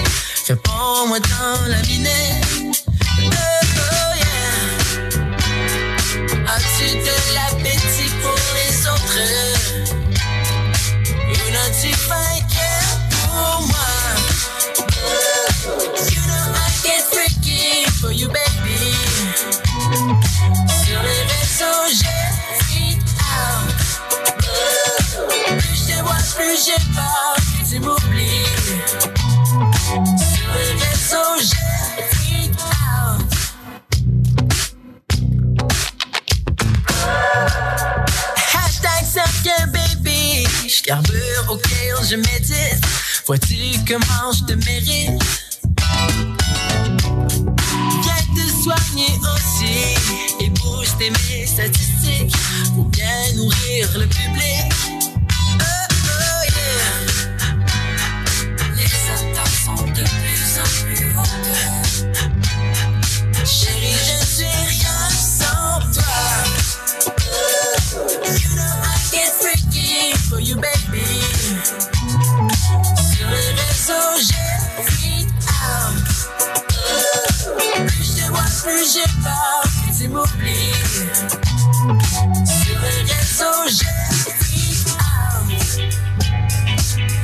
Réponds-moi 0.48 1.18
dans 1.20 1.68
la 1.68 1.82
minute. 1.82 2.84
Oh, 2.96 3.30
oh 3.30 4.12
yeah. 4.16 4.76
As-tu 6.48 6.86
de 6.96 7.15
Plus 26.36 26.66
j'ai 26.66 26.74
que 26.74 27.68
tu 27.68 27.80
m'oublies. 27.80 28.44
Sur 30.34 30.48
les 30.54 30.72
réseaux, 30.84 31.36
j'ai 31.40 32.02
freak 32.12 32.52
out. 32.52 33.20
Hashtag 38.54 39.02
self-care, 39.04 39.68
baby. 39.72 40.46
Je 40.68 40.82
carbure 40.82 41.26
je 42.08 42.16
médite. 42.16 42.84
Vois-tu 43.26 43.56
comment 43.88 44.32
je 44.32 44.44
te 44.44 44.52
mérite? 44.52 45.22
Viens 48.02 48.24
te 48.34 48.62
soigner 48.62 49.12
aussi 49.34 49.76
et 50.40 50.50
booster 50.50 51.10
mes 51.10 51.46
statistiques 51.46 52.36
pour 52.74 52.84
bien 52.84 53.32
nourrir 53.34 53.88
le 53.98 54.06
public. 54.06 54.95
plus 78.66 78.94
j'ai 78.94 79.08
peur 79.22 79.62
que 79.62 79.90
tu 79.96 80.08
m'oublies. 80.08 80.74
Sur 82.44 82.78
les 82.82 83.02
réseaux, 83.12 83.64
j'ai 83.68 83.96
freak 84.40 84.86
out. 84.98 85.50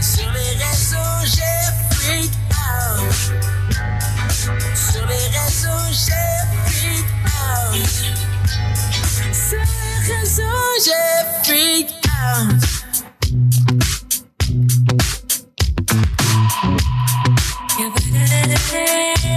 Sur 0.00 0.30
les 0.32 0.52
réseaux, 0.62 1.20
j'ai 1.34 1.62
freak 1.96 2.32
out. 2.52 3.12
Sur 4.76 5.04
les 5.06 5.26
réseaux, 5.36 5.88
j'ai 5.90 6.30
freak 6.70 7.08
out. 7.26 7.90
Sur 9.48 9.64
les 9.82 9.96
réseaux, 10.14 10.70
j'ai 10.84 11.12
freak 11.42 11.88
out. 12.22 12.62
Yeah, 18.74 19.31